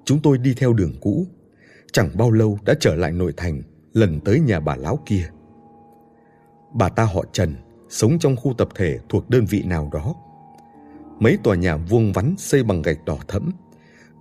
chúng 0.05 0.23
tôi 0.23 0.39
đi 0.39 0.55
theo 0.55 0.73
đường 0.73 0.93
cũ. 1.01 1.27
Chẳng 1.93 2.11
bao 2.15 2.31
lâu 2.31 2.59
đã 2.65 2.75
trở 2.81 2.95
lại 2.95 3.13
nội 3.13 3.35
thành, 3.37 3.63
lần 3.93 4.21
tới 4.21 4.41
nhà 4.41 4.61
bà 4.61 4.77
lão 4.77 4.99
kia. 5.07 5.31
Bà 6.75 6.89
ta 6.89 7.05
họ 7.05 7.25
Trần, 7.33 7.55
sống 7.89 8.19
trong 8.19 8.37
khu 8.37 8.55
tập 8.59 8.69
thể 8.75 8.99
thuộc 9.09 9.31
đơn 9.31 9.45
vị 9.45 9.63
nào 9.63 9.91
đó. 9.93 10.15
Mấy 11.21 11.39
tòa 11.43 11.57
nhà 11.57 11.77
vuông 11.77 12.13
vắn 12.13 12.35
xây 12.39 12.63
bằng 12.63 12.83
gạch 12.83 13.05
đỏ 13.05 13.19
thẫm. 13.29 13.51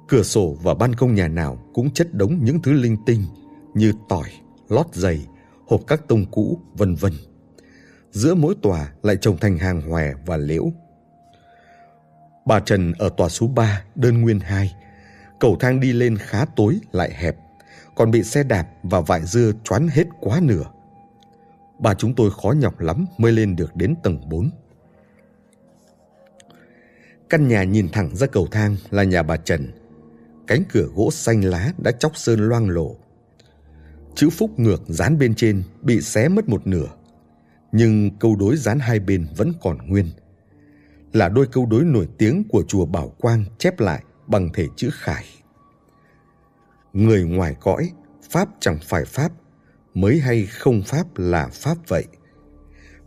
Cửa 0.07 0.23
sổ 0.23 0.57
và 0.63 0.73
ban 0.73 0.95
công 0.95 1.15
nhà 1.15 1.27
nào 1.27 1.59
cũng 1.73 1.91
chất 1.91 2.13
đống 2.13 2.39
những 2.43 2.61
thứ 2.61 2.71
linh 2.71 2.97
tinh 3.05 3.23
như 3.73 3.93
tỏi, 4.09 4.29
lót 4.69 4.85
giày, 4.93 5.27
hộp 5.67 5.81
các 5.87 6.07
tông 6.07 6.25
cũ, 6.31 6.59
vân 6.73 6.95
vân. 6.95 7.13
Giữa 8.11 8.35
mỗi 8.35 8.55
tòa 8.61 8.91
lại 9.03 9.15
trồng 9.15 9.37
thành 9.37 9.57
hàng 9.57 9.81
hòe 9.81 10.13
và 10.25 10.37
liễu 10.37 10.71
Bà 12.45 12.59
Trần 12.59 12.93
ở 12.99 13.09
tòa 13.09 13.29
số 13.29 13.47
3, 13.47 13.83
đơn 13.95 14.21
nguyên 14.21 14.39
2. 14.39 14.75
Cầu 15.39 15.57
thang 15.59 15.79
đi 15.79 15.93
lên 15.93 16.17
khá 16.17 16.45
tối 16.55 16.79
lại 16.91 17.11
hẹp, 17.13 17.35
còn 17.95 18.11
bị 18.11 18.23
xe 18.23 18.43
đạp 18.43 18.67
và 18.83 19.01
vải 19.01 19.25
dưa 19.25 19.51
choán 19.63 19.87
hết 19.87 20.07
quá 20.19 20.39
nửa. 20.43 20.63
Bà 21.79 21.93
chúng 21.93 22.15
tôi 22.15 22.31
khó 22.31 22.51
nhọc 22.51 22.79
lắm 22.79 23.05
mới 23.17 23.31
lên 23.31 23.55
được 23.55 23.75
đến 23.75 23.95
tầng 24.03 24.29
4. 24.29 24.49
Căn 27.29 27.47
nhà 27.47 27.63
nhìn 27.63 27.89
thẳng 27.89 28.15
ra 28.15 28.27
cầu 28.27 28.47
thang 28.51 28.75
là 28.89 29.03
nhà 29.03 29.23
bà 29.23 29.37
Trần. 29.37 29.71
Cánh 30.47 30.63
cửa 30.69 30.87
gỗ 30.95 31.09
xanh 31.11 31.41
lá 31.43 31.73
đã 31.83 31.91
chóc 31.91 32.17
sơn 32.17 32.39
loang 32.39 32.69
lổ. 32.69 32.95
Chữ 34.15 34.29
phúc 34.29 34.59
ngược 34.59 34.83
dán 34.87 35.19
bên 35.19 35.35
trên 35.35 35.63
bị 35.81 36.01
xé 36.01 36.27
mất 36.27 36.49
một 36.49 36.67
nửa. 36.67 36.87
Nhưng 37.71 38.17
câu 38.19 38.35
đối 38.35 38.57
dán 38.57 38.79
hai 38.79 38.99
bên 38.99 39.27
vẫn 39.37 39.53
còn 39.61 39.77
nguyên 39.87 40.05
là 41.13 41.29
đôi 41.29 41.47
câu 41.51 41.65
đối 41.65 41.83
nổi 41.83 42.07
tiếng 42.17 42.43
của 42.49 42.63
chùa 42.67 42.85
Bảo 42.85 43.09
Quang 43.09 43.45
chép 43.57 43.79
lại 43.79 44.03
bằng 44.27 44.49
thể 44.53 44.67
chữ 44.75 44.89
khải. 44.93 45.25
Người 46.93 47.23
ngoài 47.23 47.55
cõi, 47.59 47.91
pháp 48.29 48.49
chẳng 48.59 48.79
phải 48.83 49.05
pháp, 49.05 49.31
mới 49.93 50.19
hay 50.19 50.45
không 50.45 50.81
pháp 50.85 51.17
là 51.17 51.47
pháp 51.47 51.77
vậy. 51.87 52.05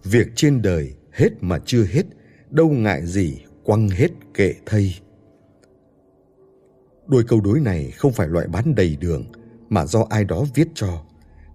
Việc 0.05 0.27
trên 0.35 0.62
đời 0.62 0.94
hết 1.12 1.28
mà 1.40 1.59
chưa 1.66 1.85
hết, 1.85 2.03
đâu 2.51 2.70
ngại 2.70 3.07
gì 3.07 3.44
quăng 3.65 3.89
hết 3.89 4.11
kệ 4.35 4.55
thây. 4.67 4.95
Đôi 7.07 7.25
câu 7.25 7.41
đối 7.41 7.61
này 7.61 7.91
không 7.91 8.13
phải 8.13 8.29
loại 8.29 8.47
bán 8.49 8.75
đầy 8.75 8.97
đường, 8.97 9.25
mà 9.69 9.87
do 9.87 10.07
ai 10.11 10.25
đó 10.25 10.45
viết 10.55 10.69
cho. 10.75 11.05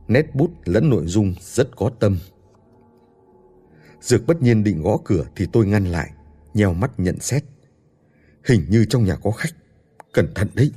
Nét 0.07 0.35
bút 0.35 0.51
lẫn 0.65 0.89
nội 0.89 1.07
dung 1.07 1.33
rất 1.41 1.75
có 1.75 1.91
tâm. 1.99 2.17
Dược 4.01 4.25
bất 4.27 4.41
nhiên 4.41 4.63
định 4.63 4.81
gõ 4.81 4.97
cửa 5.05 5.25
thì 5.35 5.47
tôi 5.53 5.65
ngăn 5.65 5.85
lại 5.85 6.11
nheo 6.53 6.73
mắt 6.73 6.91
nhận 6.97 7.19
xét. 7.19 7.43
Hình 8.45 8.65
như 8.69 8.85
trong 8.85 9.03
nhà 9.03 9.15
có 9.15 9.31
khách, 9.31 9.53
cẩn 10.13 10.33
thận 10.35 10.47
đấy. 10.53 10.71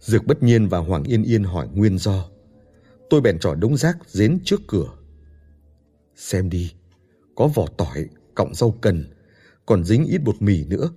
Dược 0.00 0.26
bất 0.26 0.42
nhiên 0.42 0.68
và 0.68 0.78
Hoàng 0.78 1.04
Yên 1.04 1.22
Yên 1.22 1.44
hỏi 1.44 1.68
nguyên 1.74 1.98
do. 1.98 2.28
Tôi 3.10 3.20
bèn 3.20 3.38
trỏ 3.38 3.54
đống 3.54 3.76
rác 3.76 3.96
dến 4.06 4.38
trước 4.44 4.60
cửa. 4.68 4.96
Xem 6.16 6.50
đi, 6.50 6.72
có 7.34 7.46
vỏ 7.46 7.66
tỏi, 7.76 8.06
cọng 8.34 8.54
rau 8.54 8.70
cần, 8.80 9.04
còn 9.66 9.84
dính 9.84 10.04
ít 10.04 10.18
bột 10.18 10.42
mì 10.42 10.64
nữa. 10.64 10.90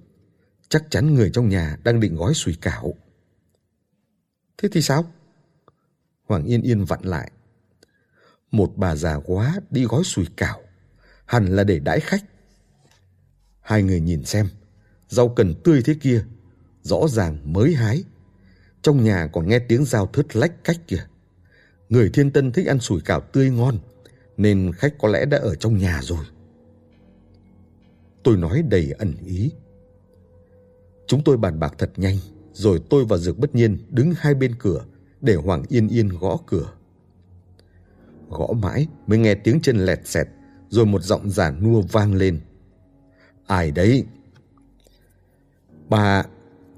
Chắc 0.69 0.83
chắn 0.89 1.13
người 1.13 1.29
trong 1.33 1.49
nhà 1.49 1.77
đang 1.83 1.99
định 1.99 2.15
gói 2.15 2.33
sủi 2.33 2.57
cảo. 2.61 2.93
Thế 4.57 4.69
thì 4.71 4.81
sao? 4.81 5.11
Hoàng 6.23 6.43
Yên 6.43 6.61
Yên 6.61 6.85
vặn 6.85 6.99
lại. 7.03 7.31
Một 8.51 8.73
bà 8.75 8.95
già 8.95 9.19
quá 9.25 9.55
đi 9.69 9.85
gói 9.85 10.03
sủi 10.03 10.25
cảo, 10.37 10.61
hẳn 11.25 11.55
là 11.55 11.63
để 11.63 11.79
đãi 11.79 11.99
khách. 11.99 12.23
Hai 13.61 13.83
người 13.83 13.99
nhìn 13.99 14.25
xem, 14.25 14.49
rau 15.09 15.29
cần 15.29 15.53
tươi 15.63 15.81
thế 15.85 15.95
kia, 16.01 16.25
rõ 16.81 17.07
ràng 17.09 17.53
mới 17.53 17.73
hái. 17.73 18.03
Trong 18.81 19.03
nhà 19.03 19.27
còn 19.33 19.47
nghe 19.47 19.59
tiếng 19.59 19.85
dao 19.85 20.07
thớt 20.07 20.35
lách 20.35 20.63
cách 20.63 20.77
kìa. 20.87 21.05
Người 21.89 22.09
thiên 22.13 22.31
tân 22.31 22.51
thích 22.51 22.67
ăn 22.67 22.79
sủi 22.79 23.01
cảo 23.01 23.21
tươi 23.21 23.49
ngon, 23.49 23.79
nên 24.37 24.71
khách 24.73 24.93
có 24.99 25.07
lẽ 25.07 25.25
đã 25.25 25.37
ở 25.37 25.55
trong 25.55 25.77
nhà 25.77 25.99
rồi. 26.03 26.25
Tôi 28.23 28.37
nói 28.37 28.61
đầy 28.61 28.91
ẩn 28.91 29.13
ý. 29.25 29.51
Chúng 31.07 31.23
tôi 31.23 31.37
bàn 31.37 31.59
bạc 31.59 31.75
thật 31.77 31.91
nhanh, 31.97 32.17
rồi 32.53 32.81
tôi 32.89 33.05
và 33.05 33.17
Dược 33.17 33.39
bất 33.39 33.55
nhiên 33.55 33.77
đứng 33.89 34.13
hai 34.17 34.33
bên 34.33 34.55
cửa 34.59 34.85
để 35.21 35.35
Hoàng 35.35 35.63
Yên 35.67 35.87
Yên 35.87 36.09
gõ 36.09 36.37
cửa. 36.45 36.73
Gõ 38.29 38.47
mãi 38.61 38.87
mới 39.07 39.19
nghe 39.19 39.35
tiếng 39.35 39.59
chân 39.61 39.85
lẹt 39.85 40.07
xẹt, 40.07 40.27
rồi 40.69 40.85
một 40.85 41.03
giọng 41.03 41.29
giả 41.29 41.51
nua 41.51 41.81
vang 41.81 42.13
lên. 42.13 42.39
Ai 43.47 43.71
đấy? 43.71 44.05
Bà, 45.89 46.25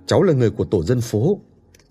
cháu 0.05 0.23
là 0.23 0.33
người 0.33 0.49
của 0.49 0.65
tổ 0.65 0.83
dân 0.83 1.01
phố. 1.01 1.39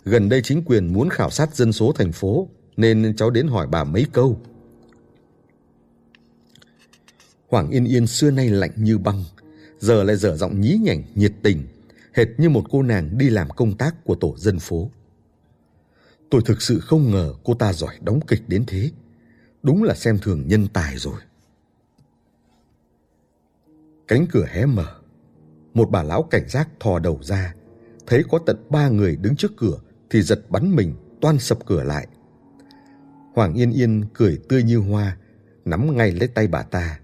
Gần 0.04 0.28
đây 0.28 0.40
chính 0.42 0.62
quyền 0.64 0.92
muốn 0.92 1.08
khảo 1.08 1.30
sát 1.30 1.54
dân 1.54 1.72
số 1.72 1.92
thành 1.92 2.12
phố, 2.12 2.48
nên 2.76 3.16
cháu 3.16 3.30
đến 3.30 3.48
hỏi 3.48 3.66
bà 3.66 3.84
mấy 3.84 4.06
câu. 4.12 4.40
Hoàng 7.48 7.70
Yên 7.70 7.84
Yên 7.84 8.06
xưa 8.06 8.30
nay 8.30 8.48
lạnh 8.48 8.70
như 8.76 8.98
băng, 8.98 9.24
giờ 9.84 10.02
lại 10.02 10.16
dở 10.16 10.36
giọng 10.36 10.60
nhí 10.60 10.78
nhảnh 10.82 11.02
nhiệt 11.14 11.32
tình, 11.42 11.62
hệt 12.14 12.28
như 12.38 12.48
một 12.48 12.64
cô 12.70 12.82
nàng 12.82 13.18
đi 13.18 13.30
làm 13.30 13.50
công 13.50 13.76
tác 13.76 14.04
của 14.04 14.14
tổ 14.14 14.34
dân 14.38 14.58
phố. 14.58 14.90
Tôi 16.30 16.40
thực 16.44 16.62
sự 16.62 16.80
không 16.80 17.10
ngờ 17.10 17.34
cô 17.44 17.54
ta 17.54 17.72
giỏi 17.72 17.94
đóng 18.00 18.20
kịch 18.26 18.42
đến 18.48 18.64
thế. 18.66 18.90
Đúng 19.62 19.82
là 19.82 19.94
xem 19.94 20.18
thường 20.22 20.48
nhân 20.48 20.66
tài 20.72 20.96
rồi. 20.96 21.20
Cánh 24.08 24.26
cửa 24.32 24.46
hé 24.50 24.66
mở. 24.66 24.94
Một 25.74 25.90
bà 25.90 26.02
lão 26.02 26.22
cảnh 26.22 26.48
giác 26.48 26.68
thò 26.80 26.98
đầu 26.98 27.18
ra. 27.22 27.54
Thấy 28.06 28.22
có 28.30 28.38
tận 28.46 28.56
ba 28.70 28.88
người 28.88 29.16
đứng 29.16 29.36
trước 29.36 29.52
cửa 29.56 29.78
thì 30.10 30.22
giật 30.22 30.40
bắn 30.48 30.76
mình 30.76 30.94
toan 31.20 31.38
sập 31.38 31.66
cửa 31.66 31.82
lại. 31.82 32.06
Hoàng 33.34 33.54
Yên 33.54 33.72
Yên 33.72 34.04
cười 34.14 34.40
tươi 34.48 34.62
như 34.62 34.78
hoa, 34.78 35.16
nắm 35.64 35.96
ngay 35.96 36.12
lấy 36.12 36.28
tay 36.28 36.46
bà 36.46 36.62
ta. 36.62 37.00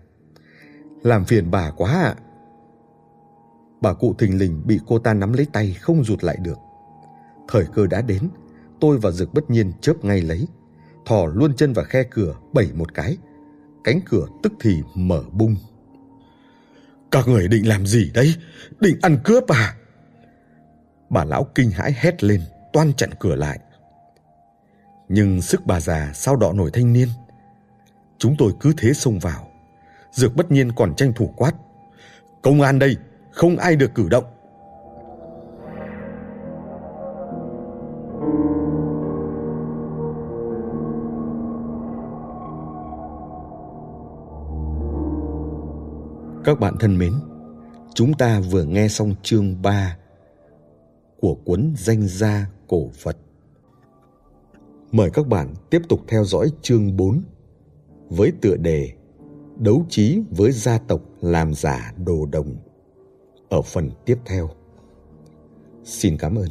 Làm 1.02 1.24
phiền 1.24 1.51
bà 1.51 1.70
quá 1.70 1.93
ạ. 1.93 2.15
Bà 3.81 3.93
cụ 3.93 4.15
thình 4.19 4.39
lình 4.39 4.62
bị 4.66 4.81
cô 4.86 4.98
ta 4.98 5.15
nắm 5.15 5.32
lấy 5.32 5.47
tay 5.52 5.77
không 5.81 6.05
rụt 6.05 6.24
lại 6.24 6.36
được. 6.40 6.59
Thời 7.48 7.65
cơ 7.74 7.86
đã 7.86 8.02
đến, 8.02 8.28
tôi 8.81 8.98
và 8.98 9.11
Dực 9.11 9.35
bất 9.35 9.51
nhiên 9.51 9.73
chớp 9.81 10.05
ngay 10.05 10.20
lấy, 10.20 10.47
thò 11.07 11.27
luôn 11.27 11.57
chân 11.57 11.73
vào 11.73 11.85
khe 11.85 12.02
cửa 12.11 12.35
bẩy 12.52 12.69
một 12.74 12.94
cái. 12.94 13.16
Cánh 13.85 14.01
cửa 14.05 14.27
tức 14.43 14.52
thì 14.61 14.82
mở 14.94 15.23
bung. 15.32 15.57
Các 17.11 17.28
người 17.28 17.48
định 17.48 17.69
làm 17.69 17.86
gì 17.86 18.11
đấy? 18.15 18.35
Định 18.81 18.98
ăn 19.02 19.19
cướp 19.24 19.48
à? 19.48 19.74
Bà 21.11 21.24
lão 21.24 21.44
kinh 21.55 21.70
hãi 21.70 21.94
hét 21.97 22.24
lên, 22.24 22.40
toan 22.73 22.93
chặn 22.93 23.11
cửa 23.20 23.35
lại. 23.35 23.59
Nhưng 25.09 25.43
sức 25.43 25.66
bà 25.66 25.81
già 25.81 26.12
sao 26.15 26.36
đọ 26.36 26.52
nổi 26.52 26.70
thanh 26.73 26.93
niên? 26.93 27.09
Chúng 28.19 28.35
tôi 28.39 28.52
cứ 28.61 28.73
thế 28.78 28.93
xông 28.93 29.19
vào. 29.19 29.48
Dược 30.12 30.36
bất 30.36 30.51
nhiên 30.51 30.73
còn 30.77 30.94
tranh 30.94 31.12
thủ 31.16 31.35
quát. 31.36 31.52
Công 32.43 32.61
an 32.61 32.78
đây, 32.78 32.97
không 33.31 33.57
ai 33.57 33.77
được 33.77 33.94
cử 33.94 34.09
động. 34.09 34.24
Các 46.44 46.61
bạn 46.61 46.74
thân 46.81 46.98
mến, 46.98 47.12
chúng 47.94 48.15
ta 48.15 48.40
vừa 48.40 48.65
nghe 48.65 48.89
xong 48.89 49.15
chương 49.23 49.62
3 49.62 49.97
của 51.20 51.35
cuốn 51.35 51.74
Danh 51.77 52.02
gia 52.02 52.47
cổ 52.69 52.89
Phật. 52.94 53.16
Mời 54.93 55.11
các 55.11 55.27
bạn 55.27 55.55
tiếp 55.70 55.82
tục 55.89 56.01
theo 56.09 56.24
dõi 56.24 56.51
chương 56.62 56.97
4 56.97 57.23
với 58.09 58.32
tựa 58.40 58.57
đề 58.57 58.93
Đấu 59.57 59.86
trí 59.89 60.23
với 60.31 60.52
gia 60.52 60.78
tộc 60.78 61.01
làm 61.20 61.55
giả 61.55 61.93
đồ 61.97 62.27
đồng 62.27 62.57
ở 63.51 63.62
phần 63.62 63.90
tiếp 64.05 64.16
theo. 64.27 64.51
Xin 65.85 66.16
cảm 66.16 66.39
ơn. 66.39 66.48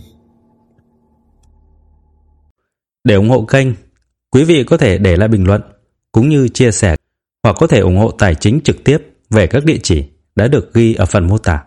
Để 3.03 3.15
ủng 3.15 3.29
hộ 3.29 3.45
kênh, 3.45 3.67
quý 4.31 4.43
vị 4.43 4.63
có 4.63 4.77
thể 4.77 4.97
để 4.97 5.15
lại 5.15 5.27
bình 5.27 5.47
luận 5.47 5.61
cũng 6.11 6.29
như 6.29 6.47
chia 6.47 6.71
sẻ 6.71 6.95
hoặc 7.43 7.55
có 7.59 7.67
thể 7.67 7.79
ủng 7.79 7.97
hộ 7.97 8.11
tài 8.11 8.35
chính 8.35 8.59
trực 8.63 8.83
tiếp 8.83 8.97
về 9.29 9.47
các 9.47 9.65
địa 9.65 9.77
chỉ 9.83 10.05
đã 10.35 10.47
được 10.47 10.73
ghi 10.73 10.93
ở 10.93 11.05
phần 11.05 11.27
mô 11.27 11.37
tả. 11.37 11.65